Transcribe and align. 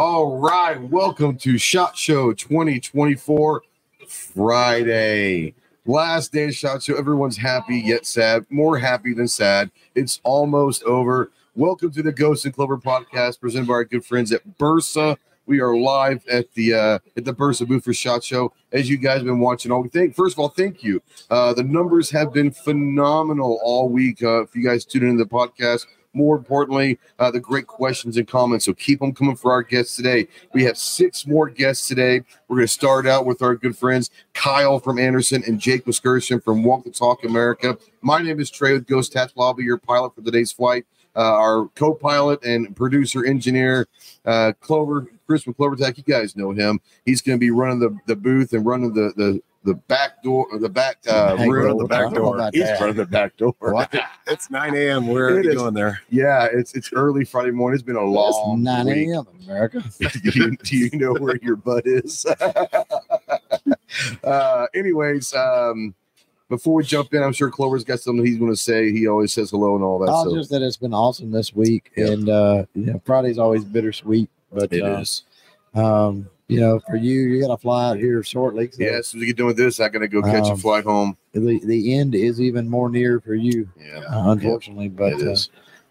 All 0.00 0.38
right, 0.38 0.80
welcome 0.80 1.36
to 1.38 1.58
Shot 1.58 1.96
Show 1.96 2.32
2024 2.32 3.62
Friday. 4.06 5.54
Last 5.86 6.32
day 6.32 6.44
of 6.44 6.54
Shot 6.54 6.84
Show. 6.84 6.94
Everyone's 6.94 7.36
happy 7.36 7.80
yet 7.80 8.06
sad. 8.06 8.46
More 8.48 8.78
happy 8.78 9.12
than 9.12 9.26
sad. 9.26 9.72
It's 9.96 10.20
almost 10.22 10.84
over. 10.84 11.32
Welcome 11.56 11.90
to 11.90 12.02
the 12.04 12.12
Ghost 12.12 12.44
and 12.44 12.54
Clover 12.54 12.78
podcast 12.78 13.40
presented 13.40 13.66
by 13.66 13.74
our 13.74 13.84
good 13.84 14.04
friends 14.04 14.30
at 14.30 14.42
Bersa. 14.56 15.16
We 15.46 15.58
are 15.60 15.76
live 15.76 16.24
at 16.28 16.54
the 16.54 16.74
uh, 16.74 16.98
at 17.16 17.24
the 17.24 17.34
Bersa 17.34 17.66
booth 17.66 17.82
for 17.82 17.92
Shot 17.92 18.22
Show. 18.22 18.52
As 18.70 18.88
you 18.88 18.98
guys 18.98 19.16
have 19.16 19.26
been 19.26 19.40
watching 19.40 19.72
all 19.72 19.82
week, 19.82 20.14
first 20.14 20.36
of 20.36 20.38
all, 20.38 20.50
thank 20.50 20.84
you. 20.84 21.02
Uh, 21.28 21.54
the 21.54 21.64
numbers 21.64 22.08
have 22.10 22.32
been 22.32 22.52
phenomenal 22.52 23.58
all 23.64 23.88
week. 23.88 24.22
Uh, 24.22 24.42
if 24.42 24.54
you 24.54 24.62
guys 24.62 24.84
tune 24.84 25.08
into 25.08 25.24
the 25.24 25.28
podcast, 25.28 25.86
more 26.18 26.36
importantly, 26.36 26.98
uh, 27.18 27.30
the 27.30 27.40
great 27.40 27.66
questions 27.66 28.16
and 28.16 28.26
comments. 28.26 28.64
So 28.64 28.74
keep 28.74 28.98
them 28.98 29.14
coming 29.14 29.36
for 29.36 29.52
our 29.52 29.62
guests 29.62 29.96
today. 29.96 30.26
We 30.52 30.64
have 30.64 30.76
six 30.76 31.26
more 31.26 31.48
guests 31.48 31.86
today. 31.86 32.22
We're 32.48 32.56
going 32.56 32.66
to 32.66 32.72
start 32.72 33.06
out 33.06 33.24
with 33.24 33.40
our 33.40 33.54
good 33.54 33.76
friends 33.76 34.10
Kyle 34.34 34.80
from 34.80 34.98
Anderson 34.98 35.44
and 35.46 35.60
Jake 35.60 35.86
Wiskerson 35.86 36.42
from 36.42 36.64
Walk 36.64 36.84
the 36.84 36.90
Talk 36.90 37.24
America. 37.24 37.78
My 38.02 38.20
name 38.20 38.40
is 38.40 38.50
Trey 38.50 38.72
with 38.72 38.86
Ghost 38.86 39.12
Tats. 39.12 39.32
I'll 39.38 39.58
your 39.60 39.78
pilot 39.78 40.14
for 40.14 40.22
today's 40.22 40.52
flight. 40.52 40.84
Uh, 41.16 41.20
our 41.20 41.68
co-pilot 41.74 42.44
and 42.44 42.76
producer 42.76 43.24
engineer 43.24 43.88
uh, 44.24 44.52
Clover 44.60 45.08
Chris 45.26 45.42
from 45.42 45.54
CloverTac. 45.54 45.96
You 45.96 46.04
guys 46.04 46.36
know 46.36 46.52
him. 46.52 46.80
He's 47.04 47.22
going 47.22 47.38
to 47.38 47.40
be 47.40 47.50
running 47.50 47.80
the, 47.80 47.96
the 48.06 48.14
booth 48.14 48.52
and 48.52 48.64
running 48.64 48.92
the 48.92 49.12
the 49.16 49.42
the 49.64 49.74
back 49.74 50.22
door, 50.22 50.46
the 50.58 50.68
back 50.68 50.98
uh, 51.08 51.36
Hey, 51.36 51.48
room, 51.48 51.62
bro, 51.76 51.78
the 51.78 51.84
back 51.88 51.98
I 51.98 52.02
don't 52.04 52.12
know 52.14 52.20
door. 52.24 52.34
about 52.36 52.54
He's 52.54 52.64
that. 52.64 52.80
running 52.80 52.96
the 52.96 53.06
back 53.06 53.36
door. 53.36 53.54
It's 54.30 54.50
9 54.50 54.74
a.m. 54.74 55.06
Where 55.06 55.28
are 55.36 55.42
you 55.42 55.54
going 55.54 55.72
there? 55.72 56.00
Yeah, 56.10 56.48
it's 56.52 56.74
it's 56.74 56.92
early 56.92 57.24
Friday 57.24 57.50
morning. 57.50 57.74
It's 57.76 57.82
been 57.82 57.96
a 57.96 58.00
It's 58.04 58.10
long 58.14 58.62
9 58.62 58.88
a.m. 58.88 59.24
America. 59.46 59.82
do, 59.98 60.08
you, 60.34 60.54
do 60.56 60.76
you 60.76 60.90
know 60.98 61.14
where 61.14 61.38
your 61.42 61.56
butt 61.56 61.86
is? 61.86 62.26
uh, 64.24 64.66
anyways, 64.74 65.34
um, 65.34 65.94
before 66.50 66.74
we 66.74 66.84
jump 66.84 67.14
in, 67.14 67.22
I'm 67.22 67.32
sure 67.32 67.50
Clover's 67.50 67.84
got 67.84 68.00
something 68.00 68.24
he's 68.24 68.38
going 68.38 68.50
to 68.52 68.56
say. 68.56 68.92
He 68.92 69.06
always 69.06 69.32
says 69.32 69.50
hello 69.50 69.74
and 69.74 69.84
all 69.84 69.98
that. 70.00 70.10
Oh, 70.12 70.24
so 70.24 70.34
just 70.36 70.50
that 70.50 70.60
it's 70.62 70.76
been 70.76 70.94
awesome 70.94 71.30
this 71.30 71.54
week, 71.54 71.90
Yep. 71.96 72.08
and 72.10 72.28
uh, 72.28 72.64
you 72.74 72.86
know, 72.92 73.02
Friday's 73.04 73.38
always 73.38 73.64
bittersweet, 73.64 74.28
but 74.52 74.72
it 74.72 74.82
uh, 74.82 74.98
is. 74.98 75.22
um, 75.74 76.28
you 76.48 76.58
know, 76.60 76.80
for 76.80 76.96
you, 76.96 77.20
you 77.20 77.40
got 77.42 77.48
to 77.48 77.58
fly 77.58 77.90
out 77.90 77.98
here 77.98 78.22
shortly. 78.22 78.70
So 78.70 78.82
Yeah, 78.82 78.92
as 78.92 79.08
soon 79.08 79.18
as 79.18 79.22
we 79.22 79.26
get 79.26 79.36
done 79.36 79.46
with 79.46 79.56
this, 79.58 79.80
I 79.80 79.88
got 79.88 79.98
to 80.00 80.08
go 80.08 80.22
catch 80.22 80.48
a 80.48 80.52
Um, 80.52 80.58
flight 80.58 80.84
home. 80.84 81.16
the 81.32 81.60
the 81.64 81.94
end 81.94 82.14
is 82.14 82.40
even 82.40 82.68
more 82.68 82.88
near 82.88 83.20
for 83.20 83.34
you, 83.34 83.68
Yeah, 83.78 84.00
uh, 84.00 84.30
unfortunately, 84.32 84.88
but 84.88 85.12
it 85.12 85.48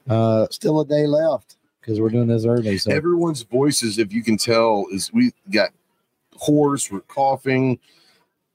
uh, 0.10 0.14
uh, 0.14 0.48
still 0.50 0.82
a 0.82 0.86
day 0.86 1.06
left 1.06 1.58
because 1.80 2.02
we're 2.02 2.10
doing 2.10 2.28
this 2.28 2.46
early. 2.46 2.78
So 2.80 2.92
Everyone's 2.92 3.44
voices, 3.44 4.00
if 4.00 4.12
you 4.12 4.24
can 4.24 4.36
tell, 4.38 4.86
is 4.92 5.14
we 5.14 5.32
got 5.52 5.70
hoarse, 6.36 6.92
we're 6.92 7.02
coughing. 7.02 7.80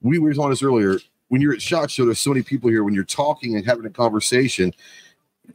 We 0.02 0.18
were 0.18 0.32
on 0.40 0.50
this 0.50 0.62
earlier. 0.62 0.98
When 1.28 1.40
you're 1.40 1.54
at 1.54 1.62
Shot 1.62 1.90
Show, 1.90 2.04
there's 2.04 2.18
so 2.18 2.30
many 2.30 2.42
people 2.42 2.68
here. 2.68 2.84
When 2.84 2.94
you're 2.94 3.04
talking 3.04 3.56
and 3.56 3.64
having 3.64 3.86
a 3.86 3.90
conversation, 3.90 4.74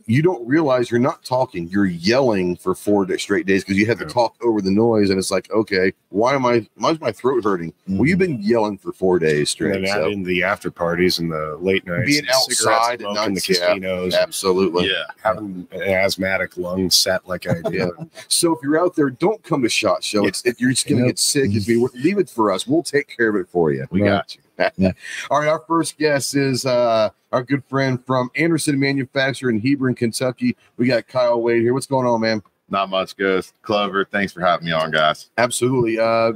you 0.06 0.22
don't 0.22 0.46
realize 0.48 0.90
you're 0.92 1.00
not 1.00 1.24
talking. 1.24 1.68
You're 1.68 1.86
yelling 1.86 2.56
for 2.56 2.76
four 2.76 3.06
straight 3.18 3.46
days 3.46 3.64
because 3.64 3.78
you 3.78 3.86
have 3.88 4.00
to 4.00 4.06
talk 4.06 4.36
over 4.42 4.62
the 4.62 4.72
noise. 4.72 5.10
And 5.10 5.20
it's 5.20 5.32
like, 5.32 5.50
okay, 5.52 5.94
why 6.10 6.34
am 6.36 6.46
I? 6.46 6.68
Why 6.76 6.92
is 6.92 7.02
my 7.02 7.12
throat 7.12 7.44
hurting? 7.44 7.74
Well, 7.88 8.06
you've 8.08 8.20
been 8.20 8.38
mm-hmm. 8.38 8.50
yelling 8.50 8.78
for 8.78 8.92
four 8.92 9.20
days 9.20 9.50
straight. 9.50 9.74
then 9.74 9.86
add 9.86 10.04
So. 10.04 10.08
in 10.08 10.24
the 10.24 10.44
after 10.44 10.72
parties 10.72 11.20
and 11.20 11.32
the 11.32 11.58
late 11.60 11.86
nights, 11.86 12.06
Being 12.06 12.28
outside 12.30 12.94
at 12.94 13.00
smoke 13.02 13.18
in 13.18 13.24
the 13.24 13.30
nights, 13.32 13.50
yeah. 13.50 13.56
casinos, 13.68 14.14
and 14.14 14.24
Absolutely. 14.24 14.92
having 15.24 15.68
an 15.72 15.82
asthmatic 15.82 16.58
lung 16.58 16.90
set 16.90 17.28
like 17.28 17.48
I 17.48 17.62
do. 17.70 17.78
Yeah. 17.78 18.06
So 18.28 18.56
if 18.56 18.60
you're 18.64 18.80
out 18.80 18.96
there, 18.96 19.10
don't 19.10 19.42
come 19.44 19.62
to 19.64 19.70
Shot 19.70 20.04
Show. 20.04 20.26
It's, 20.26 20.46
if 20.46 20.60
you're 20.62 20.72
just 20.72 20.88
going 20.88 20.98
to 20.98 21.04
Nope. 21.04 21.10
get 21.12 21.20
sick, 21.20 21.52
it's 21.54 21.68
me. 21.68 21.88
Leave 21.96 22.18
it 22.18 22.30
for 22.30 22.52
us. 22.52 22.66
We'll 22.68 22.84
take 22.84 23.08
care 23.16 23.30
of 23.30 23.36
it 23.36 23.50
for 23.50 23.72
you. 23.72 23.86
We 23.92 24.02
Right. 24.02 24.10
got 24.10 24.36
you. 24.36 24.42
Yeah. 24.58 24.92
All 25.30 25.40
right, 25.40 25.50
our 25.50 25.64
first 25.68 25.98
guest 25.98 26.36
is 26.36 26.66
uh, 26.66 27.10
our 27.32 27.44
good 27.44 27.64
friend 27.66 28.04
from 28.06 28.30
Anderson 28.36 28.80
Manufacturer 28.80 29.50
in 29.50 29.60
Hebron, 29.60 29.96
Kentucky. 29.96 30.56
We 30.78 30.88
got 30.88 31.08
Kyle 31.08 31.42
Wade 31.42 31.62
here. 31.62 31.74
What's 31.74 31.88
going 31.88 32.08
on, 32.08 32.22
man? 32.22 32.42
Not 32.70 32.90
much, 32.90 33.16
Ghost. 33.16 33.54
Clover, 33.62 34.06
thanks 34.06 34.34
for 34.34 34.42
having 34.42 34.66
me 34.66 34.72
on, 34.72 34.92
guys. 34.92 35.30
Absolutely. 35.38 36.00
Uh, 36.00 36.34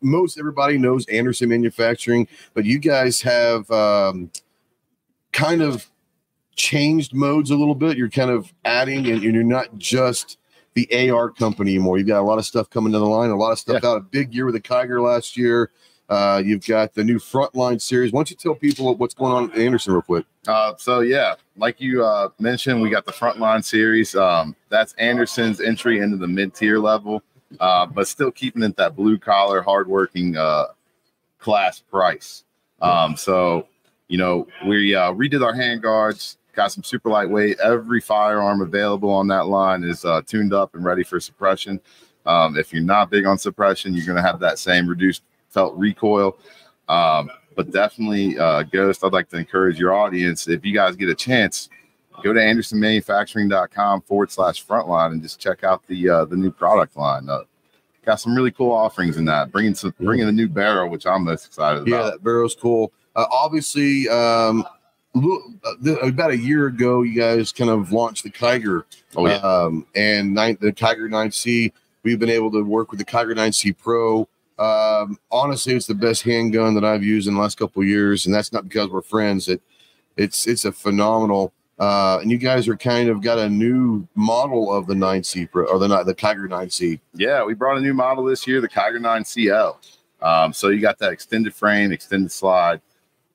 most 0.00 0.38
everybody 0.38 0.78
knows 0.78 1.06
Anderson 1.08 1.50
Manufacturing, 1.50 2.26
but 2.54 2.64
you 2.64 2.78
guys 2.78 3.20
have 3.22 3.70
um, 3.70 4.30
kind 5.32 5.60
of 5.60 5.90
changed 6.56 7.14
modes 7.14 7.50
a 7.50 7.56
little 7.56 7.74
bit. 7.74 7.98
You're 7.98 8.08
kind 8.08 8.30
of 8.30 8.52
adding, 8.64 9.06
and 9.10 9.22
you're 9.22 9.42
not 9.42 9.76
just 9.76 10.38
the 10.74 11.10
AR 11.10 11.30
company 11.30 11.72
anymore. 11.72 11.98
You've 11.98 12.08
got 12.08 12.20
a 12.20 12.22
lot 12.26 12.38
of 12.38 12.46
stuff 12.46 12.70
coming 12.70 12.92
down 12.92 13.02
the 13.02 13.08
line, 13.08 13.30
a 13.30 13.36
lot 13.36 13.52
of 13.52 13.58
stuff 13.58 13.84
out. 13.84 13.96
A 13.96 14.00
big 14.00 14.34
year 14.34 14.46
with 14.46 14.54
the 14.54 14.60
Kiger 14.60 15.02
last 15.02 15.36
year. 15.36 15.70
Uh, 16.08 16.42
you've 16.44 16.66
got 16.66 16.92
the 16.94 17.02
new 17.02 17.18
Frontline 17.18 17.80
series. 17.80 18.12
Why 18.12 18.18
don't 18.18 18.30
you 18.30 18.36
tell 18.36 18.54
people 18.54 18.94
what's 18.96 19.14
going 19.14 19.32
on 19.32 19.50
at 19.50 19.58
Anderson 19.58 19.94
real 19.94 20.02
quick? 20.02 20.26
Uh, 20.46 20.74
so 20.76 21.00
yeah, 21.00 21.34
like 21.56 21.80
you 21.80 22.04
uh, 22.04 22.28
mentioned, 22.38 22.82
we 22.82 22.90
got 22.90 23.06
the 23.06 23.12
Frontline 23.12 23.64
series. 23.64 24.14
Um, 24.14 24.54
that's 24.68 24.92
Anderson's 24.94 25.60
entry 25.60 26.00
into 26.00 26.16
the 26.18 26.26
mid-tier 26.26 26.78
level, 26.78 27.22
uh, 27.58 27.86
but 27.86 28.06
still 28.06 28.30
keeping 28.30 28.62
it 28.62 28.76
that 28.76 28.94
blue 28.94 29.16
collar, 29.16 29.62
hardworking 29.62 30.36
uh, 30.36 30.66
class 31.38 31.80
price. 31.80 32.44
Um, 32.82 33.16
so 33.16 33.66
you 34.08 34.18
know, 34.18 34.46
we 34.66 34.94
uh, 34.94 35.12
redid 35.12 35.42
our 35.42 35.54
hand 35.54 35.80
guards, 35.80 36.36
got 36.52 36.70
some 36.70 36.84
super 36.84 37.08
lightweight. 37.08 37.58
Every 37.60 38.00
firearm 38.00 38.60
available 38.60 39.10
on 39.10 39.26
that 39.28 39.46
line 39.46 39.82
is 39.82 40.04
tuned 40.26 40.52
up 40.52 40.74
and 40.74 40.84
ready 40.84 41.02
for 41.02 41.18
suppression. 41.18 41.80
Um, 42.26 42.58
if 42.58 42.72
you're 42.72 42.82
not 42.82 43.10
big 43.10 43.24
on 43.24 43.38
suppression, 43.38 43.94
you're 43.94 44.06
going 44.06 44.16
to 44.16 44.22
have 44.22 44.40
that 44.40 44.58
same 44.58 44.86
reduced 44.86 45.22
felt 45.54 45.74
recoil. 45.76 46.36
Um, 46.88 47.30
but 47.56 47.70
definitely, 47.70 48.36
uh, 48.38 48.64
Ghost, 48.64 49.04
I'd 49.04 49.12
like 49.12 49.28
to 49.30 49.36
encourage 49.38 49.78
your 49.78 49.94
audience 49.94 50.48
if 50.48 50.66
you 50.66 50.74
guys 50.74 50.96
get 50.96 51.08
a 51.08 51.14
chance, 51.14 51.68
go 52.22 52.32
to 52.32 52.40
andersonmanufacturing.com 52.40 54.02
forward 54.02 54.30
slash 54.30 54.66
frontline 54.66 55.12
and 55.12 55.22
just 55.22 55.38
check 55.40 55.64
out 55.64 55.86
the 55.86 56.10
uh, 56.10 56.24
the 56.24 56.36
new 56.36 56.50
product 56.50 56.96
line. 56.96 57.28
Uh, 57.28 57.40
got 58.04 58.16
some 58.16 58.34
really 58.34 58.50
cool 58.50 58.72
offerings 58.72 59.16
in 59.16 59.24
that. 59.26 59.52
Bringing 59.52 59.74
some 59.74 59.94
bringing 60.00 60.28
a 60.28 60.32
new 60.32 60.48
barrel, 60.48 60.90
which 60.90 61.06
I'm 61.06 61.24
most 61.24 61.46
excited 61.46 61.86
Yeah, 61.86 61.96
about. 62.00 62.12
that 62.12 62.24
barrel's 62.24 62.54
cool. 62.56 62.92
Uh, 63.16 63.26
obviously, 63.32 64.08
um, 64.08 64.66
uh, 65.16 66.00
about 66.02 66.32
a 66.32 66.36
year 66.36 66.66
ago, 66.66 67.02
you 67.02 67.14
guys 67.18 67.52
kind 67.52 67.70
of 67.70 67.92
launched 67.92 68.24
the 68.24 68.30
Kiger 68.30 68.82
Oh 69.14 69.28
yeah, 69.28 69.34
um, 69.36 69.86
and 69.94 70.34
nine, 70.34 70.58
the 70.60 70.72
Kiger 70.72 71.08
9C. 71.08 71.72
We've 72.02 72.18
been 72.18 72.28
able 72.30 72.50
to 72.50 72.62
work 72.64 72.90
with 72.90 72.98
the 72.98 73.04
Kiger 73.06 73.32
9C 73.34 73.76
Pro. 73.78 74.28
Um, 74.58 75.18
honestly, 75.30 75.74
it's 75.74 75.86
the 75.86 75.94
best 75.94 76.22
handgun 76.22 76.74
that 76.74 76.84
I've 76.84 77.02
used 77.02 77.26
in 77.28 77.34
the 77.34 77.40
last 77.40 77.58
couple 77.58 77.82
years, 77.84 78.26
and 78.26 78.34
that's 78.34 78.52
not 78.52 78.68
because 78.68 78.88
we're 78.88 79.02
friends. 79.02 79.48
It 79.48 79.60
it's 80.16 80.46
it's 80.46 80.64
a 80.64 80.72
phenomenal. 80.72 81.52
Uh, 81.76 82.18
and 82.22 82.30
you 82.30 82.38
guys 82.38 82.68
are 82.68 82.76
kind 82.76 83.08
of 83.08 83.20
got 83.20 83.36
a 83.36 83.48
new 83.48 84.06
model 84.14 84.72
of 84.72 84.86
the 84.86 84.94
9C 84.94 85.50
Pro 85.50 85.66
or 85.66 85.80
the 85.80 85.88
the 86.04 86.14
Kiger 86.14 86.48
9C. 86.48 87.00
yeah. 87.14 87.42
We 87.44 87.54
brought 87.54 87.76
a 87.76 87.80
new 87.80 87.92
model 87.94 88.22
this 88.24 88.46
year, 88.46 88.60
the 88.60 88.68
Kiger 88.68 89.00
9 89.00 89.24
CL. 89.24 89.80
Um, 90.22 90.52
so 90.52 90.68
you 90.68 90.80
got 90.80 91.00
that 91.00 91.10
extended 91.12 91.52
frame, 91.52 91.90
extended 91.90 92.30
slide, 92.30 92.80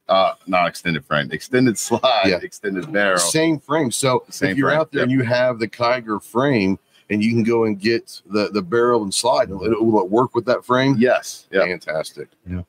uh, 0.08 0.36
not 0.48 0.68
extended 0.70 1.04
frame, 1.04 1.30
extended 1.34 1.78
slide, 1.88 2.28
Yeah. 2.28 2.40
extended 2.42 2.90
barrel. 2.94 3.18
Same 3.20 3.60
frame. 3.60 3.92
So 3.92 4.24
Same 4.30 4.52
if 4.52 4.58
you're 4.58 4.70
frame, 4.70 4.80
out 4.80 4.92
there 4.94 5.04
and 5.04 5.12
you 5.12 5.24
have 5.24 5.60
the 5.60 5.68
Kiger 5.68 6.24
frame 6.24 6.80
and 7.10 7.24
you 7.24 7.32
can 7.32 7.44
go 7.44 7.66
and 7.66 7.80
get 7.80 8.22
the 8.28 8.50
the 8.50 8.62
barrel 8.62 9.04
and 9.04 9.14
slide, 9.14 9.50
will 9.50 9.64
it, 9.64 9.82
will 9.82 10.02
it 10.04 10.10
work 10.10 10.36
with 10.36 10.46
that 10.46 10.66
frame? 10.66 10.96
Yes, 10.98 11.48
yeah. 11.52 11.66
Fantastic. 11.66 12.30
Yeah. 12.48 12.62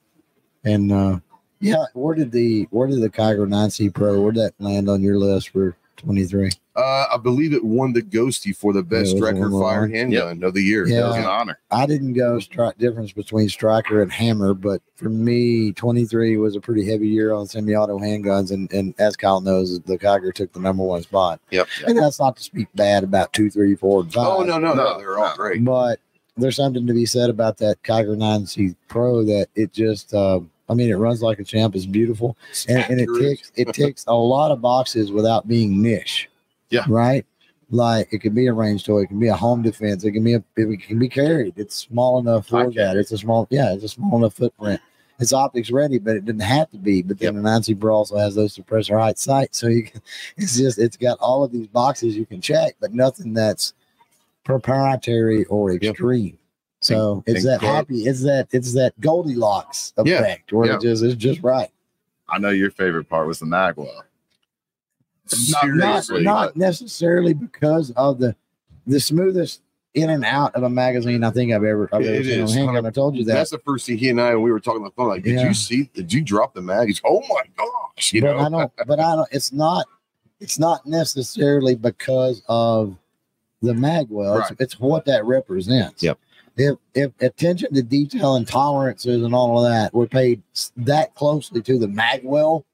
And 0.64 0.92
uh, 0.92 1.20
yeah, 1.60 1.84
where 1.94 2.14
did 2.14 2.32
the 2.32 2.66
where 2.70 2.88
did 2.88 3.00
the 3.00 3.10
Kiger 3.10 3.46
9C 3.46 3.92
Pro 3.92 4.20
where 4.20 4.32
did 4.32 4.42
that 4.44 4.54
land 4.58 4.88
on 4.88 5.02
your 5.02 5.18
list 5.18 5.50
for 5.50 5.76
23? 6.00 6.50
Uh, 6.76 7.06
I 7.12 7.16
believe 7.22 7.52
it 7.52 7.64
won 7.64 7.92
the 7.92 8.02
Ghosty 8.02 8.54
for 8.56 8.72
the 8.72 8.82
best 8.82 9.10
Yeah, 9.10 9.18
it 9.18 9.20
was 9.20 9.32
record 9.32 9.52
one 9.52 9.62
of 9.62 9.68
fired 9.68 9.90
handgun 9.92 10.42
of 10.42 10.54
the 10.54 10.62
year. 10.62 10.86
Yeah. 10.86 10.98
It 10.98 11.08
was 11.08 11.16
an 11.16 11.24
honor. 11.24 11.58
I 11.70 11.86
didn't 11.86 12.14
go 12.14 12.38
strike 12.40 12.78
difference 12.78 13.12
between 13.12 13.48
striker 13.48 14.02
and 14.02 14.10
hammer, 14.10 14.54
but 14.54 14.80
for 14.96 15.08
me, 15.10 15.72
23 15.72 16.36
was 16.38 16.56
a 16.56 16.60
pretty 16.60 16.88
heavy 16.88 17.08
year 17.08 17.32
on 17.32 17.46
semi-auto 17.46 17.98
handguns, 17.98 18.50
and 18.50 18.72
and 18.72 18.94
as 18.98 19.16
Kyle 19.16 19.40
knows, 19.40 19.78
the 19.80 19.98
Kiger 19.98 20.32
took 20.32 20.52
the 20.52 20.60
number 20.60 20.82
one 20.82 21.02
spot. 21.02 21.40
Yep. 21.50 21.68
And 21.86 21.98
that's 21.98 22.18
not 22.20 22.36
to 22.36 22.42
speak 22.42 22.68
bad 22.74 23.04
about 23.04 23.32
two, 23.32 23.50
three, 23.50 23.74
four, 23.76 24.02
and 24.02 24.12
five. 24.12 24.26
Oh 24.26 24.42
no, 24.42 24.58
no, 24.58 24.72
no, 24.72 24.84
No, 24.84 24.98
they're 24.98 25.18
all 25.18 25.28
no. 25.30 25.36
great. 25.36 25.64
but 25.64 26.00
there's 26.36 26.56
something 26.56 26.86
to 26.86 26.94
be 26.94 27.04
said 27.04 27.28
about 27.28 27.58
that 27.58 27.82
Kiger 27.82 28.16
9C 28.16 28.74
Pro 28.88 29.22
that 29.24 29.48
it 29.54 29.72
just, 29.74 30.14
uh, 30.14 30.40
I 30.70 30.74
mean, 30.74 30.88
it 30.88 30.94
runs 30.94 31.20
like 31.20 31.40
a 31.40 31.44
champ. 31.44 31.74
It's 31.74 31.84
beautiful, 31.84 32.36
and, 32.68 32.78
and 32.88 33.00
it 33.00 33.08
ticks 33.18 33.52
it 33.56 33.68
ticks 33.74 34.04
a 34.06 34.14
lot 34.14 34.52
of 34.52 34.60
boxes 34.62 35.10
without 35.10 35.48
being 35.48 35.82
niche. 35.82 36.30
Yeah. 36.70 36.84
Right. 36.88 37.26
Like 37.72 38.12
it 38.12 38.18
could 38.18 38.34
be 38.34 38.46
a 38.46 38.52
range 38.52 38.84
toy, 38.84 39.02
it 39.02 39.08
can 39.08 39.18
be 39.20 39.28
a 39.28 39.36
home 39.36 39.62
defense, 39.62 40.04
it 40.04 40.12
can 40.12 40.24
be 40.24 40.34
a 40.34 40.44
it 40.56 40.82
can 40.82 40.98
be 40.98 41.08
carried. 41.08 41.54
It's 41.56 41.76
small 41.76 42.18
enough 42.18 42.48
for 42.48 42.70
that. 42.72 42.96
It's 42.96 43.12
a 43.12 43.18
small, 43.18 43.46
yeah, 43.50 43.72
it's 43.72 43.84
a 43.84 43.88
small 43.88 44.16
enough 44.18 44.34
footprint. 44.34 44.80
It's 45.20 45.32
optics 45.34 45.70
ready, 45.70 45.98
but 45.98 46.16
it 46.16 46.24
didn't 46.24 46.40
have 46.40 46.70
to 46.70 46.78
be. 46.78 47.02
But 47.02 47.18
then 47.18 47.36
the 47.36 47.42
9C 47.42 47.78
Pro 47.78 47.94
also 47.94 48.16
has 48.16 48.34
those 48.34 48.56
suppressor 48.56 48.98
height 48.98 49.18
sights, 49.18 49.58
so 49.58 49.66
you 49.68 49.82
can. 49.84 50.00
It's 50.36 50.56
just 50.56 50.78
it's 50.78 50.96
got 50.96 51.18
all 51.20 51.44
of 51.44 51.52
these 51.52 51.66
boxes 51.66 52.16
you 52.16 52.24
can 52.24 52.40
check, 52.40 52.76
but 52.80 52.94
nothing 52.94 53.34
that's 53.34 53.74
proprietary 54.44 55.44
or 55.44 55.72
Yep. 55.72 56.39
Extreme. 56.80 56.98
So 56.98 57.24
it's 57.26 57.44
and 57.44 57.52
that 57.54 57.60
Clark- 57.60 57.74
happy, 57.76 58.02
it's 58.06 58.22
that 58.22 58.48
it's 58.52 58.72
that 58.74 58.98
Goldilocks 59.00 59.92
Yeah, 60.04 60.20
effect 60.20 60.52
where 60.52 60.68
yeah. 60.68 60.76
it 60.76 60.80
just 60.82 61.02
it's 61.04 61.14
just 61.14 61.42
right. 61.42 61.70
I 62.28 62.38
know 62.38 62.50
your 62.50 62.70
favorite 62.70 63.08
part 63.08 63.26
was 63.26 63.38
the 63.40 63.46
Magwell. 63.46 63.86
Not, 65.50 65.68
not, 65.68 66.04
Seriously. 66.04 66.22
not 66.24 66.56
necessarily 66.56 67.34
because 67.34 67.92
of 67.92 68.18
the 68.18 68.34
the 68.86 68.98
smoothest 68.98 69.62
in 69.94 70.10
and 70.10 70.24
out 70.24 70.54
of 70.54 70.62
a 70.64 70.70
magazine 70.70 71.22
I 71.22 71.30
think 71.30 71.52
I've 71.52 71.62
ever 71.64 71.88
I've 71.92 72.02
ever 72.02 72.14
It 72.14 72.24
seen 72.24 72.38
on 72.40 72.44
is. 72.46 72.54
handgun. 72.54 72.86
I 72.86 72.90
told 72.90 73.14
you 73.16 73.24
that. 73.26 73.34
That's 73.34 73.50
the 73.50 73.58
first 73.58 73.86
thing 73.86 73.98
he 73.98 74.08
and 74.08 74.20
I, 74.20 74.34
when 74.34 74.42
we 74.42 74.50
were 74.52 74.58
talking 74.60 74.78
on 74.82 74.84
the 74.84 74.90
phone, 74.92 75.08
like, 75.08 75.22
did 75.22 75.34
Yeah. 75.34 75.48
you 75.48 75.54
see, 75.54 75.90
did 75.94 76.12
you 76.12 76.20
drop 76.22 76.54
the 76.54 76.62
mag? 76.62 76.88
He's, 76.88 77.00
oh 77.04 77.20
my 77.28 77.42
gosh, 77.56 78.12
you 78.12 78.22
but 78.22 78.32
know? 78.32 78.38
I 78.38 78.48
don't 78.48 78.72
but 78.86 78.98
I 79.00 79.14
don't 79.16 79.28
it's 79.30 79.52
not 79.52 79.86
it's 80.40 80.58
not 80.58 80.84
necessarily 80.86 81.74
because 81.76 82.42
of 82.48 82.96
the 83.62 83.72
magwell. 83.72 84.38
Right. 84.40 84.50
It's, 84.52 84.60
it's 84.60 84.80
what 84.80 85.04
that 85.04 85.24
represents. 85.26 86.02
Yep. 86.02 86.18
If 86.62 86.76
if 86.94 87.12
attention 87.22 87.72
to 87.72 87.82
detail 87.82 88.34
and 88.34 88.46
tolerances 88.46 89.22
and 89.22 89.34
all 89.34 89.64
of 89.64 89.70
that 89.70 89.94
were 89.94 90.06
paid 90.06 90.42
that 90.76 91.14
closely 91.14 91.62
to 91.62 91.78
the 91.78 91.86
magwell, 91.86 92.64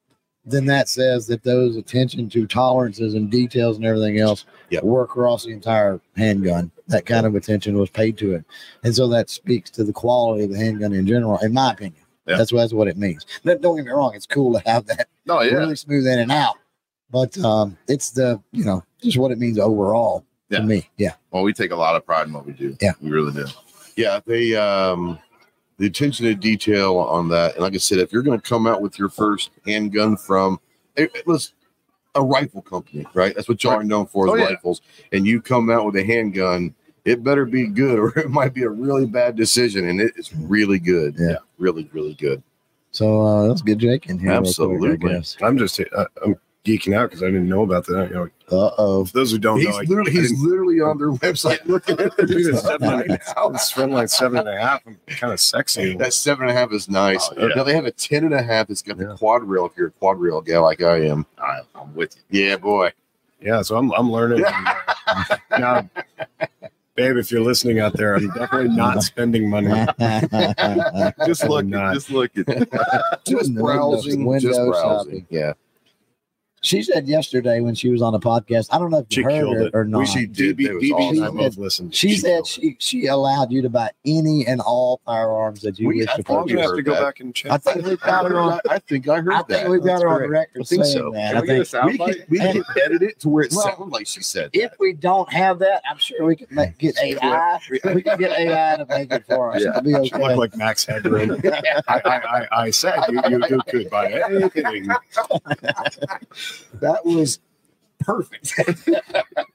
then 0.43 0.65
that 0.65 0.89
says 0.89 1.27
that 1.27 1.43
those 1.43 1.77
attention 1.77 2.27
to 2.31 2.45
tolerances 2.47 3.13
and 3.13 3.31
details 3.31 3.77
and 3.77 3.85
everything 3.85 4.19
else 4.19 4.43
Yep. 4.71 4.83
were 4.83 5.03
across 5.03 5.45
the 5.45 5.51
entire 5.51 6.01
handgun. 6.17 6.69
That 6.89 7.05
kind 7.05 7.25
of 7.25 7.35
attention 7.35 7.77
was 7.77 7.89
paid 7.89 8.17
to 8.17 8.33
it. 8.35 8.43
And 8.83 8.93
so 8.93 9.07
that 9.07 9.29
speaks 9.29 9.69
to 9.71 9.85
the 9.85 9.93
quality 9.93 10.43
of 10.43 10.51
the 10.51 10.57
handgun 10.57 10.91
in 10.93 11.07
general, 11.07 11.37
in 11.37 11.53
my 11.53 11.71
opinion. 11.71 12.03
Yeah. 12.27 12.35
That's 12.35 12.51
what 12.51 12.59
that's 12.59 12.73
what 12.73 12.89
it 12.89 12.97
means. 12.97 13.25
But 13.45 13.61
don't 13.61 13.77
get 13.77 13.85
me 13.85 13.91
wrong, 13.91 14.13
it's 14.15 14.25
cool 14.25 14.59
to 14.59 14.69
have 14.69 14.85
that 14.87 15.07
No, 15.25 15.39
yeah. 15.41 15.53
really 15.53 15.77
smooth 15.77 16.05
in 16.07 16.19
and 16.19 16.31
out. 16.33 16.55
But 17.09 17.37
um, 17.37 17.77
it's 17.87 18.11
the 18.11 18.41
you 18.51 18.65
know 18.65 18.83
just 19.01 19.17
what 19.17 19.31
it 19.31 19.39
means 19.39 19.57
overall 19.57 20.25
Yeah. 20.49 20.59
to 20.59 20.65
me. 20.65 20.89
Yeah, 20.97 21.13
Well, 21.31 21.43
we 21.43 21.53
take 21.53 21.71
a 21.71 21.75
lot 21.77 21.95
of 21.95 22.05
pride 22.05 22.27
in 22.27 22.33
what 22.33 22.45
we 22.45 22.51
do. 22.51 22.75
Yeah. 22.81 22.91
We 23.01 23.09
really 23.11 23.31
do. 23.31 23.45
Yeah, 23.97 24.19
they 24.25 24.55
um 24.55 25.19
the 25.77 25.85
attention 25.87 26.25
to 26.25 26.33
detail 26.35 26.97
on 26.97 27.27
that. 27.29 27.53
And 27.55 27.61
like 27.63 27.73
I 27.73 27.77
said, 27.77 27.99
if 27.99 28.11
you're 28.11 28.23
going 28.23 28.39
to 28.39 28.47
come 28.49 28.65
out 28.65 28.81
with 28.81 28.97
your 28.97 29.09
first 29.09 29.51
handgun 29.65 30.15
from 30.17 30.59
it, 30.95 31.11
it 31.15 31.27
was 31.27 31.53
a 32.15 32.23
rifle 32.23 32.63
company, 32.63 33.05
right? 33.13 33.35
That's 33.35 33.47
what 33.47 33.63
y'all 33.63 33.73
are 33.73 33.83
known 33.83 34.07
for 34.07 34.25
is 34.25 34.33
Oh, 34.33 34.35
yeah. 34.37 34.45
rifles. 34.45 34.81
And 35.11 35.27
you 35.27 35.39
come 35.41 35.69
out 35.69 35.85
with 35.85 35.95
a 35.97 36.03
handgun, 36.03 36.73
it 37.05 37.23
better 37.23 37.45
be 37.45 37.67
good 37.67 37.99
or 37.99 38.17
it 38.17 38.31
might 38.31 38.53
be 38.55 38.63
a 38.63 38.69
really 38.69 39.05
bad 39.05 39.35
decision. 39.35 39.87
And 39.89 40.01
it 40.01 40.13
is 40.17 40.33
really 40.35 40.79
good. 40.79 41.15
Yeah. 41.19 41.35
Really, 41.59 41.87
really 41.93 42.15
good. 42.15 42.41
so 42.91 43.21
uh, 43.21 43.41
let's 43.43 43.61
get 43.61 43.77
Jake 43.77 44.07
in 44.07 44.17
here. 44.17 44.29
real 44.31 44.39
quick, 44.41 44.45
I 44.45 44.49
Absolutely. 44.49 44.97
guess. 44.97 45.37
I'm 45.43 45.57
just 45.59 45.79
uh, 45.79 46.05
I'm 46.25 46.35
geeking 46.67 46.95
out 46.95 47.09
because 47.09 47.23
I 47.23 47.27
didn't 47.27 47.47
know 47.47 47.63
about 47.63 47.85
that. 47.87 48.09
You 48.09 48.15
know, 48.15 48.23
Uh 48.51 48.71
oh. 48.77 49.03
those 49.13 49.31
who 49.31 49.37
don't 49.37 49.59
he's 49.59 49.69
know, 49.69 49.77
literally 49.87 50.11
I 50.11 50.13
he's 50.13 50.31
didn't- 50.31 50.49
literally 50.49 50.81
on 50.81 50.97
their 50.97 51.11
website 51.11 51.65
looking 51.65 51.99
at 51.99 52.15
Dude, 52.17 52.31
it 52.31 52.47
it's 52.53 52.61
seven, 52.61 52.89
right 52.89 53.07
now. 53.07 53.49
it's 53.49 53.75
running 53.77 53.95
like 53.95 54.09
seven 54.09 54.39
and 54.39 54.49
a 54.49 54.59
half. 54.59 54.81
I'm 54.85 54.97
kind 55.07 55.31
of 55.33 55.39
sexy. 55.39 55.95
That 55.97 56.13
seven 56.13 56.47
and 56.49 56.57
a 56.57 56.59
half 56.59 56.71
is 56.73 56.89
nice. 56.89 57.29
Oh, 57.37 57.47
yeah. 57.47 57.55
Now 57.55 57.63
they 57.63 57.73
have 57.75 57.85
a 57.85 57.91
ten 57.91 58.23
and 58.25 58.33
a 58.33 58.43
half. 58.43 58.69
It's 58.69 58.81
got 58.81 58.97
the 58.97 59.15
quad 59.15 59.43
rail 59.43 59.65
if 59.65 59.71
you're 59.77 59.87
a 59.87 59.91
quad 59.91 60.19
rail 60.19 60.41
gal 60.41 60.61
like 60.63 60.81
I 60.83 61.05
am. 61.05 61.25
I, 61.39 61.61
I'm 61.75 61.95
with 61.95 62.15
you. 62.29 62.43
Yeah, 62.45 62.57
boy. 62.57 62.91
Yeah, 63.41 63.61
so 63.61 63.77
I'm 63.77 63.91
I'm 63.93 64.11
learning. 64.11 64.41
now, 65.59 65.87
babe, 66.95 67.17
if 67.17 67.31
you're 67.31 67.41
listening 67.41 67.79
out 67.79 67.93
there, 67.93 68.15
I'm 68.15 68.27
definitely 68.31 68.69
not 68.75 69.03
spending 69.11 69.49
money. 69.49 69.67
Just 71.25 71.43
I'm 71.43 71.49
look, 71.49 71.65
not. 71.65 71.93
just 71.93 72.09
look 72.09 72.31
at 72.37 72.45
Just 73.27 73.53
browsing. 73.55 74.25
window 74.25 74.47
just 74.49 74.59
browsing. 74.59 75.11
shopping. 75.11 75.27
Yeah. 75.29 75.53
She 76.67 76.83
said 76.83 77.07
yesterday 77.07 77.61
when 77.61 77.73
she 77.75 77.89
was 77.89 78.01
on 78.01 78.13
a 78.13 78.19
podcast. 78.19 78.67
I 78.71 78.77
don't 78.77 78.91
know 78.91 78.99
if 78.99 79.05
She 79.09 79.21
you 79.21 79.23
heard 79.25 79.31
killed 79.33 79.57
it 79.57 79.65
it. 79.67 79.71
or 79.75 79.85
not. 79.85 79.99
We 79.99 80.05
she 80.05 80.25
did. 80.25 80.57
DB, 80.57 80.65
It 80.67 80.73
was 80.75 80.83
DB 80.83 81.09
and 81.09 81.19
I 81.19 81.23
awesome. 81.27 81.37
both 81.37 81.57
listened. 81.57 81.95
she 81.95 82.15
said 82.17 82.45
she 82.45 82.75
she 82.79 83.07
allowed 83.07 83.51
you 83.51 83.61
to 83.61 83.69
buy 83.69 83.89
any 84.05 84.45
and 84.45 84.59
all 84.61 85.01
firearms 85.05 85.61
that 85.61 85.79
you 85.79 85.87
We- 85.87 85.97
wish 85.99 86.07
I 86.09 86.17
to 86.17 86.23
thought 86.23 86.39
I'm 86.41 86.45
we 86.45 86.53
purchase. 86.53 86.67
have 86.69 86.75
to 86.75 86.81
go 86.83 86.93
that. 86.93 87.01
back 87.01 87.19
and 87.21 87.33
check. 87.33 87.51
I 87.51 87.57
think 87.57 87.85
we've 87.85 87.99
got 88.01 88.25
her 88.29 88.39
on. 88.39 88.59
I 88.69 88.79
think 88.79 89.07
I 89.07 89.21
heard 89.21 89.33
I 89.33 89.37
think 89.43 89.47
that. 89.49 89.69
we've 89.69 89.79
got 89.81 89.87
That's 89.87 90.01
her 90.03 90.09
on 90.23 90.29
record 90.29 90.61
I 90.61 90.65
think 90.65 90.85
saying 90.85 90.97
so. 90.97 91.11
that. 91.11 91.27
Can 91.33 91.37
I 91.37 91.41
we 91.41 91.47
think 91.97 92.29
We 92.29 92.37
can, 92.39 92.47
we 92.57 92.63
can 92.63 92.63
edit 92.83 93.01
it 93.01 93.19
to 93.21 93.29
where 93.29 93.43
it 93.45 93.53
Well, 93.55 93.65
sounds 93.77 93.91
like 93.91 94.07
she 94.07 94.21
said. 94.21 94.49
if 94.53 94.73
we 94.79 94.93
don't 94.93 95.31
have 95.31 95.59
that, 95.59 95.81
I'm 95.89 95.97
sure 95.97 96.25
we 96.25 96.35
can 96.35 96.47
make, 96.51 96.77
get 96.77 96.97
AI. 97.01 97.59
We 97.69 97.79
can 97.79 98.17
get 98.17 98.31
AI 98.31 98.75
to 98.77 98.85
make 98.89 99.11
it 99.11 99.25
for 99.27 99.53
us. 99.55 99.63
Yeah. 99.63 99.69
It'll 99.69 99.81
be 99.83 99.95
I 100.13 100.17
look 100.19 100.37
like 100.37 100.55
Max 100.57 100.85
Headroom. 100.85 101.39
I, 101.45 101.81
I, 101.87 101.99
I, 102.05 102.47
I 102.63 102.69
said 102.71 102.99
you, 103.09 103.21
you, 103.29 103.41
you 103.49 103.61
could 103.67 103.89
buy 103.89 104.11
anything. 104.11 104.89
That 106.75 107.05
was 107.05 107.39
perfect. 107.99 108.53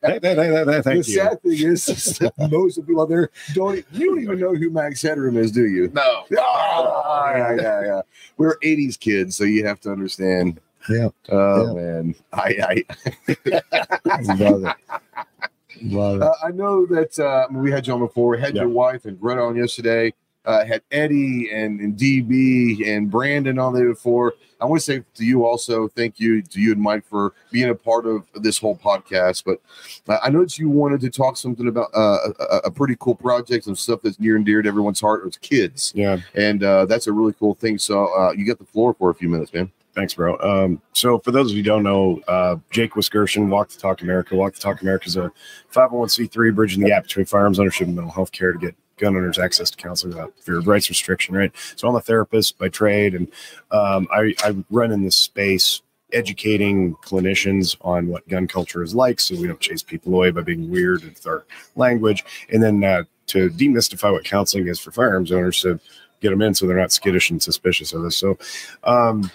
Hey, 0.04 0.18
hey, 0.20 0.34
hey, 0.34 0.34
hey, 0.34 0.52
hey, 0.52 0.64
the 0.64 0.82
Thank 0.82 1.06
you. 1.08 1.14
sad 1.14 1.40
thing 1.42 1.52
is, 1.52 1.88
is 1.88 2.18
that 2.18 2.32
most 2.50 2.76
of 2.76 2.84
the 2.84 2.88
people 2.88 3.02
out 3.02 3.08
there 3.08 3.30
don't. 3.54 3.84
You 3.92 4.06
don't 4.10 4.20
even 4.20 4.40
know 4.40 4.52
who 4.52 4.68
Max 4.68 5.00
Headroom 5.00 5.36
is, 5.36 5.52
do 5.52 5.64
you? 5.66 5.90
no. 5.94 6.24
Oh, 6.32 7.32
yeah, 7.36 7.54
yeah, 7.54 7.84
yeah. 7.84 8.00
We're 8.36 8.58
'80s 8.58 8.98
kids, 8.98 9.36
so 9.36 9.44
you 9.44 9.64
have 9.64 9.80
to 9.82 9.92
understand. 9.92 10.60
Yeah. 10.90 11.10
Oh 11.30 11.66
Yeah. 11.68 11.72
man, 11.74 12.14
I, 12.32 12.84
I 14.08 14.22
Love 14.22 14.64
it. 14.64 14.76
Love 15.82 16.16
it. 16.16 16.22
Uh, 16.22 16.34
I 16.44 16.50
know 16.50 16.84
that 16.86 17.16
uh, 17.20 17.46
we 17.52 17.70
had 17.70 17.86
you 17.86 17.92
on 17.94 18.00
before. 18.00 18.30
We 18.30 18.40
had 18.40 18.56
Yeah. 18.56 18.62
your 18.62 18.70
wife 18.70 19.04
and 19.04 19.20
Greta 19.20 19.40
on 19.40 19.54
yesterday. 19.54 20.12
Uh, 20.44 20.64
had 20.64 20.82
Eddie 20.90 21.50
and, 21.52 21.78
and 21.80 21.96
DB 21.96 22.86
and 22.88 23.10
Brandon 23.10 23.58
on 23.60 23.74
there 23.74 23.88
before. 23.88 24.34
I 24.60 24.64
want 24.64 24.80
to 24.80 24.84
say 24.84 25.02
to 25.14 25.24
you 25.24 25.44
also, 25.44 25.88
thank 25.88 26.18
you 26.20 26.42
to 26.42 26.60
you 26.60 26.72
and 26.72 26.80
Mike 26.80 27.04
for 27.06 27.32
being 27.50 27.70
a 27.70 27.74
part 27.74 28.06
of 28.06 28.24
this 28.34 28.58
whole 28.58 28.76
podcast. 28.76 29.44
But 29.44 29.60
uh, 30.12 30.18
I 30.22 30.30
know 30.30 30.40
that 30.42 30.58
you 30.58 30.68
wanted 30.68 31.00
to 31.02 31.10
talk 31.10 31.36
something 31.36 31.68
about 31.68 31.90
uh, 31.94 32.18
a, 32.38 32.56
a 32.64 32.70
pretty 32.70 32.96
cool 32.98 33.14
project 33.14 33.66
and 33.66 33.76
stuff 33.78 34.00
that's 34.02 34.18
near 34.20 34.36
and 34.36 34.44
dear 34.46 34.62
to 34.62 34.68
everyone's 34.68 35.00
heart. 35.00 35.22
It's 35.26 35.36
kids, 35.36 35.92
Yeah. 35.94 36.18
and 36.34 36.62
uh, 36.64 36.86
that's 36.86 37.06
a 37.06 37.12
really 37.12 37.32
cool 37.34 37.54
thing. 37.54 37.78
So 37.78 38.06
uh, 38.06 38.32
you 38.32 38.44
got 38.46 38.58
the 38.58 38.64
floor 38.64 38.94
for 38.94 39.10
a 39.10 39.14
few 39.14 39.28
minutes, 39.28 39.52
man. 39.52 39.70
Thanks, 39.94 40.14
bro. 40.14 40.38
Um, 40.38 40.80
so 40.92 41.18
for 41.18 41.32
those 41.32 41.50
of 41.50 41.56
you 41.56 41.62
who 41.62 41.68
don't 41.68 41.82
know, 41.82 42.20
uh, 42.26 42.56
Jake 42.70 42.94
Wiskerson, 42.96 43.48
Walk 43.50 43.68
the 43.68 43.78
Talk 43.78 44.00
America. 44.02 44.34
Walk 44.34 44.54
the 44.54 44.60
Talk 44.60 44.80
America 44.80 45.06
is 45.06 45.16
a 45.16 45.30
501c3 45.72 46.54
bridging 46.54 46.82
the 46.82 46.88
gap 46.88 47.02
between 47.04 47.26
firearms 47.26 47.58
ownership 47.58 47.86
and 47.86 47.96
mental 47.96 48.12
health 48.12 48.32
care 48.32 48.52
to 48.52 48.58
get 48.58 48.74
gun 49.02 49.16
owners 49.16 49.38
access 49.38 49.70
to 49.70 49.76
counseling 49.76 50.14
without 50.14 50.32
fear 50.38 50.58
of 50.58 50.68
rights 50.68 50.88
restriction, 50.88 51.34
right? 51.34 51.52
So 51.76 51.88
I'm 51.88 51.96
a 51.96 52.00
therapist 52.00 52.56
by 52.56 52.68
trade, 52.68 53.14
and 53.14 53.30
um, 53.72 54.06
I, 54.12 54.34
I 54.44 54.54
run 54.70 54.92
in 54.92 55.02
this 55.02 55.16
space 55.16 55.82
educating 56.12 56.94
clinicians 56.96 57.76
on 57.80 58.06
what 58.06 58.28
gun 58.28 58.46
culture 58.46 58.82
is 58.82 58.94
like 58.94 59.18
so 59.18 59.34
we 59.34 59.46
don't 59.46 59.60
chase 59.60 59.82
people 59.82 60.14
away 60.14 60.30
by 60.30 60.42
being 60.42 60.70
weird 60.70 61.02
with 61.02 61.26
our 61.26 61.44
language. 61.74 62.22
And 62.52 62.62
then 62.62 62.84
uh, 62.84 63.04
to 63.28 63.48
demystify 63.50 64.12
what 64.12 64.24
counseling 64.24 64.68
is 64.68 64.78
for 64.78 64.90
firearms 64.92 65.32
owners 65.32 65.62
to 65.62 65.80
get 66.20 66.30
them 66.30 66.42
in 66.42 66.54
so 66.54 66.66
they're 66.66 66.76
not 66.76 66.92
skittish 66.92 67.30
and 67.30 67.42
suspicious 67.42 67.92
of 67.94 68.04
us 68.04 68.16
So, 68.16 68.38
um, 68.84 69.30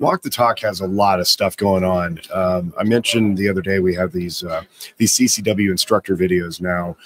Walk 0.00 0.22
the 0.22 0.30
Talk 0.30 0.58
has 0.60 0.80
a 0.80 0.86
lot 0.86 1.20
of 1.20 1.28
stuff 1.28 1.58
going 1.58 1.84
on. 1.84 2.20
Um, 2.32 2.72
I 2.78 2.84
mentioned 2.84 3.36
the 3.36 3.50
other 3.50 3.60
day 3.60 3.80
we 3.80 3.94
have 3.94 4.12
these 4.12 4.42
uh, 4.42 4.62
these 4.96 5.12
CCW 5.12 5.70
instructor 5.70 6.16
videos 6.16 6.58
now 6.58 6.96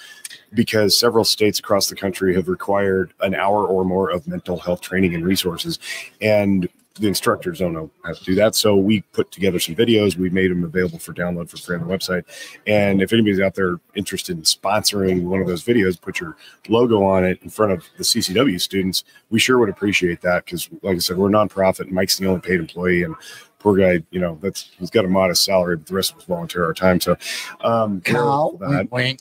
because 0.53 0.97
several 0.97 1.25
states 1.25 1.59
across 1.59 1.89
the 1.89 1.95
country 1.95 2.33
have 2.35 2.47
required 2.47 3.13
an 3.19 3.35
hour 3.35 3.67
or 3.67 3.83
more 3.83 4.09
of 4.09 4.29
mental 4.29 4.57
health 4.57 4.79
training 4.79 5.13
and 5.13 5.25
resources, 5.25 5.77
and 6.21 6.69
the 6.99 7.07
instructors 7.07 7.59
don't 7.59 7.73
know 7.73 7.91
how 8.03 8.13
to 8.13 8.23
do 8.23 8.35
that. 8.35 8.55
So 8.55 8.75
we 8.75 9.01
put 9.01 9.29
together 9.31 9.59
some 9.59 9.75
videos. 9.75 10.15
We 10.15 10.29
made 10.29 10.49
them 10.49 10.63
available 10.63 10.99
for 10.99 11.13
download 11.13 11.49
for 11.49 11.57
free 11.57 11.75
on 11.75 11.85
the 11.85 11.93
website. 11.93 12.23
And 12.65 13.01
if 13.01 13.11
anybody's 13.11 13.41
out 13.41 13.55
there 13.55 13.79
interested 13.95 14.37
in 14.37 14.43
sponsoring 14.43 15.23
one 15.23 15.41
of 15.41 15.47
those 15.47 15.63
videos, 15.63 15.99
put 15.99 16.19
your 16.19 16.37
logo 16.69 17.03
on 17.03 17.25
it 17.25 17.39
in 17.43 17.49
front 17.49 17.73
of 17.73 17.83
the 17.97 18.03
CCW 18.03 18.59
students. 18.61 19.03
We 19.29 19.39
sure 19.39 19.57
would 19.59 19.69
appreciate 19.69 20.21
that 20.21 20.45
because, 20.45 20.69
like 20.81 20.95
I 20.95 20.99
said, 20.99 21.17
we're 21.17 21.29
a 21.29 21.31
nonprofit. 21.31 21.91
Mike's 21.91 22.17
the 22.17 22.27
only 22.27 22.41
paid 22.41 22.59
employee, 22.59 23.03
and 23.03 23.15
poor 23.59 23.75
guy, 23.75 24.03
you 24.11 24.19
know, 24.19 24.37
that's 24.41 24.69
he's 24.77 24.89
got 24.89 25.05
a 25.05 25.09
modest 25.09 25.43
salary, 25.43 25.75
but 25.75 25.87
the 25.87 25.95
rest 25.95 26.13
of 26.13 26.19
us 26.19 26.25
volunteer 26.25 26.63
our 26.63 26.73
time. 26.73 27.01
So, 27.01 27.17
um, 27.61 27.99
Kyle, 28.01 28.57
wink, 28.61 28.91
wink. 28.91 29.19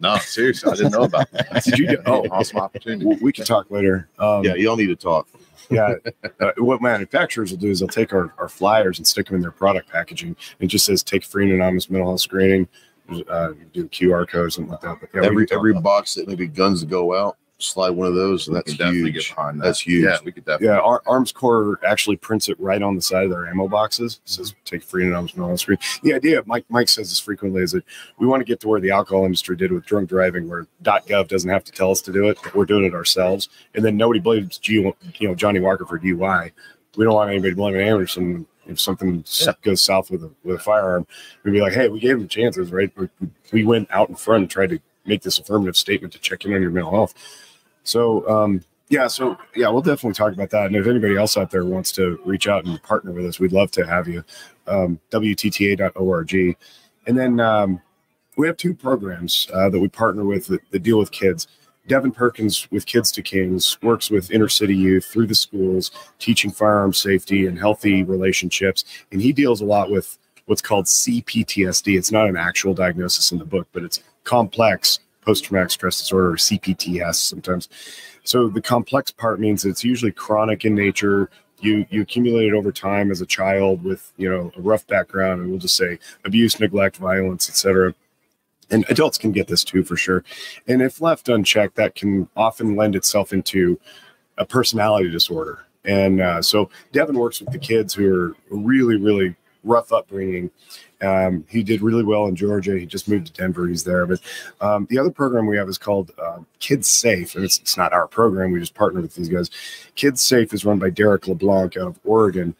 No, 0.00 0.16
seriously, 0.18 0.72
I 0.72 0.76
didn't 0.76 0.92
know 0.92 1.02
about 1.02 1.30
that. 1.32 1.62
Did 1.64 1.78
you 1.78 1.86
do- 1.88 2.02
Oh, 2.06 2.26
awesome 2.30 2.58
opportunity. 2.58 3.04
we 3.04 3.16
we 3.16 3.32
can 3.32 3.44
talk 3.44 3.70
later. 3.70 4.08
Um, 4.18 4.44
yeah, 4.44 4.54
y'all 4.54 4.76
need 4.76 4.86
to 4.88 4.96
talk. 4.96 5.28
yeah. 5.70 5.94
Uh, 6.40 6.52
what 6.56 6.80
manufacturers 6.80 7.50
will 7.50 7.58
do 7.58 7.68
is 7.68 7.80
they'll 7.80 7.88
take 7.88 8.14
our, 8.14 8.32
our 8.38 8.48
flyers 8.48 8.96
and 8.98 9.06
stick 9.06 9.26
them 9.26 9.36
in 9.36 9.42
their 9.42 9.50
product 9.50 9.90
packaging. 9.90 10.34
It 10.58 10.68
just 10.68 10.86
says 10.86 11.02
take 11.02 11.22
free 11.22 11.44
and 11.44 11.52
anonymous 11.52 11.90
mental 11.90 12.08
health 12.08 12.22
screening. 12.22 12.66
Uh, 13.28 13.50
do 13.74 13.86
QR 13.88 14.26
codes 14.26 14.56
and 14.56 14.68
something 14.70 14.88
like 14.88 15.00
that. 15.00 15.10
But 15.12 15.20
yeah, 15.22 15.26
every 15.28 15.46
every 15.50 15.74
box 15.74 16.14
that 16.14 16.26
maybe 16.26 16.46
guns 16.46 16.80
to 16.80 16.86
go 16.86 17.14
out, 17.14 17.36
slide 17.62 17.90
one 17.90 18.08
of 18.08 18.14
those, 18.14 18.46
and 18.46 18.54
We 18.54 18.58
that's 18.58 18.72
definitely 18.76 19.12
huge. 19.12 19.28
get 19.28 19.36
behind 19.36 19.60
that. 19.60 19.64
That's 19.64 19.80
huge. 19.80 20.04
Yeah, 20.04 20.18
we 20.24 20.32
could 20.32 20.44
definitely. 20.44 20.66
Yeah, 20.68 20.80
Ar- 20.80 21.02
Armscor 21.06 21.76
actually 21.84 22.16
prints 22.16 22.48
it 22.48 22.58
right 22.60 22.82
on 22.82 22.96
the 22.96 23.02
side 23.02 23.24
of 23.24 23.30
their 23.30 23.46
ammo 23.46 23.68
boxes. 23.68 24.20
It 24.24 24.30
says 24.30 24.50
mm-hmm. 24.52 24.60
take 24.64 24.82
free 24.82 25.02
and 25.02 25.12
anonymous 25.12 25.34
mental 25.34 25.48
health 25.48 25.60
screen. 25.60 25.78
The 26.02 26.14
idea, 26.14 26.42
Mike 26.46 26.64
Mike 26.68 26.88
says 26.88 27.08
this 27.08 27.18
frequently, 27.18 27.62
is 27.62 27.72
that 27.72 27.84
we 28.18 28.26
want 28.26 28.40
to 28.40 28.44
get 28.44 28.60
to 28.60 28.68
where 28.68 28.80
the 28.80 28.90
alcohol 28.90 29.24
industry 29.24 29.56
did 29.56 29.72
with 29.72 29.84
drunk 29.86 30.08
driving, 30.08 30.48
where 30.48 30.66
.gov 30.82 31.28
doesn't 31.28 31.50
have 31.50 31.64
to 31.64 31.72
tell 31.72 31.90
us 31.90 32.00
to 32.02 32.12
do 32.12 32.28
it, 32.28 32.38
but 32.42 32.54
we're 32.54 32.64
doing 32.66 32.84
it 32.84 32.94
ourselves, 32.94 33.48
and 33.74 33.84
then 33.84 33.96
nobody 33.96 34.20
blames 34.20 34.58
G, 34.58 34.74
you 34.74 35.28
know 35.28 35.34
Johnnie 35.34 35.60
Walker 35.60 35.86
for 35.86 35.98
DUI. 35.98 36.52
We 36.96 37.04
don't 37.04 37.14
want 37.14 37.30
anybody 37.30 37.54
blaming 37.54 37.82
Anderson 37.82 38.46
if 38.66 38.80
something 38.80 39.24
Yeah. 39.40 39.52
goes 39.62 39.82
south 39.82 40.10
with 40.10 40.22
a 40.24 40.30
with 40.44 40.56
a 40.56 40.58
firearm. 40.58 41.06
We'd 41.44 41.52
be 41.52 41.60
like, 41.60 41.72
hey, 41.72 41.88
we 41.88 42.00
gave 42.00 42.16
him 42.16 42.28
chances, 42.28 42.70
right? 42.72 42.90
We, 42.96 43.08
we 43.52 43.64
went 43.64 43.88
out 43.90 44.08
in 44.08 44.14
front 44.14 44.42
and 44.42 44.50
tried 44.50 44.70
to 44.70 44.80
make 45.06 45.22
this 45.22 45.38
affirmative 45.38 45.76
statement 45.76 46.12
to 46.12 46.18
check 46.20 46.44
in 46.44 46.54
on 46.54 46.62
your 46.62 46.70
mental 46.70 46.92
health. 46.92 47.14
So, 47.84 48.28
um, 48.28 48.62
yeah, 48.88 49.06
so 49.06 49.38
yeah, 49.54 49.68
we'll 49.68 49.82
definitely 49.82 50.14
talk 50.14 50.32
about 50.32 50.50
that. 50.50 50.66
And 50.66 50.76
if 50.76 50.86
anybody 50.86 51.16
else 51.16 51.36
out 51.36 51.50
there 51.50 51.64
wants 51.64 51.92
to 51.92 52.20
reach 52.24 52.48
out 52.48 52.64
and 52.64 52.82
partner 52.82 53.12
with 53.12 53.24
us, 53.24 53.38
we'd 53.38 53.52
love 53.52 53.70
to 53.72 53.86
have 53.86 54.08
you. 54.08 54.24
Um, 54.66 55.00
WTTA.org. 55.10 56.56
And 57.06 57.18
then 57.18 57.40
um, 57.40 57.80
we 58.36 58.46
have 58.46 58.56
two 58.56 58.74
programs 58.74 59.48
uh, 59.52 59.70
that 59.70 59.78
we 59.78 59.88
partner 59.88 60.24
with 60.24 60.48
that, 60.48 60.60
that 60.70 60.82
deal 60.82 60.98
with 60.98 61.12
kids. 61.12 61.46
Devin 61.86 62.12
Perkins 62.12 62.70
with 62.70 62.86
Kids 62.86 63.10
to 63.12 63.22
Kings 63.22 63.76
works 63.82 64.10
with 64.10 64.30
inner 64.30 64.48
city 64.48 64.76
youth 64.76 65.04
through 65.04 65.26
the 65.26 65.34
schools, 65.34 65.90
teaching 66.18 66.50
firearm 66.50 66.92
safety 66.92 67.46
and 67.46 67.58
healthy 67.58 68.02
relationships. 68.02 68.84
And 69.10 69.20
he 69.20 69.32
deals 69.32 69.60
a 69.60 69.64
lot 69.64 69.90
with 69.90 70.18
what's 70.46 70.62
called 70.62 70.84
CPTSD. 70.84 71.96
It's 71.96 72.12
not 72.12 72.28
an 72.28 72.36
actual 72.36 72.74
diagnosis 72.74 73.32
in 73.32 73.38
the 73.38 73.44
book, 73.44 73.66
but 73.72 73.82
it's 73.82 74.00
complex 74.24 75.00
post 75.30 75.44
traumatic 75.44 75.70
stress 75.70 75.98
disorder, 75.98 76.32
or 76.32 76.36
CPTS 76.36 77.14
sometimes. 77.14 77.68
So 78.24 78.48
the 78.48 78.60
complex 78.60 79.12
part 79.12 79.38
means 79.38 79.64
it's 79.64 79.84
usually 79.84 80.10
chronic 80.10 80.64
in 80.64 80.74
nature. 80.74 81.30
You 81.60 81.86
you 81.88 82.02
accumulate 82.02 82.48
it 82.48 82.54
over 82.54 82.72
time 82.72 83.12
as 83.12 83.20
a 83.20 83.26
child 83.26 83.84
with 83.84 84.12
you 84.16 84.28
know 84.28 84.50
a 84.56 84.60
rough 84.60 84.86
background, 84.88 85.40
and 85.40 85.50
we'll 85.50 85.60
just 85.60 85.76
say 85.76 86.00
abuse, 86.24 86.58
neglect, 86.58 86.96
violence, 86.96 87.48
etc. 87.48 87.94
And 88.72 88.84
adults 88.88 89.18
can 89.18 89.30
get 89.30 89.46
this 89.46 89.62
too 89.62 89.84
for 89.84 89.96
sure. 89.96 90.24
And 90.66 90.82
if 90.82 91.00
left 91.00 91.28
unchecked, 91.28 91.76
that 91.76 91.94
can 91.94 92.28
often 92.36 92.74
lend 92.74 92.96
itself 92.96 93.32
into 93.32 93.78
a 94.36 94.44
personality 94.44 95.10
disorder. 95.10 95.64
And 95.84 96.20
uh, 96.20 96.42
so 96.42 96.70
Devin 96.92 97.18
works 97.18 97.40
with 97.40 97.52
the 97.52 97.58
kids 97.58 97.94
who 97.94 98.12
are 98.14 98.36
really, 98.50 98.96
really 98.96 99.36
rough 99.64 99.92
upbringing. 99.92 100.50
Um, 101.02 101.44
he 101.48 101.62
did 101.62 101.80
really 101.80 102.04
well 102.04 102.26
in 102.26 102.36
Georgia. 102.36 102.78
He 102.78 102.84
just 102.84 103.08
moved 103.08 103.26
to 103.28 103.32
Denver. 103.32 103.66
He's 103.66 103.84
there. 103.84 104.06
But 104.06 104.20
um, 104.60 104.86
the 104.90 104.98
other 104.98 105.10
program 105.10 105.46
we 105.46 105.56
have 105.56 105.68
is 105.68 105.78
called 105.78 106.10
uh, 106.22 106.40
Kids 106.58 106.88
Safe, 106.88 107.34
and 107.34 107.44
it's, 107.44 107.58
it's 107.58 107.76
not 107.76 107.92
our 107.92 108.06
program. 108.06 108.52
We 108.52 108.60
just 108.60 108.74
partner 108.74 109.00
with 109.00 109.14
these 109.14 109.28
guys. 109.28 109.50
Kids 109.94 110.20
Safe 110.20 110.52
is 110.52 110.64
run 110.64 110.78
by 110.78 110.90
Derek 110.90 111.26
LeBlanc 111.26 111.76
out 111.76 111.88
of 111.88 112.00
Oregon, 112.04 112.54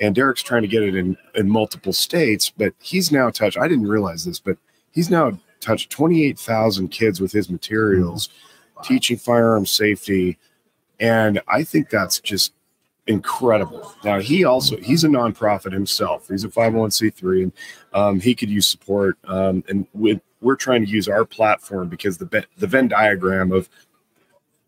and 0.00 0.14
Derek's 0.14 0.42
trying 0.42 0.62
to 0.62 0.68
get 0.68 0.82
it 0.82 0.94
in 0.94 1.16
in 1.34 1.48
multiple 1.48 1.92
states. 1.92 2.50
But 2.50 2.74
he's 2.80 3.10
now 3.10 3.30
touched. 3.30 3.58
I 3.58 3.68
didn't 3.68 3.88
realize 3.88 4.24
this, 4.24 4.38
but 4.38 4.58
he's 4.92 5.10
now 5.10 5.38
touched 5.60 5.90
twenty 5.90 6.24
eight 6.24 6.38
thousand 6.38 6.88
kids 6.88 7.20
with 7.20 7.32
his 7.32 7.48
materials, 7.48 8.28
wow. 8.76 8.82
teaching 8.82 9.16
firearm 9.16 9.64
safety, 9.64 10.36
and 11.00 11.40
I 11.48 11.64
think 11.64 11.88
that's 11.88 12.20
just 12.20 12.52
incredible. 13.06 13.92
Now 14.04 14.20
he 14.20 14.44
also 14.44 14.76
he's 14.78 15.04
a 15.04 15.08
nonprofit 15.08 15.72
himself. 15.72 16.28
He's 16.28 16.44
a 16.44 16.48
501c3 16.48 17.44
and 17.44 17.52
um, 17.96 18.20
he 18.20 18.34
could 18.34 18.50
use 18.50 18.68
support. 18.68 19.16
Um, 19.24 19.64
and 19.68 19.86
with, 19.94 20.20
we're 20.42 20.56
trying 20.56 20.84
to 20.84 20.90
use 20.90 21.08
our 21.08 21.24
platform 21.24 21.88
because 21.88 22.18
the 22.18 22.46
the 22.58 22.66
Venn 22.66 22.88
diagram 22.88 23.52
of 23.52 23.68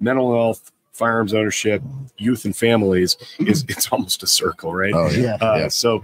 mental 0.00 0.34
health, 0.34 0.72
firearms 0.92 1.34
ownership, 1.34 1.82
youth 2.16 2.44
and 2.46 2.56
families 2.56 3.16
is 3.38 3.64
it's 3.68 3.92
almost 3.92 4.22
a 4.22 4.26
circle, 4.26 4.74
right? 4.74 4.94
Oh 4.94 5.10
yeah. 5.10 5.36
Uh, 5.40 5.56
yeah. 5.58 5.68
So 5.68 6.02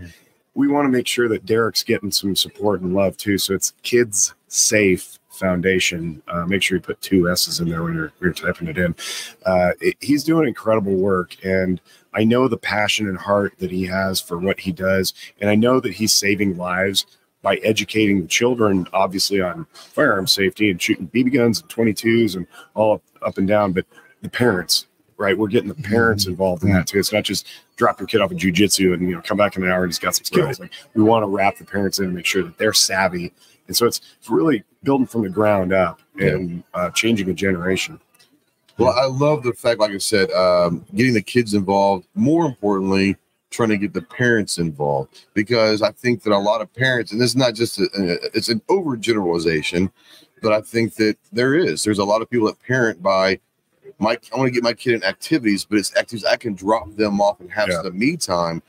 we 0.55 0.69
want 0.69 0.85
to 0.85 0.91
make 0.91 1.07
sure 1.07 1.29
that 1.29 1.47
Derek's 1.47 1.83
getting 1.83 2.13
some 2.13 2.37
support 2.37 2.83
and 2.83 2.95
love 2.95 3.17
too. 3.17 3.39
So 3.39 3.55
it's 3.55 3.73
kids 3.83 4.35
safe 4.49 5.19
foundation. 5.31 6.23
Uh, 6.29 6.47
make 6.47 6.63
sure 6.63 6.77
you 6.77 6.83
put 6.83 7.01
two 7.01 7.29
S's 7.29 7.59
in 7.59 7.69
there 7.69 7.83
when 7.83 7.95
you're, 7.95 8.13
when 8.19 8.29
you're 8.29 8.33
typing 8.33 8.69
it 8.69 8.79
in. 8.79 8.95
Uh, 9.45 9.73
it, 9.81 9.97
he's 10.01 10.23
doing 10.23 10.47
incredible 10.47 10.95
work 10.95 11.37
and 11.45 11.81
I 12.15 12.25
know 12.25 12.49
the 12.49 12.57
passion 12.57 13.09
and 13.09 13.19
heart 13.19 13.55
that 13.59 13.71
he 13.71 13.85
has 13.85 14.21
for 14.21 14.39
what 14.39 14.61
he 14.61 14.73
does, 14.73 15.15
and 15.41 15.51
I 15.51 15.55
know 15.55 15.81
that 15.81 15.93
he's 15.93 16.13
saving 16.13 16.57
lives 16.57 17.07
by 17.45 17.57
educating 17.57 18.23
the 18.23 18.27
children, 18.27 18.89
obviously 18.93 19.41
on 19.41 19.67
firearm 19.73 20.27
safety 20.27 20.71
and 20.71 20.81
shooting 20.81 21.09
BB 21.09 21.35
guns 21.35 21.61
and 21.61 21.71
22s 21.71 22.37
and 22.37 22.47
all 22.75 23.03
up 23.23 23.39
and 23.39 23.47
down, 23.47 23.73
but 23.73 23.85
the 24.23 24.31
parents, 24.31 24.87
right? 25.19 25.37
We're 25.37 25.49
getting 25.49 25.69
the 25.69 25.75
parents 25.75 26.25
mm-hmm. 26.25 26.33
involved 26.33 26.65
in 26.65 26.73
that 26.73 26.87
too. 26.87 26.99
It's 26.99 27.13
not 27.13 27.23
just 27.23 27.47
drop 27.77 28.01
your 28.01 28.07
kid 28.07 28.23
off 28.23 28.33
of 28.33 28.39
jujitsu 28.39 28.95
and 28.95 29.09
you 29.09 29.15
know 29.15 29.21
come 29.21 29.37
back 29.37 29.57
in 29.57 29.63
an 29.63 29.71
hour 29.71 29.85
and 29.85 29.93
he's 29.93 29.99
got 29.99 30.15
some 30.15 30.25
skills. 30.25 30.59
Like 30.59 30.73
we 30.95 31.03
want 31.03 31.23
to 31.23 31.29
wrap 31.29 31.59
the 31.59 31.65
parents 31.65 31.99
in 31.99 32.07
and 32.07 32.15
make 32.15 32.27
sure 32.27 32.43
that 32.43 32.57
they're 32.57 32.73
savvy, 32.73 33.33
and 33.67 33.77
so 33.77 33.87
it's, 33.87 34.01
it's 34.19 34.31
really 34.31 34.65
building 34.83 35.07
from 35.07 35.23
the 35.23 35.29
ground 35.29 35.73
up 35.73 36.01
and 36.19 36.65
uh, 36.73 36.91
changing 36.91 37.29
a 37.29 37.35
generation. 37.35 38.01
Well, 38.79 38.95
I 38.99 39.07
love 39.07 39.43
the 39.45 39.53
fact, 39.53 39.79
like 39.79 39.93
I 39.93 39.99
said, 39.99 40.31
um, 40.33 40.85
getting 40.95 41.15
the 41.15 41.23
kids 41.23 41.55
involved. 41.55 42.07
More 42.15 42.45
importantly, 42.45 43.17
trying 43.51 43.69
to 43.69 43.79
get 43.79 43.93
the 43.93 44.03
parents 44.03 44.59
involved 44.59 45.27
because 45.33 45.81
I 45.81 45.93
think 45.93 46.23
that 46.25 46.33
a 46.33 46.39
lot 46.39 46.61
of 46.61 46.73
parents, 46.75 47.13
and 47.13 47.21
this 47.21 47.31
is 47.31 47.37
not 47.37 47.55
just 47.55 47.79
a, 47.79 47.89
it's 48.35 48.49
an 48.49 48.61
overgeneralization, 48.69 49.91
but 50.43 50.53
I 50.53 50.61
think 50.61 50.97
that 50.97 51.17
there 51.33 51.55
is. 51.55 51.85
There's 51.85 52.01
a 52.01 52.05
lot 52.05 52.21
of 52.21 52.29
people 52.29 52.49
that 52.49 52.61
parent 52.63 53.03
by 53.03 53.39
my 53.99 54.19
I 54.33 54.37
want 54.37 54.49
to 54.49 54.51
get 54.51 54.63
my 54.63 54.73
kid 54.73 54.95
in 54.95 55.05
activities, 55.05 55.65
but 55.65 55.79
it's 55.79 55.97
activities 55.97 56.25
I 56.25 56.37
can 56.37 56.55
drop 56.55 56.95
them 56.97 57.21
off 57.21 57.41
and 57.41 57.51
have 57.53 57.69
yeah. 57.69 57.83
some 57.83 57.99
me 57.99 58.17
time. 58.17 58.63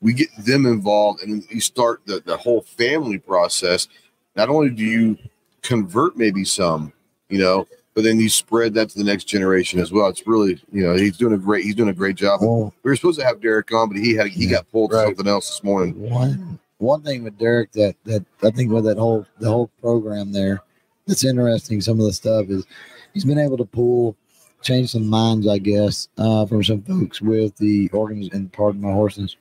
We 0.00 0.12
get 0.12 0.28
them 0.38 0.66
involved, 0.66 1.22
and 1.22 1.44
you 1.48 1.60
start 1.60 2.02
the, 2.04 2.20
the 2.26 2.36
whole 2.36 2.62
family 2.62 3.18
process. 3.18 3.88
Not 4.36 4.48
only 4.48 4.70
do 4.70 4.82
you 4.84 5.16
convert 5.62 6.16
maybe 6.16 6.44
some, 6.44 6.92
you 7.30 7.38
know, 7.38 7.66
but 7.94 8.02
then 8.02 8.18
you 8.18 8.28
spread 8.28 8.74
that 8.74 8.90
to 8.90 8.98
the 8.98 9.04
next 9.04 9.24
generation 9.24 9.78
as 9.78 9.92
well. 9.92 10.08
It's 10.08 10.26
really, 10.26 10.60
you 10.72 10.84
know, 10.84 10.94
he's 10.94 11.16
doing 11.16 11.32
a 11.32 11.38
great, 11.38 11.64
he's 11.64 11.76
doing 11.76 11.90
a 11.90 11.94
great 11.94 12.16
job. 12.16 12.40
we 12.42 12.70
were 12.82 12.96
supposed 12.96 13.20
to 13.20 13.24
have 13.24 13.40
Derek 13.40 13.72
on, 13.72 13.88
but 13.88 13.98
he 13.98 14.14
had, 14.14 14.28
he 14.28 14.46
got 14.46 14.70
pulled 14.70 14.92
right. 14.92 15.06
something 15.06 15.28
else 15.28 15.48
this 15.48 15.62
morning. 15.62 16.10
One, 16.10 16.58
one 16.78 17.02
thing 17.02 17.22
with 17.22 17.38
Derek 17.38 17.70
that, 17.72 17.94
that 18.04 18.24
I 18.42 18.50
think 18.50 18.72
with 18.72 18.84
that 18.84 18.98
whole, 18.98 19.26
the 19.38 19.48
whole 19.48 19.68
program 19.80 20.32
there, 20.32 20.60
that's 21.06 21.24
interesting. 21.24 21.80
Some 21.80 22.00
of 22.00 22.06
the 22.06 22.12
stuff 22.12 22.48
is 22.48 22.66
he's 23.12 23.24
been 23.24 23.38
able 23.38 23.56
to 23.58 23.64
pull, 23.64 24.16
change 24.62 24.90
some 24.90 25.06
minds, 25.06 25.46
I 25.46 25.58
guess, 25.58 26.08
uh, 26.18 26.46
from 26.46 26.64
some 26.64 26.82
folks 26.82 27.20
with 27.20 27.56
the 27.58 27.88
organs 27.92 28.30
and 28.32 28.52
pardon 28.52 28.80
my 28.80 28.92
horses, 28.92 29.36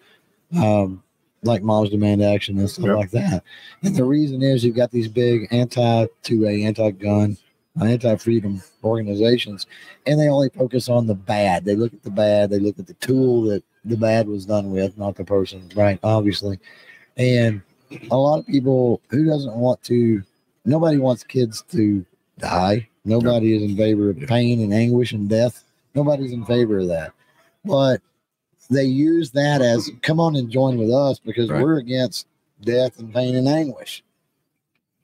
um, 0.55 1.01
like 1.41 1.63
Moms 1.63 1.89
Demand 1.89 2.22
Action 2.22 2.60
and 2.60 2.69
stuff 2.69 2.86
yep. 2.86 2.98
like 2.98 3.12
that. 3.12 3.43
And 3.81 3.95
the 3.95 4.03
reason 4.03 4.43
is 4.43 4.63
you've 4.63 4.75
got 4.75 4.91
these 4.91 5.07
big 5.07 5.48
anti 5.50 6.05
2A, 6.24 6.65
anti 6.65 6.91
gun 6.91 7.38
anti-freedom 7.82 8.62
organizations, 8.84 9.65
and 10.06 10.20
they 10.20 10.30
only 10.30 10.50
focus 10.50 10.89
on 10.89 11.08
the 11.08 11.15
bad. 11.15 11.65
They 11.65 11.75
look 11.75 11.94
at 11.94 12.03
the 12.03 12.12
bad. 12.12 12.50
They 12.50 12.60
look 12.60 12.77
at 12.80 12.88
the 12.88 12.94
tool 12.96 13.44
that 13.44 13.63
the 13.86 13.98
bad 13.98 14.27
was 14.27 14.46
done 14.46 14.72
with, 14.72 14.98
not 14.98 15.15
the 15.15 15.25
person, 15.25 15.70
right? 15.75 16.00
Obviously, 16.03 16.60
and 17.18 17.62
a 18.12 18.18
lot 18.18 18.39
of 18.39 18.48
people 18.48 19.01
who 19.10 19.25
doesn't 19.25 19.56
want 19.56 19.82
to. 19.84 20.24
Nobody 20.65 20.98
wants 20.98 21.24
kids 21.24 21.62
to 21.72 22.06
die. 22.39 22.88
Nobody 23.06 23.56
is 23.56 23.63
in 23.63 23.75
favor 23.75 24.10
of 24.10 24.18
pain 24.18 24.62
and 24.62 24.74
anguish 24.74 25.12
and 25.12 25.27
death. 25.27 25.63
Nobody's 25.94 26.32
in 26.32 26.46
favor 26.46 26.80
of 26.80 26.88
that. 26.88 27.12
But 27.65 28.01
they 28.70 28.86
use 28.86 29.32
that 29.32 29.62
as 29.62 29.92
come 30.01 30.20
on 30.20 30.36
and 30.36 30.50
join 30.50 30.77
with 30.77 30.92
us 30.92 31.20
because 31.20 31.50
right. 31.50 31.62
we're 31.62 31.80
against 31.80 32.27
death 32.62 33.00
and 33.00 33.13
pain 33.13 33.36
and 33.36 33.48
anguish 33.48 34.03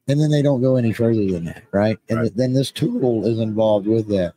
and 0.09 0.19
then 0.19 0.31
they 0.31 0.41
don't 0.41 0.61
go 0.61 0.75
any 0.75 0.91
further 0.91 1.25
than 1.25 1.45
that, 1.45 1.63
right? 1.71 1.99
And 2.09 2.19
right. 2.19 2.35
then 2.35 2.53
this 2.53 2.71
tool 2.71 3.27
is 3.27 3.39
involved 3.39 3.85
with 3.85 4.07
that. 4.07 4.33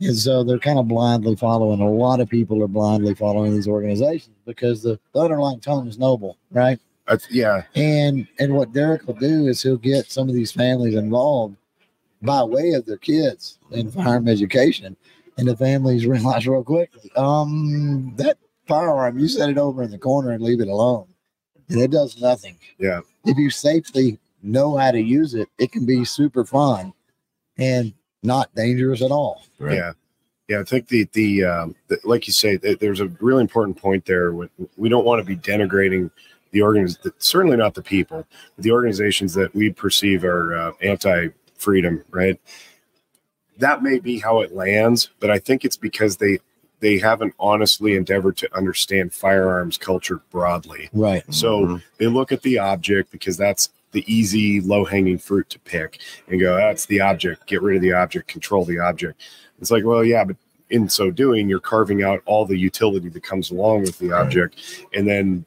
And 0.00 0.16
so 0.16 0.42
they're 0.42 0.58
kind 0.58 0.78
of 0.78 0.88
blindly 0.88 1.36
following. 1.36 1.82
A 1.82 1.90
lot 1.90 2.20
of 2.20 2.28
people 2.30 2.64
are 2.64 2.68
blindly 2.68 3.14
following 3.14 3.52
these 3.52 3.68
organizations 3.68 4.34
because 4.46 4.82
the, 4.82 4.98
the 5.12 5.20
underlying 5.20 5.60
tone 5.60 5.86
is 5.86 5.98
noble, 5.98 6.38
right? 6.50 6.78
Yeah. 7.28 7.64
And 7.74 8.26
and 8.38 8.54
what 8.54 8.72
Derek 8.72 9.06
will 9.06 9.14
do 9.14 9.46
is 9.46 9.62
he'll 9.62 9.76
get 9.76 10.10
some 10.10 10.28
of 10.28 10.34
these 10.34 10.52
families 10.52 10.94
involved 10.94 11.56
by 12.22 12.42
way 12.42 12.72
of 12.72 12.86
their 12.86 12.96
kids 12.96 13.58
in 13.72 13.90
firearm 13.90 14.28
education, 14.28 14.96
and 15.36 15.48
the 15.48 15.56
families 15.56 16.06
realize 16.06 16.46
real 16.46 16.64
quickly, 16.64 17.10
um, 17.16 18.14
that 18.16 18.38
firearm 18.66 19.18
you 19.18 19.28
set 19.28 19.50
it 19.50 19.58
over 19.58 19.82
in 19.82 19.90
the 19.90 19.98
corner 19.98 20.30
and 20.30 20.42
leave 20.42 20.60
it 20.60 20.68
alone, 20.68 21.08
and 21.68 21.80
it 21.80 21.90
does 21.90 22.20
nothing. 22.20 22.56
Yeah. 22.78 23.00
If 23.24 23.36
you 23.36 23.50
safely 23.50 24.18
know 24.42 24.76
how 24.76 24.90
to 24.90 25.00
use 25.00 25.34
it, 25.34 25.48
it 25.58 25.72
can 25.72 25.86
be 25.86 26.04
super 26.04 26.44
fun 26.44 26.92
and 27.58 27.92
not 28.22 28.54
dangerous 28.54 29.02
at 29.02 29.10
all. 29.10 29.42
Right. 29.58 29.76
Yeah. 29.76 29.92
Yeah, 30.48 30.58
I 30.58 30.64
think 30.64 30.88
the 30.88 31.08
the, 31.12 31.44
um, 31.44 31.76
the 31.86 32.00
like 32.02 32.26
you 32.26 32.32
say, 32.32 32.56
there's 32.56 32.98
a 32.98 33.06
really 33.20 33.40
important 33.40 33.76
point 33.76 34.04
there. 34.04 34.32
With, 34.32 34.50
we 34.76 34.88
don't 34.88 35.04
want 35.04 35.20
to 35.20 35.24
be 35.24 35.36
denigrating 35.36 36.10
the 36.50 36.62
organizations, 36.62 37.14
certainly 37.18 37.56
not 37.56 37.74
the 37.74 37.82
people, 37.82 38.26
but 38.56 38.64
the 38.64 38.72
organizations 38.72 39.32
that 39.34 39.54
we 39.54 39.70
perceive 39.70 40.24
are 40.24 40.56
uh, 40.56 40.72
anti-freedom. 40.82 42.02
Right? 42.10 42.40
That 43.58 43.84
may 43.84 44.00
be 44.00 44.18
how 44.18 44.40
it 44.40 44.52
lands, 44.52 45.10
but 45.20 45.30
I 45.30 45.38
think 45.38 45.64
it's 45.64 45.76
because 45.76 46.16
they 46.16 46.40
they 46.80 46.98
haven't 46.98 47.34
honestly 47.38 47.94
endeavored 47.94 48.36
to 48.38 48.52
understand 48.56 49.14
firearms 49.14 49.78
culture 49.78 50.20
broadly. 50.32 50.88
Right. 50.92 51.22
So 51.32 51.60
mm-hmm. 51.60 51.76
they 51.98 52.08
look 52.08 52.32
at 52.32 52.42
the 52.42 52.58
object 52.58 53.12
because 53.12 53.36
that's 53.36 53.68
the 53.92 54.04
easy, 54.12 54.60
low 54.60 54.84
hanging 54.84 55.18
fruit 55.18 55.48
to 55.50 55.58
pick 55.58 56.00
and 56.28 56.40
go, 56.40 56.54
ah, 56.54 56.68
that's 56.68 56.86
the 56.86 57.00
object, 57.00 57.46
get 57.46 57.62
rid 57.62 57.76
of 57.76 57.82
the 57.82 57.92
object, 57.92 58.28
control 58.28 58.64
the 58.64 58.78
object. 58.78 59.20
It's 59.60 59.70
like, 59.70 59.84
well, 59.84 60.04
yeah, 60.04 60.24
but 60.24 60.36
in 60.70 60.88
so 60.88 61.10
doing, 61.10 61.48
you're 61.48 61.60
carving 61.60 62.02
out 62.02 62.22
all 62.26 62.46
the 62.46 62.56
utility 62.56 63.08
that 63.08 63.22
comes 63.22 63.50
along 63.50 63.82
with 63.82 63.98
the 63.98 64.12
object. 64.12 64.86
And 64.94 65.06
then 65.06 65.44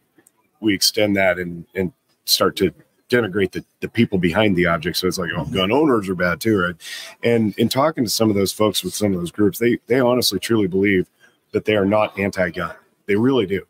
we 0.59 0.73
extend 0.73 1.15
that 1.15 1.39
and, 1.39 1.65
and 1.75 1.93
start 2.25 2.55
to 2.57 2.73
denigrate 3.09 3.51
the, 3.51 3.63
the 3.79 3.87
people 3.87 4.17
behind 4.17 4.55
the 4.55 4.65
object. 4.65 4.97
So 4.97 5.07
it's 5.07 5.17
like, 5.17 5.31
oh, 5.35 5.43
mm-hmm. 5.43 5.53
gun 5.53 5.71
owners 5.71 6.09
are 6.09 6.15
bad 6.15 6.41
too, 6.41 6.59
right? 6.59 6.75
And 7.23 7.57
in 7.57 7.69
talking 7.69 8.03
to 8.03 8.09
some 8.09 8.29
of 8.29 8.35
those 8.35 8.51
folks 8.51 8.83
with 8.83 8.93
some 8.93 9.13
of 9.13 9.19
those 9.19 9.31
groups, 9.31 9.59
they 9.59 9.79
they 9.87 9.99
honestly 9.99 10.39
truly 10.39 10.67
believe 10.67 11.07
that 11.51 11.65
they 11.65 11.75
are 11.75 11.85
not 11.85 12.17
anti-gun. 12.17 12.75
They 13.05 13.15
really 13.15 13.45
do. 13.45 13.65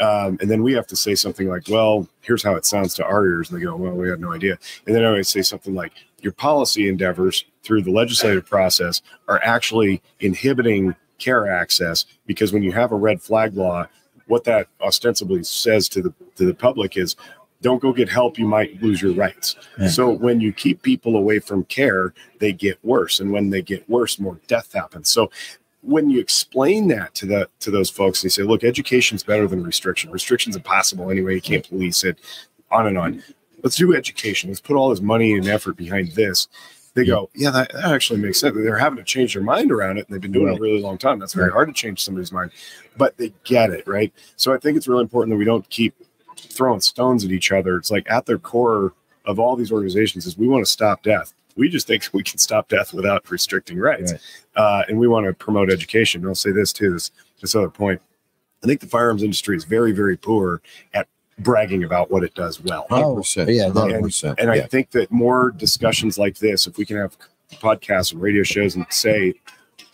Um, 0.00 0.36
and 0.40 0.50
then 0.50 0.62
we 0.62 0.72
have 0.74 0.86
to 0.88 0.96
say 0.96 1.14
something 1.14 1.48
like, 1.48 1.68
well, 1.68 2.08
here's 2.20 2.42
how 2.42 2.54
it 2.54 2.66
sounds 2.66 2.94
to 2.94 3.04
our 3.04 3.24
ears. 3.26 3.50
And 3.50 3.58
they 3.58 3.64
go, 3.64 3.74
well, 3.76 3.92
we 3.94 4.08
had 4.08 4.20
no 4.20 4.32
idea. 4.32 4.58
And 4.86 4.94
then 4.94 5.02
I 5.04 5.08
always 5.08 5.28
say 5.28 5.42
something 5.42 5.74
like, 5.74 5.92
your 6.20 6.32
policy 6.32 6.88
endeavors 6.88 7.44
through 7.62 7.82
the 7.82 7.90
legislative 7.90 8.46
process 8.46 9.02
are 9.28 9.40
actually 9.44 10.02
inhibiting 10.20 10.94
care 11.18 11.48
access 11.48 12.04
because 12.26 12.52
when 12.52 12.62
you 12.62 12.72
have 12.72 12.90
a 12.90 12.96
red 12.96 13.22
flag 13.22 13.54
law, 13.54 13.86
what 14.26 14.44
that 14.44 14.68
ostensibly 14.80 15.42
says 15.44 15.88
to 15.90 16.02
the 16.02 16.12
to 16.34 16.44
the 16.46 16.54
public 16.54 16.96
is 16.96 17.16
don't 17.62 17.80
go 17.80 17.92
get 17.92 18.08
help 18.08 18.38
you 18.38 18.46
might 18.46 18.82
lose 18.82 19.00
your 19.00 19.12
rights 19.14 19.56
Yeah. 19.78 19.88
so 19.88 20.10
when 20.10 20.40
you 20.40 20.52
keep 20.52 20.82
people 20.82 21.16
away 21.16 21.38
from 21.38 21.64
care 21.64 22.12
they 22.40 22.52
get 22.52 22.78
worse 22.84 23.20
and 23.20 23.30
when 23.30 23.50
they 23.50 23.62
get 23.62 23.88
worse 23.88 24.18
more 24.18 24.38
death 24.48 24.72
happens 24.72 25.08
so 25.08 25.30
when 25.86 26.10
you 26.10 26.20
explain 26.20 26.88
that 26.88 27.14
to 27.14 27.26
the 27.26 27.48
to 27.60 27.70
those 27.70 27.90
folks 27.90 28.22
they 28.22 28.28
say 28.28 28.42
look 28.42 28.64
education's 28.64 29.22
better 29.22 29.46
than 29.46 29.62
restriction. 29.62 30.10
Restriction's 30.10 30.56
impossible 30.56 31.10
anyway. 31.10 31.34
You 31.34 31.40
can't 31.40 31.68
police 31.68 32.04
it 32.04 32.18
on 32.70 32.86
and 32.86 32.98
on. 32.98 33.22
Let's 33.62 33.76
do 33.76 33.94
education. 33.94 34.50
Let's 34.50 34.60
put 34.60 34.76
all 34.76 34.90
this 34.90 35.00
money 35.00 35.34
and 35.34 35.46
effort 35.48 35.76
behind 35.76 36.12
this. 36.12 36.48
They 36.94 37.04
go 37.04 37.30
yeah 37.34 37.50
that, 37.50 37.72
that 37.72 37.92
actually 37.92 38.20
makes 38.20 38.40
sense. 38.40 38.56
They're 38.56 38.78
having 38.78 38.98
to 38.98 39.04
change 39.04 39.34
their 39.34 39.42
mind 39.42 39.70
around 39.70 39.98
it 39.98 40.06
and 40.06 40.14
they've 40.14 40.20
been 40.20 40.32
doing 40.32 40.52
it 40.52 40.58
a 40.58 40.60
really 40.60 40.80
long 40.80 40.98
time. 40.98 41.18
That's 41.18 41.34
very 41.34 41.50
hard 41.50 41.68
to 41.68 41.74
change 41.74 42.02
somebody's 42.02 42.32
mind 42.32 42.52
but 42.96 43.16
they 43.18 43.32
get 43.44 43.70
it 43.70 43.86
right? 43.86 44.12
So 44.36 44.54
i 44.54 44.58
think 44.58 44.76
it's 44.76 44.88
really 44.88 45.02
important 45.02 45.34
that 45.34 45.38
we 45.38 45.44
don't 45.44 45.68
keep 45.68 45.94
throwing 46.36 46.80
stones 46.80 47.24
at 47.24 47.30
each 47.30 47.52
other. 47.52 47.76
It's 47.76 47.90
like 47.90 48.10
at 48.10 48.26
their 48.26 48.38
core 48.38 48.92
of 49.24 49.38
all 49.38 49.56
these 49.56 49.72
organizations 49.72 50.26
is 50.26 50.38
we 50.38 50.48
want 50.48 50.64
to 50.64 50.70
stop 50.70 51.02
death. 51.02 51.34
We 51.56 51.68
just 51.68 51.86
think 51.86 52.08
we 52.12 52.22
can 52.22 52.38
stop 52.38 52.68
death 52.68 52.92
without 52.92 53.28
restricting 53.30 53.78
rights. 53.78 54.12
Right. 54.12 54.20
Uh, 54.56 54.82
and 54.88 54.98
we 54.98 55.06
want 55.06 55.26
to 55.26 55.32
promote 55.32 55.70
education 55.70 56.20
and 56.22 56.28
i'll 56.28 56.34
say 56.34 56.50
this 56.50 56.72
too 56.72 56.92
this 56.92 57.10
this 57.40 57.54
other 57.54 57.70
point 57.70 58.00
i 58.62 58.66
think 58.66 58.80
the 58.80 58.86
firearms 58.86 59.22
industry 59.22 59.56
is 59.56 59.64
very 59.64 59.92
very 59.92 60.16
poor 60.16 60.60
at 60.94 61.06
bragging 61.38 61.84
about 61.84 62.10
what 62.10 62.24
it 62.24 62.34
does 62.34 62.62
well 62.64 62.86
Oh, 62.90 63.16
100%. 63.16 63.54
yeah, 63.54 63.68
hundred 63.70 64.02
percent. 64.02 64.38
and 64.40 64.50
I 64.50 64.54
Yeah. 64.56 64.66
think 64.68 64.90
that 64.92 65.10
more 65.12 65.50
discussions 65.50 66.16
like 66.18 66.38
this, 66.38 66.66
if 66.66 66.78
we 66.78 66.86
can 66.86 66.96
have 66.96 67.14
podcasts 67.60 68.12
and 68.12 68.22
radio 68.22 68.42
shows 68.42 68.74
and 68.74 68.86
say 68.88 69.34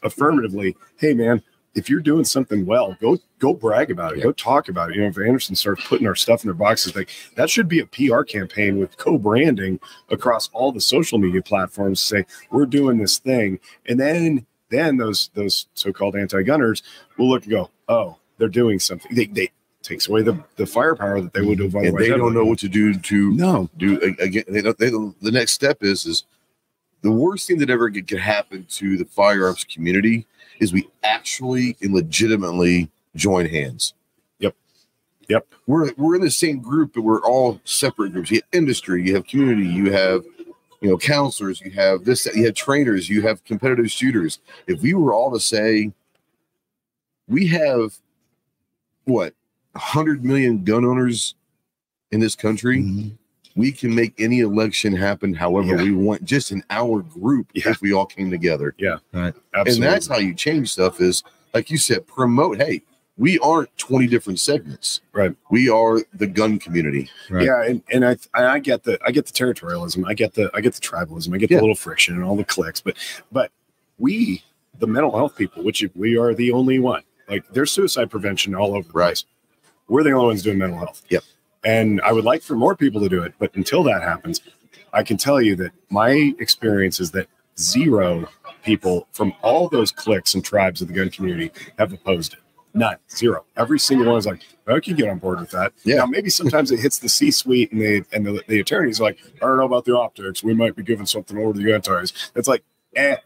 affirmatively, 0.05 0.77
hey 0.99 1.15
man, 1.15 1.43
if 1.75 1.89
you're 1.89 2.01
doing 2.01 2.25
something 2.25 2.65
well, 2.67 2.97
go 3.01 3.19
go 3.41 3.55
brag 3.55 3.91
about 3.91 4.13
it. 4.13 4.19
Yeah. 4.19 4.25
Go 4.25 4.33
talk 4.33 4.69
about 4.69 4.91
it. 4.91 4.95
You 4.97 5.03
know, 5.03 5.09
if 5.09 5.19
Anderson 5.19 5.57
starts 5.57 5.85
putting 5.89 6.07
our 6.07 6.15
stuff 6.15 6.45
in 6.45 6.49
their 6.49 6.55
boxes, 6.55 6.95
like 6.95 7.09
that 7.37 7.51
should 7.51 7.67
be 7.67 7.81
a 7.81 7.87
PR 7.87 8.23
campaign 8.23 8.79
with 8.79 8.97
co-branding 8.99 9.81
across 10.11 10.49
all 10.53 10.71
the 10.71 10.81
social 10.81 11.19
media 11.19 11.43
platforms. 11.43 12.01
to 12.03 12.07
Say 12.07 12.27
we're 12.53 12.67
doing 12.67 12.99
this 12.99 13.19
thing, 13.19 13.59
and 13.87 13.99
then 13.99 14.47
then 14.73 14.97
those 14.97 15.31
those 15.35 15.67
so-called 15.75 16.17
anti-gunners 16.17 16.83
will 17.19 17.29
look 17.29 17.43
and 17.45 17.53
go, 17.53 17.71
oh, 17.89 18.17
they're 18.39 18.49
doing 18.49 18.79
something. 18.79 19.15
They 19.15 19.27
they 19.27 19.51
takes 19.83 20.09
away 20.09 20.23
the 20.23 20.43
the 20.57 20.67
firepower 20.67 21.21
that 21.21 21.33
they 21.33 21.41
would 21.43 21.59
have 21.59 21.75
otherwise. 21.77 21.89
and 21.89 21.99
they 21.99 22.09
don't 22.17 22.35
know 22.35 22.45
what 22.45 22.59
to 22.61 22.69
do 22.69 22.95
to 22.95 23.33
No, 23.33 23.69
do 23.77 24.01
again. 24.19 24.45
They, 24.49 24.63
don't- 24.63 24.79
they, 24.79 24.91
don't- 24.91 25.21
the 25.23 25.33
next 25.33 25.53
step 25.53 25.79
is 25.83 26.07
is 26.07 26.25
the 27.03 27.11
worst 27.13 27.49
thing 27.49 27.59
that 27.59 27.69
ever 27.71 27.91
could, 27.91 28.07
could 28.07 28.21
happen 28.21 28.65
to 28.71 28.97
the 28.97 29.05
firearms 29.05 29.65
community 29.65 30.25
is 30.61 30.73
we 30.73 30.89
actually 31.03 31.77
and 31.83 31.93
legitimately 31.93 32.89
join 33.17 33.47
hands. 33.47 33.95
Yep. 34.39 34.55
Yep. 35.29 35.47
We're 35.67 35.93
we're 35.95 36.15
in 36.15 36.21
the 36.21 36.31
same 36.31 36.61
group, 36.61 36.93
but 36.95 37.03
we're 37.03 37.21
all 37.23 37.61
separate 37.65 38.13
groups. 38.13 38.31
You 38.31 38.37
have 38.37 38.49
industry, 38.53 39.05
you 39.05 39.17
have 39.17 39.27
community, 39.27 39.67
you 39.67 39.91
have 39.93 40.25
you 40.83 40.91
know 40.91 40.99
counselors, 40.99 41.61
you 41.61 41.71
have 41.71 42.05
this, 42.05 42.27
you 42.35 42.45
have 42.47 42.55
trainers, 42.55 43.09
you 43.09 43.23
have 43.23 43.43
competitive 43.45 43.91
shooters. 43.91 44.41
If 44.67 44.83
we 44.83 44.95
were 44.95 45.15
all 45.15 45.31
to 45.33 45.41
say, 45.41 45.93
we 47.29 47.47
have 47.47 47.97
what 49.05 49.33
hundred 49.77 50.25
million 50.25 50.65
gun 50.65 50.85
owners 50.85 51.35
in 52.11 52.21
this 52.21 52.35
country 52.35 52.81
Mhm. 52.83 53.13
we 53.57 53.73
can 53.73 53.95
make 53.95 54.13
any 54.21 54.41
election 54.41 54.93
happen 54.95 55.33
however 55.33 55.77
Yeah. 55.77 55.83
we 55.83 55.93
want 55.93 56.25
just 56.25 56.53
in 56.53 56.63
our 56.69 57.01
group 57.01 57.47
Yeah. 57.55 57.71
if 57.71 57.81
we 57.81 57.93
all 57.95 58.05
came 58.05 58.31
together 58.31 58.75
yeah 58.79 58.99
right. 59.15 59.35
absolutely. 59.55 59.73
and 59.87 59.95
that's 59.95 60.07
how 60.09 60.19
you 60.19 60.35
change 60.35 60.71
stuff 60.73 61.01
is 61.01 61.23
like 61.55 61.71
you 61.71 61.79
said 61.79 62.07
promote 62.07 62.59
hey 62.59 62.83
we 63.19 63.39
aren't 63.41 63.77
20 63.77 64.07
different 64.07 64.41
segments 64.41 65.01
Right. 65.13 65.35
we 65.51 65.69
are 65.69 65.99
the 66.15 66.27
gun 66.27 66.59
community 66.59 67.11
Right. 67.31 67.45
Yeah, 67.45 67.63
and, 67.65 67.83
and 67.93 68.05
I 68.07 68.17
I 68.35 68.59
get 68.59 68.85
the 68.85 68.99
I 69.05 69.11
get 69.11 69.27
the 69.27 69.33
territorialism, 69.33 70.05
I 70.07 70.15
get 70.15 70.35
the 70.35 70.51
I 70.55 70.61
get 70.61 70.75
the 70.75 70.81
tribalism, 70.81 71.35
I 71.35 71.39
get 71.39 71.51
Yeah. 71.51 71.59
the 71.59 71.63
little 71.63 71.77
friction 71.77 72.15
and 72.15 72.25
all 72.25 72.37
the 72.37 72.45
clicks, 72.45 72.81
but 72.81 72.97
but 73.31 73.51
we, 73.99 74.43
the 74.79 74.87
mental 74.87 75.15
health 75.17 75.37
people, 75.37 75.63
which 75.63 75.85
we 75.95 76.17
are 76.19 76.35
the 76.35 76.51
only 76.51 76.79
one. 76.79 77.03
Like 77.29 77.45
there's 77.53 77.71
suicide 77.71 78.11
prevention 78.11 78.55
all 78.55 78.75
over 78.75 78.87
the 78.89 78.93
Right. 78.95 79.09
place. 79.09 79.25
We're 79.89 80.03
the 80.03 80.13
only 80.13 80.27
ones 80.29 80.43
doing 80.43 80.59
mental 80.59 80.79
health. 80.79 81.03
Yep. 81.11 81.23
And 81.65 82.01
I 82.01 82.13
would 82.13 82.25
like 82.25 82.43
for 82.43 82.55
more 82.57 82.75
people 82.75 83.01
to 83.03 83.09
do 83.09 83.23
it, 83.23 83.35
but 83.39 83.55
until 83.55 83.83
that 83.85 84.03
happens, 84.03 84.41
I 84.93 85.03
can 85.03 85.17
tell 85.19 85.41
you 85.41 85.55
that 85.57 85.73
my 85.91 86.35
experience 86.41 86.99
is 86.99 87.11
that 87.13 87.29
zero 87.59 88.27
people 88.65 89.07
from 89.13 89.33
all 89.43 89.69
those 89.69 89.93
cliques 89.93 90.35
and 90.35 90.45
tribes 90.45 90.81
of 90.81 90.89
the 90.89 90.95
gun 90.95 91.11
community 91.11 91.53
have 91.79 91.93
opposed 91.93 92.33
it. 92.33 92.39
None, 92.75 92.97
zero. 93.11 93.45
Every 93.57 93.79
single 93.79 94.07
one 94.07 94.19
is 94.19 94.27
like, 94.27 94.41
I 94.67 94.81
can 94.81 94.97
get 94.97 95.09
on 95.09 95.19
board 95.19 95.41
with 95.41 95.51
that. 95.51 95.73
Yeah. 95.85 95.97
Now 95.97 96.07
maybe 96.07 96.31
sometimes 96.31 96.71
it 96.71 96.81
hits 96.81 96.99
the 96.99 97.09
C-suite 97.09 97.71
and 97.73 97.81
they 97.81 98.03
and 98.13 98.25
the, 98.25 98.43
the 98.49 98.61
attorneys 98.61 98.99
are 99.01 99.05
like, 99.05 99.19
I 99.37 99.47
don't 99.47 99.59
know 99.59 99.67
about 99.67 99.85
the 99.85 99.97
optics. 99.97 100.43
We 100.43 100.55
might 100.55 100.75
be 100.75 100.83
giving 100.83 101.05
something 101.07 101.37
over 101.37 101.53
to 101.53 101.59
the 101.59 101.75
antis. 101.75 102.31
It's 102.35 102.49
like, 102.49 102.65
eh, 102.97 103.17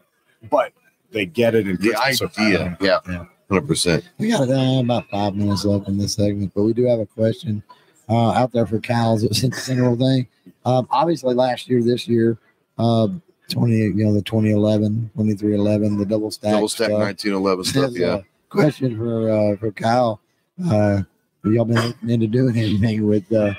but 0.49 0.73
they 1.11 1.25
get 1.25 1.55
it 1.55 1.67
in 1.67 1.77
the 1.77 1.91
principle. 1.93 2.29
So- 2.35 2.41
idea 2.43 2.77
yeah, 2.81 2.99
Yeah. 3.07 3.25
100% 3.49 4.03
We 4.17 4.29
got 4.29 4.49
uh, 4.49 4.81
about 4.81 5.09
five 5.09 5.33
minutes 5.33 5.63
left 5.63 5.87
in 5.87 5.97
this 5.97 6.15
segment, 6.15 6.51
but 6.53 6.63
we 6.63 6.73
do 6.73 6.85
have 6.85 6.99
a 6.99 7.05
question 7.05 7.63
uh, 8.09 8.31
out 8.31 8.51
there 8.51 8.65
for 8.65 8.79
Cal's 8.79 9.23
general 9.65 9.95
thing. 9.95 10.27
Um, 10.65 10.85
obviously, 10.91 11.33
last 11.33 11.69
year, 11.69 11.81
this 11.81 12.09
year, 12.09 12.37
uh, 12.77 13.07
20, 13.49 13.73
you 13.73 13.93
know, 14.03 14.13
the 14.13 14.21
2011, 14.21 15.11
2311, 15.15 15.97
the 15.97 16.05
double 16.05 16.29
stack. 16.29 16.51
double 16.51 16.67
stack 16.67 16.87
stuff. 16.87 16.99
1911 16.99 17.63
stuff 17.63 17.91
yeah 17.93 18.15
a 18.15 18.23
question 18.49 18.97
for 18.97 19.29
uh, 19.29 19.57
for 19.57 19.71
Kyle. 19.71 20.21
Uh, 20.65 21.03
have 21.43 21.53
y'all 21.53 21.65
been 21.65 21.75
looking 21.75 22.09
into 22.09 22.27
doing 22.27 22.57
anything 22.57 23.05
with 23.05 23.31
uh, 23.31 23.53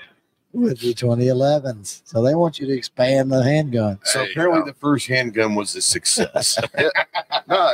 with 0.53 0.81
the 0.81 0.95
2011s? 0.95 2.03
So 2.05 2.23
they 2.23 2.35
want 2.35 2.59
you 2.59 2.67
to 2.67 2.73
expand 2.73 3.31
the 3.31 3.43
handgun. 3.43 3.99
so 4.03 4.25
Hey, 4.25 4.33
apparently 4.33 4.63
uh, 4.63 4.65
the 4.65 4.75
first 4.75 5.07
handgun 5.07 5.55
was 5.55 5.75
a 5.77 5.83
success 5.83 6.59
no, 7.49 7.73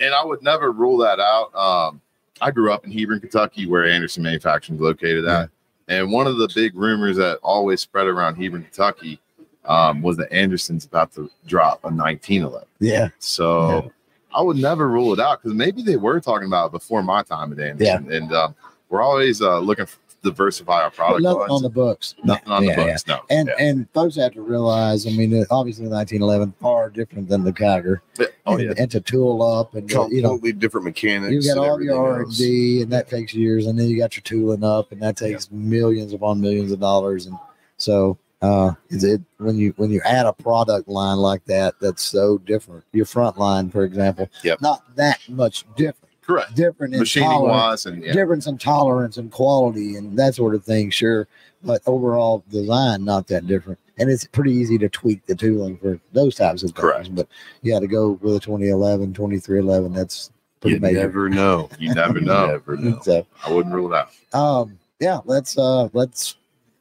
and 0.00 0.14
I 0.14 0.24
would 0.24 0.42
never 0.42 0.72
rule 0.72 0.98
that 0.98 1.20
out. 1.20 1.54
Um, 1.54 2.00
I 2.40 2.50
grew 2.50 2.72
up 2.72 2.84
in 2.84 2.92
Hebron, 2.92 3.20
Kentucky, 3.20 3.66
where 3.66 3.86
Anderson 3.86 4.22
Manufacturing 4.22 4.76
is 4.76 4.82
located 4.82 5.24
at. 5.26 5.50
And 5.88 6.10
one 6.10 6.26
of 6.26 6.36
the 6.36 6.50
big 6.54 6.74
rumors 6.74 7.16
that 7.16 7.38
always 7.42 7.80
spread 7.80 8.08
around 8.08 8.34
Hebron, 8.34 8.62
Kentucky, 8.64 9.20
um, 9.64 10.02
was 10.02 10.16
that 10.16 10.32
Anderson's 10.32 10.84
about 10.84 11.12
to 11.14 11.30
drop 11.46 11.84
a 11.84 11.88
1911. 11.88 12.66
Yeah, 12.80 13.08
So 13.18 13.70
Yeah. 13.70 13.90
I 14.36 14.42
would 14.42 14.56
never 14.58 14.88
rule 14.88 15.12
it 15.12 15.20
out 15.20 15.42
because 15.42 15.56
maybe 15.56 15.82
they 15.82 15.96
were 15.96 16.20
talking 16.20 16.46
about 16.46 16.66
it 16.66 16.72
before 16.72 17.02
my 17.02 17.22
time 17.22 17.52
at 17.52 17.58
Anderson. 17.58 18.12
And 18.12 18.32
um, 18.34 18.54
we're 18.90 19.02
always 19.02 19.40
uh, 19.40 19.58
looking 19.60 19.86
to 19.86 19.92
diversify 20.22 20.82
our 20.82 20.90
but 20.90 20.96
product 20.96 21.22
nothing 21.22 21.38
lines. 21.40 21.50
on 21.52 21.62
the 21.62 21.70
books. 21.70 22.14
Nothing 22.24 22.52
on 22.52 22.62
Yeah, 22.64 22.74
the 22.76 22.80
yeah. 22.82 22.86
books, 22.88 23.06
no. 23.06 23.20
And 23.30 23.48
Yeah. 23.48 23.64
and 23.64 23.88
folks 23.94 24.16
have 24.16 24.32
to 24.32 24.42
realize, 24.42 25.06
I 25.06 25.10
mean, 25.10 25.32
uh, 25.40 25.44
obviously 25.50 25.86
1911 25.86 26.52
far 26.60 26.90
different 26.90 27.28
than 27.28 27.44
the 27.44 27.52
Kiger. 27.52 28.00
Yeah. 28.18 28.26
Oh 28.44 28.56
and, 28.56 28.62
yeah, 28.64 28.74
and 28.76 28.90
to 28.90 29.00
tool 29.00 29.42
up 29.42 29.74
and 29.74 29.92
uh, 29.94 30.06
you 30.08 30.22
know 30.22 30.30
completely 30.30 30.60
different 30.60 30.84
mechanics 30.84 31.32
you 31.32 31.54
got 31.54 31.58
all 31.58 31.82
your 31.82 31.96
R 31.98 32.22
and 32.22 32.36
D, 32.36 32.82
and 32.82 32.92
that 32.92 33.08
takes 33.08 33.34
years, 33.34 33.66
and 33.66 33.78
then 33.78 33.88
you 33.88 33.96
got 33.98 34.16
your 34.16 34.22
tooling 34.22 34.62
up, 34.64 34.92
and 34.92 35.00
that 35.02 35.16
takes 35.16 35.50
millions 35.50 36.12
upon 36.12 36.40
millions 36.40 36.70
of 36.72 36.78
dollars, 36.80 37.26
and 37.26 37.36
so 37.76 38.18
uh, 38.42 38.72
is 38.90 39.02
it 39.04 39.20
when 39.38 39.56
you 39.56 39.72
when 39.76 39.90
you 39.90 40.00
add 40.04 40.26
a 40.26 40.32
product 40.32 40.88
line 40.88 41.18
like 41.18 41.44
that 41.46 41.74
that's 41.80 42.02
so 42.02 42.38
different? 42.38 42.84
Your 42.92 43.06
front 43.06 43.38
line, 43.38 43.70
for 43.70 43.84
example, 43.84 44.28
Yep. 44.44 44.60
not 44.60 44.82
that 44.96 45.20
much 45.28 45.64
different, 45.76 46.12
correct. 46.22 46.54
different 46.54 46.92
in 46.94 47.00
Machining 47.00 47.28
tolerance, 47.30 47.52
wise, 47.54 47.86
and 47.86 48.02
yeah, 48.04 48.12
difference 48.12 48.46
in 48.46 48.58
tolerance 48.58 49.16
and 49.16 49.30
quality 49.32 49.96
and 49.96 50.18
that 50.18 50.34
sort 50.34 50.54
of 50.54 50.64
thing, 50.64 50.90
sure, 50.90 51.26
but 51.64 51.80
overall 51.86 52.44
design 52.50 53.04
not 53.04 53.26
that 53.28 53.46
different. 53.46 53.78
And 53.98 54.10
it's 54.10 54.26
pretty 54.26 54.52
easy 54.52 54.76
to 54.78 54.90
tweak 54.90 55.24
the 55.24 55.34
tooling 55.34 55.78
for 55.78 55.98
those 56.12 56.34
types 56.34 56.62
of 56.62 56.72
things. 56.72 56.78
Correct. 56.80 57.14
But 57.14 57.28
you 57.62 57.72
got 57.72 57.80
to 57.80 57.86
go 57.86 58.10
with 58.20 58.36
a 58.36 58.40
2011, 58.40 59.14
2311. 59.14 59.94
That's 59.94 60.30
pretty 60.60 60.74
you 60.74 60.80
major. 60.80 60.98
never 61.00 61.30
know 61.30 61.70
you 61.78 61.94
never 61.94 62.18
You 62.20 62.26
know. 62.26 62.46
never 62.48 62.76
know 62.76 63.00
So, 63.02 63.26
I 63.46 63.50
wouldn't 63.50 63.74
rule 63.74 63.94
it 63.94 63.96
out. 63.96 64.10
um, 64.38 64.78
yeah, 65.00 65.20
let's 65.24 65.56
uh, 65.56 65.88
let's 65.94 66.36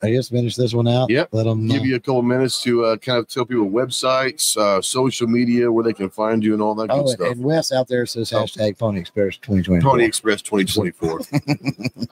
I 0.05 0.11
guess 0.11 0.29
finish 0.29 0.55
this 0.55 0.73
one 0.73 0.87
out. 0.87 1.09
Yep. 1.09 1.29
Let 1.31 1.43
them 1.43 1.67
Give 1.67 1.85
you 1.85 1.95
a 1.95 1.99
couple 1.99 2.21
minutes 2.21 2.61
to 2.63 2.85
uh, 2.85 2.97
kind 2.97 3.19
of 3.19 3.27
tell 3.27 3.45
people 3.45 3.69
websites, 3.69 4.55
uh, 4.57 4.81
social 4.81 5.27
media, 5.27 5.71
where 5.71 5.83
they 5.83 5.93
can 5.93 6.09
find 6.09 6.43
you, 6.43 6.53
and 6.53 6.61
all 6.61 6.75
that 6.75 6.89
Oh, 6.91 7.03
good 7.03 7.09
stuff. 7.09 7.31
and 7.31 7.43
Wes 7.43 7.71
out 7.71 7.87
there 7.87 8.05
says 8.05 8.31
Oh. 8.33 8.43
hashtag 8.43 8.77
Pony 8.77 8.99
Express 9.01 9.37
2020. 9.37 9.83
Pony 9.83 10.05
Express 10.05 10.41
2024. 10.41 11.21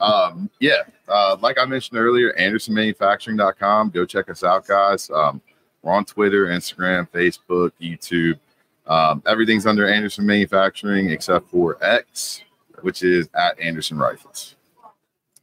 um, 0.00 0.50
yeah, 0.60 0.82
uh, 1.08 1.36
like 1.40 1.58
I 1.58 1.64
mentioned 1.64 1.98
earlier, 1.98 2.32
AndersonManufacturing.com. 2.38 3.90
Go 3.90 4.04
check 4.04 4.28
us 4.28 4.42
out, 4.44 4.66
guys. 4.66 5.10
Um, 5.10 5.40
we're 5.82 5.92
on 5.92 6.04
Twitter, 6.04 6.46
Instagram, 6.46 7.08
Facebook, 7.10 7.72
YouTube. 7.80 8.38
Um, 8.86 9.22
everything's 9.26 9.66
under 9.66 9.88
Anderson 9.88 10.26
Manufacturing 10.26 11.10
except 11.10 11.48
for 11.50 11.78
X, 11.82 12.42
which 12.82 13.02
is 13.02 13.28
at 13.34 13.58
Anderson 13.58 13.98
Rifles. 13.98 14.56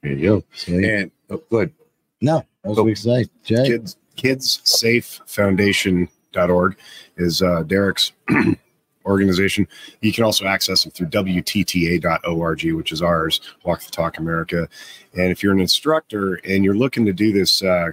there 0.02 0.14
you 0.14 0.22
go. 0.30 0.44
Sweet. 0.54 0.86
And 0.86 1.12
oh, 1.30 1.42
good. 1.50 1.74
No, 2.22 2.46
that's 2.64 2.78
Oh. 2.78 2.84
what 2.84 2.86
we 2.86 2.96
say. 2.96 3.26
Jay. 3.44 3.66
Kids 3.66 3.98
Kids 4.16 4.62
Safe 4.64 5.20
Foundation.org 5.26 6.78
is 7.18 7.42
uh, 7.42 7.64
Derek's 7.64 8.12
organization. 9.06 9.68
You 10.02 10.14
can 10.14 10.24
also 10.24 10.46
access 10.46 10.84
them 10.84 10.92
through 10.92 11.08
WTTA.org, 11.08 12.64
which 12.74 12.92
is 12.92 13.02
ours, 13.02 13.42
Walk 13.64 13.82
the 13.84 13.92
Talk 13.92 14.18
America. 14.20 14.68
And 15.14 15.32
if 15.32 15.42
you're 15.42 15.54
an 15.54 15.60
instructor 15.60 16.36
and 16.46 16.64
you're 16.64 16.76
looking 16.76 17.06
to 17.06 17.14
do 17.14 17.32
this 17.32 17.64
uh, 17.64 17.88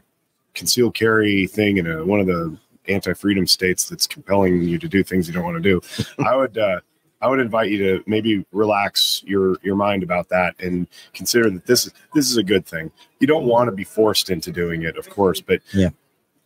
concealed 0.55 0.95
carry 0.95 1.47
thing 1.47 1.79
in 1.79 1.87
a, 1.87 2.05
one 2.05 2.21
of 2.21 2.27
the 2.27 2.57
anti-freedom 2.89 3.47
states 3.47 3.89
that's 3.89 4.07
compelling 4.07 4.63
you 4.63 4.79
to 4.79 4.89
do 4.89 5.03
things 5.03 5.29
you 5.29 5.33
don't 5.35 5.45
want 5.45 5.63
to 5.63 5.63
do, 5.63 5.81
I 6.27 6.37
would 6.37 6.59
uh, 6.59 6.81
I 7.21 7.29
would 7.29 7.41
invite 7.41 7.71
you 7.71 7.79
to 7.79 8.05
maybe 8.07 8.45
relax 8.53 9.23
your 9.27 9.57
your 9.63 9.75
mind 9.77 10.03
about 10.03 10.29
that 10.29 10.55
and 10.61 10.87
consider 11.15 11.51
that 11.51 11.67
this 11.67 11.87
is 11.87 11.93
this 12.15 12.31
is 12.31 12.37
a 12.37 12.43
good 12.45 12.65
thing. 12.67 12.91
You 13.21 13.27
don't 13.27 13.47
want 13.47 13.69
to 13.69 13.73
be 13.73 13.85
forced 13.85 14.31
into 14.31 14.53
doing 14.53 14.83
it, 14.83 14.97
of 14.97 15.09
course, 15.11 15.41
but 15.41 15.61
Yeah. 15.73 15.91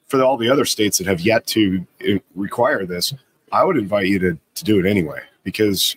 for 0.07 0.23
all 0.23 0.37
the 0.37 0.49
other 0.49 0.65
states 0.65 0.99
that 0.99 1.07
have 1.07 1.21
yet 1.21 1.47
to 1.49 1.87
uh, 2.09 2.19
require 2.35 2.87
this, 2.87 3.13
I 3.51 3.65
would 3.65 3.77
invite 3.77 4.07
you 4.07 4.19
to 4.21 4.39
to 4.55 4.65
do 4.65 4.79
it 4.79 4.87
anyway 4.87 5.21
because 5.45 5.97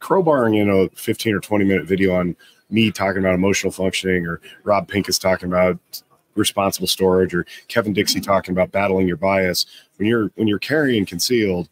crowbarring 0.00 0.56
in 0.60 0.68
a 0.70 0.88
15 0.96 1.34
or 1.34 1.40
20 1.40 1.64
minute 1.64 1.86
video 1.86 2.14
on 2.14 2.36
me 2.70 2.90
talking 2.90 3.20
about 3.20 3.34
emotional 3.34 3.72
functioning 3.72 4.26
or 4.26 4.40
Rob 4.64 4.88
Pincus 4.88 5.18
talking 5.18 5.48
about 5.48 5.78
responsible 6.34 6.86
storage 6.86 7.34
or 7.34 7.46
Kevin 7.68 7.92
Dixie 7.94 8.20
talking 8.20 8.52
about 8.52 8.70
battling 8.72 9.06
your 9.08 9.16
bias 9.16 9.64
when 9.96 10.06
you're 10.08 10.30
when 10.36 10.48
you're 10.48 10.58
carrying 10.58 11.06
concealed 11.06 11.68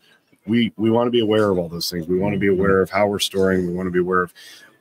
we 0.47 0.73
we 0.77 0.91
want 0.91 1.07
to 1.07 1.11
be 1.11 1.21
aware 1.21 1.51
of 1.51 1.59
all 1.59 1.69
those 1.69 1.91
things. 1.91 2.07
We 2.07 2.19
want 2.19 2.35
to 2.35 2.39
be 2.39 2.49
aware 2.49 2.81
of 2.81 2.91
how 2.91 3.07
we're 3.07 3.19
storing 3.19 3.67
we 3.67 3.73
want 3.73 3.87
to 3.87 3.91
be 3.91 3.99
aware 4.01 4.23
of 4.23 4.33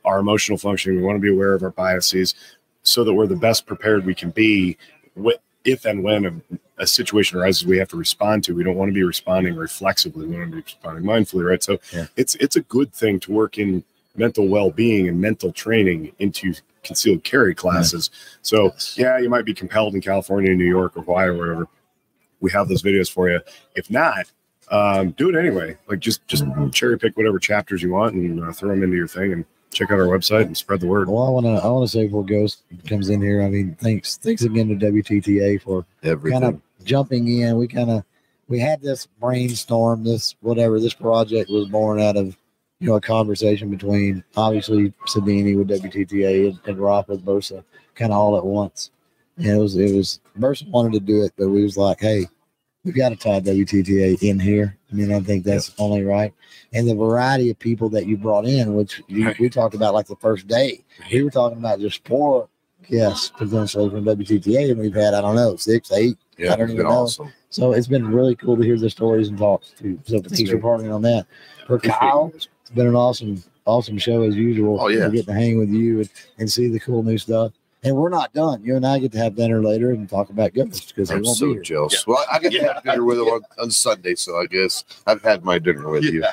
our 0.04 0.18
emotional 0.18 0.58
functioning 0.58 0.98
we 0.98 1.04
want 1.04 1.16
to 1.16 1.20
be 1.20 1.30
aware 1.32 1.54
of 1.54 1.62
our 1.62 1.70
biases 1.70 2.34
so 2.82 3.02
that 3.04 3.14
we're 3.14 3.26
the 3.26 3.36
best 3.36 3.64
prepared 3.66 4.04
we 4.04 4.14
can 4.14 4.30
be 4.30 4.76
with 5.16 5.38
if 5.64 5.86
and 5.86 6.02
when 6.02 6.26
a, 6.26 6.82
a 6.82 6.86
situation 6.86 7.38
arises 7.38 7.64
we 7.64 7.78
have 7.78 7.88
to 7.88 7.96
respond 7.96 8.44
to. 8.44 8.54
We 8.54 8.62
don't 8.62 8.76
want 8.76 8.90
to 8.90 8.94
be 8.94 9.02
responding 9.04 9.56
reflexively 9.56 10.26
we 10.26 10.36
want 10.36 10.50
to 10.50 10.56
be 10.56 10.62
responding 10.62 11.04
mindfully 11.04 11.48
right? 11.48 11.62
So 11.62 11.78
Yeah. 11.92 12.06
it's 12.16 12.34
it's 12.36 12.56
a 12.56 12.60
good 12.62 12.92
thing 12.92 13.18
to 13.20 13.32
work 13.32 13.56
in 13.58 13.82
mental 14.16 14.46
well-being 14.46 15.08
and 15.08 15.20
mental 15.20 15.50
training 15.50 16.12
into 16.18 16.54
concealed 16.82 17.24
carry 17.24 17.54
classes. 17.54 18.10
So 18.42 18.74
yeah 18.96 19.18
you 19.18 19.30
might 19.30 19.46
be 19.46 19.54
compelled 19.54 19.94
in 19.94 20.02
california 20.02 20.54
new 20.54 20.64
york 20.66 20.96
or 20.96 21.02
hawaii 21.02 21.28
or 21.28 21.34
wherever. 21.34 21.68
We 22.40 22.50
have 22.50 22.68
those 22.68 22.82
videos 22.82 23.10
for 23.10 23.30
you. 23.30 23.40
If 23.74 23.90
not 23.90 24.30
um, 24.70 25.10
do 25.12 25.28
it 25.28 25.36
anyway 25.38 25.76
like 25.88 26.00
just 26.00 26.26
just 26.26 26.44
cherry 26.72 26.98
pick 26.98 27.16
whatever 27.16 27.38
chapters 27.38 27.82
you 27.82 27.92
want 27.92 28.14
and 28.14 28.42
uh, 28.42 28.52
throw 28.52 28.70
them 28.70 28.82
into 28.82 28.96
your 28.96 29.08
thing 29.08 29.32
and 29.32 29.44
check 29.72 29.90
out 29.90 29.98
our 29.98 30.06
website 30.06 30.42
and 30.42 30.56
spread 30.56 30.80
the 30.80 30.86
word 30.86 31.08
Well, 31.08 31.24
I 31.24 31.30
want 31.30 31.46
to 31.46 31.52
I 31.52 31.66
want 31.68 31.88
to 31.88 31.90
say 31.90 32.06
before 32.06 32.24
Ghost 32.24 32.62
comes 32.88 33.08
in 33.10 33.20
here, 33.20 33.42
I 33.42 33.48
mean, 33.48 33.76
thanks 33.80 34.16
thanks 34.16 34.42
again 34.42 34.68
to 34.68 34.74
WTTA 34.76 35.60
for 35.60 35.84
Everything. 36.02 36.40
kind 36.40 36.54
of 36.54 36.84
jumping 36.84 37.26
in. 37.40 37.56
We 37.56 37.66
kind 37.66 37.90
of 37.90 38.04
we 38.46 38.60
had 38.60 38.80
this 38.82 39.06
brainstorm, 39.20 40.04
this 40.04 40.36
whatever. 40.42 40.78
This 40.78 40.94
project 40.94 41.50
was 41.50 41.66
born 41.66 42.00
out 42.00 42.16
of 42.16 42.36
you 42.78 42.88
know 42.88 42.94
a 42.94 43.00
conversation 43.00 43.68
between 43.70 44.22
obviously 44.36 44.92
Sodini 45.08 45.56
with 45.56 45.68
WTTA 45.68 46.50
and, 46.50 46.60
and 46.66 46.78
Rock 46.78 47.08
with 47.08 47.24
Bersa, 47.24 47.64
kind 47.96 48.12
of 48.12 48.18
all 48.18 48.36
at 48.36 48.44
once. 48.44 48.90
And 49.38 49.46
it 49.46 49.58
was 49.58 49.76
it 49.76 49.92
was 49.92 50.20
Bersa 50.38 50.68
wanted 50.68 50.92
to 50.92 51.00
do 51.00 51.22
it, 51.24 51.32
but 51.36 51.48
we 51.48 51.64
was 51.64 51.76
like, 51.76 52.00
hey, 52.00 52.26
we've 52.84 52.94
got 52.94 53.10
to 53.10 53.16
tie 53.16 53.40
WTTA 53.40 54.22
in 54.22 54.38
here. 54.38 54.76
I 54.90 54.94
mean, 54.94 55.12
I 55.12 55.20
think 55.20 55.44
that's 55.44 55.72
only 55.78 56.04
right. 56.04 56.32
And 56.72 56.88
the 56.88 56.94
variety 56.94 57.50
of 57.50 57.58
people 57.58 57.88
that 57.90 58.06
you 58.06 58.16
brought 58.16 58.44
in, 58.44 58.74
which 58.74 59.02
you, 59.08 59.34
we 59.40 59.48
talked 59.48 59.74
about 59.74 59.94
like 59.94 60.06
the 60.06 60.16
first 60.16 60.46
day, 60.46 60.84
we 61.10 61.22
were 61.22 61.30
talking 61.30 61.58
about 61.58 61.80
just 61.80 62.06
four 62.06 62.48
guests 62.88 63.32
potentially 63.36 63.90
from 63.90 64.04
WTTA, 64.04 64.70
and 64.70 64.80
we've 64.80 64.94
had 64.94 65.14
I 65.14 65.20
don't 65.20 65.36
know 65.36 65.56
six, 65.56 65.90
eight. 65.92 66.18
yeah, 66.36 66.52
I 66.52 66.56
don't 66.56 66.64
it's 66.64 66.74
even 66.74 66.84
been 66.84 66.92
know. 66.92 67.00
awesome. 67.02 67.32
So 67.50 67.72
it's 67.72 67.86
been 67.86 68.06
really 68.06 68.34
cool 68.34 68.56
to 68.56 68.62
hear 68.62 68.78
the 68.78 68.90
stories 68.90 69.28
and 69.28 69.38
talks 69.38 69.72
too. 69.78 69.98
So 70.04 70.20
thanks 70.20 70.50
for 70.50 70.58
partnering 70.58 70.94
on 70.94 71.02
that. 71.02 71.26
For 71.66 71.78
Kyle, 71.78 72.30
it's 72.34 72.48
been 72.74 72.88
an 72.88 72.96
awesome, 72.96 73.42
awesome 73.64 73.96
show 73.96 74.22
as 74.22 74.34
usual. 74.34 74.80
Oh, 74.80 74.88
yeah. 74.88 75.08
We 75.08 75.16
get 75.16 75.26
to 75.26 75.32
hang 75.32 75.58
with 75.58 75.70
you 75.70 76.00
and, 76.00 76.10
and 76.38 76.50
see 76.50 76.68
the 76.68 76.80
cool 76.80 77.02
new 77.02 77.16
stuff. 77.16 77.52
And 77.84 77.94
we're 77.94 78.08
not 78.08 78.32
done. 78.32 78.64
You 78.64 78.76
and 78.76 78.86
I 78.86 78.98
get 78.98 79.12
to 79.12 79.18
have 79.18 79.36
dinner 79.36 79.62
later 79.62 79.90
and 79.90 80.08
talk 80.08 80.30
about 80.30 80.54
Ghost 80.54 80.88
because 80.88 81.10
I'm 81.10 81.22
won't 81.22 81.36
so 81.36 81.46
be 81.48 81.52
here. 81.54 81.62
jealous. 81.62 82.06
Well, 82.06 82.24
I 82.32 82.38
get 82.38 82.52
to 82.52 82.72
have 82.72 82.82
dinner 82.82 83.04
with 83.04 83.18
him 83.18 83.26
on, 83.26 83.42
on 83.60 83.70
Sunday, 83.70 84.14
so 84.14 84.40
I 84.40 84.46
guess 84.46 84.84
I've 85.06 85.22
had 85.22 85.44
my 85.44 85.58
dinner 85.58 85.88
with 85.90 86.04
you. 86.04 86.24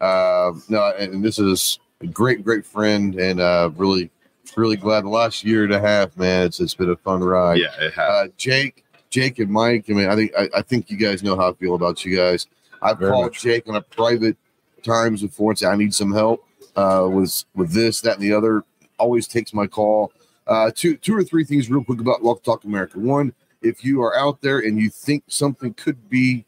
Uh, 0.00 0.52
no, 0.68 0.92
and 0.98 1.22
this 1.22 1.38
is 1.38 1.78
a 2.00 2.06
great, 2.06 2.42
great 2.42 2.64
friend, 2.64 3.16
and 3.16 3.38
uh, 3.38 3.70
really, 3.76 4.10
really 4.56 4.76
glad 4.76 5.04
the 5.04 5.08
last 5.08 5.44
year 5.44 5.64
and 5.64 5.74
a 5.74 5.80
half, 5.80 6.16
man. 6.16 6.46
It's 6.46 6.58
it's 6.58 6.74
been 6.74 6.90
a 6.90 6.96
fun 6.96 7.22
ride. 7.22 7.60
Yeah, 7.60 7.74
it 7.80 7.92
has. 7.92 8.10
Uh, 8.10 8.26
Jake, 8.36 8.84
Jake, 9.10 9.38
and 9.38 9.50
Mike. 9.50 9.84
I 9.90 9.92
mean, 9.92 10.08
I 10.08 10.16
think 10.16 10.32
I, 10.38 10.48
I 10.56 10.62
think 10.62 10.90
you 10.90 10.96
guys 10.96 11.22
know 11.22 11.36
how 11.36 11.50
I 11.50 11.52
feel 11.54 11.74
about 11.74 12.04
you 12.04 12.16
guys. 12.16 12.46
I've 12.80 12.98
Very 12.98 13.12
called 13.12 13.26
much. 13.26 13.42
Jake 13.42 13.68
on 13.68 13.76
a 13.76 13.82
private 13.82 14.36
times 14.82 15.22
before 15.22 15.50
and 15.50 15.58
said 15.58 15.70
I 15.70 15.76
need 15.76 15.94
some 15.94 16.12
help 16.12 16.46
uh, 16.76 17.08
with 17.10 17.44
with 17.54 17.72
this, 17.72 18.00
that, 18.02 18.14
and 18.14 18.22
the 18.22 18.32
other. 18.32 18.64
Always 18.98 19.26
takes 19.26 19.52
my 19.52 19.66
call. 19.66 20.12
Uh, 20.46 20.70
two 20.74 20.96
two 20.96 21.16
or 21.16 21.24
three 21.24 21.44
things 21.44 21.70
real 21.70 21.84
quick 21.84 22.00
about 22.00 22.22
Walk 22.22 22.42
Talk 22.42 22.64
America. 22.64 22.98
One, 22.98 23.32
if 23.62 23.84
you 23.84 24.02
are 24.02 24.16
out 24.16 24.40
there 24.40 24.58
and 24.58 24.78
you 24.78 24.90
think 24.90 25.24
something 25.26 25.74
could 25.74 26.08
be 26.10 26.44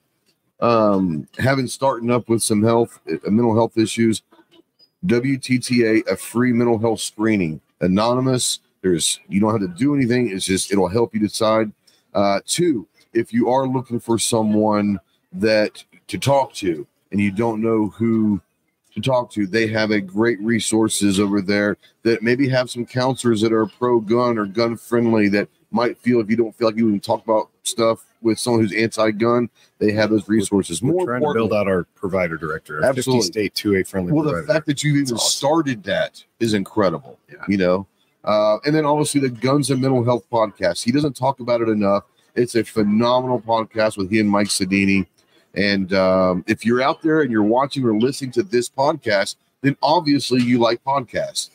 um, 0.61 1.27
having 1.39 1.67
starting 1.67 2.11
up 2.11 2.29
with 2.29 2.43
some 2.43 2.63
health, 2.63 3.01
uh, 3.11 3.17
mental 3.31 3.55
health 3.55 3.77
issues, 3.79 4.23
WTTA, 5.07 6.07
a 6.09 6.17
free 6.17 6.53
mental 6.53 6.79
health 6.79 7.01
screening, 7.01 7.61
anonymous. 7.81 8.61
There's 8.83 9.21
you 9.29 9.41
don't 9.41 9.53
have 9.53 9.69
to 9.69 9.79
do 9.79 9.95
anything. 9.95 10.31
It's 10.31 10.45
just 10.45 10.71
it'll 10.71 10.89
help 10.89 11.15
you 11.15 11.21
decide. 11.21 11.73
Uh, 12.15 12.41
two, 12.47 12.87
if 13.13 13.33
you 13.33 13.49
are 13.51 13.67
looking 13.67 14.01
for 14.01 14.19
someone 14.19 15.01
that 15.33 15.85
to 16.09 16.19
talk 16.19 16.53
to 16.55 16.87
and 17.11 17.21
you 17.21 17.31
don't 17.31 17.63
know 17.63 17.89
who 17.89 18.41
to 18.97 19.03
talk 19.03 19.31
to, 19.31 19.47
they 19.47 19.67
have 19.69 19.91
a 19.91 20.01
great 20.01 20.41
resources 20.41 21.21
over 21.21 21.41
there 21.41 21.77
that 22.03 22.23
maybe 22.23 22.49
have 22.49 22.71
some 22.71 22.85
counselors 22.85 23.41
that 23.43 23.53
are 23.53 23.67
pro 23.67 24.01
gun 24.01 24.39
or 24.39 24.47
gun 24.47 24.77
friendly 24.77 25.29
that 25.29 25.49
might 25.71 25.99
feel 25.99 26.21
if 26.21 26.31
you 26.31 26.37
don't 26.37 26.57
feel 26.57 26.69
like 26.69 26.77
you 26.77 26.89
can 26.89 27.01
talk 27.01 27.23
about 27.23 27.51
stuff 27.63 28.07
with 28.23 28.39
someone 28.39 28.63
who's 28.63 28.73
anti 28.73 29.11
gun, 29.11 29.51
they 29.79 29.93
have 29.93 30.11
those 30.11 30.29
resources. 30.29 30.81
we're 30.83 30.93
More 30.93 31.05
trying 31.05 31.21
to 31.21 31.33
build 31.35 31.53
out 31.53 31.69
our 31.69 31.85
provider 31.95 32.37
director 32.37 32.81
a 32.81 32.87
Absolutely. 32.87 33.27
50 33.27 33.33
state 33.33 33.55
2a 33.55 33.87
friendly 33.87 34.13
well, 34.13 34.25
the 34.25 34.43
fact 34.45 34.67
that 34.67 34.83
you've 34.83 34.97
even 34.97 35.15
awesome. 35.15 35.19
started 35.19 35.85
that 35.85 36.25
is 36.41 36.55
incredible. 36.55 37.19
Yeah. 37.31 37.37
You 37.49 37.59
know, 37.59 37.87
uh, 38.25 38.59
and 38.65 38.75
then 38.75 38.87
obviously 38.87 39.21
the 39.21 39.29
Guns 39.29 39.71
and 39.71 39.81
Mental 39.81 40.03
Health 40.03 40.27
podcast. 40.33 40.83
He 40.83 40.91
doesn't 40.91 41.15
talk 41.15 41.41
about 41.41 41.61
it 41.61 41.69
enough. 41.69 42.05
It's 42.35 42.55
a 42.55 42.65
phenomenal 42.65 43.41
podcast 43.41 43.97
with 43.99 44.11
he 44.11 44.21
and 44.21 44.29
Mike 44.29 44.49
Sodini. 44.49 45.07
And 45.57 45.93
um, 45.95 46.45
if 46.47 46.65
you're 46.65 46.83
out 46.83 47.03
there 47.03 47.23
and 47.23 47.31
you're 47.31 47.43
watching 47.43 47.85
or 47.85 47.99
listening 47.99 48.31
to 48.33 48.43
this 48.43 48.69
podcast, 48.69 49.37
then 49.63 49.77
obviously 49.83 50.43
you 50.43 50.59
like 50.59 50.85
podcasts. 50.85 51.51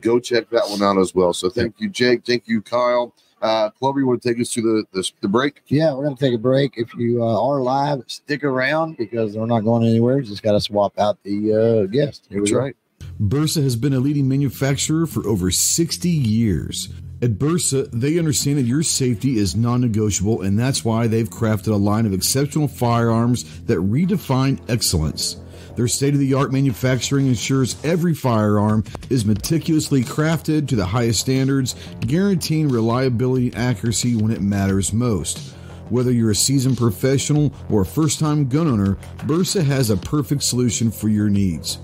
Go 0.00 0.18
check 0.18 0.48
that 0.50 0.68
one 0.68 0.82
out 0.82 0.98
as 0.98 1.14
well. 1.14 1.32
So 1.32 1.50
thank 1.50 1.78
you, 1.78 1.88
Jake. 1.88 2.24
Thank 2.24 2.48
you, 2.48 2.62
Kyle. 2.62 3.14
Uh, 3.42 3.70
Clover, 3.70 3.98
you 3.98 4.06
want 4.06 4.22
to 4.22 4.28
take 4.28 4.40
us 4.40 4.50
to 4.54 4.62
the 4.62 4.84
the, 4.92 5.10
the 5.20 5.28
break? 5.28 5.62
Yeah, 5.66 5.92
we're 5.94 6.04
going 6.04 6.16
to 6.16 6.24
take 6.24 6.34
a 6.34 6.38
break. 6.38 6.74
If 6.76 6.94
you 6.94 7.24
uh, 7.24 7.44
are 7.44 7.60
live, 7.60 8.04
stick 8.06 8.44
around 8.44 8.96
because 8.96 9.36
we're 9.36 9.46
not 9.46 9.60
going 9.60 9.84
anywhere. 9.84 10.20
Just 10.20 10.44
got 10.44 10.52
to 10.52 10.60
swap 10.60 10.96
out 10.98 11.20
the 11.24 11.52
uh, 11.82 11.86
guest. 11.86 12.26
Here 12.30 12.38
we 12.38 12.44
That's 12.44 12.52
go. 12.52 12.58
right. 12.58 12.76
Bersa 13.20 13.62
has 13.62 13.74
been 13.74 13.92
a 13.92 13.98
leading 13.98 14.28
manufacturer 14.28 15.06
for 15.06 15.26
over 15.26 15.50
60 15.50 16.08
years. 16.08 16.88
At 17.22 17.38
Bersa, 17.38 17.88
they 17.92 18.18
understand 18.18 18.58
that 18.58 18.62
your 18.62 18.82
safety 18.82 19.38
is 19.38 19.54
non 19.54 19.80
negotiable, 19.80 20.42
and 20.42 20.58
that's 20.58 20.84
why 20.84 21.06
they've 21.06 21.30
crafted 21.30 21.72
a 21.72 21.76
line 21.76 22.04
of 22.04 22.12
exceptional 22.12 22.66
firearms 22.66 23.60
that 23.66 23.78
redefine 23.78 24.58
excellence. 24.68 25.36
Their 25.76 25.86
state 25.86 26.14
of 26.14 26.20
the 26.20 26.34
art 26.34 26.50
manufacturing 26.50 27.28
ensures 27.28 27.76
every 27.84 28.12
firearm 28.12 28.82
is 29.08 29.24
meticulously 29.24 30.02
crafted 30.02 30.66
to 30.66 30.74
the 30.74 30.84
highest 30.84 31.20
standards, 31.20 31.76
guaranteeing 32.00 32.68
reliability 32.68 33.52
and 33.52 33.56
accuracy 33.56 34.16
when 34.16 34.32
it 34.32 34.42
matters 34.42 34.92
most. 34.92 35.54
Whether 35.90 36.10
you're 36.10 36.32
a 36.32 36.34
seasoned 36.34 36.76
professional 36.76 37.52
or 37.70 37.82
a 37.82 37.86
first 37.86 38.18
time 38.18 38.48
gun 38.48 38.66
owner, 38.66 38.96
Bersa 39.18 39.62
has 39.62 39.90
a 39.90 39.96
perfect 39.96 40.42
solution 40.42 40.90
for 40.90 41.08
your 41.08 41.28
needs. 41.28 41.78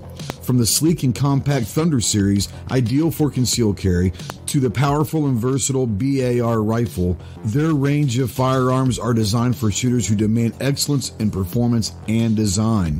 From 0.49 0.57
the 0.57 0.65
sleek 0.65 1.03
and 1.03 1.13
compact 1.13 1.67
Thunder 1.67 2.01
series, 2.01 2.49
ideal 2.71 3.11
for 3.11 3.29
concealed 3.29 3.77
carry, 3.77 4.13
to 4.47 4.59
the 4.59 4.71
powerful 4.71 5.27
and 5.27 5.37
versatile 5.37 5.85
BAR 5.85 6.63
rifle, 6.63 7.15
their 7.45 7.75
range 7.75 8.17
of 8.17 8.31
firearms 8.31 8.97
are 8.97 9.13
designed 9.13 9.55
for 9.55 9.69
shooters 9.69 10.07
who 10.07 10.15
demand 10.15 10.55
excellence 10.59 11.11
in 11.19 11.29
performance 11.29 11.93
and 12.07 12.35
design. 12.35 12.99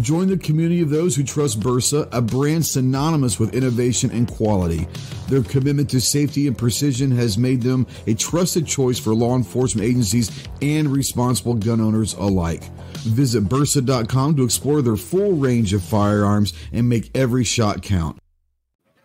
Join 0.00 0.26
the 0.26 0.36
community 0.36 0.80
of 0.80 0.90
those 0.90 1.14
who 1.14 1.22
trust 1.22 1.60
Bersa, 1.60 2.08
a 2.10 2.20
brand 2.20 2.66
synonymous 2.66 3.38
with 3.38 3.54
innovation 3.54 4.10
and 4.10 4.26
quality. 4.26 4.88
Their 5.28 5.44
commitment 5.44 5.90
to 5.90 6.00
safety 6.00 6.48
and 6.48 6.58
precision 6.58 7.12
has 7.12 7.38
made 7.38 7.62
them 7.62 7.86
a 8.08 8.14
trusted 8.14 8.66
choice 8.66 8.98
for 8.98 9.14
law 9.14 9.36
enforcement 9.36 9.86
agencies 9.86 10.48
and 10.60 10.88
responsible 10.88 11.54
gun 11.54 11.80
owners 11.80 12.14
alike. 12.14 12.64
Visit 13.04 13.44
Bersa.com 13.44 14.36
to 14.36 14.44
explore 14.44 14.82
their 14.82 14.96
full 14.96 15.32
range 15.32 15.72
of 15.72 15.82
firearms 15.82 16.52
and 16.72 16.88
make 16.88 17.10
every 17.16 17.44
shot 17.44 17.82
count. 17.82 18.18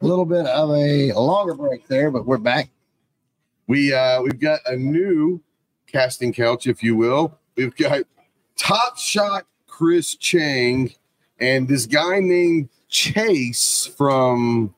A 0.01 0.05
little 0.05 0.25
bit 0.25 0.45
of 0.45 0.69
a 0.71 1.13
longer 1.13 1.53
break 1.53 1.87
there, 1.87 2.11
but 2.11 2.25
we're 2.25 2.37
back. 2.37 2.69
We 3.67 3.93
uh 3.93 4.21
we've 4.21 4.39
got 4.39 4.59
a 4.65 4.75
new 4.75 5.41
casting 5.87 6.33
couch, 6.33 6.67
if 6.67 6.83
you 6.83 6.95
will. 6.95 7.37
We've 7.55 7.75
got 7.75 8.03
Top 8.57 8.97
Shot 8.97 9.45
Chris 9.67 10.15
Cheng 10.15 10.93
and 11.39 11.67
this 11.67 11.85
guy 11.85 12.19
named 12.19 12.69
Chase 12.89 13.89
from 13.97 14.75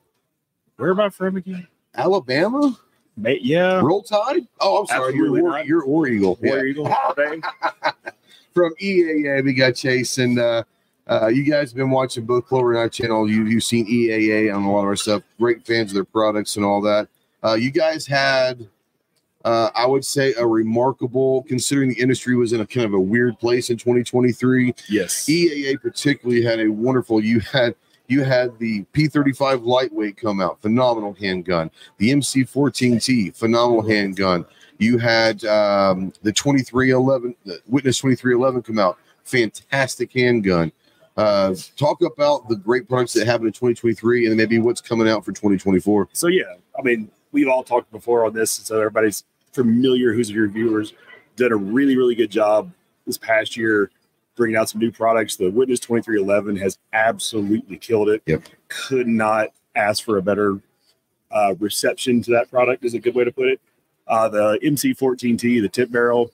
Where 0.76 0.90
am 0.90 1.00
I 1.00 1.08
from 1.08 1.36
again? 1.36 1.66
Alabama. 1.94 2.78
Ma- 3.16 3.30
yeah. 3.40 3.80
Roll 3.80 4.02
Tide. 4.02 4.46
Oh, 4.60 4.80
I'm 4.80 4.86
sorry. 4.86 5.14
You're 5.16 5.42
War, 5.42 5.58
you're 5.64 5.86
War 5.86 6.06
Eagle. 6.06 6.38
Yeah. 6.40 6.50
War 6.50 6.66
Eagle. 6.66 6.86
From 8.56 8.74
EAA, 8.76 9.44
we 9.44 9.52
got 9.52 9.74
Chase 9.74 10.16
and 10.16 10.38
uh, 10.38 10.62
uh, 11.06 11.26
you 11.26 11.44
guys 11.44 11.72
have 11.72 11.76
been 11.76 11.90
watching 11.90 12.24
both 12.24 12.46
Clover 12.46 12.72
and 12.72 12.80
I 12.80 12.88
channel. 12.88 13.30
You 13.30 13.44
you've 13.44 13.64
seen 13.64 13.86
EAA 13.86 14.50
on 14.50 14.62
a 14.62 14.72
lot 14.72 14.78
of 14.78 14.86
our 14.86 14.96
stuff. 14.96 15.22
Great 15.38 15.66
fans 15.66 15.90
of 15.90 15.94
their 15.94 16.04
products 16.04 16.56
and 16.56 16.64
all 16.64 16.80
that. 16.80 17.06
Uh, 17.44 17.52
you 17.52 17.70
guys 17.70 18.06
had, 18.06 18.66
uh, 19.44 19.68
I 19.74 19.84
would 19.84 20.06
say, 20.06 20.32
a 20.38 20.46
remarkable 20.46 21.42
considering 21.42 21.90
the 21.90 22.00
industry 22.00 22.34
was 22.34 22.54
in 22.54 22.62
a 22.62 22.66
kind 22.66 22.86
of 22.86 22.94
a 22.94 22.98
weird 22.98 23.38
place 23.38 23.68
in 23.68 23.76
2023. 23.76 24.74
Yes. 24.88 25.26
EAA 25.26 25.78
particularly 25.78 26.42
had 26.42 26.58
a 26.58 26.68
wonderful. 26.68 27.22
You 27.22 27.40
had 27.40 27.74
you 28.08 28.24
had 28.24 28.58
the 28.58 28.86
P35 28.94 29.66
lightweight 29.66 30.16
come 30.16 30.40
out, 30.40 30.62
phenomenal 30.62 31.12
handgun. 31.12 31.70
The 31.98 32.10
MC14T, 32.10 33.36
phenomenal 33.36 33.86
handgun. 33.86 34.46
You 34.78 34.98
had 34.98 35.44
um, 35.44 36.12
the 36.22 36.32
2311, 36.32 37.34
the 37.44 37.60
Witness 37.66 37.98
2311 37.98 38.62
come 38.62 38.78
out, 38.78 38.98
fantastic 39.24 40.12
handgun. 40.12 40.72
Uh, 41.16 41.54
talk 41.76 42.02
about 42.02 42.48
the 42.48 42.56
great 42.56 42.86
products 42.88 43.14
that 43.14 43.26
happened 43.26 43.46
in 43.46 43.52
2023 43.52 44.26
and 44.26 44.36
maybe 44.36 44.58
what's 44.58 44.82
coming 44.82 45.08
out 45.08 45.24
for 45.24 45.32
2024. 45.32 46.08
So 46.12 46.26
yeah, 46.26 46.42
I 46.78 46.82
mean, 46.82 47.10
we've 47.32 47.48
all 47.48 47.64
talked 47.64 47.90
before 47.90 48.26
on 48.26 48.34
this, 48.34 48.50
so 48.50 48.76
everybody's 48.76 49.24
familiar. 49.52 50.12
Who's 50.12 50.30
your 50.30 50.48
viewers 50.48 50.92
done 51.36 51.52
a 51.52 51.56
really, 51.56 51.96
really 51.96 52.14
good 52.14 52.30
job 52.30 52.70
this 53.06 53.18
past 53.18 53.56
year 53.56 53.90
bringing 54.36 54.56
out 54.56 54.68
some 54.68 54.80
new 54.80 54.92
products. 54.92 55.36
The 55.36 55.50
Witness 55.50 55.80
2311 55.80 56.56
has 56.56 56.78
absolutely 56.92 57.78
killed 57.78 58.08
it. 58.08 58.22
Yep. 58.26 58.42
Could 58.68 59.08
not 59.08 59.48
ask 59.74 60.04
for 60.04 60.18
a 60.18 60.22
better 60.22 60.60
uh, 61.30 61.54
reception 61.58 62.22
to 62.22 62.30
that 62.32 62.50
product. 62.50 62.84
Is 62.84 62.94
a 62.94 62.98
good 62.98 63.14
way 63.14 63.24
to 63.24 63.32
put 63.32 63.48
it. 63.48 63.60
Uh, 64.08 64.28
the 64.28 64.58
MC14T, 64.62 65.60
the 65.62 65.68
tip 65.68 65.90
barrel, 65.90 66.30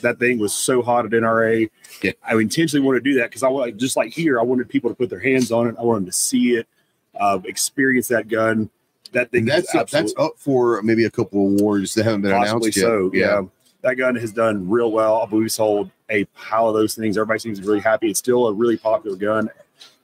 that 0.00 0.18
thing 0.18 0.38
was 0.38 0.52
so 0.52 0.82
hot 0.82 1.04
at 1.06 1.12
NRA. 1.12 1.70
Yeah. 2.02 2.12
I 2.26 2.34
intentionally 2.34 2.84
wanted 2.84 3.04
to 3.04 3.10
do 3.12 3.18
that 3.18 3.30
because 3.30 3.42
I 3.42 3.48
want, 3.48 3.76
just 3.76 3.96
like 3.96 4.12
here, 4.12 4.38
I 4.40 4.42
wanted 4.42 4.68
people 4.68 4.90
to 4.90 4.96
put 4.96 5.10
their 5.10 5.20
hands 5.20 5.52
on 5.52 5.68
it. 5.68 5.76
I 5.78 5.82
wanted 5.82 6.00
them 6.00 6.06
to 6.06 6.12
see 6.12 6.56
it, 6.56 6.66
uh, 7.18 7.38
experience 7.44 8.08
that 8.08 8.28
gun. 8.28 8.70
That 9.12 9.30
thing 9.30 9.40
And 9.40 9.58
is 9.58 9.68
that's 9.72 9.92
that's 9.92 10.14
up 10.18 10.32
for 10.38 10.80
maybe 10.82 11.04
a 11.04 11.10
couple 11.10 11.40
awards 11.40 11.92
that 11.94 12.04
haven't 12.04 12.22
been 12.22 12.32
announced 12.32 12.74
yet. 12.76 12.82
so. 12.82 13.10
Yeah. 13.12 13.42
that 13.82 13.96
gun 13.96 14.16
has 14.16 14.32
done 14.32 14.68
real 14.70 14.90
well. 14.90 15.20
I 15.22 15.26
believe 15.26 15.42
we 15.44 15.48
sold 15.50 15.90
a 16.08 16.24
pile 16.26 16.68
of 16.68 16.74
those 16.74 16.94
things. 16.94 17.18
Everybody 17.18 17.38
seems 17.40 17.60
really 17.60 17.80
happy. 17.80 18.08
It's 18.08 18.18
still 18.18 18.46
a 18.46 18.52
really 18.54 18.78
popular 18.78 19.16
gun. 19.16 19.50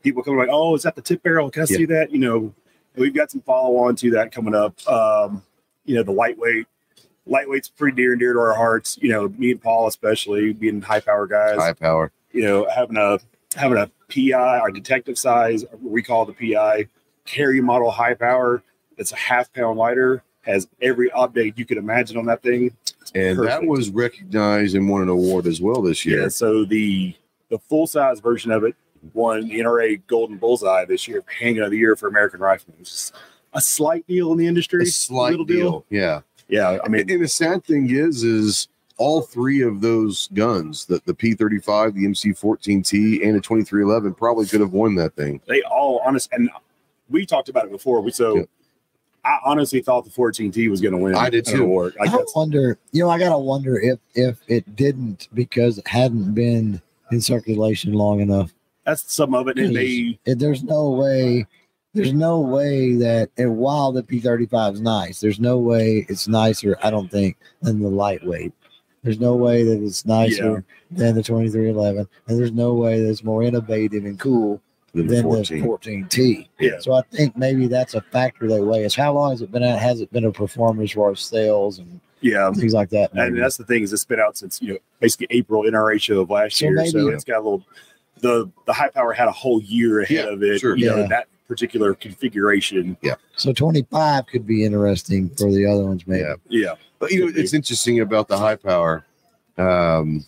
People 0.03 0.23
come 0.23 0.37
like, 0.37 0.51
"Oh, 0.53 0.75
is 0.75 0.83
that 0.83 0.95
the 0.95 1.01
tip 1.03 1.23
barrel? 1.23 1.51
Can 1.51 1.63
I 1.63 1.67
see 1.67 1.87
that?" 1.87 2.13
You 2.13 2.19
know, 2.19 2.55
we've 2.97 3.15
got 3.15 3.31
some 3.31 3.41
follow 3.41 3.77
on 3.79 3.97
to 3.97 4.11
that 4.13 4.31
coming 4.31 4.55
up. 4.55 4.75
Um, 4.87 5.43
you 5.87 5.95
know, 5.95 6.03
the 6.03 6.13
lightweight. 6.13 6.67
Lightweight's 7.29 7.69
pretty 7.69 7.97
dear 7.97 8.13
and 8.13 8.21
dear 8.21 8.33
to 8.33 8.39
our 8.39 8.55
hearts. 8.55 8.99
You 9.01 9.11
know, 9.11 9.29
me 9.29 9.53
and 9.53 9.63
Paul 9.63 9.87
especially 9.87 10.53
being 10.53 10.81
high 10.81 11.01
power 11.01 11.27
guys. 11.27 11.57
high 11.59 11.73
power. 11.73 12.13
you 12.33 12.43
know, 12.43 12.69
having 12.75 12.97
a 12.97 13.19
having 13.57 13.79
a 13.79 13.91
PI 14.09 14.59
our 14.59 14.71
detective 14.71 15.19
size, 15.19 15.65
we 15.83 16.03
call 16.03 16.25
the 16.27 16.33
PI 16.33 16.89
carry 17.25 17.61
model 17.61 17.91
high 17.91 18.15
power. 18.15 18.63
It's 18.97 19.13
a 19.13 19.17
half 19.17 19.53
pound 19.53 19.79
lighter, 19.79 20.23
has 20.43 20.67
every 20.81 21.11
update 21.11 21.57
you 21.57 21.65
could 21.65 21.79
imagine 21.79 22.17
on 22.17 22.27
that 22.27 22.43
thing. 22.43 22.75
And 23.15 23.39
that 23.39 23.65
was 23.65 23.91
recognized 23.91 24.75
and 24.75 24.89
won 24.89 25.03
an 25.03 25.09
award 25.09 25.47
as 25.47 25.61
well 25.61 25.83
this 25.83 26.05
year. 26.05 26.23
Yeah. 26.23 26.29
So 26.29 26.65
the 26.65 27.15
the 27.49 27.59
full 27.59 27.87
size 27.87 28.21
version 28.21 28.51
of 28.51 28.65
it 28.65 28.75
won 29.15 29.49
the 29.49 29.61
NRA 29.61 30.01
Golden 30.07 30.37
Bullseye 30.37 30.85
this 30.85 31.07
year, 31.09 31.23
Handgun 31.41 31.65
of 31.65 31.71
the 31.71 31.79
Year 31.79 31.97
for 31.97 32.09
American 32.09 32.41
Rifleman. 32.41 32.81
It's 32.81 33.13
a 33.53 33.61
slight 33.61 34.07
deal 34.07 34.33
in 34.33 34.39
the 34.39 34.47
industry. 34.47 34.83
a 34.83 34.87
slight 34.87 35.31
little 35.31 35.47
deal. 35.47 35.85
Yeah. 35.89 36.21
Yeah. 36.49 36.79
I 36.85 36.89
mean, 36.89 37.11
and 37.11 37.23
the 37.23 37.29
sad 37.29 37.65
thing 37.65 37.91
is, 37.91 38.25
is 38.25 38.69
all 38.97 39.23
three 39.23 39.63
of 39.63 39.81
those 39.81 40.29
guns, 40.35 40.87
the, 40.87 41.01
the 41.05 41.15
P35, 41.15 41.95
the 41.95 42.05
MC14T, 42.07 43.25
and 43.25 43.37
the 43.37 43.41
2311, 43.41 44.15
probably 44.15 44.47
could 44.47 44.61
have 44.61 44.73
won 44.73 44.95
that 44.97 45.15
thing. 45.15 45.41
they 45.47 45.63
all 45.63 46.01
honest 46.05 46.29
and 46.33 46.51
we 47.09 47.25
talked 47.25 47.49
about 47.49 47.65
it 47.67 47.71
before. 47.71 48.01
We 48.01 48.11
so 48.11 48.37
Yeah. 48.39 48.43
I 49.25 49.39
honestly 49.45 49.81
thought 49.83 50.05
the 50.05 50.11
14T 50.11 50.71
was 50.71 50.81
going 50.81 50.93
to 50.93 50.99
win. 50.99 51.15
I 51.15 51.29
did 51.29 51.45
too. 51.45 51.65
Award. 51.65 51.95
Like 51.99 52.09
I 52.11 52.17
that's, 52.17 52.35
wonder, 52.35 52.79
you 52.93 53.03
know, 53.03 53.11
I 53.11 53.19
gotta 53.19 53.39
wonder 53.39 53.79
if 53.79 53.99
if 54.15 54.39
it 54.49 54.75
didn't 54.75 55.29
because 55.35 55.79
it 55.79 55.87
hadn't 55.87 56.35
been 56.35 56.81
in 57.11 57.21
circulation 57.21 57.93
long 57.93 58.21
enough. 58.21 58.53
that's 58.85 59.13
some 59.13 59.35
of 59.35 59.49
it. 59.49 59.59
And 59.59 59.75
they 59.77 60.19
there's 60.25 60.63
no 60.63 60.91
way, 60.91 61.47
there's 61.99 62.13
no 62.15 62.41
way 62.41 62.95
that, 62.97 63.31
and 63.37 63.57
while 63.57 63.93
the 63.93 64.03
P35 64.03 64.75
is 64.75 64.81
nice, 64.81 65.21
there's 65.21 65.41
no 65.41 65.59
way 65.59 66.07
it's 66.09 66.27
nicer. 66.29 66.77
I 66.83 66.91
don't 66.91 67.11
think 67.11 67.37
than 67.63 67.81
the 67.81 67.89
lightweight. 67.89 68.53
There's 69.03 69.21
no 69.21 69.37
way 69.37 69.63
that 69.65 69.83
it's 69.83 70.05
nicer 70.07 70.65
than 70.91 71.15
the 71.15 71.23
2311, 71.23 72.09
and 72.27 72.39
there's 72.39 72.53
no 72.53 72.75
way 72.75 73.01
that 73.03 73.09
it's 73.09 73.23
more 73.23 73.43
innovative 73.43 74.05
and 74.05 74.19
cool 74.19 74.61
than 74.95 75.23
14. 75.23 75.61
the 75.61 75.67
14T. 75.69 76.49
Yeah. 76.59 76.79
So 76.81 76.95
I 76.95 77.03
think 77.13 77.37
maybe 77.37 77.67
that's 77.69 77.95
a 77.95 78.01
factor 78.01 78.49
they 78.49 78.61
weigh. 78.61 78.85
Is 78.85 78.95
how 78.95 79.13
long 79.13 79.31
has 79.31 79.43
it 79.43 79.53
been 79.53 79.63
out? 79.63 79.79
Has 79.79 80.01
it 80.01 80.13
been 80.13 80.25
a 80.25 80.33
performer 80.33 80.83
as 80.83 80.93
far 80.93 81.11
as 81.13 81.21
sales 81.21 81.79
and 81.79 82.01
yeah. 82.21 82.51
things 82.53 82.73
like 82.75 82.91
that? 82.91 83.13
And 83.13 83.39
that's 83.41 83.57
the 83.57 83.65
thing 83.65 83.83
is 83.83 83.93
it's 83.93 84.05
been 84.05 84.19
out 84.21 84.37
since 84.37 84.61
you 84.61 84.73
know 84.75 84.79
basically 85.01 85.29
April 85.31 85.63
NRA 85.63 86.01
show 86.01 86.21
of 86.23 86.31
last 86.31 86.57
So 86.57 86.67
year. 86.67 86.87
so 86.87 86.99
maybe- 86.99 87.15
it's 87.15 87.25
got 87.25 87.37
a 87.39 87.43
little 87.43 87.65
the 88.21 88.51
the 88.67 88.73
high 88.73 88.89
power 88.89 89.13
had 89.13 89.29
a 89.29 89.33
whole 89.33 89.63
year 89.63 90.01
ahead 90.01 90.17
Yeah, 90.27 90.33
of 90.33 90.43
it. 90.43 90.59
sure. 90.61 90.77
You 90.77 90.87
know, 90.87 90.97
Yeah. 90.97 91.07
that 91.09 91.29
particular 91.49 91.95
configuration. 91.95 92.97
Yeah. 93.03 93.15
So 93.35 93.53
25 93.53 94.27
could 94.27 94.47
be 94.47 94.65
interesting 94.65 95.31
for 95.31 95.51
the 95.51 95.67
other 95.67 95.85
ones, 95.85 96.07
maybe. 96.07 96.23
Yeah. 96.23 96.35
Yeah. 96.49 96.75
But 96.99 97.11
you 97.11 97.27
know, 97.27 97.33
it's 97.35 97.55
interesting 97.55 98.01
about 98.01 98.29
the 98.29 98.39
high 98.39 98.57
power. 98.57 99.05
Um, 99.57 100.25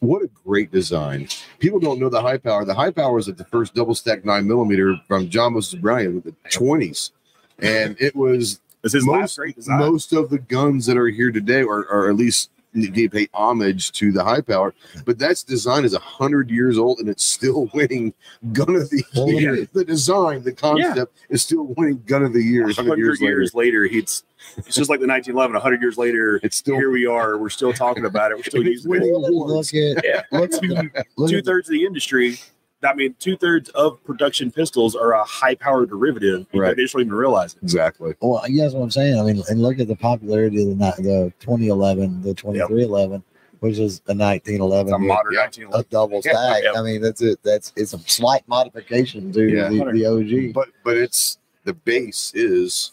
what 0.00 0.22
a 0.22 0.28
great 0.44 0.70
design! 0.70 1.28
People 1.58 1.80
don't 1.80 1.98
know 1.98 2.08
the 2.08 2.22
high 2.22 2.38
power. 2.38 2.64
The 2.64 2.74
high 2.74 2.92
power 2.92 3.18
is 3.18 3.28
at 3.28 3.36
the 3.36 3.44
first 3.44 3.74
double 3.74 3.96
stack 3.96 4.24
nine 4.24 4.46
millimeter 4.46 4.96
from 5.08 5.28
John 5.28 5.54
Moses 5.54 5.74
Browning 5.74 6.14
with 6.14 6.24
the 6.24 6.34
twenties, 6.50 7.10
and 7.58 7.96
it 7.98 8.14
was 8.14 8.60
This 8.82 8.94
is 8.94 9.04
most, 9.04 9.40
most 9.66 10.12
of 10.12 10.30
the 10.30 10.38
guns 10.38 10.86
that 10.86 10.96
are 10.96 11.08
here 11.08 11.32
today 11.32 11.62
are, 11.62 11.88
are 11.90 12.08
at 12.08 12.14
least 12.14 12.50
they 12.74 13.08
pay 13.08 13.28
homage 13.32 13.92
to 13.92 14.12
the 14.12 14.22
high 14.22 14.40
power 14.40 14.74
but 15.04 15.18
that's 15.18 15.42
design 15.42 15.84
is 15.84 15.92
100 15.92 16.50
years 16.50 16.76
old 16.78 16.98
and 16.98 17.08
it's 17.08 17.24
still 17.24 17.70
winning 17.74 18.12
gun 18.52 18.74
of 18.74 18.90
the 18.90 19.02
year 19.14 19.54
yeah. 19.54 19.64
the 19.72 19.84
design 19.84 20.42
the 20.42 20.52
concept 20.52 21.16
is 21.30 21.42
still 21.42 21.64
winning 21.76 22.02
gun 22.06 22.22
of 22.22 22.32
the 22.32 22.42
year 22.42 22.64
100 22.64 22.88
100 22.88 22.98
years, 22.98 23.20
years, 23.20 23.54
later 23.54 23.68
later, 23.68 23.84
he's 23.92 24.24
it's 24.56 24.76
just 24.76 24.88
like 24.88 25.00
the 25.00 25.06
1911. 25.06 25.54
100 25.54 25.82
years 25.82 25.98
later, 25.98 26.40
it's 26.42 26.56
still 26.56 26.76
here 26.76 26.90
we 26.90 27.06
are. 27.06 27.38
We're 27.38 27.48
still 27.48 27.72
talking 27.72 28.04
about 28.04 28.30
it. 28.32 28.36
We're 28.36 28.44
still 28.44 28.64
using 28.64 28.90
winning 28.90 29.08
it. 29.10 29.28
awards. 29.28 29.72
Look 29.72 29.98
at 29.98 30.04
Yeah. 30.04 30.22
look 30.32 30.52
at 30.52 30.60
Two, 30.60 31.28
two 31.28 31.42
thirds 31.42 31.68
of 31.68 31.72
the 31.72 31.84
industry. 31.84 32.38
I 32.82 32.94
mean, 32.94 33.14
two 33.18 33.36
thirds 33.36 33.68
of 33.70 34.02
production 34.04 34.50
pistols 34.52 34.94
are 34.94 35.12
a 35.12 35.24
high 35.24 35.56
power 35.56 35.84
derivative. 35.86 36.46
Right. 36.54 36.76
They 36.76 36.82
just 36.82 36.94
don't 36.94 37.02
even 37.02 37.12
realize 37.14 37.54
it. 37.54 37.62
exactly 37.62 38.14
Well, 38.20 38.42
you 38.48 38.60
guys, 38.62 38.74
what 38.74 38.82
I'm 38.82 38.90
saying. 38.90 39.18
I 39.18 39.24
mean, 39.24 39.42
and 39.48 39.60
look 39.60 39.80
at 39.80 39.88
the 39.88 39.96
popularity 39.96 40.62
of 40.62 40.68
the 40.78 40.84
ni- 40.84 41.02
the 41.04 41.32
2011, 41.40 42.22
the 42.22 42.34
2311, 42.34 43.24
which 43.60 43.78
is 43.78 44.00
a 44.06 44.14
1911, 44.14 44.86
It's 44.86 44.92
a 44.94 44.98
with 44.98 45.08
modern 45.08 45.32
Yeah. 45.32 45.40
1911. 45.40 45.80
a 45.80 45.90
double 45.90 46.22
stack. 46.22 46.62
Yeah. 46.62 46.72
I 46.80 46.82
mean, 46.82 47.02
that's 47.02 47.20
it. 47.20 47.40
That's 47.42 47.72
it's 47.74 47.94
a 47.94 47.98
slight 48.00 48.46
modification 48.46 49.32
to 49.32 49.42
Yeah. 49.48 49.68
the, 49.70 49.90
the 49.92 50.06
OG. 50.06 50.52
but 50.54 50.68
but 50.84 50.96
it's 50.96 51.38
the 51.64 51.74
base 51.74 52.30
is 52.34 52.92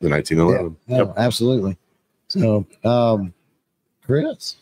the 0.00 0.08
1911 0.10 0.76
No, 0.86 1.14
absolutely. 1.16 1.78
So, 2.28 2.66
um, 2.84 3.32
Chris, 4.04 4.56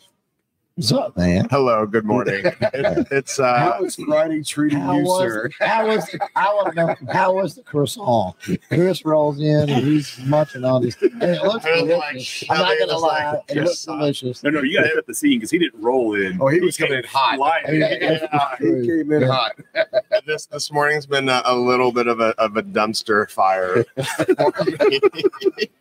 What's 0.82 0.90
up, 0.90 1.16
man? 1.16 1.46
Hello, 1.48 1.86
good 1.86 2.04
morning. 2.04 2.44
It, 2.44 2.56
it's 3.12 3.38
uh, 3.38 3.56
How 3.56 3.84
is 3.84 3.94
Friday 3.94 4.42
treating 4.42 4.80
you, 4.80 5.04
was, 5.04 5.20
sir? 5.20 5.50
how 5.60 5.86
was 5.86 6.16
I 6.34 6.46
want 6.54 6.74
to 6.74 6.74
know 6.74 6.96
how 7.12 7.34
was 7.34 7.54
the 7.54 7.62
croissant? 7.62 8.34
Chris 8.68 9.04
rolls 9.04 9.38
in 9.38 9.70
and 9.70 9.84
he's 9.86 10.18
munching 10.24 10.64
on 10.64 10.82
this. 10.82 11.00
And 11.00 11.22
it 11.22 11.40
looks 11.44 11.64
I 11.66 11.82
was 11.82 11.82
like, 11.82 12.10
delicious. 12.14 12.50
I'm 12.50 12.58
not 12.58 12.78
gonna 12.80 12.98
lie, 12.98 13.30
like- 13.30 13.42
it 13.56 13.62
looks 13.62 13.84
delicious. 13.84 14.42
No, 14.42 14.50
no, 14.50 14.62
you 14.62 14.76
got 14.76 14.88
to 14.88 14.94
set 14.96 15.06
the 15.06 15.14
scene 15.14 15.38
because 15.38 15.52
he 15.52 15.58
didn't 15.60 15.80
roll 15.80 16.16
in. 16.16 16.42
Oh, 16.42 16.48
he 16.48 16.58
was 16.58 16.76
coming 16.76 16.98
in 16.98 17.04
hot. 17.04 17.36
Flying. 17.36 17.80
Yeah. 17.80 18.56
He 18.58 18.64
came 18.84 19.12
in 19.12 19.22
hot. 19.22 19.52
this 20.26 20.46
this 20.46 20.72
morning's 20.72 21.06
been 21.06 21.28
a, 21.28 21.42
a 21.44 21.54
little 21.54 21.92
bit 21.92 22.08
of 22.08 22.18
a 22.18 22.34
of 22.40 22.56
a 22.56 22.62
dumpster 22.64 23.30
fire. 23.30 23.84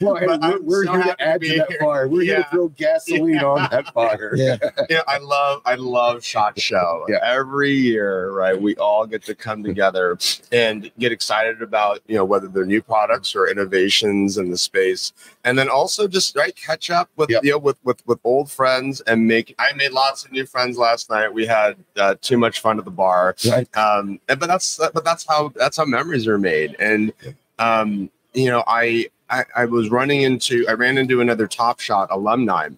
Well, 0.00 0.14
hey, 0.16 0.26
But 0.26 0.40
we're, 0.40 0.60
we're 0.62 0.84
so 0.86 0.92
here 0.94 1.02
to 1.02 1.20
add 1.22 1.42
to 1.42 1.48
to 1.48 1.58
that 1.58 1.68
here. 1.68 1.78
fire. 1.80 2.08
We're 2.08 2.22
here 2.22 2.36
to 2.42 2.48
throw 2.50 2.68
gasoline 2.68 3.36
on 3.40 3.68
that 3.70 3.92
fire. 3.92 3.99
Yeah, 4.36 4.56
you 4.90 4.96
know, 4.96 5.02
I 5.08 5.18
love 5.18 5.62
I 5.64 5.74
love 5.76 6.24
Shot 6.24 6.58
Show. 6.58 7.06
Yeah. 7.08 7.18
Every 7.22 7.72
year, 7.72 8.30
right, 8.32 8.60
we 8.60 8.76
all 8.76 9.06
get 9.06 9.22
to 9.24 9.34
come 9.34 9.62
together 9.62 10.18
and 10.52 10.90
get 10.98 11.12
excited 11.12 11.62
about 11.62 12.00
you 12.06 12.16
know 12.16 12.24
whether 12.24 12.48
they're 12.48 12.64
new 12.66 12.82
products 12.82 13.34
or 13.34 13.48
innovations 13.48 14.38
in 14.38 14.50
the 14.50 14.58
space, 14.58 15.12
and 15.44 15.58
then 15.58 15.68
also 15.68 16.06
just 16.08 16.36
right 16.36 16.54
catch 16.56 16.90
up 16.90 17.08
with 17.16 17.30
Yep. 17.30 17.44
you 17.44 17.50
know 17.52 17.58
with 17.58 17.78
with 17.84 18.06
with 18.06 18.18
old 18.24 18.50
friends 18.50 19.00
and 19.02 19.26
make. 19.26 19.54
I 19.58 19.72
made 19.74 19.92
lots 19.92 20.24
of 20.24 20.32
new 20.32 20.46
friends 20.46 20.76
last 20.78 21.10
night. 21.10 21.32
We 21.32 21.46
had 21.46 21.76
uh, 21.96 22.14
too 22.20 22.38
much 22.38 22.60
fun 22.60 22.78
at 22.78 22.84
the 22.84 22.90
bar. 22.90 23.36
right. 23.50 23.68
um 23.76 24.20
and- 24.28 24.40
but 24.40 24.46
that's 24.46 24.78
but 24.78 25.04
that's 25.04 25.26
how 25.26 25.52
that's 25.56 25.76
how 25.76 25.84
memories 25.84 26.26
are 26.26 26.38
made 26.38 26.74
and 26.78 27.12
um 27.58 28.10
you 28.32 28.46
know 28.50 28.62
I, 28.66 29.06
I 29.28 29.44
i 29.54 29.64
was 29.66 29.90
running 29.90 30.22
into 30.22 30.64
i 30.68 30.72
ran 30.72 30.96
into 30.98 31.20
another 31.20 31.46
top 31.46 31.78
shot 31.80 32.08
alumni 32.10 32.68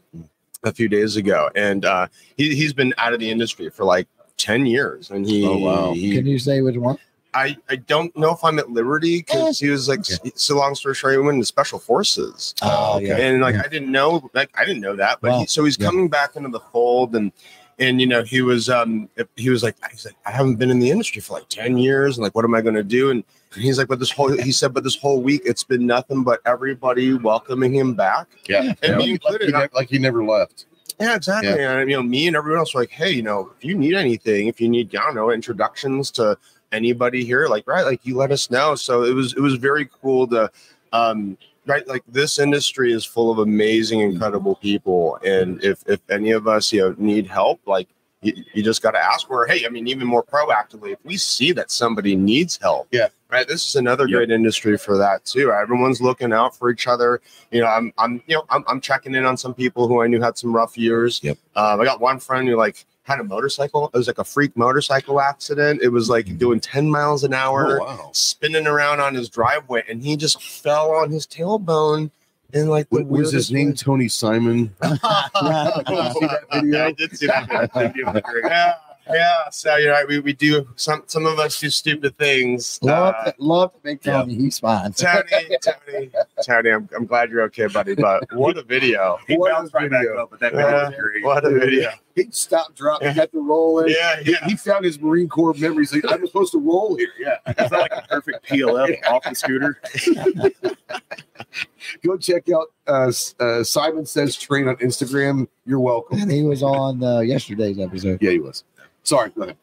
a 0.64 0.72
few 0.72 0.88
days 0.88 1.16
ago 1.16 1.51
and 1.55 1.85
uh 1.85 2.07
he, 2.37 2.55
he's 2.55 2.72
been 2.72 2.94
out 2.98 3.12
of 3.12 3.20
the 3.20 3.31
industry 3.31 3.68
for 3.68 3.85
like 3.85 4.07
10 4.37 4.66
years 4.66 5.11
and 5.11 5.27
he, 5.27 5.46
Oh, 5.46 5.59
wow. 5.59 5.92
he 5.92 6.12
Can 6.16 6.27
you 6.27 6.38
say 6.38 6.61
which 6.62 6.77
one? 6.77 6.98
I, 7.35 7.57
I 7.70 7.77
don't 7.77 8.14
know 8.16 8.31
if 8.33 8.44
I'm 8.44 8.59
at 8.59 8.70
liberty 8.70 9.18
because 9.18 9.59
he 9.59 9.70
was 9.70 9.88
like, 9.88 10.01
Okay. 10.01 10.33
so 10.35 10.57
long 10.57 10.75
story 10.75 10.94
short, 10.94 11.14
he 11.14 11.18
went 11.18 11.35
into 11.37 11.46
special 11.46 11.79
forces. 11.79 12.55
Oh, 12.61 12.98
yeah. 12.98 13.16
And 13.16 13.40
like 13.40 13.55
Yeah. 13.55 13.62
I 13.64 13.68
didn't 13.68 13.90
know, 13.90 14.29
like 14.35 14.51
I 14.55 14.64
didn't 14.66 14.83
know 14.83 14.96
that, 14.96 15.18
but 15.20 15.31
Wow. 15.31 15.38
he, 15.40 15.46
so 15.46 15.64
he's 15.64 15.79
Yeah. 15.79 15.87
coming 15.87 16.09
back 16.09 16.37
into 16.37 16.51
the 16.51 16.61
fold, 16.61 17.14
and 17.16 17.33
and 17.79 18.01
you 18.03 18.07
know 18.07 18.22
he 18.22 18.42
was 18.42 18.68
um 18.68 19.09
he 19.37 19.48
was 19.48 19.62
like 19.62 19.77
he's 19.90 20.05
like 20.05 20.14
I 20.27 20.31
haven't 20.31 20.57
been 20.57 20.70
in 20.70 20.79
the 20.79 20.90
industry 20.90 21.22
for 21.22 21.33
like 21.35 21.48
ten 21.48 21.79
years, 21.79 22.18
and 22.18 22.22
like 22.22 22.35
what 22.35 22.44
am 22.44 22.55
I 22.55 22.61
going 22.61 22.75
to 22.75 22.83
do? 22.85 23.11
And 23.11 23.25
he's 23.55 23.79
like, 23.79 23.88
but 23.88 23.99
this 23.99 24.11
whole 24.11 24.31
he 24.33 24.53
said, 24.53 24.73
but 24.75 24.85
this 24.85 24.97
whole 24.97 25.21
week 25.23 25.43
it's 25.45 25.65
been 25.65 25.87
nothing 25.87 26.23
but 26.25 26.41
everybody 26.47 27.15
welcoming 27.15 27.75
him 27.75 27.95
back, 27.95 28.27
Yeah. 28.49 28.62
and 28.62 28.77
Yeah. 28.83 28.88
me 28.91 28.97
Like, 28.97 29.05
he 29.07 29.11
included. 29.12 29.53
ne- 29.53 29.69
like 29.75 29.88
he 29.91 29.99
never 29.99 30.25
left. 30.25 30.67
Yeah, 31.01 31.17
exactly. 31.17 31.62
And 31.65 31.91
you 31.91 31.97
know, 31.97 32.03
me 32.03 32.27
and 32.29 32.37
everyone 32.37 32.61
else 32.61 32.75
were 32.75 32.83
like, 32.83 32.91
hey, 32.91 33.11
you 33.11 33.23
know, 33.23 33.51
if 33.59 33.65
you 33.65 33.75
need 33.77 33.95
anything, 33.95 34.47
if 34.47 34.61
you 34.61 34.69
need, 34.69 34.95
I 34.95 35.03
don't 35.05 35.15
know, 35.15 35.31
introductions 35.31 36.11
to 36.12 36.37
anybody 36.71 37.25
here, 37.25 37.47
like 37.49 37.67
right, 37.67 37.85
like 37.85 38.01
you 38.05 38.17
let 38.17 38.31
us 38.31 38.51
know. 38.51 38.75
So 38.75 39.03
it 39.05 39.12
was 39.15 39.35
it 39.35 39.41
was 39.41 39.55
very 39.55 39.88
cool 40.01 40.27
to 40.29 40.51
um 40.93 41.37
right 41.67 41.87
like 41.88 42.03
this 42.09 42.38
industry 42.38 42.93
is 42.93 43.05
full 43.05 43.31
of 43.31 43.38
amazing, 43.38 44.01
incredible 44.01 44.57
people. 44.57 45.19
And 45.25 45.62
if 45.65 45.83
if 45.87 46.01
any 46.11 46.31
of 46.31 46.47
us, 46.49 46.73
you 46.73 46.81
know, 46.81 46.95
need 46.99 47.27
help, 47.27 47.61
like 47.67 47.88
you, 48.21 48.35
you 48.55 48.62
just 48.62 48.83
got 48.83 48.93
to 48.93 48.99
ask 49.05 49.29
or 49.31 49.47
hey, 49.47 49.67
I 49.67 49.69
mean, 49.71 49.88
even 49.88 50.07
more 50.07 50.23
proactively, 50.23 50.93
if 50.93 50.99
we 51.05 51.17
see 51.17 51.51
that 51.53 51.71
somebody 51.73 52.15
needs 52.15 52.59
help, 52.62 52.87
Yeah. 52.93 53.09
Right. 53.33 53.49
This 53.49 53.66
is 53.66 53.77
another 53.77 54.07
Yep. 54.07 54.16
great 54.16 54.31
industry 54.31 54.77
for 54.79 54.97
that 54.99 55.25
too. 55.25 55.51
Everyone's 55.51 56.01
looking 56.01 56.33
out 56.33 56.57
for 56.57 56.71
each 56.71 56.87
other 56.87 57.21
you 57.51 57.61
know, 57.61 57.66
I'm, 57.66 57.92
I'm, 57.99 58.23
you 58.27 58.37
know, 58.37 58.45
I'm, 58.51 58.64
I'm 58.66 58.81
checking 58.81 59.14
in 59.14 59.25
on 59.27 59.37
some 59.37 59.53
people 59.55 59.87
who 59.88 60.01
I 60.03 60.07
knew 60.07 60.21
had 60.23 60.38
some 60.38 60.55
rough 60.55 60.79
years. 60.79 61.21
Yep. 61.23 61.37
Um, 61.57 61.81
I 61.81 61.85
got 61.85 62.01
one 62.01 62.18
friend 62.18 62.49
who 62.49 62.57
like 62.57 62.87
had 63.03 63.21
a 63.21 63.25
motorcycle. 63.25 63.90
It 63.92 63.97
was 63.99 64.07
like 64.07 64.18
a 64.18 64.25
freak 64.25 64.57
motorcycle 64.57 65.21
accident. 65.21 65.83
It 65.83 65.88
was 65.88 66.09
like 66.09 66.38
doing 66.38 66.61
10 66.61 66.88
miles 66.90 67.25
an 67.25 67.35
hour, 67.35 67.79
Oh, 67.81 67.85
wow. 67.85 68.11
spinning 68.12 68.66
around 68.66 69.01
on 69.01 69.14
his 69.14 69.29
driveway, 69.29 69.83
and 69.88 70.03
he 70.03 70.16
just 70.16 70.42
fell 70.42 70.92
on 70.92 71.11
his 71.11 71.27
tailbone. 71.27 72.11
And 72.55 72.71
like 72.71 72.87
What 72.90 73.07
was 73.07 73.33
his 73.33 73.51
weirdest 73.51 73.53
name? 73.53 73.68
way. 73.68 73.75
Tony 73.75 74.09
Simon. 74.09 74.75
Did 74.83 74.92
you 74.92 74.97
see 76.12 76.27
that 76.27 76.45
video? 76.53 76.85
I 76.87 76.92
did 76.92 77.16
see 77.18 77.27
that 77.27 77.71
video. 77.75 78.23
Yeah, 79.09 79.15
yeah. 79.15 79.49
So 79.51 79.77
you 79.77 79.87
know, 79.87 80.05
we, 80.09 80.19
we 80.21 80.33
do 80.33 80.67
some 80.77 81.03
some 81.07 81.27
of 81.27 81.38
us 81.38 81.59
do 81.61 81.71
stupid 81.71 82.17
things. 82.19 82.79
Love, 82.83 83.15
Uh, 83.19 83.25
to, 83.31 83.35
love 83.38 83.73
to 83.73 83.79
make 83.85 84.03
Tony. 84.03 84.35
He's 84.35 84.59
fine. 84.59 84.93
Tony, 84.93 85.23
Tony, 85.62 86.11
Tony, 86.47 86.71
I'm, 86.71 86.88
I'm 86.97 87.07
glad 87.07 87.31
you're 87.31 87.43
okay, 87.43 87.67
buddy. 87.67 87.95
But 87.95 88.25
what 88.33 88.57
a 88.59 88.62
video! 88.62 89.19
He 89.29 89.37
What 89.37 89.53
bounced 89.53 89.75
a 89.75 89.79
right 89.79 89.91
back 89.91 90.07
up, 90.19 90.31
but 90.31 90.41
that 90.41 90.53
video 90.53 90.69
Yeah, 90.69 90.88
was 90.88 90.95
great. 90.99 91.25
what 91.25 91.45
a 91.45 91.51
video! 91.51 91.91
He 92.15 92.27
stopped, 92.31 92.75
dropped, 92.77 93.05
he 93.07 93.15
got 93.15 93.33
the 93.33 93.38
roll 93.41 93.79
in. 93.81 93.88
Yeah, 93.88 94.21
He, 94.21 94.33
yeah. 94.33 94.45
he 94.47 94.55
found 94.55 94.85
his 94.85 95.01
Marine 95.01 95.31
Corps 95.31 95.55
memories. 95.55 95.95
Like, 95.95 96.05
I'm 96.12 96.27
supposed 96.27 96.53
to 96.53 96.59
roll 96.59 96.95
here. 96.97 97.09
Yeah. 97.19 97.37
It's 97.47 97.71
not 97.71 97.81
like 97.81 97.93
a 97.93 98.03
perfect 98.07 98.47
PLF 98.47 98.99
off 99.09 99.25
the 99.25 99.35
scooter. 99.35 99.81
Go 102.05 102.17
check 102.17 102.49
out 102.51 102.67
uh, 102.87 103.12
uh, 103.41 103.62
Simon 103.65 104.05
Says 104.07 104.37
Train 104.37 104.69
on 104.69 104.77
Instagram. 104.77 105.49
You're 105.67 105.81
welcome. 105.81 106.21
And 106.21 106.31
he 106.31 106.43
was 106.43 106.62
on 106.62 107.03
uh, 107.03 107.21
yesterday's 107.21 107.79
episode. 107.79 108.19
Yeah, 108.23 108.31
he 108.33 108.38
was. 108.41 108.65
Sorry. 109.03 109.31
Go 109.31 109.43
ahead. 109.43 109.57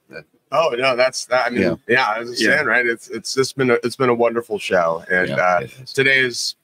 Oh 0.52 0.73
no, 0.78 0.95
that's 0.95 1.25
that. 1.28 1.47
I 1.47 1.49
mean, 1.52 1.62
Yeah. 1.62 1.75
yeah, 1.88 2.06
I 2.15 2.19
was 2.19 2.41
Yeah. 2.41 2.56
saying, 2.56 2.65
right? 2.67 2.86
It's 2.86 3.08
it's 3.10 3.34
just 3.36 3.56
been 3.56 3.69
a 3.71 3.78
it's 3.84 3.95
been 3.95 4.10
a 4.10 4.13
wonderful 4.15 4.58
show, 4.58 5.04
and 5.10 5.32
uh, 5.32 5.62
today 5.93 6.19
is 6.19 6.56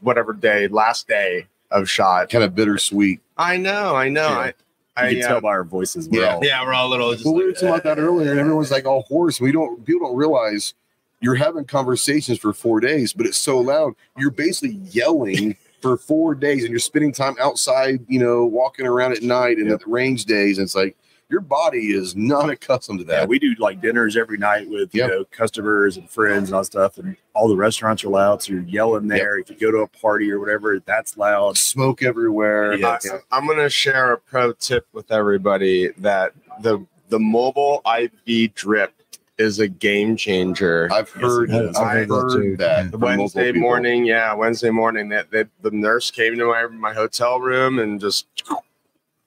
whatever 0.00 0.32
day, 0.32 0.68
last 0.68 1.08
day 1.08 1.46
of 1.70 1.88
shot. 1.90 2.30
Kind 2.30 2.44
of 2.44 2.54
bittersweet. 2.54 3.20
I 3.36 3.56
know, 3.56 3.96
I 3.96 4.08
know. 4.08 4.28
Yeah. 4.28 4.38
I, 4.38 4.54
I 4.96 5.08
You 5.08 5.16
can 5.16 5.24
uh, 5.24 5.28
tell 5.28 5.40
by 5.40 5.48
our 5.48 5.64
voices. 5.64 6.08
We're 6.08 6.22
Yeah. 6.22 6.34
all, 6.36 6.44
yeah, 6.44 6.64
we're 6.64 6.72
all 6.74 6.86
a 6.86 6.90
little 6.92 7.12
just. 7.12 7.24
Well, 7.24 7.34
we 7.34 7.42
were 7.42 7.48
like, 7.48 7.56
talking 7.56 7.68
about 7.70 7.82
that 7.84 7.98
earlier, 7.98 8.30
and 8.30 8.38
everyone's 8.38 8.70
like 8.70 8.84
all 8.86 9.02
hoarse. 9.02 9.40
We 9.40 9.50
don't. 9.50 9.84
People 9.84 10.06
don't 10.06 10.16
realize 10.16 10.74
you're 11.20 11.34
having 11.34 11.64
conversations 11.64 12.38
for 12.38 12.52
four 12.52 12.78
days, 12.78 13.12
but 13.12 13.26
it's 13.26 13.38
so 13.38 13.58
loud. 13.58 13.94
You're 14.16 14.30
basically 14.30 14.76
yelling 14.90 15.56
for 15.82 15.96
four 15.96 16.36
days, 16.36 16.62
and 16.62 16.70
you're 16.70 16.78
spending 16.78 17.10
time 17.10 17.34
outside. 17.40 18.04
You 18.06 18.20
know, 18.20 18.44
walking 18.44 18.86
around 18.86 19.10
at 19.12 19.22
night 19.22 19.56
and 19.58 19.68
at 19.72 19.80
the 19.80 19.90
range 19.90 20.26
days. 20.26 20.58
And 20.58 20.66
it's 20.66 20.76
like 20.76 20.96
your 21.34 21.40
body 21.40 21.92
is 21.92 22.14
not 22.14 22.48
accustomed 22.48 23.00
to 23.00 23.04
Yeah, 23.06 23.20
that. 23.20 23.28
we 23.28 23.40
do 23.40 23.54
like 23.58 23.80
dinners 23.82 24.16
every 24.16 24.38
night 24.38 24.70
with 24.70 24.94
you 24.94 25.00
Yep. 25.02 25.10
know 25.10 25.24
customers 25.32 25.96
and 25.96 26.08
friends 26.08 26.48
and 26.50 26.54
all 26.56 26.62
stuff, 26.62 26.96
and 26.96 27.16
all 27.34 27.48
the 27.48 27.56
restaurants 27.56 28.04
are 28.04 28.08
loud, 28.08 28.40
so 28.40 28.52
you're 28.52 28.62
yelling 28.62 29.08
there. 29.08 29.36
If 29.38 29.50
you 29.50 29.56
go 29.56 29.72
to 29.72 29.78
a 29.78 29.88
party 29.88 30.30
or 30.30 30.38
whatever, 30.38 30.78
that's 30.78 31.16
loud. 31.16 31.58
Smoke 31.58 32.04
everywhere. 32.04 32.74
Yeah. 32.76 32.98
I, 33.04 33.18
I'm 33.32 33.46
going 33.46 33.58
to 33.58 33.68
share 33.68 34.12
a 34.12 34.18
pro 34.18 34.52
tip 34.52 34.86
with 34.92 35.10
everybody 35.10 35.88
that 35.98 36.32
the 36.62 36.86
the 37.08 37.18
mobile 37.18 37.82
IV 37.98 38.54
drip 38.54 38.92
is 39.36 39.58
a 39.58 39.66
game 39.66 40.14
changer. 40.16 40.88
I've 40.92 41.10
heard. 41.10 41.50
it 41.50 41.56
is. 41.70 41.76
I've 41.76 41.84
I've 41.84 41.92
heard 41.96 42.08
that 42.10 42.30
too. 42.32 42.38
heard 42.50 42.58
that. 42.58 42.90
from 42.92 43.00
Wednesday 43.00 43.50
morning, 43.50 44.04
yeah, 44.04 44.32
Wednesday 44.34 44.70
morning. 44.70 45.08
That 45.08 45.32
they, 45.32 45.46
the 45.62 45.72
nurse 45.72 46.12
came 46.12 46.36
to 46.38 46.46
my 46.46 46.66
my 46.68 46.92
hotel 46.94 47.40
room 47.40 47.80
and 47.80 48.00
just 48.00 48.26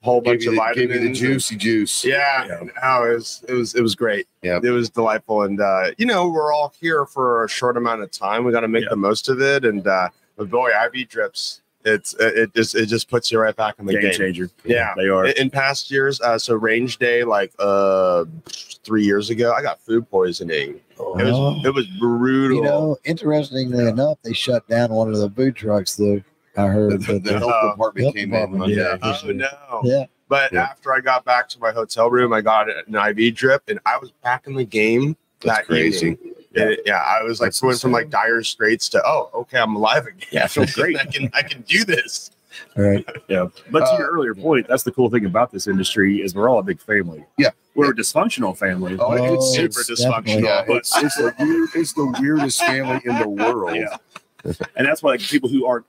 whole 0.08 0.20
bunch 0.20 0.44
you, 0.44 0.50
of 0.50 0.54
the, 0.56 0.60
vitamins. 0.60 0.86
gave 0.88 0.94
you 0.94 1.00
the 1.00 1.06
and- 1.06 1.14
juicy 1.14 1.56
juice. 1.56 2.04
Yeah, 2.04 2.46
Yeah. 2.46 2.60
no, 2.82 3.04
it 3.10 3.14
was 3.14 3.44
it 3.48 3.52
was 3.54 3.74
it 3.74 3.82
was 3.82 3.94
great. 3.94 4.26
Yeah. 4.42 4.60
it 4.62 4.70
was 4.70 4.90
delightful, 4.90 5.42
and 5.42 5.60
uh, 5.60 5.90
you 5.98 6.06
know 6.06 6.28
we're 6.28 6.52
all 6.52 6.72
here 6.80 7.06
for 7.06 7.44
a 7.44 7.48
short 7.48 7.76
amount 7.76 8.02
of 8.02 8.10
time. 8.10 8.44
We 8.44 8.52
got 8.52 8.60
to 8.60 8.68
make 8.68 8.84
Yeah. 8.84 8.90
the 8.90 8.96
most 8.96 9.28
of 9.28 9.40
it, 9.40 9.64
and 9.64 9.86
uh, 9.86 10.08
but 10.36 10.50
boy, 10.50 10.70
IV 10.86 11.08
drips. 11.08 11.62
It's 11.84 12.14
it 12.18 12.52
just 12.54 12.74
it 12.74 12.86
just 12.86 13.08
puts 13.08 13.30
you 13.30 13.38
right 13.38 13.54
back 13.54 13.76
in 13.78 13.86
the 13.86 13.92
Game 13.94 14.02
game. 14.02 14.12
changer. 14.12 14.50
Yeah. 14.64 14.92
they 14.96 15.08
are. 15.08 15.26
In, 15.26 15.32
in 15.38 15.48
past 15.50 15.90
years, 15.90 16.20
uh, 16.20 16.36
so 16.36 16.54
range 16.56 16.98
day 16.98 17.22
like 17.24 17.52
uh 17.58 18.24
three 18.84 19.04
years 19.04 19.30
ago, 19.30 19.52
I 19.52 19.62
got 19.62 19.80
food 19.80 20.10
poisoning. 20.10 20.80
It 20.98 20.98
was 20.98 21.32
Oh. 21.34 21.60
it 21.64 21.72
was 21.72 21.86
brutal. 22.00 22.56
You 22.58 22.62
know, 22.64 22.96
interestingly 23.04 23.86
enough, 23.86 24.18
they 24.22 24.32
shut 24.32 24.66
down 24.68 24.90
one 24.90 25.08
of 25.08 25.18
the 25.18 25.30
food 25.30 25.54
trucks. 25.54 25.94
Though 25.94 26.20
I 26.58 26.66
heard, 26.68 26.92
the, 26.92 26.98
but 27.06 27.24
the 27.24 27.38
health 27.38 27.52
Uh, 27.52 27.70
department 27.72 28.04
health 28.04 28.14
came 28.16 28.30
department, 28.30 28.72
in. 28.72 28.78
yeah. 28.78 28.96
Monday. 29.00 29.46
oh 29.70 29.80
no. 29.80 29.80
yeah, 29.84 30.04
But 30.28 30.52
Yeah. 30.52 30.62
after 30.64 30.92
I 30.92 31.00
got 31.00 31.24
back 31.24 31.48
to 31.50 31.58
my 31.60 31.70
hotel 31.72 32.10
room, 32.10 32.32
I 32.32 32.40
got 32.40 32.68
an 32.68 32.94
IV 32.94 33.34
drip, 33.34 33.62
and 33.68 33.78
I 33.86 33.96
was 33.98 34.10
back 34.22 34.46
in 34.46 34.54
the 34.54 34.64
game. 34.64 35.16
That's 35.40 35.58
that 35.58 35.66
crazy. 35.66 36.08
evening. 36.12 36.34
Yeah, 36.54 36.70
yeah. 36.84 36.96
I 36.96 37.22
was 37.22 37.40
like 37.40 37.48
That's 37.48 37.62
went 37.62 37.80
from 37.80 37.92
like 37.92 38.10
dire 38.10 38.42
straits 38.42 38.88
to 38.90 39.02
oh, 39.06 39.30
okay, 39.34 39.58
I'm 39.58 39.76
alive 39.76 40.06
again. 40.06 40.26
Yeah, 40.32 40.44
I 40.44 40.46
feel 40.48 40.66
great. 40.66 40.98
I 40.98 41.04
can 41.04 41.30
I 41.32 41.42
can 41.42 41.62
do 41.62 41.84
this. 41.84 42.30
all 42.76 42.82
right. 42.82 43.06
Yeah, 43.28 43.46
but 43.70 43.80
to 43.80 43.92
Uh, 43.92 43.98
your 43.98 44.08
earlier 44.08 44.34
point, 44.34 44.66
that's 44.66 44.82
the 44.82 44.90
cool 44.90 45.08
thing 45.10 45.24
about 45.26 45.52
this 45.52 45.68
industry 45.68 46.22
is 46.22 46.34
we're 46.34 46.48
all 46.48 46.58
a 46.58 46.62
big 46.64 46.80
family. 46.80 47.24
Yeah. 47.36 47.50
we're 47.76 47.90
a 47.92 47.94
dysfunctional 47.94 48.56
family. 48.56 48.96
Oh, 48.98 49.12
it's 49.34 49.54
super 49.54 49.68
definitely. 49.68 50.40
dysfunctional. 50.40 50.44
Yeah, 50.44 50.64
but- 50.66 50.76
it's, 50.78 50.96
it's, 50.96 51.16
the 51.16 51.34
weird, 51.38 51.68
it's 51.76 51.92
the 51.92 52.16
weirdest 52.20 52.64
family 52.64 53.00
in 53.04 53.16
the 53.20 53.28
world. 53.28 53.76
Yeah, 53.76 53.96
and 54.74 54.84
that's 54.88 55.00
why 55.04 55.10
like 55.12 55.20
people 55.20 55.48
who 55.48 55.64
aren't 55.66 55.86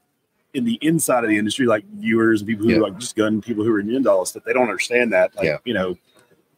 in 0.54 0.66
the 0.66 0.80
inside 0.82 1.24
of 1.24 1.30
the 1.30 1.38
industry, 1.38 1.66
like 1.68 1.86
viewers 1.98 2.42
and 2.42 2.48
people 2.48 2.66
who 2.66 2.74
Yeah. 2.74 2.80
like 2.80 2.98
just 2.98 3.16
gun 3.16 3.42
people 3.42 3.64
who 3.64 3.72
are 3.74 3.80
into 3.80 4.10
all 4.10 4.22
this 4.22 4.30
stuff, 4.30 4.44
they 4.46 4.54
don't 4.54 4.64
understand 4.64 5.14
that. 5.14 5.36
Like 5.36 5.46
Yeah. 5.46 5.58
you 5.64 5.74
know, 5.74 5.98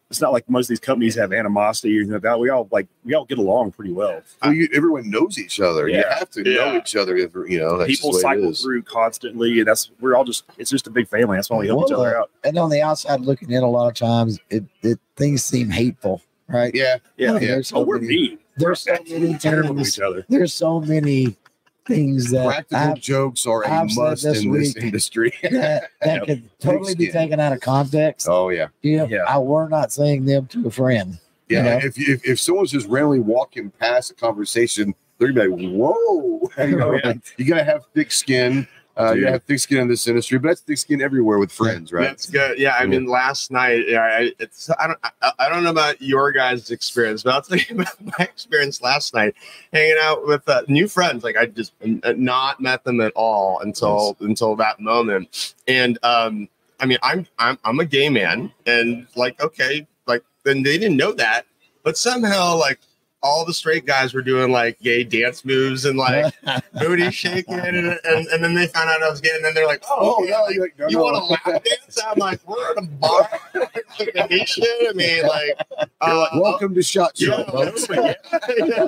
it's 0.10 0.20
not 0.20 0.34
like 0.34 0.50
most 0.50 0.66
of 0.66 0.70
these 0.70 0.80
companies 0.82 1.16
have 1.16 1.32
animosity 1.32 1.96
or 1.96 2.00
anything 2.02 2.14
like 2.14 2.22
that. 2.24 2.38
We 2.40 2.50
all 2.50 2.68
like 2.72 2.88
we 3.06 3.14
all 3.14 3.24
get 3.26 3.38
along 3.38 3.72
pretty 3.72 3.94
well. 3.94 4.22
Well, 4.42 4.54
you, 4.54 4.68
everyone 4.74 5.10
knows 5.10 5.38
each 5.40 5.60
other. 5.62 5.88
You 5.88 6.04
have 6.10 6.30
to 6.32 6.44
know 6.44 6.76
each 6.78 6.96
other. 6.98 7.16
If, 7.16 7.34
you 7.48 7.60
know, 7.60 7.78
that's 7.78 7.90
People 7.90 8.12
just 8.12 8.22
the 8.22 8.28
way 8.28 8.34
it 8.34 8.40
cycle 8.42 8.54
through 8.54 8.84
constantly, 8.84 9.60
and 9.60 9.68
that's 9.68 9.90
we're 10.02 10.16
all 10.16 10.26
just 10.26 10.44
it's 10.58 10.70
just 10.70 10.88
a 10.88 10.90
big 10.90 11.08
family. 11.08 11.38
That's 11.38 11.50
why 11.50 11.58
we 11.60 11.68
help 11.68 11.86
each 11.88 11.94
other 11.94 12.18
out. 12.18 12.30
And 12.44 12.58
on 12.58 12.70
the 12.70 12.82
outside 12.82 13.22
looking 13.22 13.52
in, 13.52 13.64
a 13.64 13.70
lot 13.70 13.88
of 13.88 13.94
times 13.94 14.38
it, 14.50 14.66
it 14.82 15.00
things 15.16 15.44
seem 15.46 15.70
hateful, 15.70 16.22
right? 16.50 16.74
Yeah, 16.76 16.98
Yeah, 17.18 17.32
Yeah. 17.32 17.32
Oh, 17.34 17.40
yeah. 17.56 17.62
So 17.62 17.78
Oh, 17.78 17.82
we're 17.82 18.00
many- 18.00 18.08
mean. 18.08 18.38
There's 18.58 18.82
so 18.82 18.98
many 19.10 19.38
Terrible 19.38 19.80
each 19.80 20.00
other. 20.02 20.26
There's 20.28 20.54
so 20.54 20.82
many 20.82 21.38
things 21.86 22.32
that 22.32 22.46
practical 22.48 22.78
I've- 22.92 23.00
jokes 23.02 23.46
are 23.48 23.64
a 23.64 23.72
I've 23.72 23.92
said 23.92 24.02
must 24.04 24.24
this 24.24 24.44
in 24.44 24.52
this 24.52 24.76
industry. 24.76 25.34
that, 25.44 25.90
that 26.02 26.24
could 26.28 26.50
totally 26.60 26.96
be 26.96 27.06
skin. 27.10 27.14
taken 27.22 27.40
out 27.40 27.54
of 27.54 27.60
context. 27.62 28.28
oh 28.30 28.50
yeah, 28.50 28.68
You 28.82 28.98
know, 28.98 29.06
Yeah. 29.08 29.24
I 29.28 29.38
were 29.40 29.68
not 29.68 29.92
saying 29.92 30.26
them 30.26 30.48
to 30.48 30.68
a 30.68 30.72
friend. 30.72 31.20
yeah. 31.50 31.58
You 31.58 31.64
know? 31.64 31.78
If, 31.88 31.98
if 32.00 32.26
if 32.26 32.40
someone's 32.40 32.72
just 32.72 32.88
randomly 32.88 33.20
walking 33.20 33.72
past 33.72 34.12
a 34.12 34.14
conversation, 34.14 34.94
they're 35.18 35.32
gonna 35.34 35.56
be 35.56 35.64
like, 35.66 35.72
"Whoa!" 35.74 36.50
You, 36.68 36.76
know, 36.78 36.92
oh, 36.94 37.00
Yeah. 37.04 37.14
you 37.38 37.46
gotta 37.46 37.64
have 37.64 37.84
thick 37.94 38.12
skin. 38.12 38.68
Uh, 38.98 39.14
you 39.14 39.26
have 39.26 39.42
thick 39.44 39.58
skin 39.60 39.78
in 39.80 39.88
this 39.88 40.06
industry, 40.06 40.38
but 40.38 40.50
that's 40.50 40.62
thick 40.62 40.78
skin 40.78 41.02
everywhere 41.02 41.40
with 41.40 41.52
friends, 41.52 41.94
right? 41.94 42.04
That's 42.04 42.30
good. 42.30 42.60
Yeah, 42.60 42.76
I 42.78 42.86
mean, 42.86 43.06
last 43.06 43.50
night, 43.50 43.86
yeah, 43.88 44.02
I, 44.02 44.32
it's 44.38 44.70
I 44.80 44.88
don't 44.88 45.00
I, 45.22 45.32
I 45.40 45.50
don't 45.50 45.64
know 45.64 45.70
about 45.70 46.02
your 46.02 46.32
guys' 46.32 46.72
experience, 46.72 47.24
but 47.24 47.34
I'll 47.34 47.42
tell 47.42 47.58
you 47.58 47.66
about 47.76 48.02
my 48.02 48.26
experience 48.26 48.82
last 48.82 49.14
night, 49.14 49.36
hanging 49.72 49.96
out 50.02 50.28
with 50.28 50.48
uh, 50.50 50.64
new 50.68 50.88
friends. 50.90 51.24
Like 51.24 51.38
I 51.38 51.46
just 51.46 51.74
not 51.82 52.60
met 52.60 52.84
them 52.84 53.00
at 53.00 53.14
all 53.16 53.60
until 53.60 54.18
until 54.20 54.56
that 54.58 54.80
moment, 54.82 55.56
and 55.68 55.98
um, 56.04 56.50
I 56.80 56.86
mean, 56.86 56.98
I'm 57.02 57.26
I'm 57.40 57.58
I'm 57.64 57.80
a 57.80 57.86
gay 57.86 58.10
man, 58.10 58.52
and 58.66 59.08
like 59.16 59.42
okay, 59.42 59.88
like 60.06 60.24
then 60.44 60.64
they 60.64 60.78
didn't 60.78 60.98
know 60.98 61.14
that, 61.14 61.46
but 61.84 61.98
somehow 61.98 62.58
like. 62.58 62.80
All 63.24 63.46
the 63.46 63.54
straight 63.54 63.86
guys 63.86 64.14
were 64.14 64.22
doing 64.24 64.52
like 64.52 64.80
gay 64.80 65.04
dance 65.04 65.46
moves 65.46 65.86
and 65.86 65.98
like 65.98 66.34
booty 66.74 67.12
shaking, 67.12 67.54
and, 67.60 67.76
and, 67.78 68.28
and 68.28 68.44
then 68.44 68.56
they 68.56 68.66
found 68.68 68.90
out 68.90 69.04
I 69.04 69.10
was 69.10 69.22
gay, 69.22 69.30
and 69.36 69.46
then 69.46 69.54
they're 69.54 69.68
like, 69.68 69.84
"Oh, 69.88 70.16
Oh, 70.18 70.24
okay, 70.24 70.32
no, 70.32 70.42
like, 70.44 70.58
like, 70.60 70.80
no, 70.80 70.88
you 70.88 70.98
no. 70.98 71.04
want 71.04 71.18
to 71.46 71.52
lap 71.52 71.64
dance? 71.64 72.00
I'm 72.08 72.18
like, 72.18 72.40
we're 72.48 72.72
at 72.72 72.78
a 72.80 72.88
bar, 72.88 73.30
like 73.54 74.12
a 74.16 74.28
nation. 74.28 74.64
I 74.90 74.92
mean, 74.94 75.28
like, 75.28 75.60
uh, 76.02 76.26
Welcome 76.36 76.74
to 76.76 76.82
Shot 76.82 77.16
Show, 77.16 77.46
yeah, 77.92 78.14
yeah, 78.58 78.88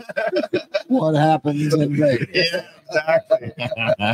what 0.87 1.13
happens 1.13 1.73
in 1.73 1.95
Vegas? 1.95 2.49
yeah, 2.51 2.65
exactly. 2.87 3.51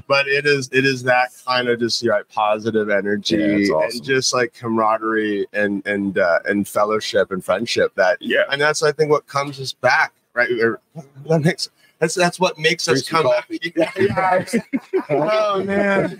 But 0.07 0.27
it 0.27 0.45
is, 0.45 0.69
it 0.71 0.85
is 0.85 1.03
that 1.03 1.29
kind 1.45 1.67
of 1.69 1.79
just 1.79 2.05
right 2.05 2.27
positive 2.29 2.89
energy 2.89 3.35
Yeah, 3.37 3.73
awesome. 3.75 3.97
and 3.97 4.03
just 4.03 4.33
like 4.33 4.53
camaraderie 4.53 5.47
and 5.53 5.85
and 5.87 6.17
uh, 6.17 6.39
and 6.45 6.67
fellowship 6.67 7.31
and 7.31 7.43
friendship 7.43 7.93
that, 7.95 8.17
Yeah. 8.21 8.43
and 8.51 8.59
that's 8.61 8.83
I 8.83 8.91
think 8.91 9.09
what 9.11 9.27
comes 9.27 9.59
us 9.59 9.73
back, 9.73 10.13
right? 10.33 10.49
Or- 10.61 10.79
That 11.27 11.41
makes 11.41 11.69
that's 11.99 12.15
that's 12.15 12.39
what 12.39 12.57
makes 12.57 12.87
us 12.87 13.03
Drink 13.03 13.07
some 13.07 13.23
come 13.23 13.31
back. 13.31 13.49
Yeah, 13.75 13.91
yeah. 13.97 14.45
oh 15.09 15.61
man, 15.65 16.17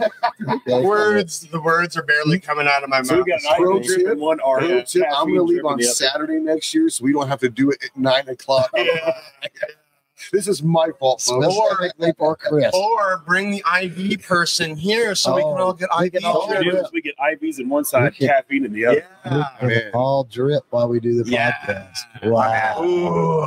words 0.68 1.40
the 1.42 1.62
words 1.62 1.96
are 1.96 2.04
barely 2.04 2.38
coming 2.40 2.68
out 2.68 2.84
of 2.84 2.90
my 2.90 3.02
So 3.02 3.14
we 3.14 3.20
mouth. 3.20 3.42
got 3.44 3.58
an 3.58 3.64
Pro 3.64 3.78
IV 3.78 3.86
drip 3.86 4.08
in 4.08 4.20
one 4.20 4.40
arm. 4.42 4.60
Pro 4.60 4.82
tip, 4.82 5.06
I'm 5.16 5.30
gonna 5.30 5.42
leave 5.44 5.64
on. 5.66 5.82
Saturday 5.82 6.40
next 6.40 6.74
year, 6.74 6.90
so 6.90 7.06
we 7.06 7.14
don't 7.14 7.30
have 7.30 7.40
to 7.40 7.50
do 7.50 7.72
it 7.72 7.82
at 7.84 7.96
nine 7.98 8.28
o'clock. 8.28 8.70
Yeah. 8.76 9.14
This 10.32 10.48
is 10.48 10.62
my 10.62 10.90
fault, 11.00 11.22
folks. 11.22 11.48
Specifically 11.48 12.14
for 12.18 12.36
Chris. 12.36 12.74
Or 12.74 13.24
bring 13.26 13.52
the 13.52 13.64
IV 13.82 14.24
person 14.24 14.76
here 14.76 15.16
so 15.16 15.36
we 15.36 15.42
can 15.42 15.52
oh, 15.52 15.58
all 15.58 15.74
get 15.74 15.90
we 16.00 16.06
IV 16.08 16.14
can 16.14 16.26
all 16.26 16.42
All 16.42 16.48
we 16.50 16.54
drip. 16.56 16.72
do 16.76 16.78
is 16.78 16.92
we 16.94 17.02
get 17.02 17.16
IVs 17.18 17.60
in 17.60 17.68
one 17.70 17.84
side, 17.84 18.14
caffeine 18.16 18.66
in 18.66 18.74
the 18.74 18.86
other. 18.86 18.98
Yeah. 18.98 19.06
Ah, 19.26 19.58
man. 19.62 19.92
All 19.94 20.24
drip 20.24 20.64
while 20.70 20.88
we 20.88 21.00
do 21.00 21.22
the 21.24 21.30
Yeah. 21.30 21.52
podcast. 21.52 22.30
Wow. 22.30 22.84
Ooh. 22.84 23.46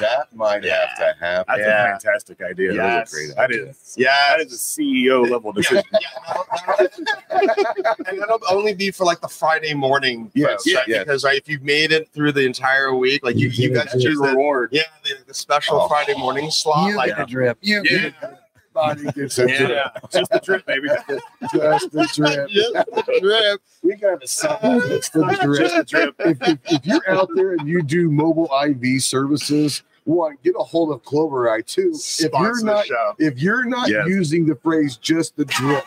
That 0.00 0.28
might 0.34 0.64
have 0.64 0.96
to 0.96 1.14
happen. 1.20 1.44
That's 1.48 1.60
Yeah. 1.60 1.84
a 1.84 1.90
fantastic 2.00 2.42
idea. 2.42 2.72
Yes. 2.74 3.10
That 3.10 3.18
is 3.18 3.30
a 3.30 3.34
great 3.34 3.36
That 3.36 3.50
is 3.68 3.94
Yeah. 3.98 4.26
that 4.30 4.40
is 4.46 4.52
a 4.52 4.58
CEO 4.58 5.22
level 5.22 5.52
decision. 5.52 5.84
yeah, 5.92 6.08
no, 6.66 7.94
and 8.06 8.20
that'll 8.20 8.40
only 8.50 8.74
be 8.74 8.90
for 8.90 9.04
like 9.04 9.20
the 9.20 9.28
Friday 9.28 9.74
morning. 9.74 10.30
Yes, 10.34 10.48
folks, 10.64 10.74
right? 10.74 10.88
yes. 10.88 11.04
Because 11.04 11.24
right, 11.24 11.36
if 11.38 11.48
you've 11.48 11.62
made 11.62 11.92
it 11.92 12.08
through 12.12 12.32
the 12.32 12.44
entire 12.44 12.94
week, 12.94 13.24
like 13.24 13.36
you, 13.36 13.48
you 13.48 13.72
guys 13.74 13.90
choose 13.92 14.18
the 14.18 14.28
reward. 14.28 14.70
yeah 14.72 14.82
the, 15.04 15.14
the 15.26 15.34
special 15.34 15.80
Oh. 15.82 15.88
Friday 15.88 16.14
morning 16.18 16.50
slot. 16.50 16.88
You 16.88 16.96
like 16.96 17.08
get 17.10 17.18
the 17.18 17.26
drip. 17.26 17.58
You 17.60 17.82
yeah, 17.84 18.10
Everybody 18.76 19.12
gets 19.20 19.38
a 19.38 19.46
drip. 19.46 20.10
Just 20.10 20.30
the 20.30 20.40
drip, 20.40 20.66
baby. 20.66 20.88
Just 21.52 21.90
the 21.90 22.08
drip. 22.14 22.48
Just 22.48 22.72
the 22.74 23.18
drip. 23.20 23.60
We 23.82 23.96
got 23.96 24.20
to 24.20 24.26
sell 24.28 24.58
just 24.88 25.12
the 25.12 25.38
drip. 25.42 25.60
Just 25.60 25.76
the 25.76 25.84
drip. 25.84 26.14
If, 26.20 26.48
if, 26.48 26.58
if 26.66 26.86
you're 26.86 27.10
out 27.10 27.28
there 27.34 27.52
and 27.52 27.68
you 27.68 27.82
do 27.82 28.10
mobile 28.10 28.48
IV 28.64 29.02
services, 29.02 29.82
one, 30.04 30.36
get 30.44 30.54
a 30.58 30.62
hold 30.62 30.92
of 30.92 31.02
Clover 31.04 31.50
Eye 31.50 31.62
too. 31.62 31.92
If 31.94 32.30
you're 32.32 32.56
the 32.56 32.62
not 32.64 32.86
show. 32.86 33.14
if 33.18 33.38
you're 33.40 33.64
not 33.64 33.88
Yes. 33.88 34.06
using 34.06 34.46
the 34.46 34.54
phrase 34.56 34.96
just 34.96 35.36
the 35.36 35.44
drip, 35.46 35.84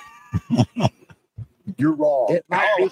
you're 1.78 1.94
wrong. 1.94 2.28
It 2.32 2.46
might 2.50 2.68
be, 2.78 2.84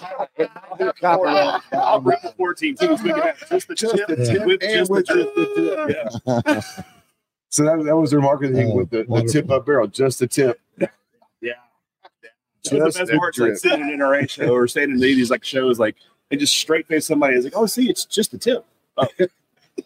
it 0.42 0.50
might 0.54 0.78
be 0.78 0.92
copyright. 1.00 1.60
I'll 1.72 2.00
bring 2.00 2.18
the 2.22 2.32
14 2.36 2.76
teams. 2.76 3.02
We 3.02 3.10
can 3.12 3.22
have 3.22 3.48
just 3.48 3.68
the 3.68 3.74
just 3.74 3.96
tip. 3.96 4.06
the 4.08 4.16
tip 4.16 4.46
with 4.46 4.62
and 4.62 4.72
just 4.72 4.88
the 4.88 4.94
with 4.94 5.06
drip. 5.06 5.34
just 5.34 6.24
the 6.24 6.42
tip. 6.42 6.64
Yeah. 6.78 6.82
So 7.52 7.64
that, 7.64 7.84
that 7.84 7.94
was 7.96 8.10
their 8.10 8.20
marketing 8.22 8.72
Oh, 8.72 8.76
with 8.76 8.88
the, 8.90 9.04
the 9.04 9.28
tip 9.30 9.50
up 9.50 9.66
barrel, 9.66 9.86
just 9.86 10.18
the 10.18 10.26
tip. 10.26 10.58
Yeah. 10.78 10.86
Just 12.64 12.72
That's 12.78 12.94
the 12.94 13.00
best 13.00 13.10
the 13.12 13.18
part. 13.18 13.28
It's 13.36 13.38
like 13.40 13.56
sitting 13.72 13.88
in 13.88 13.94
an 13.94 13.98
NRA 14.00 14.30
show 14.30 14.54
or 14.54 14.66
staying 14.68 14.92
in 14.92 15.00
these 15.00 15.30
like 15.30 15.44
shows, 15.44 15.78
like 15.80 15.96
and 16.30 16.38
just 16.40 16.56
straight 16.56 16.86
face 16.86 17.04
somebody 17.06 17.34
is 17.36 17.44
like, 17.44 17.54
oh, 17.56 17.66
see, 17.66 17.90
it's 17.90 18.04
just 18.04 18.30
the 18.32 18.38
tip. 18.38 18.64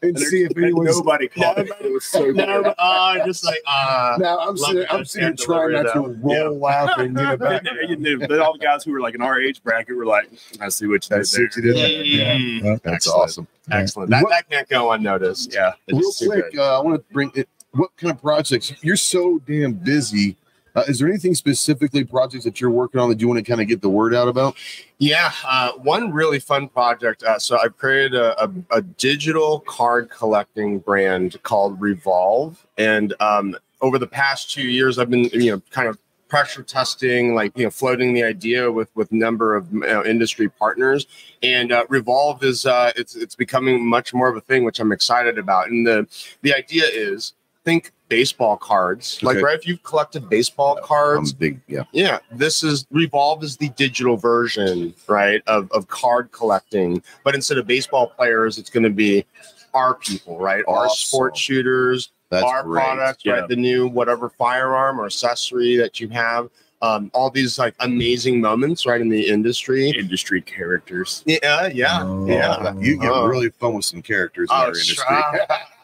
And 0.02 0.18
see 0.18 0.42
if 0.42 0.50
and 0.50 0.64
anyone's 0.64 0.96
nobody 0.98 1.28
caught 1.28 1.58
it. 1.58 1.68
It 1.80 1.92
was 1.92 2.04
so 2.04 2.24
No, 2.32 2.60
good. 2.64 2.74
uh, 2.76 3.24
just 3.24 3.44
like 3.44 3.60
uh, 3.68 4.16
now 4.20 4.40
I'm 4.40 4.56
Love 4.56 4.58
sitting, 4.58 4.86
I'm 4.90 5.04
sitting 5.04 5.36
trying 5.36 5.72
not 5.72 5.84
to 5.84 5.92
delivery, 5.92 6.18
roll 6.22 6.58
laughing 6.58 7.04
in 7.06 7.14
the 7.14 7.36
back. 7.38 7.62
And 7.64 7.90
you 7.90 7.96
knew, 7.96 8.18
but 8.18 8.38
all 8.40 8.52
the 8.54 8.58
guys 8.58 8.82
who 8.82 8.90
were 8.90 9.00
like 9.00 9.14
in 9.14 9.22
our 9.22 9.40
age 9.40 9.62
bracket 9.62 9.96
were 9.96 10.04
like, 10.04 10.28
I 10.60 10.70
see 10.70 10.86
what 10.88 11.08
you 11.08 11.16
did 11.16 11.26
there. 11.26 11.40
you 11.40 11.48
did 11.62 12.20
there. 12.20 12.36
Mm. 12.36 12.82
That's 12.82 13.06
Excellent. 13.06 13.20
awesome. 13.22 13.48
excellent. 13.70 14.10
That, 14.10 14.26
that 14.28 14.50
can't 14.50 14.68
go 14.68 14.90
unnoticed. 14.90 15.54
Yeah. 15.54 15.72
Real 15.88 16.12
quick, 16.18 16.58
uh, 16.58 16.80
I 16.80 16.82
want 16.82 17.06
to 17.08 17.14
bring 17.14 17.30
it. 17.36 17.48
What 17.76 17.96
kind 17.96 18.10
of 18.10 18.20
projects? 18.20 18.72
You're 18.82 18.96
so 18.96 19.38
damn 19.46 19.74
busy. 19.74 20.36
Uh, 20.74 20.84
is 20.88 20.98
there 20.98 21.08
anything 21.08 21.34
specifically 21.34 22.04
projects 22.04 22.44
that 22.44 22.60
you're 22.60 22.70
working 22.70 23.00
on 23.00 23.08
that 23.08 23.18
you 23.18 23.26
want 23.26 23.42
to 23.42 23.50
kind 23.50 23.62
of 23.62 23.68
get 23.68 23.80
the 23.80 23.88
word 23.88 24.14
out 24.14 24.28
about? 24.28 24.56
Yeah, 24.98 25.32
uh, 25.46 25.72
one 25.72 26.12
really 26.12 26.38
fun 26.38 26.68
project. 26.68 27.22
Uh, 27.22 27.38
so 27.38 27.58
I've 27.58 27.78
created 27.78 28.14
a, 28.14 28.44
a, 28.44 28.50
a 28.70 28.82
digital 28.82 29.60
card 29.60 30.10
collecting 30.10 30.78
brand 30.78 31.42
called 31.42 31.80
Revolve, 31.80 32.66
and 32.76 33.14
um, 33.20 33.56
over 33.80 33.98
the 33.98 34.06
past 34.06 34.50
two 34.50 34.66
years, 34.66 34.98
I've 34.98 35.08
been 35.08 35.24
you 35.32 35.52
know 35.52 35.62
kind 35.70 35.88
of 35.88 35.98
pressure 36.28 36.62
testing, 36.62 37.34
like 37.34 37.56
you 37.56 37.64
know, 37.64 37.70
floating 37.70 38.12
the 38.12 38.24
idea 38.24 38.70
with 38.70 38.94
with 38.94 39.10
number 39.12 39.54
of 39.54 39.72
you 39.72 39.80
know, 39.80 40.04
industry 40.04 40.48
partners. 40.48 41.06
And 41.42 41.72
uh, 41.72 41.86
Revolve 41.88 42.42
is 42.42 42.66
uh, 42.66 42.92
it's 42.96 43.16
it's 43.16 43.34
becoming 43.34 43.86
much 43.86 44.12
more 44.12 44.28
of 44.28 44.36
a 44.36 44.40
thing, 44.40 44.64
which 44.64 44.80
I'm 44.80 44.92
excited 44.92 45.38
about. 45.38 45.68
And 45.68 45.86
the 45.86 46.06
the 46.42 46.54
idea 46.54 46.84
is 46.84 47.32
think 47.66 47.90
baseball 48.08 48.56
cards, 48.56 49.20
like 49.24 49.42
right 49.42 49.58
if 49.58 49.66
you've 49.66 49.82
collected 49.82 50.30
baseball 50.30 50.78
cards 50.84 51.32
I'm 51.32 51.38
big, 51.38 51.60
yeah. 51.66 51.82
yeah, 51.92 52.20
this 52.30 52.62
is 52.62 52.86
Revolve 52.92 53.42
is 53.42 53.56
the 53.56 53.70
digital 53.70 54.16
version, 54.16 54.94
right, 55.08 55.42
of, 55.48 55.68
of 55.72 55.88
card 55.88 56.30
collecting. 56.30 57.02
But 57.24 57.34
instead 57.34 57.58
of 57.58 57.66
baseball 57.66 58.06
players, 58.06 58.56
it's 58.56 58.70
going 58.70 58.84
to 58.84 58.90
be 58.90 59.26
our 59.74 59.94
people, 59.94 60.38
right? 60.38 60.64
Our 60.68 60.84
Awesome. 60.86 60.96
sport 61.08 61.36
shooters, 61.36 62.12
That's 62.30 62.44
our 62.44 62.62
great. 62.62 62.84
products, 62.84 63.24
Yeah. 63.24 63.32
right? 63.40 63.48
The 63.48 63.56
new 63.56 63.88
whatever 63.88 64.28
firearm 64.30 65.00
or 65.00 65.06
accessory 65.06 65.76
that 65.76 65.98
you 65.98 66.08
have. 66.10 66.48
Um, 66.82 67.10
all 67.14 67.30
these 67.30 67.58
like 67.58 67.74
amazing 67.80 68.40
moments, 68.40 68.86
right, 68.86 69.00
in 69.00 69.08
the 69.08 69.26
industry. 69.28 69.90
Industry 69.90 70.40
characters. 70.40 71.24
Yeah, 71.26 71.66
yeah, 71.66 72.02
Oh. 72.04 72.26
yeah. 72.28 72.74
You 72.78 72.96
get 73.00 73.10
Oh. 73.10 73.26
really 73.26 73.50
fun 73.50 73.74
with 73.74 73.84
some 73.86 74.02
characters 74.02 74.48
in 74.50 74.56
Oh, 74.56 74.60
our 74.60 74.68
industry. 74.68 75.04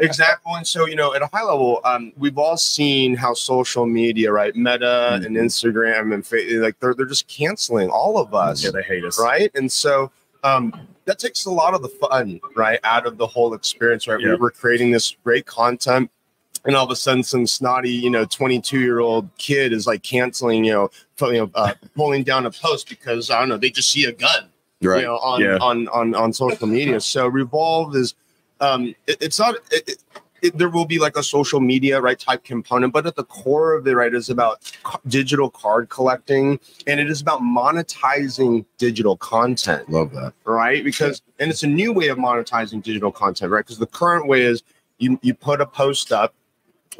exactly. 0.00 0.52
And 0.56 0.66
so, 0.66 0.86
you 0.86 0.96
know, 0.96 1.14
at 1.14 1.22
a 1.22 1.26
high 1.32 1.42
level, 1.42 1.80
um, 1.84 2.12
we've 2.16 2.38
all 2.38 2.56
seen 2.56 3.14
how 3.16 3.34
social 3.34 3.86
media, 3.86 4.32
right, 4.32 4.54
Meta 4.54 5.14
and 5.24 5.36
Instagram 5.36 6.12
and 6.14 6.26
fa- 6.26 6.42
like 6.60 6.78
they're 6.80 6.94
they're 6.94 7.06
just 7.06 7.28
canceling 7.28 7.88
all 7.90 8.18
of 8.18 8.34
us, 8.34 8.64
Yeah, 8.64 8.70
they 8.70 8.82
hate 8.82 9.04
us. 9.04 9.18
right? 9.18 9.50
And 9.54 9.70
so, 9.70 10.10
um, 10.42 10.72
that 11.06 11.18
takes 11.18 11.44
a 11.44 11.50
lot 11.50 11.74
of 11.74 11.82
the 11.82 11.88
fun, 11.88 12.40
right, 12.56 12.80
out 12.84 13.06
of 13.06 13.18
the 13.18 13.26
whole 13.26 13.54
experience, 13.54 14.08
right? 14.08 14.20
Yeah. 14.20 14.30
We 14.30 14.36
were 14.36 14.50
creating 14.50 14.90
this 14.90 15.16
great 15.24 15.46
content. 15.46 16.10
And 16.66 16.74
all 16.74 16.84
of 16.86 16.90
a 16.90 16.96
sudden, 16.96 17.22
some 17.22 17.46
snotty, 17.46 17.90
you 17.90 18.08
know, 18.08 18.24
22 18.24 18.80
year 18.80 19.00
old 19.00 19.28
kid 19.36 19.74
is 19.74 19.86
like 19.86 20.02
canceling, 20.02 20.64
you 20.64 20.72
know, 20.72 20.90
pu- 21.18 21.32
you 21.32 21.38
know, 21.40 21.50
uh, 21.54 21.74
pulling 21.94 22.22
down 22.22 22.46
a 22.46 22.50
post 22.50 22.88
because 22.88 23.28
I 23.30 23.38
don't 23.40 23.50
know, 23.50 23.58
they 23.58 23.68
just 23.68 23.90
see 23.92 24.06
a 24.06 24.12
gun 24.12 24.48
Right. 24.82 25.00
you 25.00 25.06
know, 25.06 25.16
on, 25.18 25.40
Yeah. 25.42 25.58
on 25.60 25.88
on 25.88 26.14
on 26.14 26.32
social 26.32 26.66
media. 26.66 27.00
So 27.00 27.26
Revolve 27.26 27.94
is 27.96 28.14
um 28.64 28.80
it- 29.06 29.18
it's 29.26 29.38
not 29.38 29.52
it, 29.70 29.82
it- 29.90 29.98
there 30.60 30.68
will 30.68 30.84
be 30.84 30.98
like 30.98 31.16
a 31.16 31.22
social 31.22 31.58
media 31.72 31.98
right 32.06 32.18
type 32.18 32.44
component, 32.44 32.92
but 32.92 33.06
at 33.06 33.16
the 33.16 33.24
core 33.24 33.72
of 33.72 33.86
it, 33.88 33.94
right, 33.94 34.12
is 34.12 34.28
about 34.28 34.54
ca- 34.82 35.00
digital 35.08 35.48
card 35.48 35.88
collecting, 35.88 36.60
and 36.86 37.00
it 37.00 37.08
is 37.14 37.22
about 37.22 37.40
monetizing 37.40 38.64
digital 38.76 39.16
content 39.16 39.88
Love 39.90 40.12
that. 40.12 40.34
right? 40.44 40.84
Because 40.84 41.22
and 41.38 41.50
it's 41.50 41.62
a 41.62 41.66
new 41.66 41.94
way 41.94 42.08
of 42.08 42.18
monetizing 42.18 42.82
digital 42.82 43.10
content, 43.12 43.50
right? 43.52 43.64
Because 43.64 43.78
the 43.78 43.86
current 43.86 44.26
way 44.26 44.42
is 44.42 44.62
you 44.98 45.18
you 45.22 45.32
put 45.34 45.62
a 45.62 45.66
post 45.66 46.12
up 46.12 46.34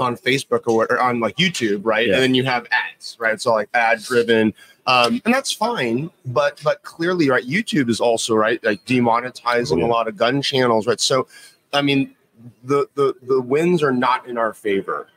on 0.00 0.16
Facebook 0.16 0.62
or, 0.66 0.90
or 0.90 0.98
on 1.00 1.20
like 1.20 1.36
YouTube, 1.36 1.82
right? 1.84 2.06
Yeah. 2.08 2.14
And 2.14 2.22
then 2.22 2.34
you 2.34 2.44
have 2.44 2.66
ads, 2.72 3.16
right? 3.20 3.34
It's 3.34 3.46
all 3.46 3.54
like 3.54 3.68
ad 3.74 4.02
driven. 4.02 4.52
Um, 4.86 5.22
and 5.24 5.32
that's 5.32 5.52
fine, 5.52 6.10
but 6.26 6.60
but 6.64 6.82
clearly, 6.82 7.30
right, 7.30 7.44
YouTube 7.46 7.88
is 7.88 8.00
also 8.00 8.34
right, 8.34 8.62
like 8.64 8.84
demonetizing 8.86 9.72
Oh, 9.74 9.78
yeah. 9.78 9.84
a 9.84 9.96
lot 9.96 10.08
of 10.08 10.16
gun 10.16 10.42
channels, 10.42 10.86
right? 10.86 11.00
So, 11.00 11.26
I 11.74 11.82
mean, 11.82 12.14
the 12.62 12.88
the 12.94 13.14
the 13.22 13.40
wins 13.40 13.82
are 13.82 13.92
not 13.92 14.26
in 14.26 14.38
our 14.38 14.54
favor, 14.54 15.08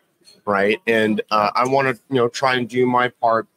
right? 0.46 0.80
And 0.88 1.22
uh, 1.32 1.52
I 1.56 1.68
want 1.68 1.88
to 1.96 2.02
you 2.10 2.16
know 2.18 2.28
try 2.28 2.56
and 2.56 2.68
do 2.68 2.86
my 2.86 3.10
part 3.10 3.48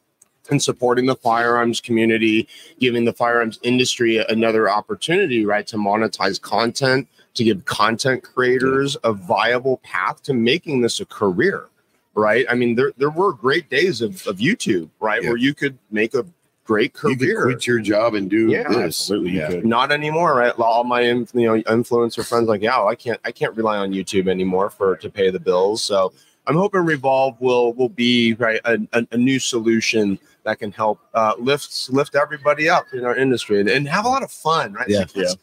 in 0.49 0.59
supporting 0.59 1.05
the 1.05 1.15
firearms 1.15 1.79
community, 1.79 2.47
giving 2.79 3.05
the 3.05 3.13
firearms 3.13 3.59
industry 3.63 4.17
another 4.17 4.69
opportunity, 4.69 5.45
right, 5.45 5.65
to 5.67 5.77
monetize 5.77 6.41
content, 6.41 7.07
to 7.35 7.43
give 7.43 7.63
content 7.65 8.23
creators 8.23 8.97
a 9.03 9.13
viable 9.13 9.77
path 9.77 10.21
to 10.23 10.33
making 10.33 10.81
this 10.81 10.99
a 10.99 11.05
career, 11.05 11.67
right? 12.15 12.45
I 12.49 12.55
mean, 12.55 12.75
there 12.75 12.91
there 12.97 13.09
were 13.11 13.33
great 13.33 13.69
days 13.69 14.01
of, 14.01 14.25
of 14.27 14.37
YouTube, 14.37 14.89
right, 14.99 15.21
Yeah. 15.23 15.29
where 15.29 15.37
you 15.37 15.53
could 15.53 15.77
make 15.91 16.13
a 16.13 16.25
great 16.63 16.93
career. 16.93 17.15
You 17.19 17.35
could 17.35 17.43
quit 17.43 17.67
your 17.67 17.79
job 17.79 18.13
and 18.13 18.29
do 18.29 18.49
Yeah, 18.49 18.67
this. 18.67 18.77
absolutely, 18.77 19.31
you 19.31 19.39
Yeah. 19.39 19.49
could. 19.49 19.65
Not 19.65 19.91
anymore, 19.91 20.35
right? 20.35 20.53
All 20.57 20.83
my 20.83 21.01
you 21.01 21.25
know 21.33 21.61
influencer 21.63 22.25
friends 22.27 22.47
like, 22.47 22.61
yeah, 22.61 22.81
I 22.83 22.95
can't 22.95 23.19
I 23.25 23.31
can't 23.31 23.55
rely 23.55 23.77
on 23.77 23.91
YouTube 23.91 24.27
anymore 24.29 24.69
for 24.69 24.95
to 24.97 25.09
pay 25.09 25.29
the 25.29 25.39
bills. 25.39 25.83
So 25.83 26.13
I'm 26.47 26.55
hoping 26.55 26.81
Revolve 26.81 27.39
will 27.41 27.73
will 27.73 27.89
be 27.89 28.33
right 28.35 28.59
a, 28.65 28.79
a, 28.93 29.07
a 29.11 29.17
new 29.17 29.39
solution 29.39 30.17
that 30.43 30.57
can 30.59 30.71
help 30.71 30.99
uh, 31.13 31.33
lift 31.37 31.89
lift 31.91 32.15
everybody 32.15 32.67
up 32.69 32.85
in 32.93 33.05
our 33.05 33.15
industry 33.15 33.59
and, 33.59 33.69
and 33.69 33.87
have 33.87 34.05
a 34.05 34.09
lot 34.09 34.23
of 34.23 34.31
fun, 34.31 34.73
right? 34.73 34.87
Yeah. 34.89 35.05
Let's, 35.15 35.35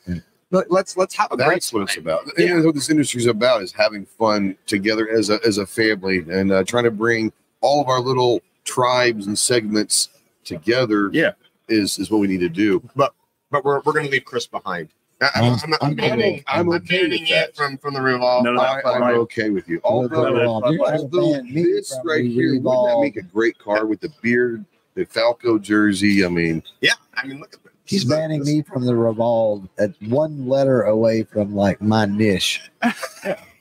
let- 0.50 0.70
let's 0.70 0.96
let's 0.96 1.14
have 1.14 1.30
a 1.30 1.36
great 1.36 1.46
That's 1.48 1.72
what 1.72 1.82
it's 1.82 1.96
about. 1.98 2.22
Yeah. 2.38 2.56
And 2.56 2.64
what 2.64 2.74
this 2.74 2.90
industry 2.90 3.20
is 3.20 3.26
about 3.26 3.62
is 3.62 3.70
having 3.72 4.06
fun 4.06 4.56
together 4.66 5.08
as 5.08 5.30
a 5.30 5.38
as 5.46 5.58
a 5.58 5.66
family 5.66 6.24
and 6.30 6.50
uh, 6.50 6.64
trying 6.64 6.84
to 6.84 6.90
bring 6.90 7.32
all 7.60 7.80
of 7.82 7.88
our 7.88 8.00
little 8.00 8.40
tribes 8.64 9.26
and 9.26 9.38
segments 9.38 10.08
together. 10.48 11.10
Yeah. 11.12 11.32
is 11.68 11.98
is 11.98 12.10
what 12.10 12.18
we 12.18 12.26
need 12.26 12.40
to 12.40 12.48
do. 12.48 12.82
But 12.96 13.14
but 13.50 13.64
we're 13.64 13.80
we're 13.80 13.92
gonna 13.92 14.08
leave 14.08 14.24
Chris 14.24 14.46
behind. 14.46 14.88
I- 15.20 15.30
I'm, 15.34 15.44
I'm, 15.44 15.58
I'm, 15.64 15.74
I'm 15.80 15.94
banning, 15.96 16.44
I'm 16.46 16.70
I'm, 16.70 16.80
banning 16.82 17.26
it 17.26 17.56
from 17.56 17.76
from 17.78 17.94
the 17.94 18.00
Revolve. 18.00 18.44
No, 18.44 18.52
no, 18.52 18.60
I, 18.60 18.80
I'm 18.84 19.02
right. 19.02 19.14
okay 19.16 19.50
with 19.50 19.68
you. 19.68 19.76
Look 19.76 19.84
Although, 19.84 20.26
at 20.26 20.32
Revolve. 20.32 20.64
You're 20.72 20.78
gonna 20.78 20.98
although 20.98 21.42
this 21.42 21.92
from 21.96 22.06
right 22.06 22.22
the 22.22 22.30
here, 22.32 22.46
wouldn't 22.50 22.64
that 22.64 22.70
Revolve. 22.70 23.02
make 23.02 23.16
a 23.16 23.22
great 23.22 23.58
card 23.58 23.88
with 23.88 24.00
the 24.00 24.10
beard, 24.22 24.64
the 24.94 25.04
Falco 25.06 25.58
jersey? 25.58 26.24
I 26.24 26.28
mean, 26.28 26.62
Yeah, 26.80 26.92
I 27.14 27.26
mean, 27.26 27.40
look 27.40 27.52
at 27.52 27.62
this. 27.64 27.72
He's 27.84 28.04
banning 28.04 28.44
me 28.44 28.62
from 28.62 28.84
the 28.84 28.94
revolve 28.94 29.66
at 29.78 29.90
one 30.02 30.46
letter 30.46 30.82
away 30.82 31.24
from 31.24 31.54
like 31.54 31.80
my 31.80 32.04
niche. 32.04 32.70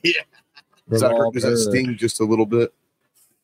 Yeah. 0.03 0.21
does 0.89 1.01
that, 1.01 1.31
does 1.33 1.43
that 1.43 1.53
er. 1.53 1.57
sting 1.57 1.97
just 1.97 2.19
a 2.19 2.23
little 2.25 2.45
bit? 2.45 2.73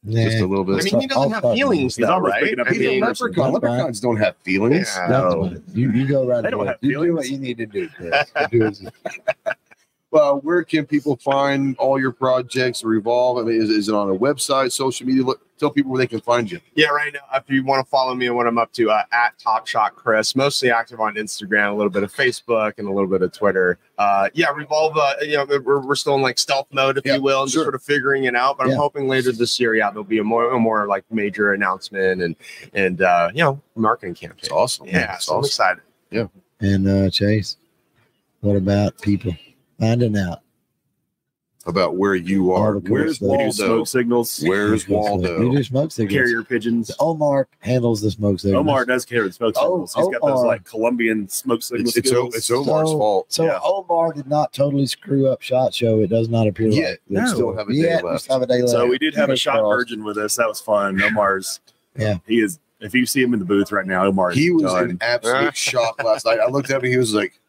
Nah. 0.06 0.22
Just 0.24 0.40
a 0.40 0.46
little 0.46 0.66
bit. 0.66 0.82
I 0.82 0.84
mean, 0.84 1.00
he 1.02 1.08
doesn't 1.08 1.32
have 1.32 1.46
I'll- 1.46 1.56
feelings, 1.56 1.96
though, 1.96 2.12
almost 2.12 2.32
right? 2.32 2.44
picking 2.44 2.60
up 2.60 2.68
I 2.68 2.72
He's 2.72 2.80
a 2.82 2.84
mean, 2.90 3.04
own 3.04 3.10
leprechaun. 3.10 3.54
Leprechauns 3.54 4.00
don't 4.02 4.18
have 4.18 4.36
feelings. 4.38 4.92
Yeah. 4.98 5.08
No. 5.08 5.56
You, 5.74 5.92
you 5.92 6.08
go 6.08 6.28
right 6.28 6.44
They 6.44 6.50
don't 6.50 6.64
ahead. 6.68 6.78
have 6.82 6.90
You 6.90 7.06
do 7.06 7.16
what 7.16 7.30
you 7.30 7.38
need 7.38 7.58
to 7.58 7.66
do, 7.66 7.88
Chris. 7.88 8.84
Do 10.14 10.18
as- 10.20 10.22
Well, 10.22 10.40
where 10.42 10.64
can 10.64 10.86
people 10.86 11.18
find 11.18 11.76
all 11.78 12.00
your 12.00 12.12
projects 12.12 12.84
revolve? 12.84 13.40
I 13.40 13.42
mean, 13.50 13.62
is, 13.62 13.70
is 13.70 13.90
it 13.90 13.96
on 13.96 14.10
a 14.10 14.16
website, 14.16 14.72
social 14.72 15.08
media? 15.08 15.24
Look, 15.24 15.42
tell 15.58 15.70
people 15.72 15.92
where 15.92 16.00
they 16.00 16.08
can 16.08 16.22
find 16.22 16.50
you. 16.52 16.60
Yeah, 16.76 16.88
right 16.88 17.12
now, 17.14 17.20
if 17.36 17.44
you 17.50 17.64
want 17.64 17.86
to 17.86 17.90
follow 17.90 18.14
me 18.16 18.28
and 18.28 18.36
what 18.36 18.46
I'm 18.48 18.58
up 18.58 18.72
to, 18.74 18.92
uh, 18.92 19.04
at 19.12 19.38
Top 19.40 19.66
Shot 19.68 19.96
Chris, 19.96 20.36
mostly 20.36 20.72
active 20.72 21.00
on 21.00 21.16
Instagram, 21.16 21.72
a 21.72 21.76
little 21.76 21.90
bit 21.90 22.04
of 22.04 22.14
Facebook, 22.14 22.74
and 22.78 22.88
a 22.88 22.92
little 22.92 23.10
bit 23.10 23.22
of 23.22 23.32
Twitter. 23.32 23.78
Uh, 23.98 24.30
yeah, 24.34 24.50
Revolve, 24.52 24.98
uh, 24.98 25.14
you 25.22 25.38
know, 25.38 25.46
we're, 25.46 25.80
we're 25.80 25.96
still 25.96 26.16
in 26.16 26.22
like 26.22 26.38
stealth 26.38 26.68
mode, 26.72 26.98
if 26.98 27.06
Yeah, 27.06 27.16
you 27.16 27.22
will, 27.22 27.44
and 27.44 27.52
sure. 27.52 27.62
just 27.62 27.66
sort 27.66 27.76
of 27.76 27.82
figuring 27.84 28.26
it 28.26 28.36
out. 28.36 28.58
But 28.58 28.68
Yeah. 28.68 28.74
I'm 28.74 28.80
hoping 28.80 29.08
later 29.08 29.32
this 29.32 29.60
year, 29.60 29.76
yeah, 29.76 29.90
there'll 29.90 30.04
be 30.04 30.20
a 30.20 30.24
more, 30.24 30.52
a 30.54 30.60
more 30.60 30.86
like 30.88 31.04
major 31.12 31.54
announcement 31.54 32.22
and, 32.22 32.36
and, 32.74 33.02
uh, 33.02 33.30
you 33.34 33.44
know, 33.44 33.62
marketing 33.76 34.16
campaign. 34.16 34.40
It's 34.44 34.52
awesome. 34.52 34.88
Yeah, 34.88 35.16
it's 35.16 35.26
so 35.26 35.34
I'm 35.34 35.40
awesome. 35.40 35.48
excited. 36.12 36.30
And 36.60 36.88
uh, 36.88 37.10
Chase, 37.10 37.58
what 38.42 38.56
about 38.56 39.00
people 39.02 39.36
finding 39.84 40.18
out? 40.18 40.40
About 41.66 41.96
where 41.96 42.14
you 42.14 42.52
are. 42.52 42.76
Articles 42.76 42.92
Where's 42.92 43.20
that- 43.20 43.26
We 43.26 43.38
Waldo? 43.38 43.52
smoke 43.52 43.88
signals. 43.88 44.44
Where's 44.46 44.86
We 44.86 44.96
Waldo? 44.96 45.50
do 45.54 45.64
smoke 45.64 45.94
signals. 45.94 46.14
Carrier 46.14 46.44
pigeons. 46.44 46.92
Omar 47.00 47.48
handles 47.60 48.02
the 48.02 48.12
smoke 48.12 48.42
signals. 48.42 48.60
Omar 48.60 48.84
does 48.84 49.06
carry 49.06 49.28
the 49.28 49.34
smoke 49.34 49.54
Oh, 49.58 49.86
signals. 49.86 49.94
He's 49.96 50.04
got 50.20 50.28
those 50.28 50.40
Omar. 50.40 50.46
like 50.48 50.66
Colombian 50.66 51.30
smoke 51.30 51.64
signal 51.64 51.88
It's, 51.88 51.96
it's, 51.96 52.12
O- 52.12 52.28
it's 52.34 52.52
Omar's 52.52 52.90
So- 52.90 52.98
fault. 52.98 53.26
So 53.32 53.46
Yeah. 53.46 53.60
Omar 53.64 54.12
did 54.12 54.28
not 54.28 54.52
totally 54.52 54.86
screw 54.88 55.28
up 55.28 55.42
Shot 55.42 55.74
Show. 55.74 56.02
It 56.02 56.08
does 56.08 56.28
not 56.28 56.48
appear 56.48 56.68
Yeah, 56.68 56.90
like. 56.90 57.02
we 57.08 57.16
this. 57.16 57.32
still 57.32 57.56
have 57.56 57.70
a 57.70 57.72
day 57.74 57.80
yeah, 57.80 58.02
we 58.04 58.10
left. 58.10 58.24
still 58.26 58.36
have 58.36 58.42
a 58.44 58.48
day 58.48 58.60
left. 58.60 58.70
So 58.72 58.86
we 58.86 58.98
did 58.98 59.14
have 59.16 59.24
a 59.24 59.28
Fingers 59.28 59.40
shot 59.40 59.60
crossed. 59.62 59.78
virgin 59.78 60.04
with 60.04 60.18
us. 60.18 60.36
That 60.36 60.50
was 60.50 60.60
fun. 60.60 61.02
Omar's. 61.02 61.62
Yeah. 61.98 62.18
He 62.28 62.42
is. 62.42 62.60
If 62.82 62.94
you 62.94 63.06
see 63.06 63.22
him 63.22 63.32
in 63.34 63.40
the 63.40 63.46
booth 63.46 63.72
right 63.72 63.88
now, 63.88 64.04
Omar. 64.06 64.32
He 64.32 64.52
was 64.52 64.64
done. 64.64 64.90
in 64.90 64.98
absolute 65.00 65.56
shock 65.56 66.04
last 66.04 66.26
night. 66.26 66.40
I 66.46 66.50
looked 66.50 66.70
at 66.72 66.84
him. 66.84 66.92
He 66.92 66.98
was 66.98 67.14
like, 67.14 67.40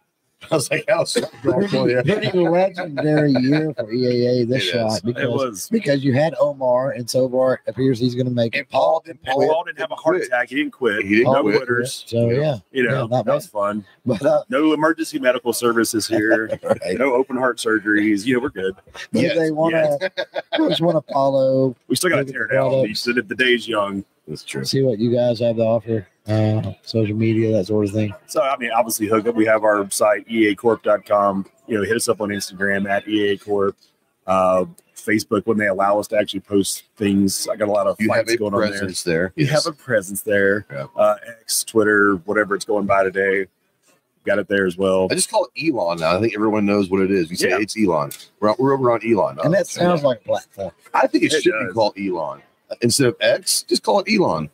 I 0.51 0.55
was 0.55 0.71
like, 0.71 0.85
how 0.89 1.05
sorry, 1.05 1.27
Bronco, 1.43 1.87
yeah. 1.87 2.03
Pretty 2.03 2.39
legendary 2.39 3.33
year 3.33 3.73
for 3.75 3.85
EAA 3.85 4.49
this 4.49 4.63
It 4.63 4.67
is. 4.67 4.71
shot 4.73 4.99
It 4.99 5.05
because 5.05 5.29
was. 5.29 5.69
because 5.71 6.05
you 6.05 6.13
had 6.13 6.35
Omar 6.41 6.93
and 6.93 7.09
so 7.09 7.29
far 7.29 7.61
appears 7.67 7.99
he's 7.99 8.15
going 8.15 8.27
to 8.27 8.33
make 8.33 8.55
it. 8.55 8.69
Paul 8.71 9.03
didn't 9.05 9.21
And 9.25 9.35
quit. 9.35 9.51
Didn't 9.67 9.79
have 9.81 9.91
a 9.91 9.95
heart 9.97 10.17
quit. 10.17 10.27
attack. 10.29 10.49
He 10.51 10.57
didn't 10.57 10.73
quit. 10.73 11.05
He 11.05 11.17
didn't 11.17 11.33
no 11.33 11.43
quit. 11.43 11.57
quitters. 11.57 12.05
So 12.07 12.31
yeah, 12.31 12.57
You 12.73 12.85
know, 12.89 13.03
Yeah, 13.03 13.07
that 13.17 13.27
bad. 13.27 13.35
was 13.35 13.47
fun. 13.47 13.85
but 14.05 14.25
uh, 14.25 14.45
No 14.49 14.73
emergency 14.73 15.19
medical 15.19 15.53
services 15.53 16.07
here. 16.07 16.47
right. 16.63 16.99
no 16.99 17.15
open 17.15 17.37
heart 17.37 17.59
surgeries. 17.59 18.25
You 18.27 18.35
know, 18.35 18.41
we're 18.41 18.51
good. 18.51 18.75
But 19.13 19.23
Yes, 19.23 19.37
they 19.39 19.51
want 19.51 19.75
to, 19.75 20.11
just 20.69 20.81
want 20.81 21.05
to 21.07 21.13
follow, 21.13 21.75
We 21.89 21.97
still 21.97 22.11
got 22.11 22.17
to 22.17 22.25
tear 22.33 22.45
it 22.45 22.53
down. 22.53 22.71
products. 22.71 22.89
You 22.89 22.95
said 22.95 23.19
if 23.19 23.29
the 23.29 23.35
day's 23.35 23.67
young. 23.69 24.05
That's 24.29 24.43
true. 24.43 24.65
see 24.65 24.83
what 24.83 24.99
you 24.99 25.13
guys 25.13 25.41
have 25.41 25.57
to 25.57 25.63
offer, 25.63 26.07
uh, 26.29 26.73
social 26.83 27.17
media, 27.17 27.53
that 27.53 27.67
sort 27.67 27.87
of 27.87 27.93
thing. 27.93 28.15
So, 28.27 28.41
I 28.43 28.57
mean, 28.57 28.71
obviously, 28.75 29.07
hook 29.07 29.27
up. 29.27 29.35
We 29.35 29.45
have 29.47 29.65
our 29.65 29.89
site, 29.91 30.27
eaacorp.com. 30.29 31.47
You 31.67 31.79
know, 31.79 31.85
hit 31.85 31.97
us 31.97 32.09
up 32.09 32.21
on 32.21 32.29
Instagram 32.31 32.89
at 32.89 33.05
EAA 33.07 33.41
Corp. 33.45 33.77
Uh, 34.27 34.65
Facebook, 34.97 35.45
when 35.45 35.59
they 35.59 35.67
allow 35.67 35.99
us 35.99 36.07
to 36.09 36.17
actually 36.17 36.41
post 36.41 36.85
things. 36.97 37.47
I 37.47 37.57
got 37.57 37.69
a 37.69 37.73
lot 37.73 37.87
of 37.87 37.97
You 38.01 38.11
have 38.13 38.21
fights 38.25 38.33
a 38.33 38.37
going 38.39 38.55
on 38.55 38.61
there. 38.63 38.71
presence 38.71 39.03
there. 39.03 39.33
You 39.37 39.45
Yes. 39.45 39.65
have 39.67 39.75
a 39.75 39.77
presence 39.77 40.23
there. 40.23 40.65
Yeah. 40.73 40.87
Uh, 40.97 41.17
X, 41.43 41.63
Twitter, 41.65 42.15
whatever 42.25 42.55
it's 42.55 42.65
going 42.65 42.87
by 42.87 43.05
today. 43.05 43.47
Got 44.25 44.39
it 44.39 44.49
there 44.49 44.67
as 44.67 44.79
well. 44.79 45.09
I 45.11 45.15
just 45.15 45.31
call 45.31 45.47
it 45.55 45.69
Elon 45.69 45.99
now. 45.99 46.17
I 46.17 46.21
think 46.23 46.35
everyone 46.35 46.65
knows 46.65 46.89
what 46.89 47.03
it 47.03 47.11
is. 47.11 47.29
We 47.29 47.37
say 47.37 47.51
Yeah. 47.51 47.59
it's 47.61 47.77
Elon. 47.79 48.13
We're, 48.41 48.51
on- 48.51 48.57
we're 48.59 48.73
over 48.73 48.91
on 48.93 49.01
Elon. 49.07 49.39
And 49.45 49.53
that 49.53 49.67
sounds 49.67 50.03
like 50.03 50.21
a 50.23 50.25
platform. 50.25 50.71
I 50.95 51.07
think 51.07 51.25
it, 51.25 51.35
It 51.35 51.43
should 51.43 51.53
be 51.53 51.75
called 51.75 51.99
Elon 51.99 52.41
instead 52.81 53.09
of 53.09 53.17
X. 53.21 53.63
Just 53.65 53.83
call 53.83 54.01
it 54.01 54.07
Elon. 54.11 54.49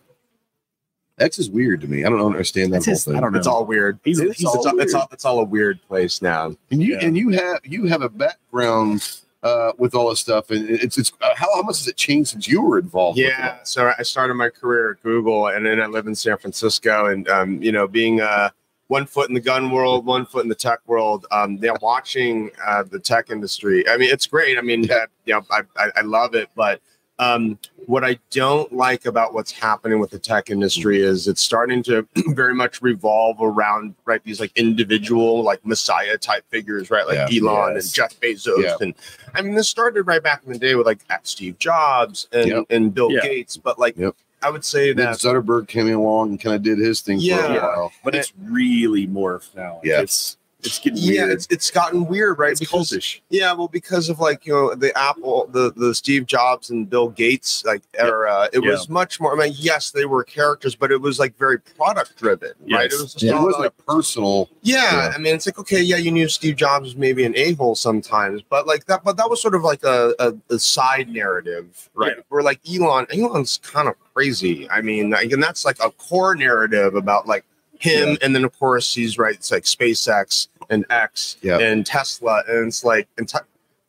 X 1.20 1.38
is 1.38 1.50
weird 1.50 1.80
to 1.82 1.86
me. 1.86 2.04
I 2.04 2.08
don't 2.08 2.20
understand 2.24 2.72
that 2.72 2.78
It's 2.78 2.86
whole 2.86 2.94
just- 2.94 3.04
thing. 3.06 3.16
I 3.16 3.20
don't 3.20 3.32
know. 3.32 3.38
It's 3.38 3.46
all 3.46 3.64
weird. 3.66 3.98
He's- 4.04 4.18
it's, 4.18 4.38
he's 4.38 4.46
all, 4.46 4.66
all 4.68 4.80
it's, 4.80 4.94
all, 4.94 5.08
it's 5.12 5.24
all 5.24 5.38
a 5.40 5.44
weird 5.44 5.80
place 5.86 6.20
now. 6.22 6.54
and 6.70 6.82
you 6.82 6.94
Yeah. 6.94 7.04
and 7.06 7.16
you 7.16 7.28
have 7.30 7.60
you 7.64 7.86
have 7.86 8.02
a 8.02 8.08
background 8.08 9.20
uh, 9.42 9.72
with 9.78 9.94
all 9.94 10.10
this 10.10 10.20
stuff, 10.20 10.50
and 10.50 10.68
it's 10.68 10.98
it's 10.98 11.12
uh, 11.22 11.34
how, 11.34 11.46
how 11.54 11.62
much 11.62 11.78
has 11.78 11.88
it 11.88 11.96
changed 11.96 12.30
since 12.30 12.46
you 12.48 12.60
were 12.62 12.78
involved? 12.78 13.18
Yeah. 13.18 13.56
all? 13.58 13.64
So 13.64 13.92
I 13.98 14.02
started 14.02 14.34
my 14.34 14.50
career 14.50 14.92
at 14.92 15.02
Google, 15.02 15.46
and 15.48 15.64
then 15.64 15.80
I 15.80 15.86
live 15.86 16.06
in 16.06 16.14
San 16.14 16.36
Francisco. 16.38 17.06
And 17.06 17.28
um, 17.28 17.62
you 17.62 17.72
know, 17.72 17.86
being 17.88 18.20
uh, 18.20 18.50
one 18.88 19.06
foot 19.06 19.28
in 19.28 19.34
the 19.34 19.40
gun 19.40 19.70
world, 19.70 20.04
one 20.04 20.26
foot 20.26 20.42
in 20.42 20.48
the 20.50 20.54
tech 20.54 20.80
world, 20.86 21.26
um, 21.30 21.58
yeah, 21.62 21.72
watching 21.80 22.50
uh, 22.66 22.82
the 22.82 22.98
tech 22.98 23.30
industry. 23.30 23.88
I 23.88 23.96
mean, 23.96 24.10
it's 24.10 24.26
great. 24.26 24.58
I 24.58 24.62
mean, 24.62 24.84
Yeah. 24.84 24.94
uh, 24.96 25.06
you 25.24 25.34
know, 25.34 25.42
I, 25.50 25.60
I, 25.76 25.88
I 25.96 26.00
love 26.02 26.34
it, 26.34 26.48
but 26.54 26.80
um, 27.20 27.58
what 27.86 28.02
I 28.04 28.18
don't 28.30 28.72
like 28.72 29.04
about 29.06 29.34
what's 29.34 29.50
happening 29.52 29.98
with 30.00 30.10
the 30.10 30.18
tech 30.18 30.48
industry 30.50 31.02
is 31.02 31.28
it's 31.28 31.40
starting 31.42 31.82
to 31.84 32.06
very 32.28 32.54
much 32.54 32.80
revolve 32.82 33.36
around 33.40 33.94
right 34.06 34.22
these 34.24 34.40
like 34.40 34.52
individual 34.56 35.42
like 35.42 35.64
messiah 35.66 36.16
type 36.16 36.44
figures, 36.50 36.90
right? 36.90 37.06
Like 37.06 37.30
Yeah. 37.30 37.40
Elon 37.42 37.74
Yes. 37.74 37.84
and 37.86 37.94
Jeff 37.94 38.20
Bezos 38.20 38.62
Yeah. 38.62 38.76
and 38.80 38.94
I 39.34 39.42
mean, 39.42 39.54
this 39.54 39.68
started 39.68 40.04
right 40.04 40.22
back 40.22 40.42
in 40.46 40.52
the 40.52 40.58
day 40.58 40.74
with 40.76 40.86
like 40.86 41.00
at 41.10 41.26
Steve 41.26 41.58
Jobs 41.58 42.26
and, 42.32 42.48
Yep. 42.48 42.64
and 42.70 42.94
Bill 42.94 43.10
Yeah. 43.12 43.20
Gates, 43.22 43.56
but 43.56 43.78
like 43.78 43.96
Yep. 43.98 44.14
I 44.42 44.48
would 44.48 44.64
say 44.64 44.94
that 44.94 45.16
Zuckerberg 45.16 45.68
came 45.68 45.92
along 45.92 46.30
and 46.30 46.40
kind 46.40 46.56
of 46.56 46.62
did 46.62 46.78
his 46.78 47.02
thing 47.02 47.18
for 47.18 47.24
Yeah. 47.24 47.54
a 47.56 47.60
while. 47.60 47.92
but 48.02 48.14
it's 48.14 48.32
really 48.42 49.06
morphed 49.06 49.54
now. 49.54 49.80
Yeah. 49.84 50.00
It's 50.00 50.38
It's 50.62 50.78
getting 50.78 50.98
Yeah, 51.02 51.22
weird. 51.24 51.30
it's 51.32 51.46
it's 51.50 51.70
gotten 51.70 52.06
weird, 52.06 52.38
right? 52.38 52.50
It's 52.52 52.60
because 52.60 52.90
cultish. 52.90 53.20
yeah, 53.30 53.52
well, 53.52 53.68
because 53.68 54.08
of 54.08 54.20
like 54.20 54.46
you 54.46 54.52
know 54.52 54.74
the 54.74 54.96
Apple, 54.98 55.48
the 55.52 55.72
the 55.76 55.94
Steve 55.94 56.26
Jobs 56.26 56.70
and 56.70 56.88
Bill 56.88 57.08
Gates 57.08 57.64
like 57.64 57.82
era, 57.98 58.48
it 58.52 58.62
Yeah. 58.62 58.70
was 58.72 58.88
much 58.88 59.20
more. 59.20 59.32
I 59.34 59.46
mean, 59.46 59.54
yes, 59.56 59.90
they 59.90 60.04
were 60.04 60.22
characters, 60.24 60.74
but 60.74 60.90
it 60.92 61.00
was 61.00 61.18
like 61.18 61.36
very 61.38 61.58
product 61.60 62.16
driven, 62.16 62.52
right? 62.70 62.92
It 62.92 63.00
was 63.00 63.12
just 63.14 63.22
yeah. 63.22 63.32
it 63.38 63.42
wasn't 63.42 63.62
like, 63.64 63.72
a 63.78 63.82
personal. 63.82 64.48
yeah, 64.62 65.08
Yeah. 65.08 65.12
I 65.14 65.18
mean, 65.18 65.34
it's 65.34 65.46
like 65.46 65.58
okay, 65.58 65.80
yeah, 65.80 65.96
you 65.96 66.10
knew 66.12 66.28
Steve 66.28 66.56
Jobs 66.56 66.84
was 66.84 66.96
maybe 66.96 67.24
an 67.24 67.34
a 67.36 67.52
hole 67.54 67.74
sometimes, 67.74 68.42
but 68.42 68.66
like 68.66 68.86
that, 68.86 69.02
but 69.04 69.16
that 69.16 69.28
was 69.30 69.40
sort 69.40 69.54
of 69.54 69.62
like 69.62 69.82
a, 69.84 70.14
a, 70.18 70.34
a 70.54 70.58
side 70.58 71.08
narrative, 71.08 71.88
right? 71.94 72.14
Yeah. 72.16 72.22
Where 72.28 72.42
like 72.42 72.60
Elon, 72.70 73.06
Elon's 73.12 73.58
kind 73.62 73.88
of 73.88 73.94
crazy. 74.14 74.68
I 74.70 74.80
mean, 74.82 75.10
like, 75.10 75.30
and 75.32 75.42
that's 75.42 75.64
like 75.64 75.78
a 75.82 75.90
core 75.92 76.34
narrative 76.34 76.94
about 76.94 77.26
like 77.26 77.44
him, 77.78 78.18
and 78.20 78.34
then 78.34 78.44
of 78.44 78.52
course 78.58 78.92
he's 78.94 79.16
right. 79.16 79.34
It's 79.34 79.50
like 79.50 79.62
SpaceX 79.64 80.48
and 80.70 80.86
X 80.90 81.36
Yeah. 81.42 81.58
and 81.58 81.84
Tesla, 81.84 82.42
and 82.48 82.68
it's 82.68 82.84
like, 82.84 83.08
and 83.18 83.28
te- 83.28 83.38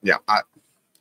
yeah, 0.04 0.16
I, 0.28 0.42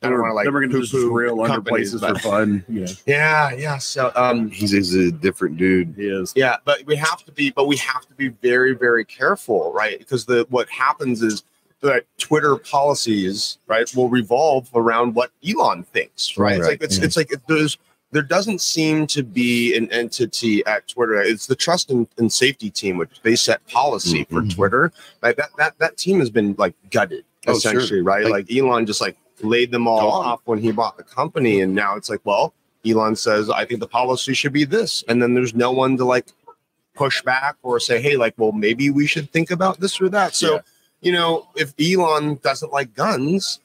I 0.03 0.09
don't 0.09 0.19
want 0.19 0.31
to 0.31 0.33
like 0.33 0.45
Then 0.45 0.53
we're 0.53 0.65
gonna 0.67 0.79
just 0.79 0.91
poo-poo 0.93 1.11
rail 1.11 1.41
under 1.41 1.55
companies, 1.55 1.91
places 1.91 2.01
but- 2.01 2.21
for 2.21 2.29
fun. 2.29 2.63
Yeah, 2.69 2.87
yeah, 3.05 3.51
yeah. 3.51 3.77
So, 3.77 4.11
um, 4.15 4.49
He's, 4.49 4.71
he's 4.71 4.95
a 4.95 5.11
different 5.11 5.57
dude. 5.57 5.93
he 5.97 6.07
is. 6.07 6.33
yeah, 6.35 6.57
but 6.65 6.83
we 6.85 6.95
have 6.95 7.23
to 7.25 7.31
be, 7.31 7.51
but 7.51 7.67
we 7.67 7.75
have 7.77 8.05
to 8.07 8.13
be 8.15 8.29
very, 8.29 8.73
very 8.73 9.03
careful, 9.05 9.71
right? 9.73 9.99
Because 9.99 10.25
the 10.25 10.45
what 10.49 10.69
happens 10.69 11.21
is 11.21 11.43
that 11.81 12.05
Twitter 12.19 12.57
policies, 12.57 13.57
right, 13.67 13.91
will 13.95 14.09
revolve 14.09 14.69
around 14.75 15.15
what 15.15 15.31
Elon 15.47 15.83
thinks, 15.83 16.37
right? 16.37 16.51
Right, 16.53 16.57
it's 16.59 16.67
like 16.67 16.83
it's 16.83 16.97
yeah. 16.99 17.03
it's 17.05 17.17
like 17.17 17.31
it- 17.31 17.41
there's 17.47 17.77
there 18.11 18.21
doesn't 18.21 18.61
seem 18.61 19.07
to 19.07 19.23
be 19.23 19.75
an 19.75 19.89
entity 19.91 20.65
at 20.65 20.87
Twitter. 20.87 21.21
It's 21.21 21.47
the 21.47 21.55
trust 21.55 21.89
and, 21.89 22.07
and 22.17 22.31
safety 22.31 22.69
team, 22.69 22.97
which 22.97 23.21
they 23.23 23.35
set 23.35 23.65
policy 23.67 24.25
for 24.29 24.41
Mhm. 24.41 24.53
Twitter. 24.55 24.91
Like 25.21 25.37
that 25.37 25.49
that 25.57 25.77
that 25.79 25.97
team 25.97 26.19
has 26.19 26.29
been 26.29 26.55
like 26.57 26.73
gutted 26.89 27.23
Oh, 27.47 27.57
sure. 27.57 27.71
essentially, 27.71 28.01
right? 28.01 28.23
Like- 28.25 28.49
Like, 28.49 28.51
Elon 28.57 28.85
just 28.85 29.01
like 29.01 29.17
laid 29.41 29.71
them 29.71 29.87
all 29.87 30.01
Gone. 30.11 30.25
off 30.25 30.41
when 30.45 30.59
he 30.59 30.71
bought 30.71 30.97
the 30.97 31.03
company, 31.03 31.61
and 31.61 31.73
now 31.73 31.95
it's 31.95 32.09
like, 32.09 32.21
well, 32.23 32.53
Elon 32.85 33.15
says, 33.15 33.49
I 33.49 33.65
think 33.65 33.79
the 33.79 33.87
policy 33.87 34.33
should 34.33 34.53
be 34.53 34.63
this, 34.65 35.03
and 35.07 35.21
then 35.21 35.33
there's 35.33 35.55
no 35.55 35.71
one 35.71 35.97
to 35.97 36.05
like 36.05 36.27
push 36.93 37.21
back 37.23 37.55
or 37.63 37.79
say, 37.79 38.01
hey, 38.01 38.17
like, 38.17 38.33
well, 38.37 38.51
maybe 38.51 38.89
we 38.91 39.07
should 39.07 39.31
think 39.31 39.49
about 39.49 39.79
this 39.79 39.99
or 40.01 40.09
that. 40.09 40.35
So, 40.35 40.55
Yeah. 40.55 40.59
you 41.01 41.11
know, 41.13 41.47
if 41.55 41.73
Elon 41.79 42.35
doesn't 42.43 42.71
like 42.73 42.93
guns, 42.93 43.59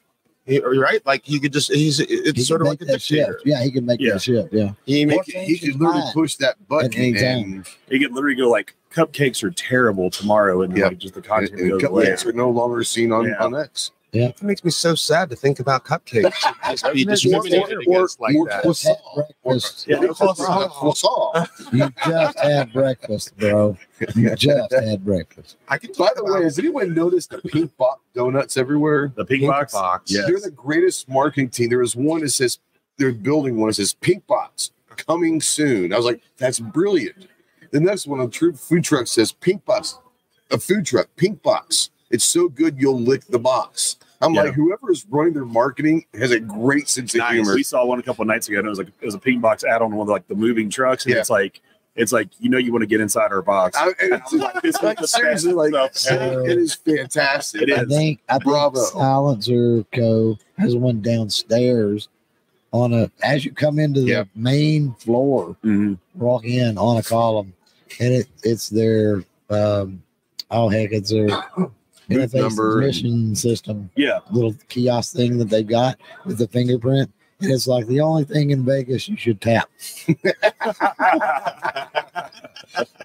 he, 0.47 0.61
right? 0.61 1.05
Like 1.05 1.25
he 1.25 1.39
could 1.41 1.53
just 1.53 1.73
he's 1.73 1.99
it's 2.01 2.33
can 2.33 2.45
sort 2.45 2.63
of 2.63 2.69
like 2.69 2.81
a 2.81 2.85
that 2.87 3.03
shift. 3.03 3.43
Yeah, 3.45 3.63
he 3.63 3.71
can 3.71 3.85
make 3.85 4.01
Yeah. 4.01 4.15
that 4.15 4.23
shift. 4.23 4.53
Yeah. 4.53 4.73
He 4.87 4.99
He 5.01 5.05
make 5.07 5.25
could, 5.25 5.35
he 5.35 5.59
could 5.59 5.81
literally 5.81 6.01
Fine. 6.03 6.13
push 6.13 6.37
that 6.37 6.69
button 6.69 6.93
At 6.93 6.99
any 6.99 7.13
time. 7.15 7.23
and, 7.55 7.67
You 7.91 7.99
could 8.07 8.15
literally 8.15 8.37
go 8.37 8.49
like 8.49 8.75
cupcakes 8.93 9.43
are 9.45 9.51
terrible 9.51 10.09
tomorrow, 10.11 10.63
and 10.63 10.77
Yeah. 10.77 10.87
like 10.89 10.99
just 10.99 11.15
the 11.15 11.21
content 11.23 11.61
and 11.61 11.71
goes 11.73 11.83
away. 11.83 12.07
cupcakes 12.07 12.25
are 12.27 12.33
no 12.33 12.49
longer 12.51 12.83
seen 12.85 13.13
on, 13.13 13.27
Yeah. 13.27 13.45
on 13.45 13.55
X. 13.55 13.91
it 14.25 14.43
makes 14.43 14.65
me 14.65 14.71
so 14.71 14.95
sad 14.95 15.31
to 15.31 15.37
think 15.37 15.61
about 15.61 15.85
cupcakes 15.85 16.33
just 16.71 16.93
be 16.93 17.05
discriminated 17.05 17.79
Or- 17.79 17.81
against 17.81 18.21
like 18.21 18.35
or 18.37 18.47
that. 18.49 18.65
Just 18.65 18.85
had 18.85 18.97
breakfast. 19.15 19.87
Yeah, 19.89 19.97
Or 19.99 20.15
croissant. 20.69 21.49
You 21.73 21.91
just 22.05 22.39
had 22.39 22.73
breakfast, 22.73 23.37
bro. 23.39 23.77
You 24.15 24.35
just 24.37 24.73
had 24.73 25.05
breakfast. 25.05 25.57
I 25.69 25.79
can 25.79 25.93
By 25.99 26.11
the 26.17 26.25
way, 26.25 26.43
has 26.43 26.59
anyone 26.59 26.95
noticed 26.95 27.31
the 27.31 27.39
pink 27.39 27.77
box 27.77 28.01
donuts 28.15 28.57
everywhere? 28.57 29.13
The 29.17 29.25
pink, 29.25 29.41
Pink 29.43 29.53
box. 29.53 29.73
box. 29.73 30.13
Yes. 30.13 30.27
They're 30.27 30.41
the 30.41 30.51
greatest 30.51 31.09
marketing 31.09 31.51
team. 31.51 31.71
There 31.71 31.83
is 31.83 31.97
one 31.97 32.21
that 32.23 32.31
says 32.31 32.59
they're 32.99 33.13
building 33.13 33.57
one 33.59 33.69
that 33.69 33.75
says 33.75 33.95
pink 33.95 34.27
box 34.27 34.71
coming 34.97 35.41
soon. 35.41 35.93
I 35.93 35.97
was 35.97 36.07
like, 36.07 36.23
that's 36.39 36.59
brilliant. 36.59 37.29
The 37.71 37.81
next 37.81 38.07
one, 38.07 38.21
a 38.21 38.29
true 38.29 38.55
food 38.55 38.85
truck 38.85 39.07
says 39.07 39.33
pink 39.33 39.65
box, 39.65 39.99
a 40.51 40.59
food 40.59 40.87
truck, 40.87 41.09
pink 41.17 41.43
box. 41.43 41.91
It's 42.11 42.25
so 42.25 42.49
good 42.49 42.79
you'll 42.81 43.01
lick 43.01 43.27
the 43.27 43.39
box. 43.39 43.97
I'm 44.21 44.35
Yeah. 44.35 44.43
like, 44.45 44.55
whoever 44.55 44.91
is 44.91 45.07
running 45.11 45.35
their 45.35 45.45
marketing 45.45 46.07
has 46.15 46.31
a 46.31 46.41
great 46.41 46.89
sense 46.89 47.15
of 47.15 47.19
Nice. 47.19 47.33
humor. 47.35 47.55
We 47.55 47.63
saw 47.63 47.85
one 47.85 47.99
a 47.99 48.03
couple 48.03 48.23
of 48.23 48.29
nights 48.29 48.49
ago, 48.49 48.59
and 48.59 48.67
it 48.67 48.71
was 48.71 48.79
like 48.79 48.89
it 48.89 49.05
was 49.05 49.15
a 49.15 49.19
pink 49.19 49.41
box 49.43 49.65
add 49.65 49.83
on 49.83 49.95
one 49.95 50.07
of 50.07 50.11
like 50.11 50.27
the 50.29 50.35
moving 50.35 50.71
trucks, 50.71 51.05
and 51.05 51.15
Yeah. 51.15 51.21
it's 51.21 51.31
like 51.31 51.61
it's 51.97 52.13
like 52.13 52.29
you 52.39 52.49
know 52.51 52.59
you 52.59 52.73
want 52.73 52.83
to 52.83 52.87
get 52.87 53.01
inside 53.01 53.33
our 53.33 53.43
box. 53.43 53.77
I, 53.79 53.93
it's 53.99 54.33
like, 54.33 54.61
this 54.63 54.83
like, 54.83 54.99
the 54.99 55.07
seriously, 55.09 55.53
like 55.71 55.95
stuff 55.97 56.21
ever. 56.21 56.47
it 56.49 56.59
is 56.59 56.75
fantastic. 56.75 57.63
It 57.63 57.73
I 57.73 57.83
is. 57.83 57.89
think 57.89 58.21
I 58.29 58.33
think 58.35 58.45
Bravo. 58.45 58.81
Silencer 58.81 59.85
Co. 59.95 60.37
has 60.59 60.77
one 60.77 61.01
downstairs 61.01 62.09
on 62.73 62.93
a 62.93 63.11
as 63.23 63.45
you 63.45 63.53
come 63.53 63.79
into 63.79 64.01
the 64.01 64.07
Yeah. 64.09 64.25
main 64.35 64.93
floor, 64.99 65.57
Mhm. 65.65 65.99
walk 66.15 66.45
in 66.45 66.77
on 66.79 66.97
a 66.99 67.03
column, 67.03 67.53
and 68.01 68.13
it 68.13 68.27
it's 68.43 68.69
their 68.69 69.23
um 69.51 70.03
oh 70.51 70.69
heck, 70.69 70.93
it's 70.93 71.11
their 71.11 71.29
Booth 72.09 72.35
number 72.35 72.81
admission 72.81 73.35
system 73.35 73.91
Yeah, 73.97 74.21
little 74.31 74.55
kiosk 74.69 75.15
thing 75.15 75.39
that 75.39 75.51
they've 75.51 75.67
got 75.67 75.99
with 76.25 76.39
the 76.39 76.49
fingerprint. 76.49 77.11
And 77.41 77.53
it's 77.53 77.67
like 77.67 77.87
the 77.87 78.01
only 78.01 78.25
thing 78.25 78.51
in 78.51 78.65
Vegas 78.65 79.09
you 79.09 79.17
should 79.19 79.43
tap. 79.43 79.69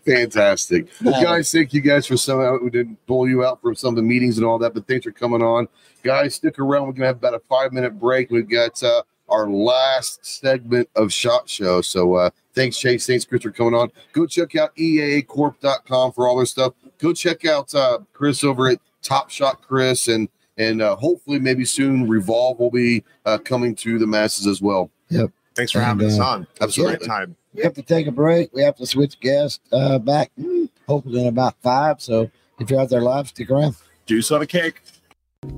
Fantastic. 0.06 0.88
Well, 1.04 1.22
guys, 1.22 1.52
thank 1.52 1.74
you 1.74 1.82
guys 1.82 2.08
for 2.08 2.16
some. 2.16 2.64
We 2.64 2.70
didn't 2.70 3.06
pull 3.08 3.28
you 3.28 3.44
out 3.44 3.62
from 3.62 3.76
some 3.76 3.90
of 3.90 3.96
the 3.98 4.02
meetings 4.04 4.38
and 4.38 4.46
all 4.46 4.58
that, 4.60 4.74
but 4.74 4.88
thanks 4.88 5.04
for 5.04 5.12
coming 5.12 5.42
on. 5.42 5.68
Guys, 6.04 6.36
stick 6.36 6.60
around. 6.60 6.88
We're 6.88 6.94
gonna 6.94 7.08
have 7.08 7.18
about 7.18 7.34
a 7.34 7.42
five 7.50 7.74
minute 7.74 8.00
break. 8.00 8.32
We've 8.32 8.50
got 8.50 8.82
uh, 8.82 9.04
our 9.28 9.50
last 9.50 10.26
segment 10.26 10.90
of 10.96 11.12
Shot 11.12 11.50
Show. 11.50 11.82
So 11.82 12.16
uh, 12.16 12.30
thanks, 12.54 12.78
Chase. 12.78 13.06
Thanks, 13.06 13.26
Chris, 13.26 13.44
for 13.44 13.52
coming 13.52 13.74
on. 13.74 13.92
Go 14.14 14.26
check 14.26 14.56
out 14.56 14.76
EAAcorp.com 14.76 16.14
for 16.14 16.28
all 16.28 16.38
their 16.38 16.46
stuff. 16.46 16.74
Go 17.00 17.14
check 17.14 17.46
out 17.46 17.74
uh, 17.76 18.00
Chris 18.14 18.44
over 18.44 18.70
at 18.70 18.80
Top 19.02 19.30
Shot 19.30 19.62
Chris, 19.62 20.08
and 20.08 20.30
and 20.58 20.82
uh, 20.82 20.96
hopefully 20.96 21.40
maybe 21.40 21.66
soon 21.66 22.08
Revolve 22.08 22.60
will 22.60 22.72
be 22.72 23.04
uh, 23.26 23.38
coming 23.40 23.74
to 23.76 23.98
the 23.98 24.08
masses 24.08 24.48
as 24.48 24.62
well. 24.62 24.92
Yep. 25.10 25.32
Thanks 25.56 25.72
for 25.72 25.80
And, 25.80 25.88
having 25.88 26.08
us 26.08 26.20
uh, 26.20 26.24
on. 26.26 26.48
Absolutely. 26.60 26.98
Great 26.98 27.08
time. 27.08 27.36
We 27.54 27.64
have 27.64 27.74
to 27.74 27.82
take 27.82 28.08
a 28.08 28.12
break. 28.12 28.54
We 28.54 28.62
have 28.62 28.76
to 28.78 28.86
switch 28.86 29.20
guests 29.20 29.60
uh, 29.74 30.00
back, 30.00 30.32
mm, 30.40 30.70
hopefully 30.88 31.22
in 31.22 31.28
about 31.28 31.56
five. 31.62 32.02
So 32.02 32.32
if 32.60 32.70
you're 32.70 32.80
out 32.80 32.90
there 32.90 33.02
live, 33.02 33.28
stick 33.28 33.50
around. 33.52 33.76
juice 34.06 34.32
on 34.32 34.42
a 34.42 34.48
cake. 34.48 34.82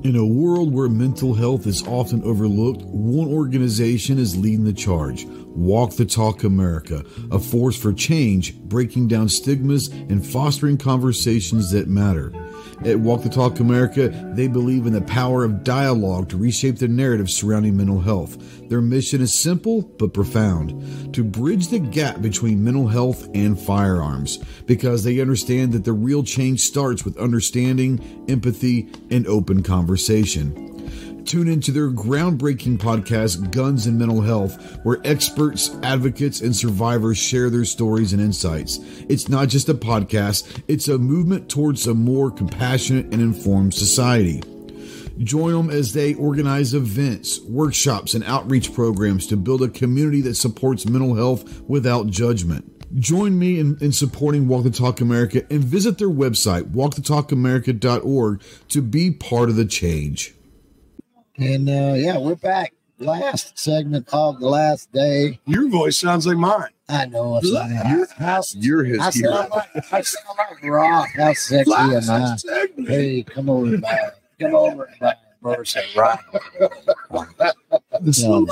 In 0.04 0.16
a 0.16 0.26
world 0.26 0.74
where 0.74 0.88
mental 0.88 1.34
health 1.34 1.68
is 1.68 1.86
often 1.86 2.24
overlooked, 2.24 2.84
one 2.84 3.28
organization 3.28 4.18
is 4.18 4.38
leading 4.38 4.64
the 4.64 4.72
charge 4.72 5.26
Walk 5.26 5.92
the 5.98 6.06
Talk 6.06 6.46
America, 6.46 7.04
a 7.32 7.38
force 7.38 7.78
for 7.78 7.92
change, 7.94 8.56
breaking 8.62 9.10
down 9.10 9.28
stigmas 9.28 9.90
and 9.90 10.26
fostering 10.26 10.78
conversations 10.78 11.70
that 11.72 11.90
matter. 11.90 12.32
At 12.86 13.00
Walk 13.00 13.24
the 13.24 13.30
Talk 13.30 13.60
America, 13.60 14.10
they 14.34 14.48
believe 14.48 14.86
in 14.86 14.94
the 14.94 15.02
power 15.02 15.44
of 15.44 15.64
dialogue 15.64 16.30
to 16.30 16.38
reshape 16.38 16.80
the 16.80 16.88
narrative 16.88 17.30
surrounding 17.30 17.78
mental 17.78 18.02
health. 18.02 18.38
Their 18.70 18.82
mission 18.82 19.22
is 19.22 19.40
simple 19.40 19.84
but 19.84 20.14
profound 20.14 21.14
to 21.14 21.24
bridge 21.24 21.68
the 21.68 21.80
gap 21.80 22.22
between 22.22 22.64
mental 22.64 22.88
health 22.88 23.28
and 23.34 23.60
firearms 23.60 24.38
because 24.66 25.04
they 25.04 25.22
understand 25.22 25.72
that 25.74 25.86
the 25.86 25.94
real 25.94 26.24
change 26.24 26.62
starts 26.62 27.06
with 27.06 27.18
understanding, 27.18 28.26
empathy, 28.28 28.90
and 29.10 29.28
open 29.28 29.64
conversation. 29.64 30.73
Tune 31.26 31.48
into 31.48 31.72
their 31.72 31.90
groundbreaking 31.90 32.78
podcast, 32.78 33.52
Guns 33.52 33.88
and 33.88 33.98
Mental 33.98 34.22
Health, 34.22 34.80
where 34.84 35.00
experts, 35.06 35.72
advocates, 35.82 36.42
and 36.42 36.56
survivors 36.56 37.18
share 37.18 37.50
their 37.50 37.66
stories 37.66 38.14
and 38.14 38.22
insights. 38.22 38.80
It's 39.08 39.30
not 39.30 39.48
just 39.48 39.70
a 39.70 39.74
podcast, 39.74 40.64
it's 40.68 40.90
a 40.90 40.98
movement 40.98 41.50
towards 41.50 41.88
a 41.88 41.94
more 41.94 42.30
compassionate 42.30 43.06
and 43.14 43.22
informed 43.22 43.74
society. 43.74 44.42
Join 45.20 45.54
them 45.54 45.70
as 45.70 45.94
they 45.94 46.16
organize 46.16 46.74
events, 46.74 47.40
workshops, 47.42 48.16
and 48.16 48.24
outreach 48.26 48.74
programs 48.74 49.28
to 49.28 49.38
build 49.38 49.62
a 49.62 49.70
community 49.70 50.22
that 50.22 50.36
supports 50.36 50.86
mental 50.88 51.16
health 51.16 51.62
without 51.62 52.08
judgment. 52.08 52.70
Join 53.00 53.40
me 53.40 53.60
in, 53.60 53.78
in 53.80 53.92
supporting 53.92 54.48
Walk 54.48 54.64
the 54.64 54.72
Talk 54.72 55.02
America 55.02 55.44
and 55.50 55.64
visit 55.64 55.98
their 55.98 56.10
website, 56.10 56.72
walkthetalkamerica.org, 56.72 58.42
to 58.70 58.82
be 58.82 59.12
part 59.12 59.50
of 59.50 59.56
the 59.56 59.66
change. 59.66 60.36
And 61.38 61.68
uh, 61.70 61.94
yeah, 61.96 62.18
we're 62.18 62.36
back. 62.36 62.74
Last 63.00 63.58
segment 63.58 64.08
of 64.14 64.40
the 64.40 64.48
last 64.48 64.92
day. 64.92 65.40
Your 65.46 65.68
voice 65.68 65.98
sounds 65.98 66.28
like 66.28 66.38
mine. 66.38 66.70
I 66.88 67.06
know 67.08 67.38
it's 67.38 67.50
like, 67.50 67.72
how, 68.18 68.44
You're 68.56 68.84
his 68.84 69.00
I 69.00 69.12
hero. 69.12 69.34
sound 69.34 69.50
like, 69.50 69.94
I 69.94 70.02
sound 70.02 70.38
like 70.38 70.64
rock. 70.64 71.10
How 71.16 71.34
sexy 71.34 71.72
am 71.74 72.10
I? 72.10 72.38
Hey, 72.86 73.24
come 73.24 73.50
over 73.50 73.78
by. 73.78 73.98
Come 74.40 74.56
over 74.56 74.90
by 75.00 75.16
Mercy, 75.42 75.80
right? 75.96 76.20
No, 78.22 78.46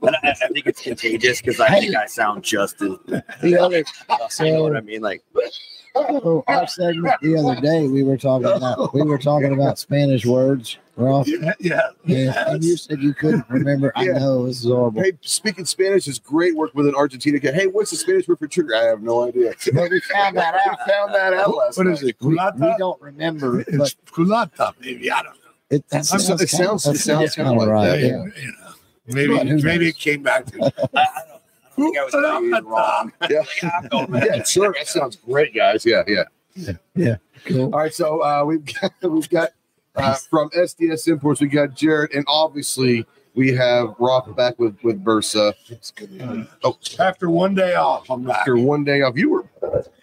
But 0.00 0.14
I, 0.24 0.30
I 0.30 0.34
think 0.48 0.66
it's 0.66 0.82
contagious 0.82 1.40
because 1.40 1.60
I 1.60 1.78
think 1.80 1.94
I 1.94 2.06
sound 2.06 2.42
just 2.44 2.80
as. 2.82 2.96
the 3.42 3.56
other, 3.58 3.84
You 4.44 4.52
know 4.52 4.62
what 4.64 4.76
I 4.76 4.80
mean? 4.80 5.00
Like, 5.02 5.22
our 5.94 6.06
oh, 6.24 6.66
segment 6.66 7.14
the 7.22 7.36
other 7.36 7.60
day, 7.60 7.86
we 7.86 8.02
were 8.02 8.16
talking 8.16 8.46
about 8.52 8.94
we 8.94 9.02
were 9.02 9.18
talking 9.18 9.52
about 9.52 9.78
Spanish 9.78 10.24
words 10.24 10.78
We're. 10.96 11.22
Yeah, 11.26 11.52
yeah. 11.60 11.80
Yeah, 12.04 12.50
and 12.50 12.64
you 12.64 12.76
said 12.76 13.00
you 13.02 13.14
couldn't 13.14 13.44
remember. 13.48 13.92
I 13.96 14.04
know 14.06 14.46
this 14.46 14.60
is 14.64 14.70
horrible. 14.70 15.02
Hey, 15.02 15.12
speaking 15.20 15.64
Spanish 15.64 16.06
is 16.08 16.18
great 16.18 16.54
work 16.54 16.74
with 16.74 16.86
an 16.86 16.94
Argentina 16.94 17.38
kid. 17.40 17.54
Hey, 17.54 17.66
what's 17.66 17.90
the 17.90 17.96
Spanish 17.96 18.26
word 18.28 18.38
for 18.38 18.46
trigger? 18.48 18.74
I 18.74 18.84
have 18.84 19.02
no 19.02 19.26
idea. 19.26 19.54
But 19.72 19.90
we 19.90 20.00
found 20.00 20.36
that 20.36 20.54
out. 20.54 20.78
We 20.86 20.92
found 20.92 21.14
that 21.14 21.32
out 21.34 21.56
last 21.56 21.76
What 21.78 21.86
night. 21.86 21.94
is 21.94 22.02
it? 22.02 22.16
We, 22.20 22.28
we 22.36 22.74
don't 22.78 23.00
remember, 23.00 23.60
It's 23.60 23.94
culata, 24.06 24.72
maybe. 24.80 25.10
I 25.10 25.22
don't 25.22 25.34
know. 25.34 25.50
it, 25.70 25.88
that 25.88 26.04
sounds, 26.06 26.26
so- 26.26 26.34
it 26.34 26.48
sounds- 26.48 26.86
it 26.86 26.98
sounds 26.98 27.34
kind 27.34 27.48
kinda 27.48 27.60
like 27.64 27.68
right. 27.68 27.86
that, 27.86 28.00
Yeah. 28.00 28.24
You 28.40 28.52
know, 28.52 28.72
maybe 29.08 29.44
maybe 29.62 29.84
knows? 29.86 29.94
it 29.94 29.98
came 29.98 30.22
back 30.22 30.46
to 30.46 30.62
I, 30.94 31.00
I 31.00 31.06
don't, 31.28 31.41
I 31.72 31.82
think 31.82 31.98
I 31.98 32.04
was 32.04 32.12
telling 32.12 32.64
wrong. 32.64 33.12
Yeah. 33.30 33.38
Like, 33.62 33.90
going 33.90 34.12
Yeah, 34.14 34.42
sure. 34.44 34.74
That 34.76 34.88
sounds 34.88 35.16
great, 35.16 35.54
guys. 35.54 35.86
Yeah, 35.86 36.02
yeah. 36.06 37.16
Cool. 37.44 37.64
All 37.64 37.80
right, 37.80 37.94
so 37.94 38.22
uh, 38.22 38.44
we've 38.44 38.64
got 38.64 38.92
we've 39.02 39.28
got 39.28 39.50
uh, 39.96 40.14
from 40.14 40.50
SDS 40.50 41.08
Imports, 41.08 41.40
we 41.40 41.48
got 41.48 41.74
Jared, 41.74 42.12
and 42.14 42.24
obviously 42.28 43.06
we 43.34 43.52
have 43.52 43.94
Roth 43.98 44.34
back 44.36 44.58
with 44.58 44.76
with 44.82 45.02
Bersa. 45.02 45.54
Oh, 46.62 46.78
after 46.98 47.30
one 47.30 47.54
day 47.54 47.74
off. 47.74 48.10
I'm 48.10 48.24
back. 48.24 48.38
after 48.40 48.56
one 48.56 48.84
day 48.84 49.02
off, 49.02 49.16
you 49.16 49.30
were. 49.30 49.44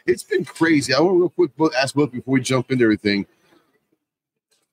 It's 0.06 0.24
been 0.24 0.46
crazy. 0.46 0.94
I 0.94 1.00
want 1.00 1.16
to 1.16 1.20
real 1.20 1.30
quick 1.30 1.56
both 1.56 1.74
ask 1.76 1.94
both 1.94 2.12
before 2.12 2.34
we 2.34 2.42
jump 2.42 2.72
into 2.72 2.84
everything. 2.84 3.26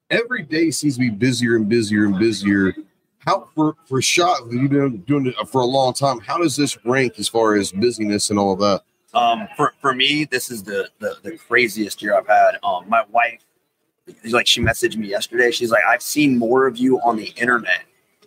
Every 0.08 0.42
day 0.42 0.70
seems 0.70 0.94
to 0.94 1.00
be 1.00 1.10
busier 1.10 1.56
and 1.56 1.68
busier 1.68 2.06
and 2.06 2.18
busier. 2.18 2.74
How 3.26 3.48
for 3.54 3.76
for 3.86 4.00
shot 4.00 4.42
you've 4.50 4.70
been 4.70 4.98
doing 4.98 5.26
it 5.26 5.48
for 5.48 5.60
a 5.60 5.66
long 5.66 5.92
time? 5.92 6.20
How 6.20 6.38
does 6.38 6.56
this 6.56 6.78
rank 6.84 7.14
as 7.18 7.28
far 7.28 7.56
as 7.56 7.72
busyness 7.72 8.30
and 8.30 8.38
all 8.38 8.52
of 8.52 8.60
that? 8.60 8.82
Um, 9.18 9.48
for, 9.56 9.74
for 9.80 9.94
me, 9.94 10.24
this 10.24 10.50
is 10.50 10.62
the, 10.62 10.88
the 11.00 11.16
the 11.22 11.36
craziest 11.36 12.00
year 12.02 12.16
I've 12.16 12.26
had. 12.28 12.58
Um, 12.62 12.88
my 12.88 13.04
wife, 13.10 13.40
like, 14.26 14.46
she 14.46 14.60
messaged 14.60 14.96
me 14.96 15.08
yesterday. 15.08 15.50
She's 15.50 15.70
like, 15.70 15.82
I've 15.88 16.02
seen 16.02 16.38
more 16.38 16.66
of 16.66 16.76
you 16.76 17.00
on 17.00 17.16
the 17.16 17.28
internet 17.36 17.82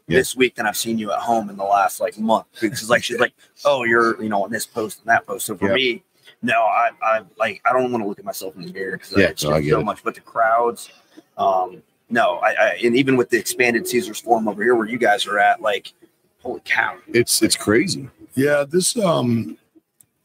Yeah. 0.07 0.17
this 0.19 0.35
week 0.35 0.55
than 0.55 0.65
I've 0.65 0.75
seen 0.77 0.97
you 0.97 1.11
at 1.13 1.19
home 1.19 1.49
in 1.49 1.55
the 1.57 1.63
last 1.63 2.01
like 2.01 2.17
month. 2.17 2.47
Because 2.59 2.89
like 2.89 3.03
she's 3.03 3.19
like, 3.19 3.33
oh, 3.63 3.83
you're 3.85 4.21
you 4.21 4.27
know 4.29 4.43
on 4.43 4.51
this 4.51 4.65
post 4.65 4.99
and 4.99 5.07
that 5.07 5.25
post. 5.25 5.45
So 5.45 5.55
for 5.55 5.67
Yeah. 5.69 5.75
me, 5.75 6.03
no, 6.41 6.61
I 6.61 6.89
I 7.01 7.21
like 7.37 7.61
I 7.65 7.71
don't 7.71 7.89
want 7.91 8.03
to 8.03 8.07
look 8.09 8.19
at 8.19 8.25
myself 8.25 8.53
in 8.57 8.63
the 8.65 8.73
mirror 8.73 8.97
because 8.97 9.13
Yeah, 9.15 9.31
no, 9.49 9.55
I 9.55 9.61
get 9.61 9.69
so 9.71 9.79
it. 9.79 9.83
much. 9.85 10.03
But 10.03 10.15
the 10.15 10.21
crowds, 10.21 10.89
um, 11.37 11.81
no, 12.09 12.37
I, 12.37 12.49
I 12.49 12.79
and 12.83 12.95
even 12.95 13.17
with 13.17 13.29
the 13.29 13.37
expanded 13.37 13.87
Caesar's 13.87 14.19
Forum 14.19 14.47
over 14.47 14.61
here 14.63 14.75
where 14.75 14.87
you 14.87 14.97
guys 14.97 15.25
are 15.27 15.39
at, 15.39 15.61
like, 15.61 15.93
holy 16.41 16.61
cow. 16.65 16.97
It's 17.13 17.41
it's 17.41 17.55
crazy. 17.55 18.09
Yeah, 18.35 18.63
this 18.67 18.97
um, 18.97 19.57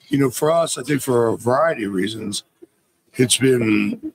you 0.08 0.18
know, 0.18 0.30
for 0.30 0.50
us, 0.50 0.78
I 0.78 0.82
think 0.82 1.02
for 1.02 1.28
a 1.28 1.36
variety 1.36 1.84
of 1.84 1.92
reasons, 1.92 2.44
it's 3.14 3.38
been 3.38 4.12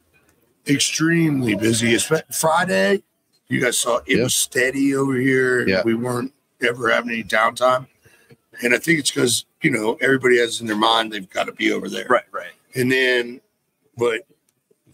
extremely 0.68 1.56
busy. 1.56 1.94
Espe- 1.94 2.34
Friday, 2.34 3.02
you 3.48 3.60
guys 3.62 3.78
saw 3.78 3.98
it 4.06 4.18
Yeah. 4.18 4.24
was 4.24 4.36
steady 4.36 4.96
over 4.96 5.16
here. 5.16 5.68
Yeah. 5.68 5.82
we 5.84 5.96
weren't 5.96 6.34
ever 6.62 6.90
having 6.90 7.12
any 7.12 7.24
downtime, 7.24 7.88
and 8.64 8.74
I 8.74 8.78
think 8.78 9.00
it's 9.00 9.12
because 9.12 9.46
you 9.62 9.72
know 9.72 9.98
everybody 10.02 10.38
has 10.40 10.62
in 10.62 10.68
their 10.68 10.76
mind 10.76 11.12
they've 11.12 11.30
got 11.30 11.46
to 11.46 11.52
be 11.54 11.72
over 11.72 11.90
there. 11.90 12.06
Right, 12.10 12.24
right. 12.32 12.52
And 12.76 12.92
then, 12.92 13.42
but 13.98 14.22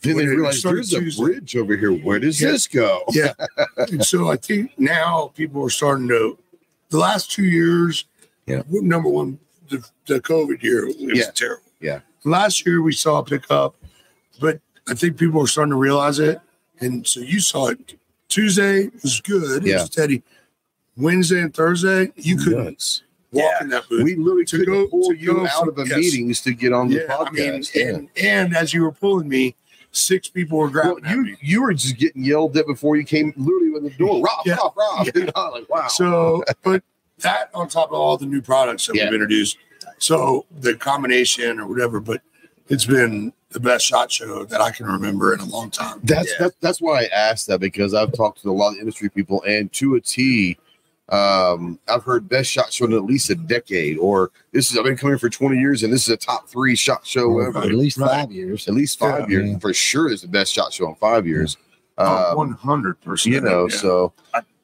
Then 0.05 0.17
they 0.17 0.23
When 0.23 0.33
it 0.33 0.35
realize 0.37 0.61
there's 0.63 0.93
a 0.93 0.99
Tuesday- 0.99 1.23
bridge 1.23 1.55
over 1.55 1.75
here. 1.75 1.91
Where 1.91 2.19
does 2.19 2.39
Yeah. 2.41 2.51
this 2.51 2.67
go? 2.67 3.03
yeah, 3.11 3.33
and 3.77 4.03
so 4.05 4.29
I 4.29 4.37
think 4.37 4.71
now 4.77 5.31
people 5.35 5.63
are 5.63 5.69
starting 5.69 6.07
to. 6.09 6.37
The 6.89 6.97
last 6.99 7.31
two 7.31 7.45
years, 7.45 8.05
Yeah. 8.47 8.61
Number 8.69 9.09
one, 9.09 9.39
the, 9.69 9.83
the 10.05 10.21
COVID 10.21 10.61
year 10.61 10.87
it 10.87 10.97
was 10.99 11.17
Yeah. 11.17 11.31
terrible. 11.33 11.63
Yeah. 11.81 11.99
Last 12.23 12.65
year 12.65 12.81
we 12.81 12.93
saw 12.93 13.19
a 13.19 13.23
pickup, 13.23 13.75
but 14.39 14.59
I 14.87 14.93
think 14.93 15.17
people 15.17 15.41
are 15.41 15.47
starting 15.47 15.71
to 15.71 15.77
realize 15.77 16.19
it, 16.19 16.39
and 16.79 17.05
so 17.07 17.19
you 17.21 17.39
saw 17.39 17.67
it. 17.69 17.95
Tuesday 18.29 18.89
was 19.01 19.19
good. 19.21 19.63
It 19.63 19.69
Yeah. 19.69 19.75
was 19.81 19.85
steady. 19.91 20.21
Wednesday 20.97 21.41
and 21.41 21.53
Thursday, 21.53 22.11
you 22.15 22.37
couldn't 22.37 22.63
Nuts. 22.65 23.03
walk 23.31 23.43
Yeah. 23.51 23.63
in 23.63 23.69
that 23.69 23.89
booth. 23.89 24.03
We 24.03 24.15
literally 24.15 24.45
To 24.45 24.57
couldn't 24.59 24.73
go- 24.73 24.87
pull 24.87 25.09
to 25.09 25.15
you 25.17 25.33
go 25.33 25.45
out 25.47 25.59
from- 25.59 25.69
of 25.69 25.75
the 25.75 25.85
yes. 25.85 25.97
meetings 25.97 26.41
to 26.41 26.53
get 26.53 26.71
on 26.71 26.87
the 26.89 26.95
yeah, 27.07 27.15
I 27.17 27.29
mean, 27.31 27.53
podcast. 27.61 27.75
yeah. 27.75 27.87
and, 27.89 28.09
and 28.15 28.55
as 28.55 28.73
you 28.73 28.83
were 28.83 28.91
pulling 28.91 29.27
me, 29.27 29.55
six 29.95 30.27
people 30.27 30.57
were 30.57 30.65
Well, 30.65 30.95
grabbing 30.95 31.05
at 31.05 31.11
you 31.15 31.21
me. 31.23 31.35
you 31.41 31.61
were 31.61 31.73
just 31.73 31.97
getting 31.97 32.23
yelled 32.23 32.55
at 32.57 32.65
before 32.67 32.95
you 32.97 33.03
came 33.03 33.33
literally 33.37 33.75
in 33.77 33.83
the 33.83 33.89
door. 33.91 34.21
Rob, 34.21 34.45
Yeah. 34.45 34.55
Rob, 34.55 34.73
Rob. 34.77 35.05
Yeah. 35.07 35.11
You 35.15 35.25
like 35.51 35.69
wow. 35.69 35.87
So, 35.87 36.43
but 36.63 36.83
that 37.19 37.49
on 37.53 37.67
top 37.69 37.89
of 37.89 37.95
all 37.95 38.17
the 38.17 38.25
new 38.25 38.41
products 38.41 38.87
that 38.87 38.95
Yeah. 38.95 39.05
we've 39.05 39.13
introduced, 39.13 39.57
so 39.99 40.45
the 40.59 40.75
combination 40.75 41.59
or 41.59 41.67
whatever, 41.67 41.99
but 41.99 42.21
it's 42.67 42.85
been 42.85 43.31
the 43.51 43.59
best 43.59 43.85
shot 43.85 44.11
show 44.11 44.43
that 44.45 44.59
I 44.59 44.71
can 44.71 44.85
remember 44.85 45.33
in 45.33 45.39
a 45.39 45.45
long 45.45 45.69
time. 45.71 46.01
That's 46.03 46.27
Yeah. 46.31 46.47
that, 46.47 46.53
that's 46.59 46.81
why 46.81 47.03
I 47.03 47.05
asked 47.15 47.47
that 47.47 47.59
because 47.61 47.93
I've 47.93 48.11
talked 48.11 48.41
to 48.41 48.49
a 48.49 48.51
lot 48.51 48.73
of 48.73 48.79
industry 48.79 49.09
people 49.09 49.41
and 49.43 49.71
to 49.73 49.95
a 49.95 50.01
T, 50.01 50.57
um, 51.09 51.79
I've 51.87 52.03
heard 52.03 52.27
best 52.27 52.49
shot 52.49 52.73
show 52.73 52.85
in 52.85 52.93
at 52.93 53.03
least 53.05 53.29
a 53.29 53.35
decade. 53.35 53.97
Or 53.97 54.31
this 54.51 54.71
is 54.71 54.77
I've 54.77 54.83
been 54.85 54.97
coming 54.97 55.17
for 55.17 55.29
twenty 55.29 55.57
years 55.59 55.83
and 55.83 55.93
this 55.93 56.03
is 56.03 56.09
a 56.09 56.17
top 56.17 56.49
three 56.49 56.75
shot 56.75 57.05
show 57.05 57.39
ever. 57.39 57.59
At 57.59 57.73
least 57.73 57.97
Right. 57.97 58.09
five 58.21 58.31
years. 58.31 58.67
At 58.67 58.73
least 58.73 58.97
five 58.99 59.29
Yeah. 59.29 59.39
years 59.39 59.57
for 59.61 59.73
sure. 59.73 60.11
Is 60.11 60.21
the 60.21 60.27
best 60.27 60.53
shot 60.53 60.73
show 60.73 60.89
in 60.89 60.95
five 60.95 61.27
years. 61.27 61.57
Oh, 61.97 62.31
Um, 62.31 62.37
One 62.37 62.51
hundred 62.51 62.99
percent. 63.01 63.33
you 63.35 63.41
know, 63.41 63.67
so 63.67 64.13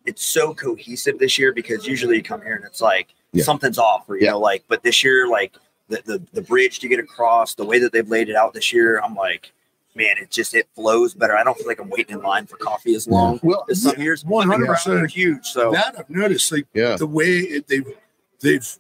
it's 0.06 0.24
so 0.26 0.54
cohesive 0.54 1.20
this 1.20 1.38
year 1.38 1.54
because 1.54 1.86
usually 1.86 2.18
you 2.18 2.24
come 2.24 2.42
here 2.42 2.56
and 2.56 2.66
it's 2.66 2.82
like 2.82 3.10
Yeah. 3.34 3.44
something's 3.44 3.78
off 3.78 4.10
or 4.10 4.16
you 4.18 4.26
Yeah. 4.26 4.32
know 4.32 4.40
like 4.40 4.64
but 4.68 4.82
this 4.84 5.04
year 5.04 5.28
like 5.28 5.54
the, 5.90 6.02
the 6.06 6.22
the 6.34 6.42
bridge 6.42 6.80
to 6.80 6.88
get 6.88 7.00
across 7.00 7.54
the 7.54 7.64
way 7.66 7.78
that 7.78 7.92
they've 7.94 8.08
laid 8.10 8.28
it 8.30 8.36
out 8.36 8.54
this 8.54 8.74
year 8.74 9.00
i'm 9.02 9.14
like 9.14 9.52
man 9.96 10.16
it 10.18 10.32
just 10.32 10.54
it 10.54 10.68
flows 10.74 11.14
better 11.14 11.36
i 11.36 11.44
don't 11.44 11.58
feel 11.58 11.68
like 11.68 11.80
i'm 11.80 11.90
waiting 11.90 12.18
in 12.18 12.22
line 12.24 12.46
for 12.46 12.58
coffee 12.58 12.96
as 12.96 13.08
long 13.08 13.40
well, 13.44 13.66
as 13.70 13.82
some 13.82 14.00
years 14.00 14.24
one 14.24 14.48
hundred 14.48 14.68
percent 14.68 15.10
huge 15.12 15.46
so 15.46 15.72
That 15.72 15.96
I've 16.00 16.10
noticed, 16.10 16.52
like 16.52 16.66
yeah, 16.74 16.96
the 16.96 17.08
way 17.08 17.40
it, 17.40 17.68
they've 17.68 17.86
they've, 18.42 18.80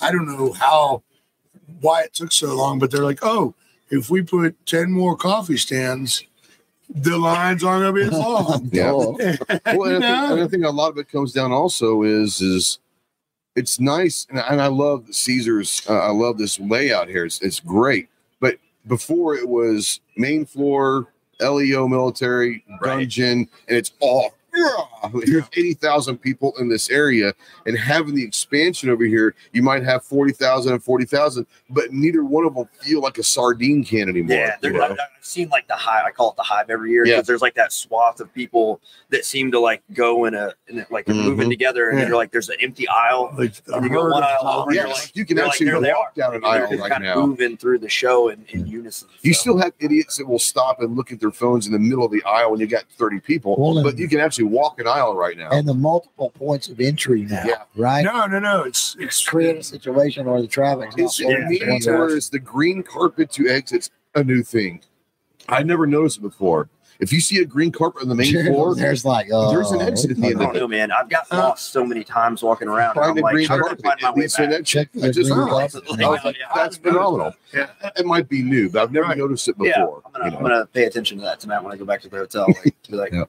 I 0.00 0.10
don't 0.10 0.26
know 0.26 0.52
how 0.52 1.02
why 1.80 2.02
it 2.02 2.14
took 2.14 2.32
so 2.32 2.54
long, 2.54 2.78
but 2.78 2.90
they're 2.90 3.04
like, 3.04 3.20
oh, 3.22 3.54
if 3.90 4.10
we 4.10 4.22
put 4.22 4.54
ten 4.66 4.90
more 4.90 5.16
coffee 5.16 5.56
stands, 5.56 6.24
the 6.88 7.18
lines 7.18 7.62
aren't 7.64 7.82
gonna 7.82 7.92
be 7.92 8.02
as 8.02 8.12
long. 8.12 8.68
Yeah. 8.72 8.92
Well, 8.92 9.94
and 9.94 10.04
I, 10.04 10.28
think, 10.28 10.32
and 10.32 10.40
I 10.42 10.48
think 10.48 10.64
a 10.64 10.70
lot 10.70 10.90
of 10.90 10.98
it 10.98 11.08
comes 11.08 11.32
down 11.32 11.52
also 11.52 12.02
is 12.02 12.40
is 12.40 12.78
it's 13.54 13.80
nice 13.80 14.26
and, 14.30 14.38
and 14.38 14.60
I 14.60 14.68
love 14.68 15.06
Caesar's. 15.14 15.82
Uh, 15.88 15.98
I 15.98 16.10
love 16.10 16.38
this 16.38 16.58
layout 16.58 17.08
here. 17.08 17.24
It's, 17.24 17.40
it's 17.40 17.60
great. 17.60 18.08
Before 18.86 19.34
it 19.34 19.48
was 19.48 20.00
main 20.16 20.46
floor, 20.46 21.08
LEO 21.40 21.86
military 21.88 22.64
Right. 22.80 22.98
dungeon, 23.00 23.48
and 23.68 23.76
it's 23.76 23.92
all. 24.00 24.32
Here's 25.24 25.44
80,000 25.52 26.16
people 26.16 26.54
in 26.58 26.68
this 26.70 26.88
area, 26.88 27.34
and 27.66 27.76
having 27.76 28.14
the 28.14 28.24
expansion 28.24 28.88
over 28.88 29.04
here, 29.04 29.34
you 29.52 29.62
might 29.62 29.82
have 29.82 30.02
40,000 30.02 30.72
and 30.72 30.82
40,000, 30.82 31.46
but 31.68 31.92
neither 31.92 32.24
one 32.24 32.46
of 32.46 32.54
them 32.54 32.66
feel 32.80 33.02
like 33.02 33.18
a 33.18 33.22
sardine 33.22 33.84
can 33.84 34.08
anymore. 34.08 34.34
yeah 34.34 34.56
they're, 34.62 34.72
know? 34.72 34.96
I've, 35.26 35.30
I've 35.30 35.30
seen 35.30 35.48
like 35.48 35.66
the 35.68 35.74
hive 35.74 36.04
i 36.06 36.10
call 36.10 36.30
it 36.30 36.36
the 36.36 36.42
hive 36.42 36.70
every 36.70 36.90
year 36.92 37.04
because 37.04 37.16
Yeah. 37.16 37.22
there's 37.22 37.42
like 37.42 37.54
that 37.54 37.72
swath 37.72 38.20
of 38.20 38.32
people 38.32 38.80
that 39.10 39.24
seem 39.24 39.50
to 39.52 39.58
like 39.60 39.82
go 39.92 40.24
in 40.26 40.34
a 40.34 40.54
in 40.68 40.78
a, 40.80 40.86
like 40.90 41.06
they're 41.06 41.14
moving 41.14 41.44
mm-hmm. 41.44 41.50
together 41.50 41.88
and 41.90 41.98
yeah. 41.98 42.06
you're 42.06 42.16
like 42.16 42.30
there's 42.30 42.48
an 42.48 42.56
empty 42.60 42.86
aisle 42.88 43.32
Like 43.36 43.54
And 43.66 43.84
you 43.84 43.90
go 43.90 44.08
one 44.08 44.22
aisle 44.22 44.46
over, 44.46 44.72
Yeah, 44.72 44.82
you're 44.82 44.90
like- 44.90 45.16
you 45.16 45.24
can 45.24 45.36
you're 45.36 45.46
like, 45.46 45.52
actually 45.54 45.66
there 45.70 45.80
they 45.80 45.92
walk 45.92 46.12
are. 46.16 46.20
down 46.20 46.34
an 46.36 46.44
aisle 46.44 46.70
like 46.70 46.80
right 46.80 46.90
kind 46.92 47.04
now. 47.04 47.20
of 47.22 47.28
moving 47.28 47.56
through 47.56 47.78
the 47.80 47.88
show 47.88 48.28
in, 48.28 48.44
in 48.50 48.66
unison 48.66 49.08
You 49.22 49.34
so. 49.34 49.40
still 49.40 49.58
have 49.58 49.72
idiots 49.80 50.16
that 50.18 50.26
will 50.28 50.38
stop 50.38 50.80
and 50.80 50.96
look 50.96 51.10
at 51.12 51.20
their 51.20 51.30
phones 51.32 51.66
in 51.66 51.72
the 51.72 51.78
middle 51.78 52.04
of 52.04 52.12
the 52.12 52.22
aisle 52.24 52.52
when 52.52 52.60
you 52.60 52.66
got 52.66 52.84
30 52.98 53.20
people, 53.20 53.56
Well, 53.58 53.82
but 53.82 53.98
you 53.98 54.08
can 54.08 54.20
actually 54.20 54.44
walk 54.44 54.78
an 54.80 54.86
aisle 54.86 55.14
right 55.16 55.36
now. 55.36 55.50
and 55.50 55.66
the 55.68 55.74
multiple 55.74 56.30
points 56.30 56.68
of 56.68 56.80
entry 56.80 57.22
now, 57.22 57.42
Yeah. 57.44 57.62
right? 57.76 58.04
No, 58.04 58.26
no, 58.26 58.38
no. 58.38 58.62
It's 58.62 58.96
it's 59.00 59.24
Create 59.24 59.56
a 59.56 59.62
situation 59.62 60.26
where 60.26 60.40
the 60.40 60.46
traffic's 60.46 60.96
not 60.96 61.04
It's 61.04 61.18
flowing 61.18 61.42
yeah, 61.42 61.48
me 61.48 61.60
in 61.62 61.68
one 61.70 61.80
to 61.80 61.92
where 61.92 62.16
it's 62.16 62.28
the 62.28 62.38
green 62.38 62.82
carpet 62.82 63.30
to 63.32 63.48
exits 63.48 63.90
a 64.14 64.22
new 64.24 64.42
thing. 64.42 64.80
I 65.48 65.62
never 65.62 65.86
noticed 65.86 66.18
it 66.18 66.22
before. 66.22 66.68
If 66.98 67.12
you 67.12 67.20
see 67.20 67.40
a 67.42 67.44
green 67.44 67.72
carpet 67.72 68.02
on 68.02 68.08
the 68.08 68.14
main 68.14 68.32
floor, 68.46 68.74
There's 68.74 69.04
like 69.04 69.28
oh, 69.30 69.50
There's 69.52 69.70
an 69.70 69.82
exit 69.82 70.12
at 70.12 70.16
the 70.16 70.22
I 70.22 70.30
end 70.30 70.34
of 70.36 70.40
don't 70.40 70.54
know, 70.56 70.68
man. 70.68 70.90
I've 70.90 71.10
gotten 71.10 71.36
lost 71.38 71.70
so 71.70 71.84
many 71.84 72.02
times 72.02 72.42
walking 72.42 72.68
around. 72.68 72.94
find 72.94 73.10
I'm 73.10 73.18
a 73.18 73.20
like, 73.20 73.34
green 73.34 73.48
carpet, 73.48 73.82
find 73.82 74.00
my 74.00 74.12
way 74.12 74.26
back? 74.26 74.64
Check 74.64 74.88
I 74.96 75.00
the 75.00 75.12
just 75.12 75.30
green 75.30 75.46
carpet. 75.46 75.84
I 76.00 76.06
like, 76.06 76.24
Yeah. 76.24 76.46
that's 76.54 76.78
phenomenal. 76.78 77.34
Yeah. 77.52 77.68
It 77.96 78.06
might 78.06 78.30
be 78.30 78.42
new, 78.42 78.70
but 78.70 78.82
I've 78.82 78.92
never 78.92 79.08
Right. 79.08 79.18
noticed 79.18 79.46
it 79.46 79.56
Yeah, 79.60 79.78
before. 79.80 80.02
I'm 80.06 80.12
gonna, 80.12 80.24
you 80.24 80.30
know. 80.30 80.36
I'm 80.38 80.42
gonna 80.44 80.66
pay 80.72 80.84
attention 80.84 81.18
to 81.18 81.24
that 81.24 81.38
tonight 81.38 81.62
when 81.62 81.70
I 81.72 81.76
go 81.76 81.84
back 81.84 82.00
to 82.00 82.08
the 82.08 82.16
hotel. 82.16 82.46
Like, 82.48 82.74
be 82.90 82.96
like, 82.96 83.12
Yeah. 83.12 83.24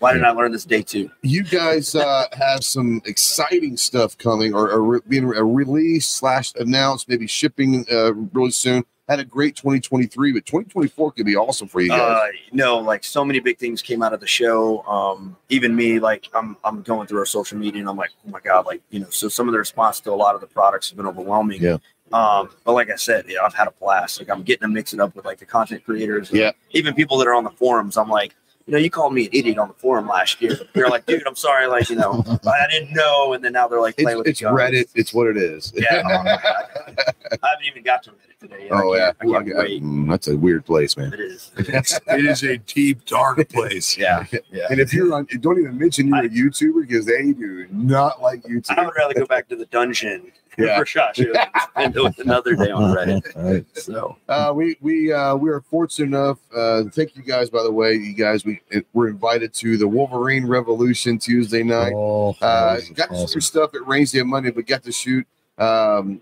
why 0.00 0.14
didn't 0.14 0.26
I 0.26 0.30
learn 0.32 0.50
this 0.50 0.64
day 0.64 0.82
two? 0.82 1.08
you 1.22 1.44
guys 1.44 1.94
uh, 1.94 2.24
have 2.32 2.64
some 2.64 3.00
exciting 3.04 3.76
stuff 3.76 4.18
coming 4.18 4.52
or, 4.52 4.68
or 4.68 4.82
re- 4.82 5.00
being 5.06 5.32
a 5.32 5.44
release 5.44 6.08
slash 6.08 6.52
announced, 6.56 7.08
maybe 7.08 7.28
shipping 7.28 7.86
uh, 7.88 8.12
really 8.14 8.50
soon. 8.50 8.84
Had 9.12 9.20
a 9.20 9.24
great 9.26 9.54
2023, 9.56 10.32
but 10.32 10.46
2024 10.46 11.12
could 11.12 11.26
be 11.26 11.36
awesome 11.36 11.68
for 11.68 11.82
you 11.82 11.90
guys. 11.90 12.00
Uh, 12.00 12.28
no, 12.50 12.78
like 12.78 13.04
so 13.04 13.26
many 13.26 13.40
big 13.40 13.58
things 13.58 13.82
came 13.82 14.02
out 14.02 14.14
of 14.14 14.20
the 14.20 14.26
show. 14.26 14.82
Um, 14.86 15.36
even 15.50 15.76
me, 15.76 15.98
like 15.98 16.30
I'm, 16.32 16.56
I'm 16.64 16.80
going 16.80 17.06
through 17.06 17.18
our 17.18 17.26
social 17.26 17.58
media 17.58 17.80
and 17.80 17.90
I'm 17.90 17.96
like, 17.98 18.08
oh 18.26 18.30
my 18.30 18.40
god, 18.40 18.64
like 18.64 18.80
you 18.88 19.00
know. 19.00 19.10
So 19.10 19.28
some 19.28 19.48
of 19.48 19.52
the 19.52 19.58
response 19.58 20.00
to 20.00 20.12
a 20.12 20.14
lot 20.14 20.34
of 20.34 20.40
the 20.40 20.46
products 20.46 20.88
have 20.88 20.96
been 20.96 21.06
overwhelming. 21.06 21.60
Yeah. 21.60 21.76
Um, 22.10 22.48
but 22.64 22.72
like 22.72 22.88
I 22.88 22.96
said, 22.96 23.26
yeah, 23.28 23.40
I've 23.44 23.52
had 23.52 23.68
a 23.68 23.72
blast. 23.72 24.18
Like 24.18 24.30
I'm 24.30 24.42
getting 24.44 24.62
to 24.62 24.72
mix 24.72 24.94
it 24.94 25.00
up 25.00 25.14
with 25.14 25.26
like 25.26 25.38
the 25.38 25.44
content 25.44 25.84
creators. 25.84 26.30
and 26.30 26.38
Yeah. 26.38 26.52
Even 26.70 26.94
people 26.94 27.18
that 27.18 27.28
are 27.28 27.34
on 27.34 27.44
the 27.44 27.50
forums, 27.50 27.98
I'm 27.98 28.08
like, 28.08 28.34
you 28.66 28.72
know, 28.72 28.78
you 28.78 28.90
called 28.90 29.12
me 29.14 29.24
an 29.24 29.30
idiot 29.32 29.58
on 29.58 29.68
the 29.68 29.74
forum 29.74 30.06
last 30.06 30.40
year. 30.40 30.56
You're 30.74 30.88
like, 30.88 31.06
dude, 31.06 31.26
I'm 31.26 31.36
sorry, 31.36 31.66
like, 31.66 31.90
you 31.90 31.96
know, 31.96 32.22
I 32.46 32.66
didn't 32.70 32.92
know. 32.94 33.32
And 33.32 33.44
then 33.44 33.52
now 33.52 33.68
they're 33.68 33.80
like 33.80 33.94
It's, 33.96 34.04
playing 34.04 34.18
with 34.18 34.26
it's 34.28 34.40
the. 34.40 34.46
Reddit. 34.46 34.88
It's 34.94 35.12
what 35.12 35.26
it 35.28 35.36
is. 35.36 35.72
Yeah. 35.74 36.02
I 36.06 37.48
haven't 37.48 37.66
even 37.66 37.82
got 37.82 38.02
to 38.04 38.10
Reddit 38.10 38.38
today. 38.40 38.62
Yet. 38.64 38.72
oh 38.72 38.92
I 38.92 38.96
yeah. 38.96 39.12
can't, 39.12 39.16
I 39.22 39.24
I 39.28 39.32
can't 39.42 39.48
got- 39.54 39.58
wait. 39.64 39.82
mm, 39.82 40.10
that's 40.10 40.28
a 40.28 40.36
weird 40.36 40.64
place, 40.64 40.96
man. 40.96 41.12
It 41.12 41.20
is. 41.20 41.50
it 41.56 42.24
is 42.26 42.42
a 42.42 42.56
deep, 42.58 43.04
dark 43.06 43.48
place. 43.48 43.96
Yeah. 44.02 44.24
Yeah. 44.50 44.66
And 44.70 44.80
if 44.80 44.92
you're 44.92 45.12
on, 45.14 45.26
don't 45.40 45.58
even 45.58 45.78
mention 45.78 46.08
you're 46.08 46.24
a 46.24 46.28
YouTuber 46.28 46.86
because 46.88 47.06
they 47.06 47.32
do 47.32 47.66
not 47.70 48.20
like 48.22 48.42
YouTube. 48.42 48.76
I 48.78 48.84
would 48.84 48.94
rather 48.96 49.14
go 49.14 49.26
back 49.26 49.48
to 49.48 49.56
the 49.56 49.66
dungeon 49.66 50.32
Yeah. 50.58 50.78
for 50.78 50.86
shot 50.86 51.16
show 51.16 51.32
than 51.32 51.92
spend 51.92 52.18
another 52.18 52.54
day 52.54 52.70
on 52.70 52.94
Reddit. 52.94 53.22
Right. 53.36 53.64
So 53.76 54.16
Uh, 54.28 54.52
we 54.54 54.76
we 54.80 55.12
uh, 55.12 55.34
we 55.36 55.50
are 55.50 55.60
fortunate 55.62 56.06
enough. 56.06 56.38
Uh, 56.54 56.84
thank 56.92 57.16
you 57.16 57.22
guys, 57.22 57.48
by 57.50 57.62
the 57.62 57.72
way. 57.72 57.94
You 57.94 58.12
guys, 58.14 58.44
we 58.44 58.60
were 58.92 59.08
invited 59.08 59.52
to 59.54 59.76
the 59.78 59.88
Wolverine 59.88 60.46
Revolution 60.46 61.18
Tuesday 61.18 61.62
night. 61.62 61.92
Oh, 61.94 62.36
Uh, 62.42 62.78
got 62.94 63.10
awesome. 63.10 63.26
some 63.28 63.40
stuff 63.40 63.74
at 63.74 63.86
Range 63.86 64.10
Day 64.10 64.22
Monday, 64.22 64.50
but 64.50 64.66
got 64.66 64.82
to 64.84 64.92
shoot 64.92 65.26
um, 65.58 66.20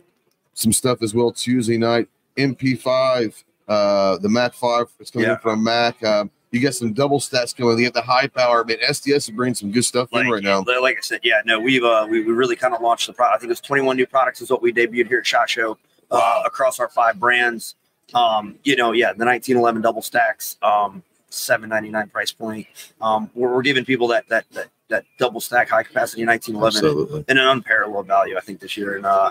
some 0.54 0.72
stuff 0.72 1.02
as 1.02 1.14
well 1.14 1.32
Tuesday 1.32 1.76
night. 1.78 2.08
MP5, 2.36 3.42
uh, 3.68 4.18
the 4.18 4.28
Mac 4.28 4.54
5 4.54 4.86
is 5.00 5.10
coming 5.10 5.28
Yeah. 5.28 5.36
from 5.38 5.62
Mac. 5.64 6.02
Um, 6.04 6.30
you 6.50 6.60
got 6.60 6.74
some 6.74 6.92
double 6.92 7.20
stacks 7.20 7.52
going. 7.52 7.78
You 7.78 7.84
got 7.86 7.94
the 7.94 8.02
high 8.02 8.26
power. 8.26 8.64
Man, 8.64 8.78
SDS 8.88 9.16
is 9.16 9.30
bringing 9.30 9.54
some 9.54 9.70
good 9.70 9.84
stuff 9.84 10.12
like, 10.12 10.24
in 10.24 10.30
right 10.30 10.42
now. 10.42 10.62
like 10.80 10.98
I 10.98 11.00
said, 11.00 11.20
yeah, 11.22 11.40
no, 11.44 11.60
we've 11.60 11.84
uh, 11.84 12.06
we, 12.10 12.22
we 12.24 12.32
really 12.32 12.56
kind 12.56 12.74
of 12.74 12.80
launched 12.80 13.06
the 13.06 13.12
product. 13.12 13.36
I 13.36 13.38
think 13.40 13.48
it 13.48 13.52
was 13.52 13.60
21 13.60 13.96
new 13.96 14.06
products 14.06 14.40
is 14.40 14.50
what 14.50 14.62
we 14.62 14.72
debuted 14.72 15.06
here 15.06 15.18
at 15.20 15.26
Shot 15.26 15.48
Show 15.48 15.78
uh, 16.10 16.42
across 16.44 16.80
our 16.80 16.88
five 16.88 17.18
brands. 17.20 17.76
Um, 18.14 18.56
you 18.64 18.74
know, 18.74 18.92
yeah, 18.92 19.12
the 19.12 19.24
1911 19.24 19.82
double 19.82 20.02
stacks, 20.02 20.56
um, 20.62 21.04
7.99 21.30 22.10
price 22.10 22.32
point. 22.32 22.66
Um, 23.00 23.30
we're, 23.34 23.54
we're 23.54 23.62
giving 23.62 23.84
people 23.84 24.08
that 24.08 24.28
that 24.28 24.46
that 24.50 24.66
that 24.88 25.04
double 25.18 25.40
stack 25.40 25.68
high 25.68 25.84
capacity 25.84 26.26
1911 26.26 26.76
Absolutely. 26.76 27.24
and 27.28 27.38
an 27.38 27.46
unparalleled 27.46 28.08
value, 28.08 28.36
I 28.36 28.40
think, 28.40 28.58
this 28.58 28.76
year. 28.76 28.96
And 28.96 29.06
uh, 29.06 29.30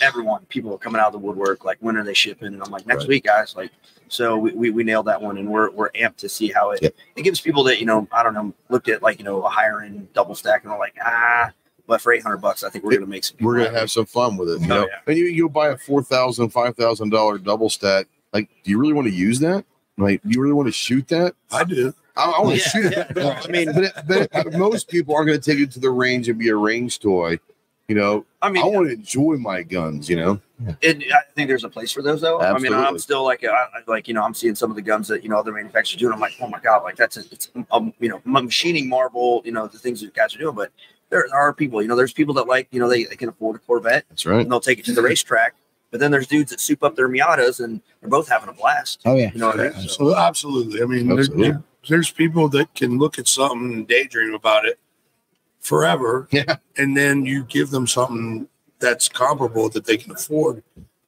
everyone, 0.00 0.44
people 0.48 0.72
are 0.72 0.78
coming 0.78 1.00
out 1.00 1.08
of 1.08 1.12
the 1.12 1.18
woodwork, 1.18 1.64
like, 1.64 1.78
when 1.80 1.96
are 1.96 2.04
they 2.04 2.14
shipping? 2.14 2.54
And 2.54 2.62
I'm 2.62 2.70
like, 2.70 2.86
next 2.86 3.00
Right. 3.00 3.08
week, 3.08 3.24
guys. 3.24 3.56
Like, 3.56 3.72
so 4.12 4.36
we, 4.36 4.52
we, 4.52 4.70
we 4.70 4.84
nailed 4.84 5.06
that 5.06 5.20
one, 5.20 5.38
and 5.38 5.48
we're 5.48 5.70
we're 5.70 5.90
amped 5.92 6.16
to 6.18 6.28
see 6.28 6.48
how 6.52 6.70
it 6.70 6.80
Yep. 6.82 6.94
it 7.16 7.22
gives 7.22 7.40
people 7.40 7.64
that 7.64 7.80
you 7.80 7.86
know 7.86 8.06
I 8.12 8.22
don't 8.22 8.34
know 8.34 8.52
looked 8.68 8.88
at 8.88 9.02
like 9.02 9.18
you 9.18 9.24
know 9.24 9.42
a 9.42 9.48
higher 9.48 9.80
end 9.82 10.12
double 10.12 10.34
stack 10.34 10.62
and 10.64 10.70
they're 10.72 10.78
like 10.78 10.94
ah, 11.04 11.50
but 11.86 12.00
for 12.00 12.12
800 12.12 12.36
bucks, 12.38 12.62
I 12.62 12.70
think 12.70 12.84
we're 12.84 12.92
It- 12.92 12.96
gonna 12.98 13.06
make 13.06 13.24
some. 13.24 13.36
We're 13.40 13.54
gonna 13.54 13.64
happy. 13.66 13.78
have 13.80 13.90
some 13.90 14.06
fun 14.06 14.36
with 14.36 14.48
it. 14.50 14.60
You 14.60 14.66
Oh, 14.66 14.68
know, 14.68 14.86
yeah. 14.86 14.98
and 15.06 15.16
you 15.16 15.24
you 15.24 15.48
buy 15.48 15.68
a 15.68 15.76
four 15.76 16.02
thousand, 16.02 16.50
five 16.50 16.76
thousand 16.76 17.10
dollar 17.10 17.38
double 17.38 17.70
stack. 17.70 18.06
Like, 18.32 18.48
do 18.64 18.70
you 18.70 18.78
really 18.78 18.92
want 18.94 19.08
to 19.08 19.14
use 19.14 19.40
that? 19.40 19.64
Like, 19.98 20.22
do 20.22 20.30
you 20.30 20.40
really 20.40 20.54
want 20.54 20.68
to 20.68 20.72
shoot 20.72 21.06
that? 21.08 21.34
I 21.50 21.64
do. 21.64 21.92
I, 22.16 22.24
I 22.24 22.40
want 22.40 22.56
to 22.56 22.62
Yeah, 22.62 22.68
shoot 22.68 22.92
yeah, 22.92 23.06
it. 23.10 23.16
no, 23.16 23.30
I 23.30 23.46
mean- 23.48 23.72
but, 23.74 23.84
it- 23.84 24.30
but 24.32 24.52
most 24.54 24.88
people 24.88 25.14
aren't 25.14 25.26
going 25.28 25.40
to 25.40 25.50
take 25.50 25.60
it 25.60 25.70
to 25.72 25.80
the 25.80 25.90
range 25.90 26.28
and 26.28 26.38
be 26.38 26.48
a 26.48 26.56
range 26.56 26.98
toy. 26.98 27.38
You 27.92 27.98
know, 28.00 28.24
I 28.40 28.50
mean, 28.50 28.62
I, 28.62 28.66
want 28.66 28.86
to 28.88 28.94
enjoy 28.94 29.36
my 29.36 29.62
guns. 29.62 30.08
You 30.08 30.16
know, 30.16 30.40
it, 30.80 31.04
I 31.12 31.20
think 31.34 31.48
there's 31.48 31.64
a 31.64 31.68
place 31.68 31.92
for 31.92 32.00
those 32.00 32.22
though. 32.22 32.40
I 32.40 32.58
mean, 32.58 32.72
I'm 32.72 32.98
still 32.98 33.22
like, 33.22 33.44
I, 33.44 33.48
I- 33.50 33.66
like 33.86 34.08
you 34.08 34.14
know, 34.14 34.22
I'm 34.22 34.32
seeing 34.32 34.54
some 34.54 34.70
of 34.70 34.76
the 34.76 34.82
guns 34.82 35.08
that 35.08 35.22
you 35.22 35.28
know 35.28 35.36
other 35.38 35.52
manufacturers 35.52 36.00
do, 36.00 36.06
and 36.06 36.14
I'm 36.14 36.20
like, 36.20 36.32
oh 36.40 36.48
my 36.48 36.58
god, 36.58 36.84
like 36.84 36.96
that's 36.96 37.18
a, 37.18 37.20
it's 37.30 37.50
um, 37.70 37.92
you 38.00 38.08
know, 38.08 38.22
machining 38.24 38.88
marble, 38.88 39.42
you 39.44 39.52
know, 39.52 39.66
the 39.66 39.78
things 39.78 40.00
that 40.00 40.14
guys 40.14 40.34
are 40.34 40.38
doing. 40.38 40.54
But 40.54 40.70
there 41.10 41.26
are 41.34 41.52
people, 41.52 41.82
you 41.82 41.88
know, 41.88 41.96
there's 41.96 42.14
people 42.14 42.32
that 42.34 42.46
like, 42.48 42.68
you 42.70 42.80
know, 42.80 42.88
they, 42.88 43.04
they 43.04 43.16
can 43.16 43.28
afford 43.28 43.56
a 43.56 43.58
Corvette 43.58 44.06
that's 44.08 44.24
right. 44.24 44.40
and 44.40 44.50
they'll 44.50 44.60
take 44.60 44.78
it 44.78 44.86
to 44.86 44.92
the 44.94 45.02
racetrack. 45.02 45.54
But 45.90 46.00
then 46.00 46.10
there's 46.10 46.26
dudes 46.26 46.50
that 46.52 46.60
soup 46.60 46.82
up 46.82 46.96
their 46.96 47.06
Miatas 47.10 47.62
and 47.62 47.82
they're 48.00 48.08
both 48.08 48.30
having 48.30 48.48
a 48.48 48.54
blast. 48.54 49.02
Oh 49.04 49.14
yeah. 49.16 49.30
You 49.34 49.40
know 49.40 49.48
what 49.48 49.60
I 49.60 49.64
mean? 49.64 49.72
So, 49.74 49.88
So 49.88 50.16
absolutely. 50.16 50.80
I 50.82 50.86
mean, 50.86 51.08
there- 51.08 51.18
Absolutely. 51.18 51.52
there's 51.86 52.10
people 52.10 52.48
that 52.48 52.74
can 52.74 52.96
look 52.96 53.18
at 53.18 53.28
something 53.28 53.74
and 53.74 53.86
daydream 53.86 54.32
about 54.32 54.64
it 54.64 54.78
forever. 55.62 56.28
Yeah. 56.30 56.56
And 56.76 56.94
then 56.96 57.24
you 57.24 57.44
give 57.44 57.70
them 57.70 57.86
something 57.86 58.48
that's 58.80 59.08
comparable 59.08 59.70
that 59.70 59.86
they 59.86 59.96
can 59.96 60.12
afford. 60.12 60.62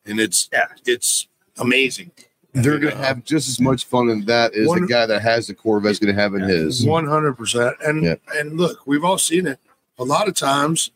And 0.06 0.18
it's 0.18 0.48
Yeah. 0.52 0.68
it's 0.86 1.28
amazing. 1.58 2.12
They're 2.52 2.78
going 2.78 2.96
to 2.96 3.02
have 3.04 3.24
just 3.24 3.48
as 3.48 3.58
much 3.60 3.84
fun 3.84 4.08
in 4.10 4.24
that 4.26 4.54
as 4.54 4.68
the 4.68 4.86
guy 4.88 5.06
that 5.06 5.20
has 5.22 5.48
the 5.48 5.54
Corvette's 5.54 5.98
going 5.98 6.14
to 6.14 6.20
have 6.22 6.34
in 6.34 6.42
his. 6.42 6.86
One 6.86 7.04
hundred 7.06 7.34
percent. 7.34 7.76
And 7.84 8.02
Yeah. 8.04 8.14
and 8.36 8.56
look, 8.56 8.86
we've 8.86 9.04
all 9.04 9.18
seen 9.18 9.46
it. 9.48 9.58
A 9.98 10.04
lot 10.04 10.28
of 10.28 10.34
times 10.34 10.90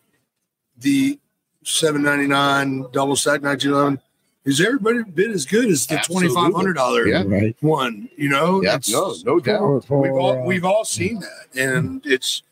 the 0.79 1.19
seven 1.65 2.03
ninety 2.05 2.29
nine 2.29 2.87
double 2.93 3.17
stack 3.17 3.43
nineteen 3.43 3.73
eleven 3.73 4.01
is 4.45 4.61
everybody 4.61 5.03
bit 5.03 5.33
as 5.33 5.45
good 5.47 5.67
as 5.69 5.87
the 5.87 5.97
twenty 5.97 6.27
Absolutely. 6.29 6.35
five 6.35 6.55
hundred 6.55 6.75
dollar 6.75 7.07
Yeah. 7.09 7.25
Right. 7.27 7.57
one. 7.61 8.09
You 8.17 8.29
know, 8.29 8.63
Yeah, 8.63 8.79
no, 8.91 9.17
no 9.25 9.41
doubt. 9.41 9.59
For- 9.59 9.81
for, 9.83 10.03
we've 10.03 10.13
all 10.13 10.33
uh, 10.43 10.45
we've 10.45 10.65
all 10.65 10.85
seen 10.85 11.19
that, 11.21 11.47
and 11.61 12.03
it's 12.07 12.45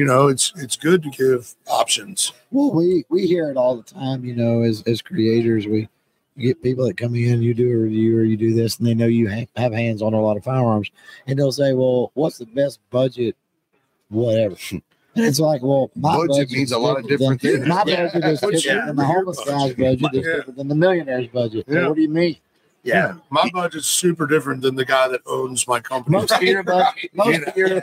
you 0.00 0.06
know 0.06 0.28
it's 0.28 0.52
it's 0.56 0.76
good 0.76 1.02
to 1.02 1.10
give 1.10 1.54
options. 1.66 2.32
Well, 2.50 2.72
we 2.72 3.04
we 3.10 3.26
hear 3.26 3.50
it 3.50 3.56
all 3.58 3.76
the 3.76 3.82
time. 3.82 4.24
You 4.24 4.34
know, 4.34 4.62
as 4.62 4.82
as 4.86 5.02
creators, 5.02 5.66
we 5.66 5.88
get 6.38 6.62
people 6.62 6.86
that 6.86 6.96
come 6.96 7.14
in, 7.14 7.42
you 7.42 7.52
do 7.52 7.70
a 7.70 7.76
review 7.76 8.16
or 8.18 8.24
you 8.24 8.38
do 8.38 8.54
this, 8.54 8.78
and 8.78 8.86
they 8.86 8.94
know 8.94 9.06
you 9.06 9.28
ha- 9.30 9.46
have 9.56 9.72
hands 9.74 10.00
on 10.00 10.14
a 10.14 10.20
lot 10.20 10.38
of 10.38 10.44
firearms, 10.44 10.90
and 11.26 11.38
they'll 11.38 11.52
say, 11.52 11.74
"Well, 11.74 12.12
what's 12.14 12.38
the 12.38 12.46
best 12.46 12.80
budget, 12.90 13.36
whatever." 14.08 14.56
And 15.16 15.24
it's 15.24 15.40
like, 15.40 15.60
well, 15.60 15.90
my 15.96 16.14
Budget 16.16 16.28
budget 16.28 16.50
means 16.52 16.70
a 16.70 16.78
lot 16.78 16.96
of 17.00 17.08
different 17.08 17.40
different 17.40 17.64
than- 17.64 17.66
things. 17.66 17.68
My 17.68 17.82
budget 18.12 18.24
is 18.24 18.40
What's 18.42 18.62
different 18.62 18.64
your- 18.64 18.86
than 18.86 18.96
the 18.96 19.02
your 19.02 19.12
homeless 19.12 19.36
budget? 19.44 19.76
guy's 19.76 19.96
budget. 20.00 20.20
Is 20.20 20.26
Yeah. 20.28 20.36
different 20.36 20.56
than 20.56 20.68
the 20.68 20.74
millionaire's 20.76 21.26
budget. 21.26 21.66
So 21.68 21.88
what 21.88 21.96
do 21.96 22.02
you 22.02 22.08
mean? 22.08 22.36
Yeah. 22.82 23.14
my 23.30 23.48
budget's 23.52 23.86
super 23.86 24.26
different 24.26 24.62
than 24.62 24.74
the 24.74 24.84
guy 24.84 25.08
that 25.08 25.20
owns 25.26 25.66
my 25.68 25.80
company. 25.80 26.16
Most 26.16 26.32
of 26.32 26.42
your 26.42 26.62
budget, 26.62 27.10
most 27.14 27.42
of 27.48 27.56
your, 27.56 27.82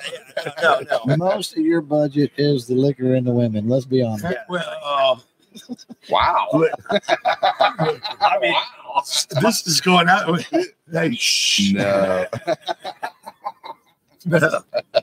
No, 0.61 0.81
no. 1.05 1.17
most 1.17 1.57
of 1.57 1.63
your 1.63 1.81
budget 1.81 2.31
is 2.37 2.67
the 2.67 2.75
liquor 2.75 3.15
and 3.15 3.25
the 3.25 3.31
women. 3.31 3.67
Let's 3.67 3.85
be 3.85 4.01
honest. 4.01 4.25
Yeah. 4.25 4.43
Well, 4.49 4.79
uh, 4.83 5.15
Wow. 6.09 6.47
I 6.91 8.37
mean, 8.41 8.55
this 9.41 9.67
is 9.67 9.81
going 9.81 10.07
out. 10.07 10.41
Hey, 10.91 11.15
shh. 11.15 11.73
No. 11.73 12.25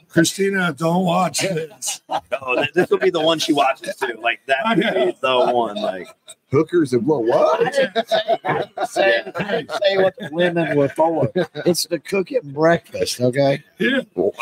Christina, 0.08 0.72
don't 0.76 1.04
watch 1.04 1.40
this. 1.40 2.00
oh, 2.08 2.64
this 2.74 2.90
will 2.90 2.98
be 2.98 3.10
the 3.10 3.20
one 3.20 3.38
she 3.38 3.52
watches 3.52 3.96
too. 3.96 4.18
Like 4.20 4.40
that 4.46 4.58
would 4.66 4.76
be 4.78 5.16
the 5.20 5.50
one. 5.52 5.76
Like 5.76 6.08
Hookers 6.54 6.92
and 6.92 7.04
blow. 7.04 7.18
What? 7.18 7.74
say, 8.88 9.22
say 9.34 9.96
what 9.98 10.14
the 10.18 10.28
women 10.32 10.76
were 10.76 10.88
for. 10.88 11.30
It's 11.66 11.86
the 11.86 11.98
cooking 11.98 12.40
breakfast, 12.44 13.20
okay? 13.20 13.62
Yeah. 13.78 14.00
Wow. 14.14 14.32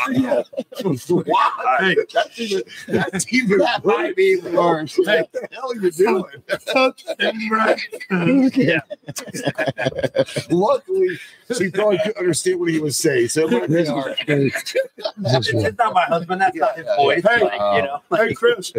wow. 0.83 1.77
Hey, 1.79 1.95
That's 2.13 2.39
even, 2.39 2.61
that's 2.87 3.33
even 3.33 3.57
That 3.59 3.83
might 3.83 4.15
be 4.15 4.39
worse. 4.41 4.95
What 4.97 5.31
the 5.31 5.47
hell 5.51 5.71
are 5.71 5.75
you 5.75 5.91
doing? 5.91 6.23
cooking 6.67 7.49
breakfast. 7.49 8.05
Luckily, 10.51 11.19
she 11.53 11.69
probably 11.69 11.97
couldn't 11.99 12.17
understand 12.17 12.59
what 12.59 12.69
he 12.69 12.79
was 12.79 12.97
saying. 12.97 13.29
So 13.29 13.47
it 13.47 13.51
might 13.51 13.69
be 13.69 13.85
hard. 13.85 14.15
it's, 14.27 14.75
it's 15.15 15.77
not 15.77 15.93
my 15.93 16.03
husband. 16.03 16.41
That's 16.41 16.55
not 16.55 16.75
his 16.77 16.85
voice. 16.95 17.23
Hey, 17.23 17.43
like, 17.43 17.75
you 17.75 17.81
know. 17.83 18.01
Hey, 18.15 18.33
Chris. 18.33 18.71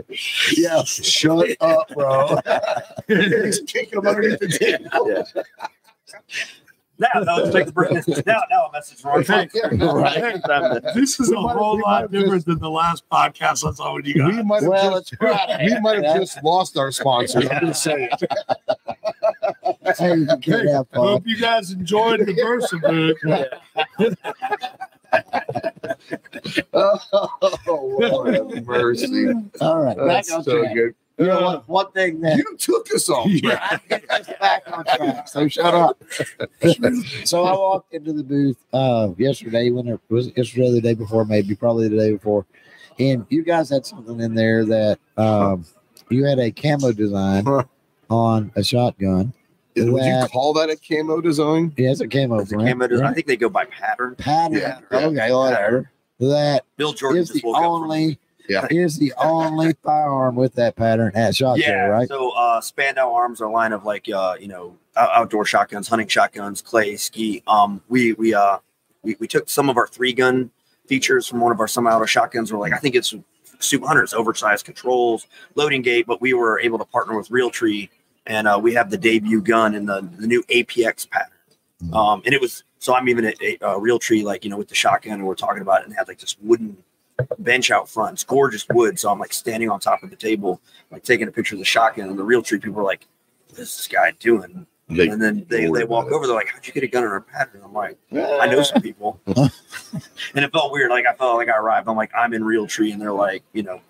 Yeah, 0.57 0.83
shut 0.85 1.57
up, 1.61 1.89
bro. 1.89 2.39
He's 3.09 3.61
kicking 3.67 3.99
him 3.99 4.07
underneath 4.07 4.39
the 4.41 4.49
table. 4.49 5.25
Now, 6.99 7.09
now 7.23 7.37
let's 7.39 7.53
take 7.55 7.67
a 7.69 7.73
break. 7.73 7.91
Now, 8.27 8.43
now 8.51 8.67
a 8.67 8.73
message 8.73 9.05
wrong. 9.05 9.25
Hey, 9.25 9.49
Right. 9.65 10.85
This 10.95 11.19
is 11.19 11.31
a 11.31 11.35
We 11.37 11.43
might- 11.43 11.57
whole 11.57 11.81
lot 11.81 12.03
have 12.03 12.11
different 12.13 12.45
than 12.47 12.59
the 12.61 12.71
last 12.71 13.03
podcast 13.11 13.69
I 13.69 13.73
saw 13.75 13.95
with 13.95 14.07
you 14.07 14.25
We 14.25 14.33
guys. 14.37 14.45
might 14.45 14.63
have 14.63 14.71
Well, 14.71 15.01
just, 15.01 15.15
we 15.21 15.81
might 15.81 16.05
have 16.05 16.17
just 16.21 16.43
lost 16.45 16.77
our 16.79 16.93
sponsors. 16.93 17.49
I'm 17.51 17.67
just 17.67 17.83
saying. 17.83 18.11
Hey, 19.99 20.15
you 20.17 20.27
can. 20.41 20.85
Hope 20.95 21.27
you 21.27 21.37
guys 21.39 21.73
enjoyed 21.73 22.21
the 22.21 22.35
Bersa 22.35 22.81
Oh, 26.73 27.97
Lord 28.01 28.67
mercy. 28.67 29.29
All 29.61 29.81
right, 29.83 29.97
back 29.97 30.07
That's 30.27 30.29
so 30.29 30.43
track. 30.61 30.75
good. 30.75 30.95
You 31.19 31.27
know 31.27 31.43
what? 31.43 31.69
One 31.69 31.93
thing 31.93 32.21
that 32.23 32.37
You 32.39 32.57
took 32.59 32.93
us 32.93 33.09
off 33.09 33.31
track. 33.43 33.89
back 34.41 34.63
on 34.73 34.85
track. 34.85 35.29
So 35.29 35.47
shut 35.47 35.73
up. 35.75 36.03
so 37.25 37.45
I 37.45 37.53
walked 37.53 37.95
into 37.95 38.13
the 38.13 38.25
booth 38.25 38.57
uh 38.73 39.11
yesterday 39.17 39.71
when 39.71 39.87
it 39.89 40.01
was 40.09 40.33
yesterday 40.37 40.73
the 40.73 40.81
day 40.81 40.95
before, 40.95 41.25
maybe 41.25 41.55
probably 41.55 41.89
the 41.89 41.97
day 41.97 42.13
before. 42.13 42.47
And 42.99 43.27
you 43.29 43.43
guys 43.45 43.71
had 43.71 43.87
something 43.87 44.21
in 44.21 44.35
there 44.35 44.65
that 44.65 44.99
um 45.17 45.65
you 46.11 46.25
had 46.25 46.39
a 46.41 46.51
camo 46.51 46.93
design 46.93 47.47
on 48.11 48.51
a 48.57 48.65
shotgun. 48.65 49.33
Would 49.77 50.05
you 50.05 50.27
call 50.31 50.53
that 50.55 50.69
a 50.71 50.77
camo 50.77 51.21
design? 51.21 51.73
Yeah, 51.77 51.91
it's 51.93 52.01
a 52.01 52.09
camo 52.09 52.39
It's 52.41 52.53
a 52.53 52.57
camo 52.57 52.87
design. 52.87 53.07
I 53.07 53.13
think 53.15 53.27
they 53.27 53.37
go 53.37 53.49
by 53.49 53.65
pattern. 53.67 54.15
pattern. 54.17 54.59
Yeah. 54.59 54.81
Okay, 54.93 55.33
whatever. 55.33 55.91
That 56.21 56.65
Bill 56.77 56.93
Jordan 56.93 57.23
is 57.23 57.29
just 57.29 57.43
the 57.43 57.47
woke 57.49 57.57
up 57.57 57.63
from 57.63 57.71
only 57.83 58.19
Yeah. 58.49 58.67
is 58.71 58.99
the 58.99 59.13
only 59.17 59.75
firearm 59.83 60.37
with 60.37 60.55
that 60.55 60.77
pattern 60.77 61.13
at 61.15 61.35
shot 61.37 61.59
yeah, 61.59 61.87
right? 61.87 62.09
So 62.09 62.31
uh 62.31 62.61
Spandau 62.61 63.13
Arms 63.13 63.41
are 63.41 63.47
a 63.47 63.53
line 63.53 63.73
of 63.73 63.85
like 63.85 64.09
uh, 64.09 64.37
you 64.39 64.49
know, 64.49 64.77
outdoor 64.97 65.45
shotguns, 65.45 65.89
hunting 65.89 66.09
shotguns, 66.09 66.61
clay, 66.61 66.97
ski. 66.97 67.43
Um 67.47 67.83
we 67.89 68.13
we 68.15 68.35
uh 68.35 68.59
we, 69.03 69.17
we 69.19 69.27
took 69.27 69.49
some 69.49 69.69
of 69.69 69.77
our 69.77 69.87
three 69.87 70.13
gun 70.13 70.51
features 70.87 71.27
from 71.27 71.41
one 71.41 71.53
of 71.53 71.61
our 71.61 71.69
semi-auto 71.69 72.07
shotguns. 72.07 72.53
We're 72.53 72.59
like, 72.59 72.73
I 72.73 72.79
think 72.79 72.95
it's 72.95 73.15
super 73.59 73.87
hunters, 73.87 74.13
oversized 74.13 74.65
controls, 74.65 75.27
loading 75.55 75.83
gate, 75.83 76.07
but 76.07 76.21
we 76.21 76.35
were 76.35 76.59
able 76.61 76.79
to 76.79 76.85
partner 76.85 77.17
with 77.17 77.29
Realtree, 77.29 77.89
and 78.27 78.47
uh, 78.49 78.59
we 78.63 78.75
have 78.75 78.91
the 78.91 78.99
debut 78.99 79.41
gun 79.41 79.75
in 79.75 79.87
the 79.87 80.09
the 80.19 80.27
new 80.27 80.43
APX 80.45 81.09
pattern. 81.09 81.31
Um, 81.93 82.23
and 82.25 82.35
it 82.35 82.41
was 82.41 82.65
so 82.79 82.95
I'm 82.95 83.09
even 83.09 83.25
at 83.25 83.41
a, 83.43 83.59
uh, 83.65 83.79
Realtree, 83.79 84.23
like 84.23 84.45
you 84.45 84.51
know, 84.51 84.57
with 84.57 84.69
the 84.69 84.75
shotgun, 84.75 85.15
and 85.15 85.27
we're 85.27 85.35
talking 85.35 85.63
about 85.63 85.83
it, 85.83 85.87
and 85.87 85.97
had 85.97 86.09
like 86.09 86.19
this 86.19 86.37
wooden 86.43 86.77
bench 87.39 87.71
out 87.71 87.89
front. 87.89 88.15
It's 88.15 88.25
gorgeous 88.25 88.67
wood. 88.71 88.99
So 88.99 89.11
I'm 89.11 89.19
like 89.19 89.33
standing 89.33 89.71
on 89.71 89.81
top 89.81 90.03
of 90.03 90.11
the 90.11 90.17
table, 90.17 90.61
like 90.91 91.03
taking 91.05 91.29
a 91.29 91.33
picture 91.33 91.55
of 91.55 91.59
the 91.61 91.65
shotgun, 91.65 92.09
and 92.09 92.19
the 92.19 92.25
Realtree 92.25 92.63
people 92.63 92.81
are 92.81 92.85
like, 92.85 93.07
"What 93.51 93.61
is 93.61 93.77
this 93.77 93.89
guy 93.89 94.13
doing?" 94.19 94.67
They- 94.89 95.09
and 95.09 95.21
then 95.23 95.47
they, 95.49 95.67
they 95.67 95.85
walk 95.85 96.13
over. 96.13 96.27
They're 96.27 96.37
like, 96.37 96.49
"How'd 96.49 96.67
you 96.67 96.73
get 96.75 96.83
a 96.83 96.87
gun 96.89 97.05
in 97.05 97.09
our 97.11 97.21
pattern?" 97.23 97.63
I'm 97.65 97.73
like, 97.73 97.97
"I 98.13 98.47
know 98.49 98.63
some 98.63 98.83
people," 98.83 99.19
and 99.27 100.45
it 100.45 100.53
felt 100.53 100.73
weird. 100.73 100.91
Like 100.91 101.07
I 101.07 101.15
felt 101.15 101.37
like 101.37 101.49
I 101.49 101.57
arrived. 101.57 101.89
I'm 101.89 101.97
like, 101.97 102.11
"I'm 102.15 102.35
in 102.35 102.43
Realtree," 102.43 102.93
and 102.93 103.01
they're 103.01 103.13
like, 103.13 103.43
"You 103.55 103.63
know, 103.63 103.81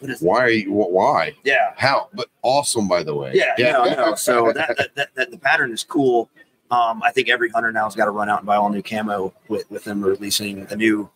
what 0.00 0.10
is?" 0.10 0.20
Why? 0.22 0.44
are 0.44 0.48
you- 0.50 0.72
Why? 0.72 1.34
Yeah, 1.44 1.72
How? 1.76 2.08
But 2.14 2.28
awesome, 2.42 2.88
by 2.88 3.02
the 3.02 3.14
way. 3.14 3.32
yeah, 3.34 3.52
yeah. 3.58 3.72
No, 3.72 3.84
no. 3.84 4.14
So 4.16 4.52
that, 4.52 4.76
that, 4.78 4.94
that, 4.94 5.14
that 5.16 5.30
the 5.30 5.38
pattern 5.38 5.70
is 5.72 5.84
cool. 5.84 6.30
Um, 6.70 7.02
I 7.02 7.12
think 7.12 7.28
every 7.28 7.48
hunter 7.50 7.70
now 7.72 7.84
has 7.84 7.94
got 7.94 8.06
to 8.06 8.10
run 8.10 8.28
out 8.30 8.38
and 8.40 8.46
buy 8.46 8.56
all 8.56 8.68
new 8.70 8.82
camo 8.82 9.32
with 9.48 9.70
with 9.70 9.84
them 9.84 10.02
releasing 10.02 10.66
a 10.70 10.76
new, 10.76 11.10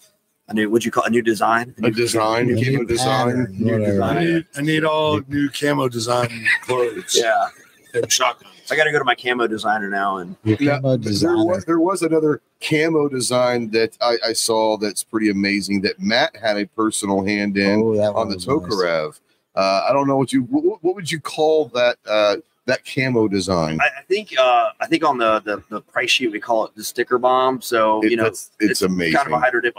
a 0.48 0.54
new. 0.54 0.70
What'd 0.70 0.84
you 0.84 0.90
call 0.90 1.04
it? 1.04 1.08
a 1.08 1.10
new 1.10 1.22
design? 1.22 1.74
a 1.82 1.90
design, 1.90 2.46
New 2.46 2.64
camo 2.64 2.84
design. 2.84 3.28
pattern, 3.28 3.56
new 3.58 3.78
design. 3.78 4.16
I 4.16 4.24
need, 4.24 4.46
I 4.56 4.62
need 4.62 4.84
all 4.84 5.20
new 5.28 5.48
camo 5.50 5.88
design 5.88 6.46
clothes. 6.64 7.16
Yeah, 7.18 7.48
and 7.94 8.10
shotguns. 8.10 8.48
I 8.70 8.76
got 8.76 8.84
to 8.84 8.92
go 8.92 8.98
to 8.98 9.04
my 9.04 9.14
camo 9.14 9.46
designer 9.46 9.88
now 9.90 10.18
and 10.18 10.36
Yeah, 10.44 10.56
camo 10.56 10.96
There 10.96 10.98
designer. 10.98 11.44
was, 11.46 11.64
there 11.64 11.80
was 11.80 12.02
another 12.02 12.40
camo 12.60 13.08
design 13.08 13.70
that 13.70 13.96
I, 14.00 14.16
I 14.28 14.32
saw 14.32 14.76
that's 14.78 15.04
pretty 15.04 15.30
amazing 15.30 15.82
that 15.82 16.00
Matt 16.00 16.36
had 16.36 16.56
a 16.56 16.66
personal 16.66 17.24
hand 17.24 17.56
in 17.58 17.80
Oh, 17.80 17.98
on 18.14 18.28
the 18.28 18.36
was 18.36 18.46
nice. 18.46 18.56
Tokarev. 18.56 19.20
Uh, 19.54 19.86
I 19.88 19.92
don't 19.92 20.06
know 20.08 20.16
what 20.16 20.32
you 20.32 20.42
what, 20.44 20.82
what 20.82 20.94
would 20.94 21.10
you 21.10 21.20
call 21.20 21.66
that 21.74 21.98
uh, 22.08 22.36
that 22.66 22.80
camo 22.86 23.28
design? 23.28 23.78
I, 23.80 23.86
I 23.98 24.02
think 24.08 24.32
uh, 24.38 24.70
I 24.80 24.86
think 24.86 25.04
on 25.04 25.18
the, 25.18 25.40
the 25.40 25.62
the 25.68 25.80
price 25.82 26.10
sheet 26.10 26.32
we 26.32 26.40
call 26.40 26.64
it 26.66 26.74
the 26.74 26.82
sticker 26.84 27.18
bomb. 27.18 27.60
So 27.60 28.02
It- 28.02 28.12
you 28.12 28.16
know, 28.16 28.24
it's, 28.26 28.50
it's 28.60 28.80
amazing. 28.82 29.14
kind 29.14 29.26
of 29.26 29.32
a 29.34 29.38
hydro 29.40 29.60
dip. 29.60 29.74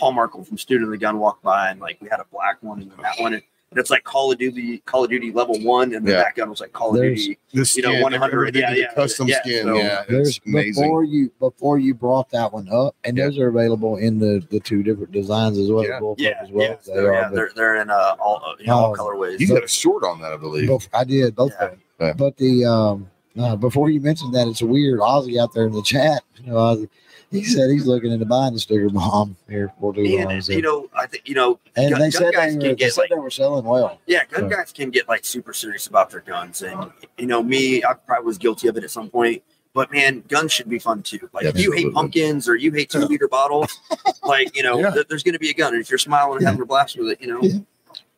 Uh, 0.00 0.10
Markel 0.10 0.44
from 0.44 0.58
Student 0.58 0.84
of 0.86 0.90
the 0.90 0.98
Gun 0.98 1.18
walked 1.18 1.42
by 1.42 1.70
and 1.70 1.80
like 1.80 1.98
we 2.00 2.08
had 2.08 2.20
a 2.20 2.26
black 2.32 2.62
one 2.62 2.80
and 2.82 2.90
that 3.02 3.18
one. 3.18 3.34
And 3.34 3.78
it's 3.78 3.90
like 3.90 4.02
Call 4.02 4.32
of 4.32 4.38
Duty, 4.38 4.78
Call 4.86 5.04
of 5.04 5.10
Duty 5.10 5.30
level 5.30 5.60
one, 5.60 5.92
and 5.94 6.06
then 6.06 6.14
Yeah. 6.14 6.22
that 6.22 6.34
gun 6.34 6.48
was 6.48 6.58
like 6.58 6.72
Call 6.72 6.88
of 6.94 6.96
There's- 7.02 7.26
Duty. 7.26 7.38
the 7.52 7.72
you 7.76 7.82
know, 7.82 8.00
100, 8.02 8.56
yeah, 8.56 8.72
yeah, 8.72 8.94
custom 8.94 9.28
yeah, 9.28 9.40
skin. 9.42 9.64
so 9.64 9.76
yeah, 9.76 10.04
There's 10.08 10.28
it's 10.38 10.40
amazing. 10.46 10.84
before 10.84 11.04
you 11.04 11.30
before 11.38 11.78
you 11.78 11.92
brought 11.92 12.30
that 12.30 12.50
one 12.50 12.66
up, 12.72 12.96
and 13.04 13.14
Yeah. 13.18 13.26
those 13.26 13.38
are 13.38 13.48
available 13.48 13.96
in 13.96 14.18
the 14.18 14.42
the 14.48 14.58
two 14.60 14.82
different 14.82 15.12
designs 15.12 15.58
as 15.58 15.70
well. 15.70 15.84
Yeah. 15.84 16.00
Bullpup 16.00 16.14
Yeah, 16.18 16.30
as 16.42 16.50
well. 16.50 16.66
yeah, 16.66 16.74
They 16.76 16.92
so, 16.94 17.04
are, 17.04 17.12
yeah, 17.12 17.28
they're 17.30 17.50
they're 17.54 17.76
in 17.82 17.90
uh, 17.90 18.16
all 18.18 18.40
uh, 18.42 18.54
you 18.58 18.68
know, 18.68 18.74
all 18.74 18.96
Oh, 18.98 19.02
colorways. 19.04 19.38
You 19.38 19.48
got 19.48 19.62
a 19.64 19.68
short 19.68 20.02
on 20.02 20.18
that, 20.22 20.32
I 20.32 20.36
believe. 20.38 20.68
Both, 20.68 20.88
I 20.94 21.04
did 21.04 21.34
both 21.36 21.52
Yeah. 21.60 21.64
of 21.66 21.70
them. 21.72 21.80
Yeah. 22.00 22.12
But 22.14 22.38
the 22.38 22.64
um, 22.64 23.10
uh, 23.38 23.54
before 23.56 23.90
you 23.90 24.00
mentioned 24.00 24.34
that, 24.34 24.48
it's 24.48 24.62
weird. 24.62 25.00
Ozzy 25.00 25.38
out 25.38 25.52
there 25.52 25.66
in 25.66 25.72
the 25.72 25.82
chat, 25.82 26.22
you 26.42 26.50
know, 26.52 26.56
Ozzy, 26.56 26.88
he 27.30 27.44
said 27.44 27.70
he's 27.70 27.86
looking 27.86 28.10
into 28.12 28.24
buying 28.24 28.54
the 28.54 28.58
sticker 28.60 28.88
bomb 28.88 29.36
here 29.48 29.72
for 29.80 29.92
too 29.94 30.02
long. 30.04 30.32
and 30.32 30.44
so- 30.44 30.52
you 30.52 30.62
know, 30.62 30.88
I 30.94 31.06
think 31.06 31.28
you 31.28 31.34
know, 31.34 31.58
and 31.76 31.90
gun- 31.90 32.00
they 32.00 32.10
gun 32.10 32.12
said 32.12 32.32
guys 32.34 32.54
they, 32.54 32.58
can 32.60 32.68
were, 32.70 32.74
they 32.74 32.74
get 32.76 32.92
said 32.94 33.00
like 33.02 33.10
they 33.10 33.16
were 33.18 33.30
selling 33.30 33.64
well. 33.64 34.00
Yeah, 34.06 34.24
gun 34.26 34.42
So- 34.50 34.56
guys 34.56 34.72
can 34.72 34.90
get 34.90 35.08
like 35.08 35.24
super 35.24 35.52
serious 35.52 35.86
about 35.86 36.10
their 36.10 36.20
guns, 36.20 36.62
and 36.62 36.90
you 37.18 37.26
know, 37.26 37.42
me, 37.42 37.84
I 37.84 37.94
probably 37.94 38.26
was 38.26 38.38
guilty 38.38 38.68
of 38.68 38.76
it 38.76 38.84
at 38.84 38.90
some 38.90 39.10
point. 39.10 39.42
But 39.74 39.92
man, 39.92 40.24
guns 40.28 40.50
should 40.52 40.68
be 40.68 40.78
fun 40.78 41.02
too. 41.02 41.28
Like 41.32 41.44
if 41.44 41.54
you 41.56 41.70
Absolutely. 41.70 41.82
hate 41.84 41.92
pumpkins 41.94 42.48
or 42.48 42.56
you 42.56 42.72
hate 42.72 42.90
two 42.90 43.00
liter 43.00 43.28
bottles, 43.38 43.78
like 44.24 44.56
you 44.56 44.62
know, 44.62 44.78
Yeah. 44.80 44.90
th- 44.90 45.06
there's 45.08 45.22
going 45.22 45.34
to 45.34 45.38
be 45.38 45.50
a 45.50 45.54
gun, 45.54 45.74
and 45.74 45.82
if 45.82 45.90
you're 45.90 45.98
smiling 45.98 46.38
and 46.38 46.46
having 46.46 46.62
a 46.62 46.66
blast 46.66 46.98
with 46.98 47.10
it, 47.10 47.20
you 47.20 47.26
know, 47.28 47.40
Yeah. 47.42 47.58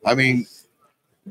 I 0.07 0.15
mean, 0.15 0.47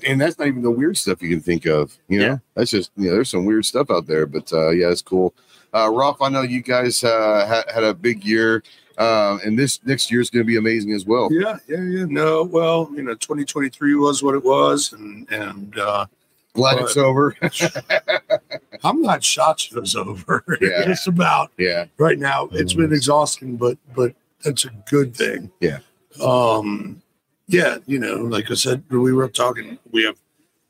and 0.06 0.22
that's 0.22 0.38
not 0.38 0.48
even 0.48 0.62
the 0.62 0.70
weird 0.70 0.98
stuff 0.98 1.22
you 1.22 1.30
can 1.30 1.40
think 1.42 1.66
of. 1.66 1.98
You 2.10 2.20
know, 2.20 2.26
Yeah. 2.26 2.38
that's 2.54 2.70
just 2.70 2.92
you 2.98 3.08
know, 3.08 3.14
there's 3.16 3.30
some 3.30 3.46
weird 3.46 3.66
stuff 3.66 3.90
out 3.90 4.06
there. 4.06 4.26
But 4.28 4.52
uh, 4.54 4.70
yeah, 4.70 4.90
it's 4.92 5.02
cool. 5.02 5.34
Uh, 5.74 5.90
Ralph, 5.92 6.22
I 6.22 6.30
know 6.30 6.42
you 6.42 6.62
guys 6.62 7.04
uh, 7.04 7.46
had, 7.48 7.74
had 7.74 7.84
a 7.84 7.94
big 7.94 8.24
year, 8.24 8.64
um, 8.98 9.40
and 9.46 9.58
this 9.58 9.80
next 9.86 10.12
year 10.12 10.22
is 10.22 10.30
going 10.30 10.44
to 10.44 10.48
be 10.48 10.58
amazing 10.58 10.94
as 10.94 11.06
well. 11.06 11.30
Yeah, 11.32 11.58
yeah, 11.68 11.84
yeah. 11.84 12.06
No, 12.08 12.44
well, 12.44 12.90
you 12.96 13.04
know, 13.04 13.14
2023 13.14 13.96
was 13.96 14.24
what 14.24 14.36
it 14.36 14.44
was, 14.44 14.94
and 14.94 15.30
and 15.32 15.78
uh, 15.78 16.06
Glad 16.54 16.80
it's 16.80 16.98
over. 16.98 17.36
I'm 18.84 19.02
not 19.02 19.24
shot 19.24 19.60
show's 19.60 19.96
over. 19.96 20.44
Yeah. 20.62 20.90
it's 20.90 21.08
about 21.08 21.52
yeah, 21.58 21.86
right 21.98 22.18
now. 22.18 22.50
It's 22.52 22.74
been 22.74 22.92
exhausting, 22.92 23.56
but 23.56 23.78
but 23.96 24.14
that's 24.44 24.66
a 24.66 24.72
good 24.90 25.16
thing. 25.16 25.52
Yeah. 25.60 25.80
Um. 26.22 27.02
Yeah, 27.48 27.78
you 27.88 27.98
know, 27.98 28.16
like 28.16 28.52
I 28.52 28.56
said, 28.56 28.84
we 28.90 29.14
were 29.14 29.28
talking. 29.28 29.80
We 29.92 30.04
have, 30.04 30.18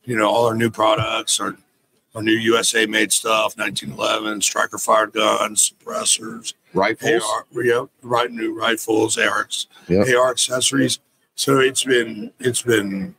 you 0.06 0.16
know, 0.16 0.30
all 0.30 0.46
our 0.46 0.56
new 0.56 0.70
products, 0.70 1.40
our 1.40 1.58
our 2.16 2.22
new 2.24 2.32
USA 2.34 2.86
made 2.86 3.12
stuff, 3.12 3.58
1911 3.58 4.42
striker 4.42 4.78
fired 4.78 5.14
guns, 5.14 5.74
suppressors, 5.84 6.54
rifles. 6.74 7.24
AR, 7.24 7.64
yeah, 7.64 7.86
right, 8.02 8.32
new 8.32 8.58
rifles, 8.58 9.18
ARs, 9.18 9.68
Yep. 9.88 10.08
AR 10.10 10.32
accessories. 10.32 11.00
So 11.36 11.60
it's 11.60 11.84
been 11.84 12.32
it's 12.40 12.62
been 12.64 13.16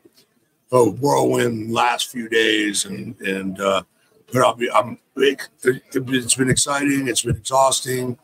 a 0.72 0.84
whirlwind 0.88 1.72
last 1.72 2.10
few 2.10 2.28
days, 2.28 2.84
and 2.84 3.18
and 3.20 3.60
uh, 3.60 3.82
but 4.32 4.42
I'll 4.42 4.54
be 4.54 4.70
I'm 4.70 4.98
it, 5.16 5.48
it's 5.64 6.34
been 6.34 6.50
exciting, 6.50 7.08
it's 7.08 7.22
been 7.22 7.36
exhausting, 7.36 8.18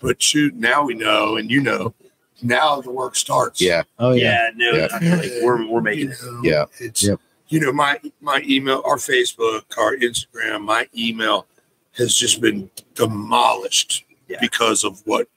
but 0.00 0.22
shoot, 0.22 0.54
now 0.54 0.84
we 0.84 0.94
know, 0.94 1.36
and 1.36 1.50
you 1.50 1.60
know, 1.60 1.94
now 2.42 2.80
the 2.80 2.90
work 2.90 3.14
starts. 3.16 3.60
Yeah, 3.60 3.82
Oh 3.98 4.12
yeah, 4.12 4.50
no, 4.54 4.70
Yeah. 4.72 4.88
I 4.92 4.98
like 5.16 5.30
we're 5.42 5.66
we're 5.68 5.78
You 5.78 5.80
making 5.82 6.10
it. 6.10 6.18
Yeah. 6.42 6.64
It's 6.78 7.02
Yep. 7.04 7.20
You 7.52 7.60
know 7.60 7.72
my 7.72 8.00
my 8.20 8.42
email, 8.46 8.82
our 8.86 8.96
Facebook, 8.96 9.62
our 9.76 9.94
Instagram, 9.96 10.62
my 10.64 10.88
email 10.96 11.46
has 11.92 12.14
just 12.16 12.40
been 12.40 12.70
demolished 12.94 14.04
Yeah. 14.28 14.38
because 14.40 14.84
of 14.84 15.02
what 15.06 15.28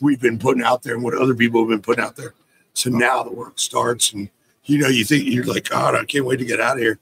we've 0.00 0.20
been 0.20 0.38
putting 0.38 0.62
out 0.62 0.82
there 0.84 0.94
and 0.94 1.02
what 1.02 1.14
other 1.14 1.34
people 1.34 1.60
have 1.62 1.68
been 1.68 1.82
putting 1.82 2.04
out 2.04 2.14
there. 2.16 2.34
So 2.74 2.90
now 2.90 3.22
the 3.24 3.32
work 3.32 3.58
starts, 3.58 4.12
and 4.12 4.28
you 4.64 4.78
know 4.78 4.88
you 4.88 5.04
think 5.04 5.24
you're 5.26 5.44
like, 5.44 5.68
God, 5.68 5.94
I 5.96 6.04
can't 6.04 6.24
wait 6.24 6.36
to 6.38 6.44
get 6.44 6.60
out 6.60 6.76
of 6.76 6.82
here, 6.82 6.98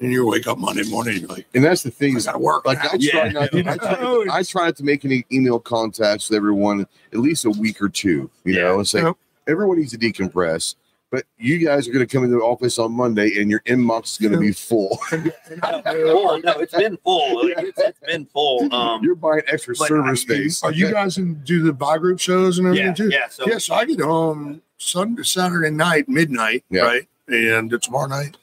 and 0.00 0.10
you 0.10 0.26
wake 0.26 0.46
up 0.48 0.58
Monday 0.58 0.82
morning, 0.88 1.12
and 1.14 1.20
you're 1.22 1.30
like, 1.36 1.46
and 1.54 1.62
that's 1.62 1.82
the 1.84 1.90
thing. 1.90 2.14
I 2.14 2.18
Is, 2.18 2.26
got 2.26 2.32
to 2.32 2.38
work. 2.38 2.66
like 2.66 2.78
now. 2.78 2.90
I 2.92 2.98
try 2.98 3.28
not. 3.28 3.52
To, 3.52 3.58
I, 3.68 3.76
try, 3.76 4.26
I 4.38 4.42
try 4.42 4.64
not 4.66 4.76
to 4.78 4.84
make 4.84 5.04
any 5.04 5.24
email 5.30 5.60
contacts 5.60 6.28
with 6.28 6.36
everyone 6.36 6.86
at 7.12 7.18
least 7.20 7.44
a 7.44 7.50
week 7.50 7.80
or 7.80 7.88
two. 7.88 8.30
You 8.44 8.54
Yeah. 8.54 8.62
know, 8.64 8.80
it's 8.80 8.94
like 8.94 9.04
Yep. 9.04 9.16
everyone 9.46 9.78
needs 9.78 9.92
to 9.92 9.98
decompress. 9.98 10.74
But 11.10 11.24
you 11.38 11.56
guys 11.64 11.88
are 11.88 11.92
going 11.92 12.06
to 12.06 12.12
come 12.12 12.22
into 12.24 12.36
the 12.36 12.42
office 12.42 12.78
on 12.78 12.92
Monday, 12.92 13.40
and 13.40 13.50
your 13.50 13.60
inbox 13.60 14.12
is 14.12 14.18
going 14.18 14.32
to 14.32 14.38
be 14.38 14.52
full. 14.52 14.96
full. 15.08 16.40
No, 16.42 16.58
it's 16.58 16.74
been 16.74 16.98
full. 16.98 17.40
It's, 17.46 17.78
it's 17.78 18.00
been 18.00 18.26
full. 18.26 18.72
Um, 18.74 19.02
You're 19.02 19.14
buying 19.14 19.40
extra 19.46 19.74
server 19.74 20.10
I- 20.10 20.14
space. 20.14 20.62
Are 20.62 20.72
you 20.72 20.90
guys 20.90 21.16
in 21.16 21.34
do 21.44 21.62
the 21.62 21.72
buy 21.72 21.96
group 21.96 22.20
shows 22.20 22.58
and 22.58 22.66
everything 22.66 22.88
yeah, 22.88 22.92
too? 22.94 23.08
yeah. 23.08 23.28
So 23.30 23.46
Yes, 23.46 23.70
I 23.70 23.86
get 23.86 24.00
home 24.00 24.60
Sunday, 24.76 25.22
Saturday 25.22 25.70
night, 25.70 26.10
midnight, 26.10 26.64
Yeah. 26.68 26.82
right, 26.82 27.08
and 27.28 27.70
tomorrow 27.82 28.08
night, 28.08 28.36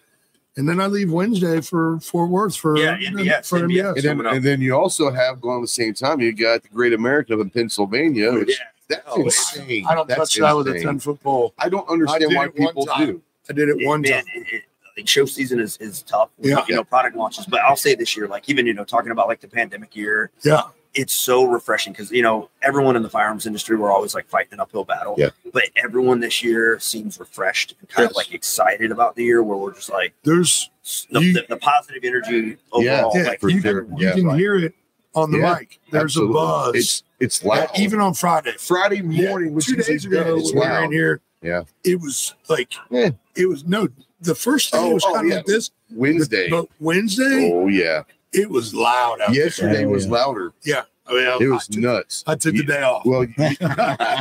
and 0.58 0.68
then 0.68 0.80
I 0.80 0.88
leave 0.88 1.12
Wednesday 1.12 1.62
for 1.62 2.00
Fort 2.00 2.30
Worth 2.30 2.56
for 2.56 2.78
Yeah, 2.78 2.98
NBS, 2.98 3.48
for 3.48 3.60
NBS. 3.60 3.96
And 4.08 4.22
then, 4.22 4.26
and 4.26 4.44
then 4.44 4.62
you 4.62 4.76
also 4.76 5.12
have 5.12 5.40
going 5.40 5.60
at 5.60 5.62
the 5.62 5.68
same 5.68 5.94
time. 5.94 6.20
You 6.20 6.34
got 6.34 6.64
the 6.64 6.70
Great 6.70 6.94
American 6.94 7.40
in 7.42 7.50
Pennsylvania. 7.50 8.32
Which, 8.32 8.58
yeah, 8.58 8.66
That's 8.88 9.02
Oh, 9.08 9.22
insane. 9.24 9.86
I 9.88 9.96
don't 9.96 10.08
That's 10.08 10.20
touch 10.34 10.36
that 10.40 10.56
with 10.56 10.68
a 10.68 10.80
ten 10.80 11.00
foot 11.00 11.22
pole. 11.24 11.54
I 11.58 11.70
don't 11.70 11.88
I 11.90 11.94
understand 11.94 12.30
did 12.32 12.36
why 12.36 12.46
it 12.46 12.56
one 12.60 12.68
people 12.70 12.86
time. 12.86 13.06
do. 13.08 13.22
I 13.50 13.54
did 13.54 13.70
it 13.70 13.86
one 13.88 14.02
man, 14.02 14.24
time. 14.26 14.34
it, 14.36 14.54
it, 14.54 14.64
like 14.98 15.08
show 15.08 15.26
season 15.26 15.60
is, 15.60 15.78
is 15.78 16.02
tough. 16.04 16.30
with, 16.38 16.50
Yeah. 16.52 16.64
you 16.68 16.76
know, 16.76 16.84
product 16.84 17.16
launches. 17.18 17.46
But 17.46 17.62
I'll 17.62 17.76
say 17.76 17.96
this 17.96 18.16
year, 18.16 18.28
like 18.28 18.48
even 18.50 18.66
you 18.66 18.74
know, 18.74 18.84
talking 18.84 19.12
about 19.12 19.28
like 19.28 19.42
the 19.42 19.48
pandemic 19.48 19.96
year, 19.96 20.32
Yeah, 20.44 20.64
it's 20.94 21.14
so 21.14 21.44
refreshing 21.46 21.92
because 21.94 22.12
you 22.12 22.22
know 22.22 22.50
everyone 22.62 22.96
in 22.96 23.04
the 23.04 23.10
firearms 23.10 23.46
industry 23.46 23.76
we're 23.76 23.92
always 23.92 24.14
like 24.16 24.28
fighting 24.30 24.54
an 24.54 24.60
uphill 24.60 24.86
battle. 24.86 25.16
Yeah. 25.18 25.30
But 25.52 25.64
everyone 25.76 26.20
this 26.22 26.44
year 26.44 26.80
seems 26.80 27.20
refreshed 27.20 27.76
and 27.80 27.90
kind 27.90 28.10
of 28.10 28.16
like 28.16 28.34
excited 28.34 28.92
about 28.92 29.16
the 29.16 29.24
year, 29.24 29.42
where 29.44 29.58
we're 29.58 29.74
just 29.74 29.90
like 29.90 30.14
there's 30.24 30.70
the, 31.12 31.20
You- 31.22 31.34
the, 31.34 31.46
the 31.50 31.58
positive 31.58 32.04
energy 32.04 32.58
overall. 32.72 33.12
yeah, 33.16 33.24
like 33.24 33.40
for 33.42 33.50
you, 33.50 33.62
sure. 33.62 33.84
can, 33.86 33.98
Yeah. 33.98 34.16
you 34.16 34.28
can 34.30 34.38
hear 34.38 34.56
it 34.56 34.74
on 35.16 35.32
the 35.32 35.40
Yeah, 35.40 35.56
mic. 35.60 35.80
There's 35.92 36.04
Absolutely. 36.04 36.32
a 36.32 36.34
buzz. 36.44 36.76
It's 36.76 37.04
it's 37.20 37.42
Yeah, 37.44 37.50
loud. 37.50 37.70
even 37.80 38.00
on 38.02 38.14
Friday. 38.14 38.54
Friday 38.60 39.02
Yeah, 39.06 39.30
morning, 39.30 39.54
which 39.54 39.68
two 39.68 39.78
is 39.78 39.88
days 39.88 40.06
ago, 40.06 40.36
it's 40.38 40.54
when 40.54 40.62
we 40.64 40.68
were 40.70 40.76
in 40.78 40.84
loud. 40.84 40.92
here. 40.94 41.22
Yeah. 41.42 41.62
it 41.84 42.00
was 42.02 42.34
like 42.50 42.74
Yeah. 42.90 43.10
it 43.36 43.48
was 43.48 43.66
no. 43.66 43.88
The 44.22 44.36
first 44.36 44.72
day 44.72 44.80
Oh, 44.80 44.94
was 44.96 45.04
oh, 45.06 45.14
kind 45.14 45.26
of 45.28 45.30
yeah. 45.30 45.36
like 45.38 45.46
this, 45.46 45.72
Wednesday. 45.92 46.50
but 46.50 46.68
Wednesday 46.80 47.52
Oh 47.54 47.68
yeah. 47.68 48.04
it 48.34 48.50
was 48.50 48.74
loud. 48.74 49.22
Out 49.22 49.34
Yesterday 49.34 49.86
Oh, 49.86 49.90
was 49.90 50.06
yeah. 50.06 50.12
louder. 50.12 50.54
Yeah, 50.64 50.82
I 51.08 51.14
mean, 51.14 51.22
It 51.24 51.46
I, 51.52 51.54
was 51.54 51.68
took, 51.68 51.82
nuts. 51.84 52.24
I 52.26 52.36
took 52.36 52.56
the 52.56 52.64
day 52.64 52.82
off. 52.82 53.06
Well, 53.06 53.28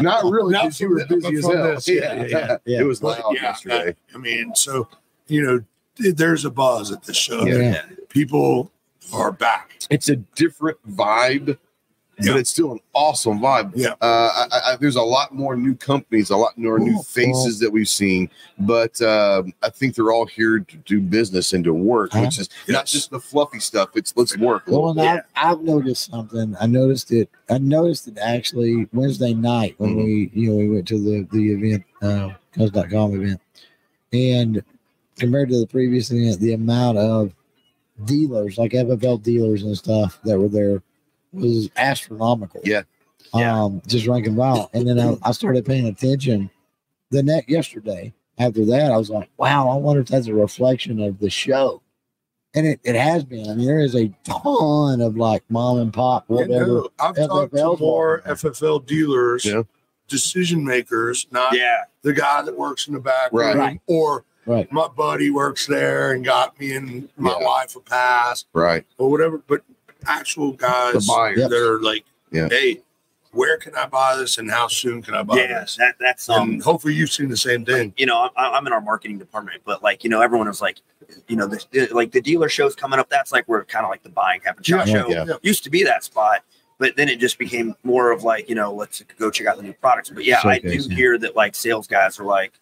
not 0.02 0.24
really 0.24 0.52
Not 0.52 0.64
because 0.64 0.80
you 0.80 0.90
were 0.90 1.06
busy 1.06 1.36
as 1.36 1.44
hell. 1.46 1.62
this, 1.74 1.88
yeah, 1.88 2.24
yeah, 2.24 2.56
yeah. 2.66 2.80
It 2.80 2.84
was 2.84 3.00
But, 3.00 3.20
loud 3.20 3.34
yeah, 3.36 3.42
yesterday. 3.42 3.96
I 4.14 4.18
mean, 4.18 4.54
so 4.54 4.88
you 5.26 5.42
know, 5.42 5.64
there's 5.96 6.44
a 6.44 6.50
buzz 6.50 6.92
at 6.92 7.04
the 7.04 7.14
show. 7.14 7.46
Yeah. 7.46 7.82
People 8.10 8.70
are 9.12 9.32
back. 9.32 9.72
It's 9.90 10.08
a 10.08 10.16
different 10.16 10.78
vibe 10.88 11.58
but 12.18 12.36
it's 12.36 12.50
still 12.50 12.72
an 12.72 12.80
awesome 12.92 13.40
vibe. 13.40 13.72
Yeah. 13.74 13.94
Uh, 14.00 14.46
I, 14.52 14.60
I, 14.72 14.76
there's 14.76 14.96
a 14.96 15.02
lot 15.02 15.34
more 15.34 15.56
new 15.56 15.74
companies, 15.74 16.30
a 16.30 16.36
lot 16.36 16.56
more 16.56 16.78
new 16.78 17.02
faces 17.02 17.58
that 17.60 17.70
we've 17.70 17.88
seen, 17.88 18.30
but 18.58 19.00
um 19.02 19.52
I 19.62 19.70
think 19.70 19.94
they're 19.94 20.12
all 20.12 20.26
here 20.26 20.60
to 20.60 20.76
do 20.78 21.00
business 21.00 21.52
and 21.52 21.64
to 21.64 21.74
work, 21.74 22.14
which 22.14 22.38
is 22.38 22.48
not 22.68 22.86
just 22.86 23.10
the 23.10 23.20
fluffy 23.20 23.58
stuff. 23.58 23.90
It's 23.94 24.16
let's 24.16 24.36
work. 24.36 24.64
Well, 24.66 24.94
bit. 24.94 25.04
I've, 25.04 25.22
I've 25.36 25.60
noticed 25.62 26.10
something. 26.10 26.54
I 26.60 26.66
noticed 26.66 27.10
it. 27.12 27.28
I 27.50 27.58
noticed 27.58 28.08
it 28.08 28.18
actually 28.18 28.88
Wednesday 28.92 29.34
night 29.34 29.74
when 29.78 29.96
Mhm. 29.96 30.04
we, 30.04 30.30
you 30.32 30.50
know, 30.50 30.56
we 30.56 30.68
went 30.70 30.88
to 30.88 30.98
the 30.98 31.26
the 31.32 31.52
event, 31.52 31.84
uh, 32.02 32.30
Cuz.com 32.52 33.20
event, 33.20 33.40
and 34.12 34.62
compared 35.18 35.48
to 35.48 35.58
the 35.58 35.66
previous 35.66 36.10
event, 36.10 36.40
the 36.40 36.52
amount 36.52 36.98
of 36.98 37.32
dealers, 38.04 38.58
like 38.58 38.72
FFL 38.72 39.22
dealers 39.22 39.62
and 39.62 39.76
stuff, 39.76 40.18
that 40.24 40.38
were 40.38 40.48
there 40.48 40.82
was 41.32 41.70
astronomical. 41.76 42.60
Yeah. 42.64 42.82
Yeah. 43.34 43.62
Um, 43.64 43.82
just 43.86 44.06
rank 44.06 44.26
and 44.26 44.36
file. 44.36 44.70
And 44.74 44.86
then 44.88 45.00
I, 45.00 45.16
I 45.22 45.32
started 45.32 45.64
paying 45.64 45.86
attention 45.86 46.50
the 47.10 47.22
net 47.22 47.48
yesterday. 47.48 48.12
After 48.38 48.64
that, 48.66 48.90
I 48.90 48.96
was 48.96 49.10
like, 49.10 49.28
wow, 49.36 49.68
I 49.68 49.76
wonder 49.76 50.02
if 50.02 50.08
that's 50.08 50.26
a 50.26 50.34
reflection 50.34 51.00
of 51.00 51.18
the 51.20 51.30
show. 51.30 51.82
And 52.56 52.66
it, 52.66 52.80
it 52.84 52.94
has 52.96 53.24
been. 53.24 53.48
I 53.50 53.54
mean, 53.54 53.66
there 53.66 53.80
is 53.80 53.94
a 53.96 54.12
ton 54.24 55.00
of 55.00 55.16
like 55.16 55.42
mom 55.48 55.78
and 55.78 55.92
pop, 55.92 56.24
You 56.28 56.36
whatever. 56.36 56.66
know, 56.66 56.88
I've 57.00 57.16
talked 57.16 57.52
to 57.54 57.56
FFL 57.60 57.80
more. 57.80 58.22
FFL 58.26 58.86
dealers, 58.86 59.44
Yeah. 59.44 59.62
decision 60.08 60.64
makers, 60.64 61.26
not 61.32 61.56
Yeah. 61.56 61.84
the 62.02 62.12
guy 62.12 62.42
that 62.42 62.56
works 62.56 62.86
in 62.88 62.94
the 62.94 63.00
back 63.00 63.30
Right. 63.32 63.54
room, 63.54 63.58
Right. 63.58 63.80
or 63.86 64.24
Right. 64.46 64.70
my 64.72 64.88
buddy 64.88 65.30
works 65.30 65.66
there 65.66 66.12
and 66.12 66.24
got 66.24 66.58
me 66.60 66.74
and 66.74 67.08
my 67.16 67.36
Yeah. 67.38 67.46
wife 67.46 67.76
a 67.76 67.80
pass 67.80 68.44
right. 68.52 68.84
or 68.98 69.10
whatever. 69.10 69.38
But 69.46 69.62
actual 70.06 70.52
guys 70.52 71.06
The 71.06 71.46
that 71.48 71.52
are 71.52 71.80
like, 71.80 72.04
Yeah. 72.30 72.48
hey, 72.48 72.82
where 73.32 73.56
can 73.58 73.74
I 73.74 73.86
buy 73.86 74.16
this 74.16 74.38
and 74.38 74.50
how 74.50 74.68
soon 74.68 75.02
can 75.02 75.14
I 75.14 75.22
buy 75.22 75.36
Yeah. 75.36 75.60
this? 75.60 75.76
That 75.76 75.96
that's 75.98 76.28
um 76.28 76.50
And 76.54 76.62
hopefully 76.62 76.94
you've 76.94 77.10
seen 77.12 77.28
the 77.28 77.36
same 77.36 77.64
thing. 77.64 77.92
you 77.96 78.06
know, 78.06 78.30
I, 78.36 78.50
I'm 78.50 78.66
in 78.66 78.72
our 78.72 78.80
marketing 78.80 79.18
department, 79.18 79.62
but 79.64 79.82
like, 79.82 80.04
you 80.04 80.10
know, 80.10 80.20
everyone 80.20 80.48
is 80.48 80.60
like, 80.60 80.78
you 81.28 81.36
know, 81.36 81.46
the, 81.46 81.64
the- 81.72 81.94
like 81.94 82.12
the 82.12 82.20
dealer 82.20 82.48
shows 82.48 82.74
coming 82.76 82.98
up. 82.98 83.08
That's 83.08 83.32
like 83.32 83.46
where 83.46 83.64
kind 83.64 83.84
of 83.84 83.90
like 83.90 84.02
the 84.02 84.08
buying 84.10 84.40
happens. 84.44 84.66
Shot 84.66 84.86
Yeah, 84.86 84.92
show 85.02 85.08
yeah. 85.08 85.34
used 85.42 85.64
to 85.64 85.70
be 85.70 85.82
that 85.84 86.04
spot, 86.04 86.42
but 86.78 86.96
then 86.96 87.08
it 87.08 87.18
just 87.18 87.38
became 87.38 87.74
more 87.82 88.10
of 88.12 88.22
like, 88.24 88.48
you 88.48 88.54
know, 88.54 88.72
let's 88.72 89.02
go 89.18 89.30
check 89.30 89.46
out 89.46 89.56
the 89.56 89.62
new 89.62 89.72
products. 89.72 90.10
But 90.10 90.24
yeah, 90.24 90.40
I 90.44 90.58
do 90.58 90.68
yeah. 90.68 90.94
hear 90.94 91.18
that 91.18 91.34
like 91.34 91.54
sales 91.54 91.86
guys 91.86 92.20
are 92.20 92.24
like, 92.24 92.52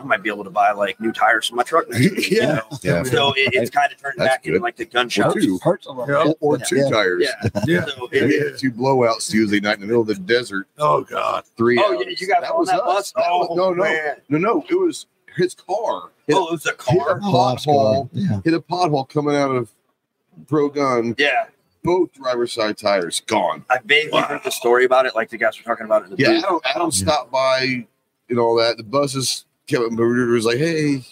I 0.00 0.04
might 0.04 0.22
be 0.22 0.30
able 0.30 0.44
to 0.44 0.50
buy 0.50 0.72
like 0.72 0.98
new 1.00 1.12
tires 1.12 1.48
for 1.48 1.54
my 1.56 1.62
truck. 1.62 1.88
Next 1.90 2.10
week, 2.10 2.30
you 2.30 2.36
Yeah. 2.42 2.46
know? 2.54 2.62
Yeah. 2.82 3.02
So 3.04 3.32
it, 3.36 3.54
it's 3.54 3.70
kind 3.70 3.92
of 3.92 3.98
turned 4.00 4.14
That's 4.18 4.28
back 4.36 4.46
into 4.46 4.58
like 4.60 4.76
the 4.76 4.84
gun 4.86 5.08
shop. 5.08 5.34
two. 5.34 5.58
Hurts 5.62 5.86
a 5.86 5.92
little 5.92 6.12
Yeah. 6.14 6.24
bit, 6.28 6.36
Or 6.40 6.58
but 6.58 6.66
two 6.66 6.76
yeah. 6.76 6.90
tires. 6.90 7.22
Yeah. 7.44 7.50
Yeah. 7.66 7.84
So 7.86 8.08
Yeah, 8.12 8.22
it, 8.24 8.58
two 8.58 8.72
blowouts 8.72 9.30
Tuesday 9.30 9.60
night 9.60 9.74
in 9.74 9.80
the 9.80 9.86
middle 9.86 10.02
of 10.02 10.08
the 10.08 10.14
desert. 10.14 10.66
Oh 10.78 11.02
God. 11.02 11.44
Three. 11.56 11.78
Oh, 11.78 11.94
hours. 11.96 12.04
yeah, 12.06 12.14
you 12.18 12.26
guys 12.26 12.50
on 12.50 12.64
that 12.66 12.74
us. 12.76 12.80
bus? 12.86 13.12
That 13.12 13.20
was- 13.30 13.48
Oh, 13.50 13.54
no, 13.54 13.72
no, 13.72 13.82
man. 13.84 14.16
no, 14.28 14.38
no. 14.38 14.64
It 14.68 14.74
was 14.74 15.06
his 15.36 15.54
car. 15.54 16.10
Hit, 16.26 16.36
oh, 16.36 16.48
it 16.48 16.52
was 16.52 16.66
a 16.66 16.70
hit 16.70 16.78
car. 16.78 17.18
a 17.18 17.20
Oh, 17.22 17.32
pothole. 17.56 18.08
Yeah. 18.12 18.40
Hit 18.44 18.54
a 18.54 18.60
pothole 18.60 19.08
coming 19.08 19.36
out 19.36 19.50
of 19.54 19.70
Pro 20.48 20.68
Gun. 20.68 21.14
Yeah. 21.18 21.46
Both 21.82 22.12
driver's 22.12 22.52
side 22.52 22.76
tires 22.76 23.20
gone. 23.26 23.64
I 23.70 23.78
vaguely 23.84 24.20
heard 24.20 24.42
the 24.44 24.50
story 24.50 24.84
about 24.84 25.06
it, 25.06 25.14
like 25.14 25.30
the 25.30 25.38
guys 25.38 25.56
were 25.58 25.64
talking 25.64 25.86
about 25.86 26.02
it 26.02 26.10
in 26.10 26.16
the 26.16 26.16
Yeah, 26.18 26.28
booth. 26.32 26.44
Adam, 26.44 26.60
Adam 26.64 26.90
stopped 26.90 27.30
by 27.30 27.86
and 28.28 28.38
all 28.38 28.54
that. 28.56 28.76
The 28.76 28.82
buses 28.82 29.46
Kevin 29.70 29.96
Maruder 29.96 30.32
was 30.32 30.44
like, 30.44 30.58
"Hey, 30.58 31.02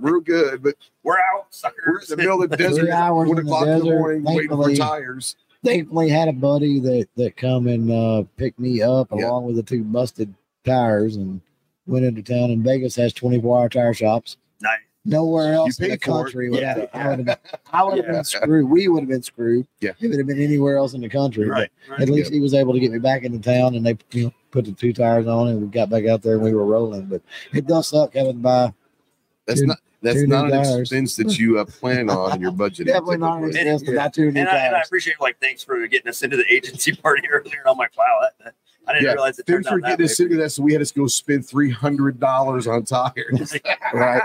we're 0.00 0.20
good, 0.20 0.62
but 0.62 0.74
We're 1.02 1.14
out, 1.18 1.46
we're 1.46 1.50
suckers. 1.50 2.10
in 2.10 2.16
the 2.16 2.22
middle 2.22 2.42
of 2.42 2.50
the 2.50 2.56
desert, 2.64 2.90
hours 2.90 3.28
one 3.28 3.38
in 3.38 3.46
the 3.46 3.50
o'clock 3.52 3.66
in 3.66 3.68
the 3.78 3.84
desert, 3.84 3.98
morning, 3.98 4.24
waiting 4.24 4.48
for 4.48 4.64
thankfully. 4.64 4.76
tires." 4.76 5.36
Thankfully, 5.64 6.08
had 6.08 6.28
a 6.28 6.32
buddy 6.32 6.78
that 6.80 7.08
that 7.16 7.36
come 7.36 7.66
and 7.68 7.90
uh, 7.90 8.24
picked 8.36 8.58
me 8.60 8.82
up 8.82 9.08
Yeah. 9.12 9.26
along 9.28 9.44
with 9.46 9.56
the 9.56 9.62
two 9.62 9.82
busted 9.84 10.32
tires 10.64 11.16
and 11.16 11.40
went 11.86 12.04
into 12.04 12.22
town. 12.22 12.50
And 12.50 12.62
Vegas 12.62 12.94
has 12.96 13.12
24 13.12 13.58
hour 13.58 13.68
tire 13.68 13.94
shops. 13.94 14.36
Nice. 14.60 14.78
Nowhere 15.04 15.54
else 15.54 15.78
in 15.80 15.84
the 15.84 15.90
paid 15.96 16.04
for 16.04 16.10
it. 16.20 16.22
country 16.24 16.50
would 16.50 16.60
Yeah. 16.60 16.74
have. 16.78 16.88
I 16.94 17.08
would 17.08 17.18
have 17.18 17.26
been, 17.26 17.36
I 17.72 17.82
would 17.82 17.96
have 17.96 18.06
Yeah. 18.06 18.12
been 18.12 18.24
screwed. 18.24 18.70
We 18.70 18.86
would 18.88 19.00
have 19.00 19.08
been 19.08 19.22
screwed. 19.22 19.66
Yeah. 19.80 19.90
If 19.98 20.12
it 20.12 20.16
had 20.18 20.26
been 20.28 20.40
anywhere 20.40 20.76
else 20.76 20.92
in 20.94 21.00
the 21.00 21.08
country. 21.08 21.48
But 21.48 21.70
Right. 21.90 22.00
At 22.02 22.08
least 22.08 22.32
he 22.32 22.38
was 22.40 22.54
able 22.54 22.72
to 22.74 22.78
get 22.80 22.92
me 22.92 22.98
back 22.98 23.24
into 23.24 23.38
town, 23.40 23.74
and 23.74 23.84
they 23.84 23.96
you 24.12 24.24
know 24.26 24.32
put 24.58 24.64
the 24.64 24.72
two 24.72 24.92
tires 24.92 25.26
on, 25.26 25.48
and 25.48 25.60
we 25.60 25.66
got 25.68 25.88
back 25.90 26.06
out 26.06 26.22
there, 26.22 26.34
and 26.34 26.42
we 26.42 26.52
were 26.54 26.64
rolling. 26.66 27.02
But 27.06 27.22
it 27.52 27.66
does 27.66 27.88
suck 27.88 28.14
having 28.14 28.32
to 28.32 28.38
buy. 28.38 28.72
That's 29.46 29.60
Two- 29.60 29.66
not 29.66 29.78
that's 30.02 30.22
not 30.28 30.44
an 30.46 30.50
tires. 30.62 30.76
expense 30.80 31.16
that 31.16 31.38
you 31.38 31.58
uh, 31.58 31.64
plan 31.64 32.08
on 32.10 32.34
in 32.36 32.40
your 32.40 32.52
budget. 32.52 32.86
Definitely 32.88 33.16
not 33.18 33.42
an 33.42 33.50
typically. 33.52 33.60
expense 33.72 33.82
to 33.90 33.96
buy 33.96 34.08
two 34.08 34.30
new 34.30 34.40
And 34.40 34.48
I, 34.48 34.56
and 34.66 34.76
I 34.76 34.80
appreciate 34.82 35.20
like 35.20 35.40
thanks 35.40 35.62
for 35.64 35.84
getting 35.88 36.08
us 36.08 36.22
into 36.22 36.36
the 36.36 36.44
agency 36.52 36.92
party 37.02 37.22
earlier. 37.28 37.58
And 37.60 37.68
I'm 37.68 37.76
like, 37.78 37.96
wow, 37.96 38.20
that, 38.22 38.44
that- 38.44 38.54
I 38.88 38.92
didn't 38.94 39.04
Yeah. 39.04 39.12
realize 39.12 39.38
it 39.38 39.46
Thanks 39.46 39.66
turned 39.68 39.82
for 39.82 39.86
out 39.86 39.90
that 39.90 39.98
getting 39.98 40.04
us 40.10 40.20
into 40.20 40.36
that, 40.38 40.50
so 40.50 40.62
we 40.62 40.72
had 40.72 40.84
to 40.86 40.94
go 40.94 41.06
spend 41.06 41.46
three 41.46 41.70
hundred 41.70 42.18
dollars 42.18 42.66
on 42.66 42.84
tires. 42.84 43.56
Right. 43.94 44.22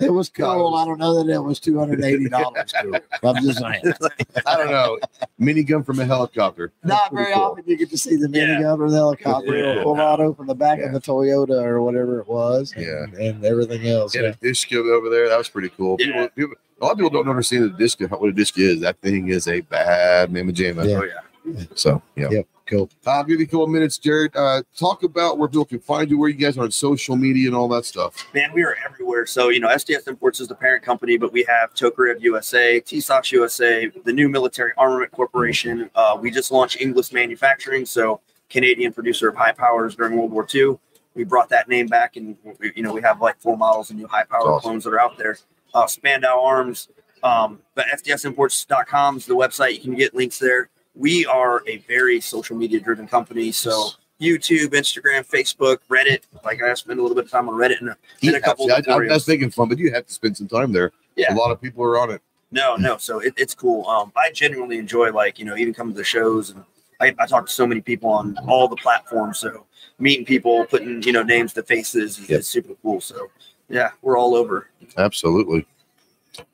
It 0.00 0.10
was 0.12 0.28
God, 0.28 0.54
cool. 0.56 0.74
I 0.74 0.84
don't 0.84 0.98
know 0.98 1.22
that 1.22 1.32
it 1.32 1.38
was 1.38 1.60
two 1.60 1.78
hundred 1.78 2.02
eighty 2.04 2.28
dollars. 2.28 2.72
cool. 2.82 2.96
I'm 3.22 3.42
just 3.42 3.58
saying. 3.60 3.82
I 4.46 4.56
don't 4.56 4.70
know. 4.70 4.98
Minigun 5.40 5.86
from 5.86 6.00
a 6.00 6.04
helicopter. 6.04 6.72
Not 6.82 7.12
very 7.14 7.32
cool. 7.32 7.42
often 7.42 7.64
you 7.66 7.76
get 7.76 7.90
to 7.90 7.98
see 7.98 8.16
the 8.16 8.28
Yeah. 8.28 8.46
minigun 8.58 8.80
or 8.80 8.90
the 8.90 8.96
helicopter 8.96 9.56
Yeah. 9.56 9.82
pull 9.84 10.00
out 10.00 10.18
over 10.20 10.44
the 10.44 10.54
back 10.54 10.78
Yeah. 10.80 10.86
of 10.86 10.92
the 10.94 11.00
Toyota 11.00 11.62
or 11.62 11.82
whatever 11.82 12.20
it 12.20 12.26
was, 12.28 12.72
and, 12.76 12.84
Yeah. 12.84 13.20
and 13.28 13.44
everything 13.44 13.86
else. 13.86 14.14
Yeah, 14.14 14.22
Yeah. 14.22 14.28
a 14.30 14.34
disc 14.34 14.72
over 14.72 15.08
there. 15.08 15.28
That 15.28 15.38
was 15.38 15.48
pretty 15.48 15.68
cool. 15.70 15.96
Yeah. 16.00 16.06
People, 16.06 16.28
people, 16.36 16.54
a 16.80 16.84
lot 16.84 16.92
of 16.92 16.98
people 16.98 17.10
don't 17.10 17.28
understand 17.28 17.64
the 17.64 17.68
disc, 17.78 18.00
what 18.00 18.28
a 18.28 18.32
disc 18.32 18.58
is. 18.58 18.80
That 18.80 19.00
thing 19.00 19.28
is 19.28 19.46
a 19.46 19.60
bad 19.60 20.32
mamma 20.32 20.52
jamma. 20.52 20.88
Yeah. 20.88 20.98
Oh 21.00 21.04
yeah. 21.04 21.64
So, 21.76 22.02
yeah. 22.16 22.28
Yep. 22.30 22.46
Cool. 22.66 22.88
I'll 23.06 23.24
give 23.24 23.40
you 23.40 23.44
a 23.44 23.48
couple 23.48 23.66
minutes, 23.66 23.98
Jared. 23.98 24.34
Uh, 24.34 24.62
talk 24.76 25.02
about 25.02 25.36
where 25.36 25.48
people 25.48 25.66
can 25.66 25.80
find 25.80 26.10
you, 26.10 26.18
where 26.18 26.30
you 26.30 26.36
guys 26.36 26.56
are 26.56 26.62
on 26.62 26.70
social 26.70 27.14
media 27.14 27.46
and 27.46 27.54
all 27.54 27.68
that 27.68 27.84
stuff. 27.84 28.26
Man, 28.32 28.52
we 28.54 28.62
are 28.64 28.74
everywhere. 28.84 29.26
So, 29.26 29.50
you 29.50 29.60
know, 29.60 29.68
SDS 29.68 30.08
Imports 30.08 30.40
is 30.40 30.48
the 30.48 30.54
parent 30.54 30.82
company, 30.82 31.18
but 31.18 31.30
we 31.30 31.44
have 31.46 31.74
Tokarev 31.74 32.22
USA, 32.22 32.80
Tisas 32.80 33.30
USA, 33.32 33.90
the 34.04 34.12
new 34.14 34.30
Military 34.30 34.72
Armament 34.78 35.12
Corporation. 35.12 35.90
Uh, 35.94 36.16
we 36.18 36.30
just 36.30 36.50
launched 36.50 36.80
Inglis 36.80 37.12
Manufacturing, 37.12 37.84
so 37.84 38.20
Canadian 38.48 38.94
producer 38.94 39.28
of 39.28 39.36
high 39.36 39.52
powers 39.52 39.94
during 39.94 40.16
World 40.16 40.30
War 40.30 40.46
II. 40.52 40.78
We 41.14 41.24
brought 41.24 41.50
that 41.50 41.68
name 41.68 41.86
back, 41.86 42.16
and 42.16 42.36
we, 42.58 42.72
you 42.74 42.82
know 42.82 42.92
we 42.94 43.02
have 43.02 43.20
like 43.20 43.38
four 43.40 43.56
models 43.58 43.90
of 43.90 43.96
new 43.96 44.06
high 44.08 44.24
power 44.24 44.52
Awesome. 44.52 44.62
clones 44.62 44.84
that 44.84 44.90
are 44.90 45.00
out 45.00 45.18
there. 45.18 45.36
Uh, 45.74 45.86
Spandau 45.86 46.42
Arms, 46.42 46.88
um, 47.22 47.60
but 47.74 47.84
SDSimports.com 47.94 49.18
is 49.18 49.26
the 49.26 49.34
website. 49.36 49.74
You 49.74 49.80
can 49.80 49.94
get 49.94 50.14
links 50.14 50.38
there. 50.38 50.70
We 50.94 51.26
are 51.26 51.62
a 51.66 51.78
very 51.78 52.20
social 52.20 52.56
media 52.56 52.80
driven 52.80 53.08
company, 53.08 53.50
so 53.52 53.90
YouTube, 54.20 54.68
Instagram, 54.68 55.26
Facebook, 55.28 55.78
Reddit. 55.90 56.20
Like 56.44 56.62
I 56.62 56.72
spend 56.74 56.98
a 56.98 57.02
little 57.02 57.16
bit 57.16 57.24
of 57.24 57.30
time 57.30 57.48
on 57.48 57.54
Reddit 57.56 57.80
and 57.80 57.94
and 58.22 58.36
a 58.36 58.40
couple 58.40 58.70
of 58.70 58.84
I, 58.88 58.92
I 58.92 58.98
was 58.98 59.26
making 59.26 59.50
fun, 59.50 59.68
but 59.68 59.78
you 59.78 59.92
have 59.92 60.06
to 60.06 60.12
spend 60.12 60.36
some 60.36 60.48
time 60.48 60.72
there. 60.72 60.92
Yeah. 61.16 61.34
A 61.34 61.36
lot 61.36 61.50
of 61.50 61.60
people 61.60 61.82
are 61.84 61.98
on 61.98 62.10
it. 62.10 62.22
No, 62.50 62.76
no. 62.76 62.96
So 62.98 63.18
it, 63.18 63.34
it's 63.36 63.54
cool. 63.54 63.86
Um, 63.88 64.12
I 64.16 64.30
genuinely 64.30 64.78
enjoy 64.78 65.10
like 65.12 65.38
you 65.38 65.44
know 65.44 65.56
even 65.56 65.74
coming 65.74 65.94
to 65.94 65.98
the 65.98 66.04
shows 66.04 66.50
and 66.50 66.64
I, 67.00 67.14
I 67.18 67.26
talk 67.26 67.46
to 67.46 67.52
so 67.52 67.66
many 67.66 67.80
people 67.80 68.10
on 68.10 68.36
all 68.46 68.68
the 68.68 68.76
platforms. 68.76 69.38
So 69.40 69.66
meeting 69.98 70.24
people, 70.24 70.64
putting 70.66 71.02
you 71.02 71.12
know 71.12 71.24
names 71.24 71.52
to 71.54 71.62
faces 71.64 72.18
is, 72.18 72.30
Yep. 72.30 72.40
is 72.40 72.48
super 72.48 72.74
cool. 72.82 73.00
So 73.00 73.30
yeah, 73.68 73.90
we're 74.02 74.16
all 74.16 74.36
over. 74.36 74.68
Absolutely. 74.96 75.66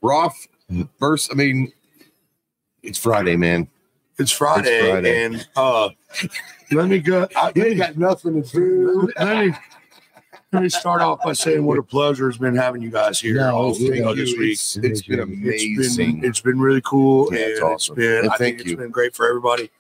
Roth, 0.03 0.47
first, 0.99 1.31
I 1.33 1.35
mean, 1.35 1.73
it's 2.83 2.99
Friday, 2.99 3.37
man. 3.37 3.69
It's 4.21 4.31
Friday, 4.33 4.69
It's 4.79 4.89
Friday. 4.91 5.25
and 5.25 5.49
uh, 5.57 5.89
let 6.73 6.89
me 6.89 6.99
go. 6.99 7.27
I, 7.35 7.53
You 7.55 7.65
ain't 7.65 7.79
got 7.79 7.97
nothing 7.97 8.43
to 8.43 8.49
do. 8.51 9.11
let 9.17 9.47
me 9.47 9.55
let 10.53 10.63
me 10.65 10.69
start 10.69 11.01
off 11.01 11.21
by 11.25 11.33
saying 11.33 11.65
what 11.65 11.79
a 11.79 11.83
pleasure 11.83 12.29
it's 12.29 12.37
been 12.37 12.55
having 12.57 12.83
you 12.83 12.91
guys 12.91 13.19
here 13.21 13.37
No, 13.37 13.55
all 13.57 13.71
it's 13.71 13.81
you 13.81 14.03
know, 14.05 14.15
this 14.15 14.37
week. 14.37 14.53
It's, 14.53 14.77
it's 14.77 15.03
been 15.03 15.21
It's 15.45 15.65
amazing. 15.65 16.21
been 16.21 16.29
it's 16.29 16.41
been 16.41 16.61
really 16.61 16.83
cool, 16.83 17.29
Yeah, 17.33 17.39
and 17.41 17.49
it's 17.51 17.59
it's 17.61 17.63
awesome. 17.63 17.95
been 17.97 18.19
And 18.19 18.31
I 18.31 18.37
thank 18.37 18.57
think 18.59 18.67
you. 18.67 18.73
it's 18.75 18.81
been 18.83 18.91
great 18.91 19.15
for 19.17 19.27
everybody. 19.29 19.71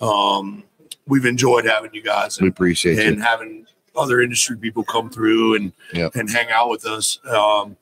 Um, 0.00 0.64
we've 1.06 1.26
enjoyed 1.26 1.66
having 1.66 1.90
you 1.92 2.02
guys 2.02 2.38
And, 2.38 2.44
we 2.44 2.48
and, 2.48 2.56
appreciate 2.56 2.98
and 3.00 3.16
you. 3.16 3.22
having 3.22 3.66
other 3.96 4.20
industry 4.22 4.56
people 4.56 4.82
come 4.84 5.10
through 5.10 5.56
and 5.56 5.72
Yep. 5.92 6.14
and 6.14 6.30
hang 6.30 6.48
out 6.50 6.70
with 6.70 6.86
us. 6.86 7.18
Um, 7.26 7.76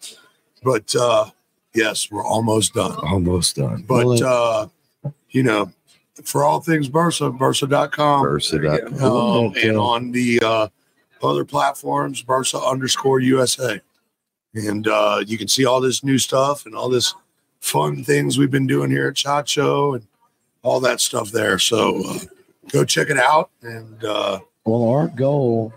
but 0.65 0.93
uh, 0.97 1.31
yes, 1.75 2.11
we're 2.11 2.25
almost 2.25 2.75
done. 2.75 2.93
Almost 3.05 3.55
done. 3.57 3.85
But 3.87 4.21
uh, 4.23 4.67
you 5.31 5.43
know, 5.45 5.71
for 6.25 6.45
all 6.45 6.61
things 6.61 6.89
Bersa, 6.89 7.37
Bersa.com. 7.37 8.25
Bersa.com. 8.25 9.03
Um, 9.03 9.55
and 9.63 9.77
on 9.77 10.11
the 10.13 10.41
uh, 10.43 10.69
other 11.23 11.45
platforms, 11.45 12.23
Bersa 12.23 12.65
underscore 12.71 13.21
USA. 13.21 13.81
And 14.55 14.89
uh, 14.89 15.23
you 15.27 15.39
can 15.39 15.49
see 15.49 15.65
all 15.65 15.81
this 15.81 16.03
new 16.03 16.19
stuff 16.19 16.67
and 16.67 16.75
all 16.75 16.89
this 16.89 17.15
fun 17.61 18.03
things 18.05 18.39
we've 18.39 18.51
been 18.51 18.67
doing 18.67 18.91
here 18.91 19.09
at 19.09 19.19
Shot 19.19 19.49
Show 19.49 19.95
and 19.95 20.07
all 20.63 20.81
that 20.81 21.01
stuff 21.01 21.31
there. 21.31 21.59
So 21.59 22.03
uh, 22.09 22.19
go 22.71 22.85
check 22.85 23.11
it 23.11 23.19
out. 23.19 23.51
And 23.63 24.03
uh, 24.05 24.41
Well, 24.65 24.89
our 24.89 25.09
goal, 25.09 25.73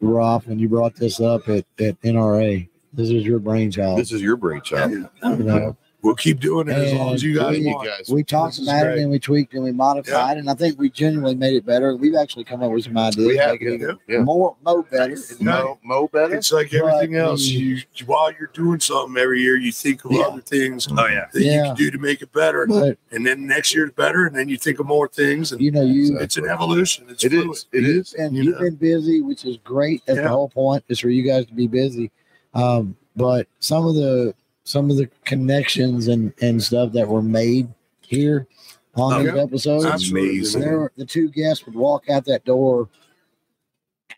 Roth, 0.00 0.46
when 0.46 0.58
you 0.58 0.68
brought 0.68 0.94
this 0.96 1.20
up 1.20 1.48
at, 1.48 1.64
at 1.78 2.00
NRA, 2.02 2.68
this 2.92 3.10
is 3.10 3.24
your 3.24 3.38
brainchild. 3.38 3.98
This 3.98 4.12
is 4.12 4.20
your 4.22 4.36
brainchild. 4.36 4.92
you 4.92 5.08
know, 5.22 5.76
we'll 6.02 6.14
keep 6.16 6.40
doing 6.40 6.68
it 6.68 6.72
as 6.76 6.92
long 6.94 7.14
as 7.14 7.22
you 7.22 7.36
guys 7.38 7.58
we, 7.58 7.64
want. 7.66 7.88
we 8.10 8.22
talked 8.24 8.54
This 8.56 8.58
is 8.60 8.68
about 8.68 8.86
it 8.88 8.98
and 8.98 9.10
we 9.10 9.18
tweaked 9.18 9.54
and 9.54 9.62
we 9.62 9.72
modified, 9.72 10.36
and 10.36 10.50
I 10.50 10.54
think 10.54 10.78
we 10.78 10.90
genuinely 10.90 11.34
made 11.36 11.54
it 11.54 11.64
better. 11.64 11.94
We've 11.96 12.14
actually 12.16 12.44
come 12.44 12.62
up 12.62 12.70
with 12.72 12.84
some 12.84 12.98
ideas, 12.98 13.26
We 13.26 13.36
have, 13.36 13.56
it 13.60 13.80
yeah, 13.80 13.92
yeah. 14.08 14.18
more, 14.22 14.56
more 14.64 14.82
better. 14.82 15.16
Mo, 15.40 15.78
Mo 15.84 16.08
better. 16.08 16.34
It's 16.34 16.50
like 16.52 16.74
everything 16.74 17.12
But, 17.12 17.18
else. 17.18 17.46
um, 17.48 17.54
You 17.56 17.78
while 18.06 18.32
you're 18.32 18.50
doing 18.52 18.80
something 18.80 19.16
every 19.20 19.40
year, 19.42 19.56
you 19.56 19.70
think 19.72 20.04
of 20.04 20.12
Yeah. 20.12 20.22
other 20.22 20.40
things 20.40 20.88
Oh 20.90 21.06
yeah. 21.06 21.26
that 21.32 21.40
you 21.40 21.50
can 21.62 21.76
do 21.76 21.90
to 21.90 21.98
make 21.98 22.20
it 22.20 22.32
better, 22.32 22.66
But 22.66 22.98
and 23.12 23.24
then 23.26 23.46
next 23.46 23.74
year's 23.74 23.92
better, 23.92 24.26
and 24.26 24.34
then 24.34 24.48
you 24.48 24.56
think 24.56 24.80
of 24.80 24.86
more 24.86 25.08
things, 25.08 25.52
and 25.52 25.60
you 25.60 25.70
know, 25.70 25.82
you 25.82 26.18
it's 26.18 26.36
an 26.36 26.48
evolution. 26.48 27.06
It's 27.08 27.22
It 27.24 27.30
fluid. 27.30 27.50
is. 27.50 27.66
It 27.72 27.84
is. 27.84 28.14
and 28.14 28.36
you 28.36 28.42
you've 28.44 28.58
been 28.58 28.74
busy, 28.74 29.20
which 29.20 29.44
is 29.44 29.56
great. 29.58 30.02
That's 30.06 30.16
Yeah. 30.16 30.22
the 30.24 30.28
whole 30.30 30.48
point 30.48 30.84
is 30.88 30.98
for 30.98 31.08
you 31.10 31.22
guys 31.22 31.46
to 31.46 31.54
be 31.54 31.66
busy. 31.68 32.10
Um, 32.54 32.96
but 33.16 33.46
some 33.60 33.86
of 33.86 33.94
the 33.94 34.34
some 34.64 34.90
of 34.90 34.96
the 34.96 35.08
connections 35.24 36.08
and 36.08 36.32
and 36.40 36.62
stuff 36.62 36.92
that 36.92 37.08
were 37.08 37.22
made 37.22 37.68
here 38.00 38.46
on 38.94 39.12
Oh, 39.14 39.22
these 39.22 39.34
yeah. 39.34 39.42
episodes, 39.42 39.84
Absolutely. 39.86 40.60
there 40.60 40.92
the 40.96 41.06
two 41.06 41.28
guests 41.30 41.64
would 41.66 41.74
walk 41.74 42.08
out 42.10 42.24
that 42.26 42.44
door 42.44 42.88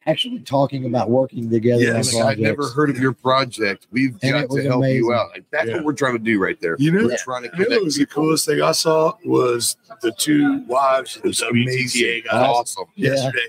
actually 0.06 0.40
talking 0.40 0.84
about 0.84 1.08
working 1.08 1.48
together 1.48 1.82
Yes, 1.82 2.14
I'd 2.14 2.20
projects. 2.20 2.40
never 2.42 2.68
heard 2.68 2.90
of 2.90 2.98
your 2.98 3.12
project. 3.14 3.86
We've 3.90 4.16
And 4.22 4.32
got 4.48 4.50
to 4.54 4.62
help 4.62 4.78
amazing. 4.80 4.96
you 4.96 5.14
out. 5.14 5.30
Like, 5.30 5.44
that's 5.50 5.68
Yeah. 5.68 5.76
what 5.76 5.84
we're 5.86 5.92
trying 5.94 6.12
to 6.12 6.18
do 6.18 6.38
right 6.38 6.60
there. 6.60 6.76
You 6.78 6.92
know, 6.92 7.04
we're 7.06 7.16
trying 7.16 7.44
to 7.44 7.48
You 7.48 7.52
know 7.60 7.64
connect. 7.64 7.70
what 7.80 7.84
was 7.84 7.96
the 7.96 8.04
coolest 8.06 8.44
thing 8.44 8.60
I 8.60 8.72
saw 8.72 9.14
was 9.24 9.76
the 10.02 10.12
two 10.12 10.62
wives 10.66 11.16
of 11.16 11.22
the 11.22 11.28
It's 11.30 11.40
WTTA 11.42 12.20
guys 12.24 12.32
Awesome. 12.34 12.84
Yeah. 12.96 13.12
yesterday. 13.14 13.46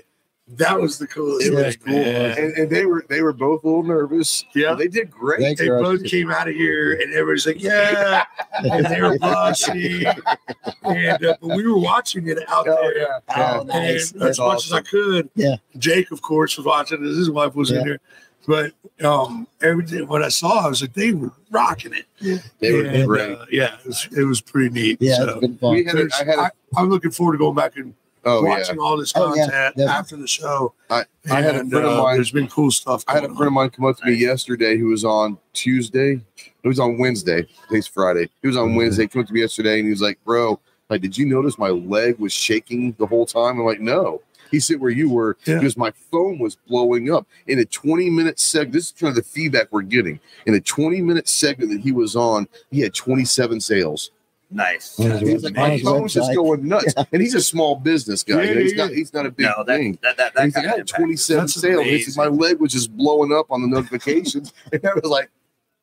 That 0.48 0.80
was 0.80 0.98
the 0.98 1.08
coolest 1.08 1.46
It 1.48 1.54
thing. 1.54 1.64
was 1.64 1.76
cool, 1.76 1.92
man. 1.94 2.38
and, 2.38 2.52
and 2.56 2.70
they 2.70 2.86
were 2.86 3.04
they 3.08 3.20
were 3.20 3.32
both 3.32 3.64
a 3.64 3.66
little 3.66 3.82
nervous. 3.82 4.44
Yeah. 4.54 4.74
they 4.74 4.86
did 4.86 5.10
great. 5.10 5.40
They 5.40 5.54
They 5.54 5.68
both 5.68 6.02
it. 6.04 6.08
came 6.08 6.30
out 6.30 6.48
of 6.48 6.54
here, 6.54 6.92
and 6.92 7.12
everybody's 7.12 7.46
like, 7.46 7.60
"Yeah," 7.60 8.24
and 8.52 8.86
they 8.86 9.02
were 9.02 9.18
blushing. 9.18 10.04
and 10.84 11.24
uh, 11.26 11.36
but 11.40 11.56
we 11.56 11.66
were 11.66 11.78
watching 11.78 12.28
it 12.28 12.38
out 12.48 12.68
Oh, 12.68 12.76
there. 12.80 12.96
yeah. 12.98 13.18
Oh, 13.36 13.60
And 13.60 13.68
nice. 13.68 13.94
as 13.94 14.12
That's 14.12 14.38
much 14.38 14.66
as 14.66 14.72
I 14.72 14.82
could. 14.82 15.28
Yeah. 15.34 15.56
Jake, 15.78 16.12
of 16.12 16.22
course, 16.22 16.56
was 16.56 16.64
watching 16.66 17.04
it. 17.04 17.06
His 17.08 17.28
wife 17.30 17.54
was 17.56 17.70
Yeah. 17.72 17.80
in 17.80 17.86
there. 17.88 18.00
But 18.46 18.72
um, 19.04 19.48
everything 19.60 20.06
what 20.06 20.22
I 20.22 20.28
saw, 20.28 20.64
I 20.64 20.68
was 20.68 20.80
like, 20.80 20.92
they 20.94 21.10
were 21.12 21.32
rocking 21.50 21.92
it. 21.92 22.04
Yeah, 22.20 22.38
They 22.60 22.72
were 22.72 22.84
And, 22.84 23.04
great. 23.08 23.36
uh, 23.36 23.44
yeah, 23.50 23.74
it 23.80 23.86
was, 23.86 24.08
it 24.16 24.22
was 24.22 24.40
pretty 24.40 24.70
neat. 24.70 24.98
Yeah, 25.00 25.16
So, 25.16 25.28
it's 25.30 25.40
been 25.40 25.58
fun. 25.58 25.74
We 25.74 25.84
had 25.84 25.96
a, 25.96 26.08
I 26.14 26.24
had 26.24 26.38
a, 26.38 26.52
I, 26.76 26.80
am 26.80 26.88
looking 26.88 27.10
forward 27.10 27.32
to 27.32 27.38
going 27.38 27.56
back 27.56 27.76
and 27.76 27.92
oh 28.26 28.42
yeah. 28.44 28.48
watching 28.50 28.78
all 28.78 28.96
this 28.98 29.12
Oh, 29.16 29.34
yeah, 29.34 29.44
content 29.44 29.76
definitely. 29.76 29.84
after 29.92 30.16
the 30.16 30.26
show. 30.26 30.74
I- 30.90 31.04
I 31.30 31.40
had 31.40 31.54
a 31.56 31.58
friend 31.64 31.72
of 31.74 31.84
uh, 31.98 32.02
mine- 32.02 32.16
There's 32.16 32.30
been 32.30 32.48
cool 32.48 32.70
stuff. 32.70 33.02
I 33.08 33.14
had 33.14 33.24
a 33.24 33.28
friend 33.28 33.46
of 33.48 33.52
mine 33.52 33.70
come 33.70 33.84
up 33.86 33.96
to 33.98 34.06
me 34.06 34.12
yesterday 34.14 34.76
who 34.76 34.88
was 34.88 35.04
on 35.04 35.38
Tuesday. 35.54 36.20
It 36.62 36.68
was 36.68 36.78
on 36.78 36.98
Wednesday. 36.98 37.46
Today's 37.68 37.86
Friday. 37.86 38.28
He 38.42 38.48
was 38.48 38.56
on 38.56 38.68
Mm-hmm. 38.68 38.76
Wednesday. 38.76 39.06
Came 39.06 39.22
up 39.22 39.28
to 39.28 39.32
me 39.34 39.40
yesterday 39.40 39.78
and 39.78 39.84
he 39.86 39.90
was 39.90 40.02
like, 40.02 40.18
"Bro, 40.24 40.60
like, 40.90 41.00
did 41.00 41.16
you 41.16 41.26
notice 41.26 41.58
my 41.58 41.70
leg 41.70 42.18
was 42.18 42.32
shaking 42.32 42.92
the 42.98 43.06
whole 43.06 43.26
time?" 43.26 43.58
I'm 43.58 43.64
like, 43.64 43.80
"No." 43.80 44.20
He 44.52 44.60
said, 44.60 44.78
"Where 44.80 44.90
you 44.92 45.10
were?" 45.10 45.36
Yeah. 45.44 45.56
Because 45.58 45.76
my 45.76 45.90
phone 46.12 46.38
was 46.38 46.56
blowing 46.68 47.12
up 47.12 47.26
in 47.48 47.58
a 47.58 47.64
20 47.64 48.08
minute 48.10 48.38
segment. 48.38 48.74
This 48.74 48.86
is 48.86 48.92
kind 48.92 49.10
of 49.10 49.16
the 49.16 49.22
feedback 49.28 49.66
we're 49.72 49.82
getting. 49.82 50.20
In 50.46 50.54
a 50.54 50.60
20 50.60 51.02
minute 51.02 51.26
segment 51.28 51.72
that 51.72 51.80
he 51.80 51.90
was 51.90 52.14
on, 52.14 52.46
he 52.70 52.80
had 52.80 52.94
27 52.94 53.60
sales. 53.60 54.10
Nice. 54.50 54.98
On 55.00 55.18
He's 55.18 55.42
like, 55.42 55.58
on 55.58 55.68
my 55.70 55.78
phone's 55.78 56.14
just 56.14 56.34
going 56.34 56.66
nuts. 56.68 56.94
And 57.12 57.20
he's 57.20 57.34
a 57.34 57.42
small 57.42 57.76
business 57.76 58.22
guy. 58.22 58.42
Yeah, 58.42 58.48
You 58.48 58.54
know, 58.54 58.60
he's 58.60 58.72
yeah, 58.74 58.84
not. 58.84 58.92
He's 58.92 59.14
not 59.14 59.26
a 59.26 59.30
big 59.30 59.46
No, 59.46 59.64
that 59.64 59.76
thing. 59.76 59.98
that 60.02 60.16
that, 60.16 60.32
And 60.36 60.52
that 60.52 60.60
he's 60.62 60.64
like, 60.64 60.74
I 60.74 60.76
had 60.78 60.86
27 60.86 61.42
That's 61.42 61.54
sales. 61.54 61.84
He 61.84 62.02
said, 62.02 62.16
my 62.16 62.28
leg 62.28 62.60
was 62.60 62.72
just 62.72 62.96
blowing 62.96 63.32
up 63.32 63.46
on 63.50 63.62
the 63.62 63.68
notifications. 63.68 64.52
and 64.72 64.84
I 64.86 64.94
was 64.94 65.10
like, 65.10 65.30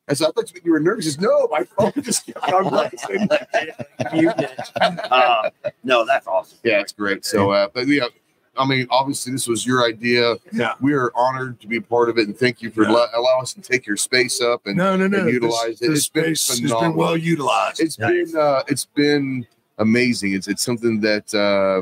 I 0.08 0.14
said, 0.14 0.30
I 0.30 0.32
thought 0.32 0.52
you 0.64 0.72
were 0.72 0.80
nervous. 0.80 1.06
He 1.06 1.12
says, 1.12 1.22
no, 1.22 1.48
my 1.50 1.64
phone 1.64 1.94
just 2.02 2.26
kept 2.26 2.52
on 2.52 2.70
buzzing." 2.70 3.30
uh, 5.12 5.50
no, 5.84 6.06
that's 6.06 6.28
awesome. 6.28 6.58
Yeah, 6.64 6.82
it's 6.82 6.92
great. 6.92 7.26
So, 7.26 7.52
uh, 7.52 7.70
but 7.74 7.88
yeah, 7.88 8.08
I 8.56 8.66
mean, 8.68 8.86
obviously, 8.92 9.32
this 9.32 9.48
was 9.48 9.66
your 9.66 9.84
idea. 9.84 10.36
Yeah. 10.52 10.74
We 10.80 10.94
are 10.94 11.12
honored 11.16 11.60
to 11.62 11.68
be 11.68 11.78
a 11.78 11.82
part 11.82 12.10
of 12.10 12.18
it, 12.20 12.28
and 12.28 12.38
thank 12.38 12.62
you 12.62 12.70
for 12.70 12.84
Yeah. 12.84 12.92
allow, 12.92 13.08
allow 13.16 13.40
us 13.42 13.54
to 13.54 13.62
take 13.62 13.88
your 13.88 13.98
space 13.98 14.42
up 14.42 14.68
and 14.68 14.78
No, 14.78 14.96
no, 14.96 15.08
no. 15.08 15.20
and 15.20 15.28
This- 15.28 15.34
utilize 15.34 15.82
it. 15.82 15.88
This 15.90 16.00
It's 16.00 16.08
been 16.10 16.24
space 16.36 16.60
has 16.62 16.72
been 16.72 16.94
well 16.94 17.18
utilized. 17.18 17.80
It's 17.80 17.98
Nice. 17.98 18.32
been 18.32 18.40
uh, 18.40 18.64
it's 18.68 18.86
been 18.86 19.48
amazing. 19.80 20.34
It's 20.34 20.48
it's 20.48 20.62
something 20.64 21.00
that 21.02 21.34
uh, 21.34 21.82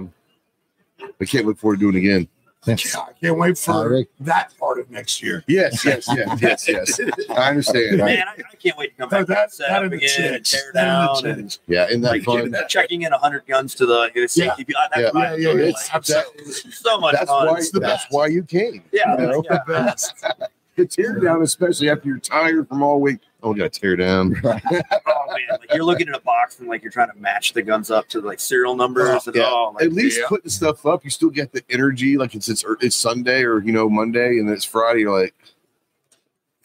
I 1.19 1.25
can't 1.25 1.45
look 1.45 1.57
forward 1.57 1.79
to 1.79 1.91
doing 1.91 1.97
again. 1.97 2.27
Yeah, 2.67 2.75
I 2.95 3.11
can't 3.19 3.37
wait 3.39 3.57
for 3.57 3.89
right. 3.89 4.07
that 4.19 4.53
part 4.59 4.79
of 4.79 4.91
next 4.91 5.23
year. 5.23 5.43
Yes, 5.47 5.83
yes, 5.83 6.07
yes, 6.15 6.41
yes, 6.67 6.67
yes. 6.67 6.99
I 7.31 7.49
understand. 7.49 7.97
Man, 7.97 8.23
I, 8.27 8.33
I 8.33 8.55
can't 8.61 8.77
wait 8.77 8.91
to 8.91 8.97
come 8.97 9.09
That, 9.09 9.27
back 9.27 9.27
that, 9.27 9.43
and 9.45 9.51
set 9.51 9.69
that 9.69 9.83
up 9.85 9.91
again 9.91 10.33
and 10.35 10.45
tear 10.45 10.71
That 10.75 10.87
and 11.15 11.23
down 11.23 11.39
and. 11.39 11.57
Yeah, 11.67 11.87
isn't 11.87 12.01
that 12.01 12.11
like 12.11 12.23
fun? 12.23 12.53
checking 12.69 13.01
in 13.01 13.11
hundred 13.13 13.47
guns 13.47 13.73
to 13.75 13.87
the 13.87 14.11
you 14.13 14.21
know, 14.21 14.27
Yeah. 14.35 14.53
CTP. 14.55 14.73
That's 14.93 15.13
Yeah. 15.15 15.35
Yeah, 15.35 15.53
yeah, 15.53 15.63
it's 15.69 15.87
like, 15.87 15.95
absolutely. 15.95 16.51
so 16.71 16.99
much 16.99 17.13
That's 17.15 17.29
fun. 17.31 17.47
why. 17.47 17.57
It's 17.57 17.71
the 17.71 17.79
That's 17.79 18.03
best. 18.03 18.07
why 18.11 18.27
you 18.27 18.43
came. 18.43 18.83
yeah, 18.91 19.19
you 19.19 19.27
know? 19.27 19.43
yeah. 19.49 19.59
The 19.65 19.73
best. 19.73 20.23
The 20.77 20.85
tear 20.85 21.19
down, 21.19 21.41
especially 21.41 21.89
after 21.89 22.07
you're 22.07 22.17
tired 22.19 22.69
from 22.69 22.81
all 22.81 23.01
week. 23.01 23.19
Oh, 23.43 23.51
we 23.53 23.59
got 23.59 23.73
to 23.73 23.79
tear 23.79 23.95
down. 23.95 24.35
Oh 24.43 25.33
man, 25.33 25.59
like 25.59 25.73
you're 25.73 25.83
looking 25.83 26.09
at 26.09 26.15
a 26.15 26.19
box 26.21 26.59
and 26.59 26.67
like 26.67 26.83
you're 26.83 26.91
trying 26.91 27.09
to 27.11 27.17
match 27.17 27.53
the 27.53 27.61
guns 27.61 27.89
up 27.89 28.07
to 28.09 28.19
like 28.21 28.39
serial 28.39 28.75
numbers 28.75 29.25
and 29.27 29.35
Yeah. 29.35 29.43
oh, 29.49 29.71
like, 29.75 29.85
At 29.85 29.93
least 29.93 30.19
yeah. 30.19 30.25
putting 30.27 30.49
stuff 30.49 30.85
up, 30.85 31.03
you 31.03 31.09
still 31.09 31.29
get 31.29 31.51
the 31.53 31.63
energy. 31.69 32.17
Like 32.17 32.35
it's 32.35 32.49
it's 32.49 32.63
it's 32.81 32.95
Sunday 32.95 33.43
or 33.43 33.59
you 33.61 33.71
know 33.71 33.89
Monday, 33.89 34.37
and 34.39 34.47
then 34.47 34.55
it's 34.55 34.65
Friday. 34.65 35.01
You're 35.01 35.21
like, 35.21 35.33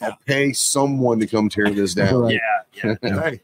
I'll 0.01 0.19
pay 0.27 0.53
someone 0.53 1.21
to 1.21 1.27
come 1.27 1.49
tear 1.49 1.71
this 1.71 1.95
down. 1.95 2.23
Right. 2.23 2.41
yeah, 2.83 2.95
yeah. 3.03 3.21
Hey, 3.23 3.41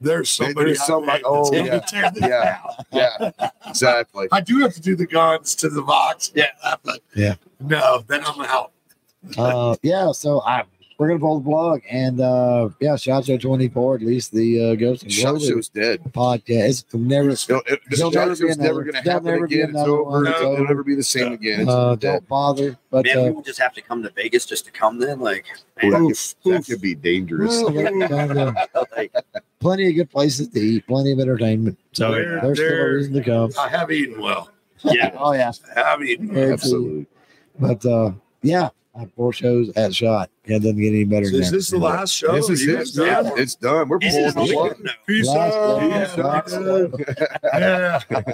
there's 0.00 0.28
somebody. 0.30 0.66
There's 0.70 0.80
out 0.80 0.86
somebody- 0.86 1.22
there 1.22 1.32
oh, 1.32 1.50
that's 1.50 1.92
yeah. 1.92 2.00
tear 2.00 2.10
this 2.10 2.22
Yeah. 2.22 2.58
down. 2.92 3.30
Yeah, 3.40 3.48
exactly. 3.68 4.28
I 4.32 4.40
do 4.40 4.58
have 4.58 4.74
to 4.74 4.80
do 4.80 4.96
the 4.96 5.06
guns 5.06 5.54
to 5.56 5.68
the 5.68 5.82
box. 5.82 6.32
Yeah. 6.34 6.46
but 6.82 7.00
Yeah. 7.14 7.36
No, 7.60 8.02
then 8.06 8.22
I'm 8.26 8.40
out. 8.42 8.72
uh, 9.38 9.76
yeah, 9.82 10.12
so 10.12 10.40
I 10.42 10.64
we're 10.98 11.08
gonna 11.08 11.18
pull 11.20 11.40
the 11.40 11.44
plug 11.44 11.82
and 11.90 12.20
uh 12.20 12.68
yeah, 12.80 12.96
Shot 12.96 13.24
Show 13.24 13.36
24, 13.36 13.96
at 13.96 14.02
least 14.02 14.32
the 14.32 14.72
uh 14.72 14.74
Ghost 14.76 15.02
and 15.02 15.12
Shot 15.12 15.36
Glory 15.36 15.48
show's 15.52 15.68
dead. 15.68 16.00
podcast. 16.12 16.68
It's 16.68 16.94
never 16.94 17.30
You 17.30 17.36
know, 17.48 17.62
it, 17.66 17.80
the 17.90 17.96
There'll 17.96 18.10
never 18.12 18.30
be 18.30 18.36
show's 18.36 18.58
never 18.58 18.82
going 18.84 19.02
to 19.02 19.10
happen 19.10 19.24
never 19.24 19.44
again. 19.44 19.70
It's 19.70 19.78
over. 19.78 20.02
one. 20.04 20.26
It'll, 20.26 20.52
it'll 20.54 20.64
never 20.66 20.84
be 20.84 20.94
the 20.94 21.02
same 21.02 21.32
again. 21.32 21.62
It's 21.62 21.70
uh 21.70 21.96
dead. 21.96 22.00
don't 22.12 22.28
bother. 22.28 22.78
But 22.90 23.06
Man, 23.06 23.18
uh 23.18 23.24
people 23.26 23.42
just 23.42 23.58
have 23.58 23.72
to 23.74 23.80
come 23.82 24.02
to 24.04 24.10
Vegas 24.10 24.46
just 24.46 24.64
to 24.66 24.70
come. 24.70 24.98
Then, 24.98 25.18
like, 25.20 25.46
Ooh, 25.82 25.90
man, 25.90 26.02
that, 26.04 26.10
Oof, 26.10 26.34
could, 26.44 26.52
that 26.54 26.66
could 26.66 26.80
be 26.80 26.94
dangerous. 26.94 27.50
well, 27.62 27.70
there's 27.72 28.08
kind 28.10 28.38
of 28.38 28.54
like, 28.96 29.12
plenty 29.60 29.88
of 29.88 29.94
good 29.96 30.10
places 30.10 30.48
to 30.48 30.60
eat, 30.60 30.86
plenty 30.86 31.10
of 31.12 31.18
entertainment. 31.20 31.78
So 31.92 32.12
They're- 32.12 32.40
there's 32.40 32.58
still 32.58 32.72
a 32.72 32.94
reason 32.94 33.12
to 33.14 33.22
come. 33.24 33.50
I 33.58 33.68
have 33.68 33.90
eaten 33.90 34.20
well. 34.20 34.50
yeah, 34.84 35.10
Oh 35.18 35.32
yeah. 35.32 35.50
I 35.76 35.80
have 35.80 36.02
eaten. 36.02 36.32
well. 36.32 36.52
Absolutely. 36.52 37.06
But 37.58 37.84
uh 37.86 38.12
yeah, 38.42 38.68
I 38.96 39.06
four 39.16 39.32
shows 39.32 39.70
at 39.76 39.94
shot. 39.94 40.30
It 40.44 40.60
doesn't 40.60 40.76
get 40.80 40.88
any 40.88 41.04
better 41.04 41.26
So 41.26 41.32
than 41.32 41.40
is 41.42 41.50
that. 41.50 41.56
this 41.56 41.70
the 41.70 41.78
last 41.78 42.12
show? 42.12 42.32
This 42.32 42.48
is 42.48 42.62
it. 42.66 42.94
done? 42.96 43.26
Yeah, 43.26 43.32
it's 43.36 43.54
done. 43.56 43.88
We're 43.88 43.98
pulling 43.98 44.24
the 44.26 44.30
the 44.32 44.52
plug. 44.52 44.76
no. 44.80 44.90
Peace 45.06 45.28
out. 45.28 46.48
show, 46.48 46.90
Yeah. 47.54 48.30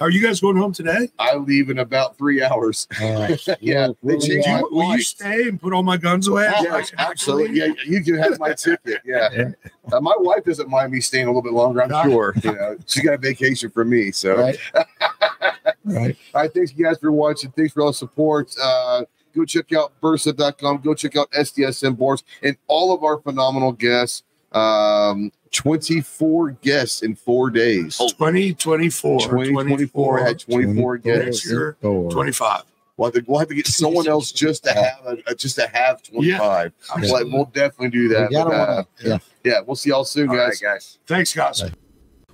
Are 0.00 0.10
you 0.10 0.20
guys 0.20 0.40
going 0.40 0.56
home 0.56 0.72
today? 0.72 1.08
I 1.20 1.36
leave 1.36 1.70
in 1.70 1.78
about 1.78 2.18
three 2.18 2.42
hours. 2.42 2.88
All 3.00 3.12
right. 3.14 3.40
Yeah, 3.60 3.86
We'll- 3.86 3.96
we'll 4.02 4.20
be 4.20 4.26
changed 4.42 4.64
Will 4.72 4.92
you 4.96 5.02
stay 5.02 5.48
and 5.48 5.60
put 5.60 5.72
all 5.72 5.84
my 5.84 5.96
guns 5.96 6.26
away? 6.26 6.50
Yeah, 6.62 6.82
absolutely. 6.98 7.56
Yeah, 7.58 7.68
you 7.86 8.02
can 8.02 8.16
have 8.16 8.38
my 8.40 8.54
ticket. 8.54 9.00
Yeah. 9.04 9.50
Uh, 9.92 10.00
my 10.00 10.14
wife 10.18 10.44
doesn't 10.44 10.68
mind 10.68 10.90
me 10.92 11.00
staying 11.00 11.24
a 11.26 11.28
little 11.28 11.42
bit 11.42 11.52
longer, 11.52 11.82
I'm 11.84 12.10
sure. 12.10 12.34
You 12.42 12.52
know, 12.54 12.76
she 12.86 13.02
got 13.02 13.14
a 13.14 13.18
vacation 13.18 13.70
for 13.70 13.84
me. 13.84 14.10
So, 14.10 14.36
Right. 14.36 14.58
right. 14.74 16.16
all 16.34 16.40
right. 16.42 16.52
Thanks, 16.52 16.72
you 16.74 16.84
guys, 16.84 16.98
for 16.98 17.12
watching. 17.12 17.52
Thanks 17.52 17.72
for 17.72 17.82
all 17.82 17.88
the 17.88 17.94
support. 17.94 18.52
Uh, 18.60 19.04
go 19.34 19.44
check 19.44 19.72
out 19.72 19.92
Bersa.com. 20.00 20.78
Go 20.78 20.94
check 20.94 21.16
out 21.16 21.30
SDS 21.32 21.84
Imports 21.84 22.24
and 22.42 22.56
all 22.66 22.94
of 22.94 23.02
our 23.02 23.18
phenomenal 23.18 23.72
guests. 23.72 24.22
Um, 24.52 25.32
24 25.50 26.52
guests 26.62 27.02
in 27.02 27.14
four 27.14 27.50
days. 27.50 27.98
2024. 27.98 29.20
2024 29.20 30.18
had 30.18 30.38
24 30.38 30.98
guests. 30.98 31.24
Next 31.24 31.46
year, 31.46 31.76
25. 31.80 32.62
We'll 32.96 33.10
have, 33.10 33.14
to, 33.14 33.24
we'll 33.26 33.40
have 33.40 33.48
to 33.48 33.54
get 33.56 33.66
someone 33.66 34.06
else 34.06 34.30
just 34.30 34.62
to 34.64 34.72
have 34.72 35.18
a, 35.26 35.34
just 35.34 35.56
to 35.56 35.66
have 35.66 36.00
25. 36.04 36.72
Like, 36.96 37.26
we'll 37.26 37.46
definitely 37.46 37.90
do 37.90 38.08
that. 38.10 38.30
We 38.30 38.36
but, 38.36 38.48
uh, 38.48 38.84
yeah. 39.02 39.18
yeah, 39.42 39.60
we'll 39.66 39.74
see 39.74 39.90
y'all 39.90 40.04
soon, 40.04 40.28
All 40.28 40.36
guys. 40.36 40.62
right, 40.62 40.74
guys. 40.74 40.98
Thanks, 41.04 41.34
guys. 41.34 41.64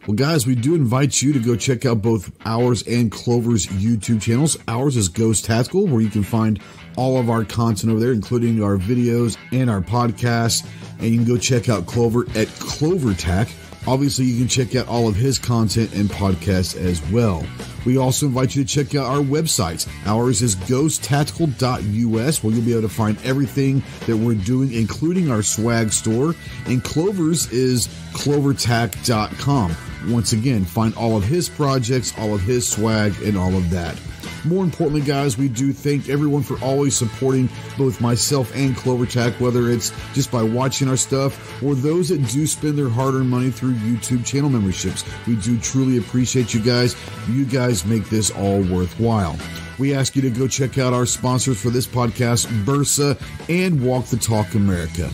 Well, 0.06 0.14
guys, 0.16 0.46
we 0.46 0.54
do 0.54 0.74
invite 0.74 1.20
you 1.20 1.32
to 1.34 1.38
go 1.38 1.56
check 1.56 1.84
out 1.84 2.00
both 2.00 2.32
ours 2.44 2.82
and 2.86 3.12
Clover's 3.12 3.66
YouTube 3.66 4.20
channels. 4.22 4.58
Ours 4.66 4.96
is 4.96 5.08
Ghost 5.08 5.44
Tactical, 5.44 5.86
where 5.86 6.00
you 6.00 6.08
can 6.08 6.22
find 6.22 6.60
all 6.96 7.18
of 7.18 7.30
our 7.30 7.44
content 7.44 7.90
over 7.90 8.00
there, 8.00 8.12
including 8.12 8.62
our 8.62 8.76
videos 8.76 9.36
and 9.52 9.70
our 9.70 9.80
podcasts. 9.80 10.66
And 10.98 11.08
you 11.08 11.16
can 11.18 11.26
go 11.26 11.36
check 11.38 11.68
out 11.68 11.86
Clover 11.86 12.22
at 12.30 12.48
CloverTac. 12.48 13.52
Obviously, 13.86 14.26
you 14.26 14.38
can 14.38 14.48
check 14.48 14.74
out 14.74 14.86
all 14.88 15.08
of 15.08 15.16
his 15.16 15.38
content 15.38 15.94
and 15.94 16.10
podcasts 16.10 16.76
as 16.76 17.00
well. 17.10 17.46
We 17.86 17.96
also 17.96 18.26
invite 18.26 18.54
you 18.54 18.62
to 18.62 18.68
check 18.68 18.94
out 18.94 19.06
our 19.06 19.22
websites. 19.22 19.88
Ours 20.04 20.42
is 20.42 20.54
ghosttactical.us, 20.54 22.44
where 22.44 22.52
you'll 22.52 22.64
be 22.64 22.72
able 22.72 22.82
to 22.82 22.88
find 22.90 23.16
everything 23.24 23.82
that 24.06 24.16
we're 24.16 24.34
doing, 24.34 24.72
including 24.74 25.30
our 25.30 25.42
swag 25.42 25.92
store. 25.92 26.34
And 26.66 26.84
Clover's 26.84 27.50
is 27.52 27.88
clovertac.com. 28.12 29.76
Once 30.08 30.32
again, 30.32 30.64
find 30.64 30.94
all 30.94 31.16
of 31.16 31.24
his 31.24 31.48
projects, 31.48 32.12
all 32.18 32.34
of 32.34 32.42
his 32.42 32.68
swag, 32.68 33.14
and 33.22 33.38
all 33.38 33.54
of 33.54 33.70
that. 33.70 33.98
More 34.44 34.64
importantly, 34.64 35.02
guys, 35.02 35.36
we 35.36 35.48
do 35.48 35.72
thank 35.72 36.08
everyone 36.08 36.42
for 36.42 36.58
always 36.64 36.96
supporting 36.96 37.48
both 37.76 38.00
myself 38.00 38.54
and 38.54 38.74
CloverTac, 38.74 39.38
whether 39.38 39.70
it's 39.70 39.92
just 40.14 40.30
by 40.30 40.42
watching 40.42 40.88
our 40.88 40.96
stuff 40.96 41.62
or 41.62 41.74
those 41.74 42.08
that 42.08 42.26
do 42.28 42.46
spend 42.46 42.78
their 42.78 42.88
hard 42.88 43.14
earned 43.14 43.28
money 43.28 43.50
through 43.50 43.74
YouTube 43.74 44.24
channel 44.24 44.48
memberships. 44.50 45.04
We 45.26 45.36
do 45.36 45.58
truly 45.60 45.98
appreciate 45.98 46.54
you 46.54 46.60
guys. 46.60 46.96
You 47.28 47.44
guys 47.44 47.84
make 47.84 48.08
this 48.08 48.30
all 48.30 48.62
worthwhile. 48.62 49.36
We 49.78 49.94
ask 49.94 50.16
you 50.16 50.22
to 50.22 50.30
go 50.30 50.46
check 50.46 50.78
out 50.78 50.92
our 50.92 51.06
sponsors 51.06 51.60
for 51.60 51.70
this 51.70 51.86
podcast, 51.86 52.46
Bersa 52.64 53.20
and 53.48 53.82
Walk 53.84 54.06
the 54.06 54.16
Talk 54.16 54.54
America. 54.54 55.10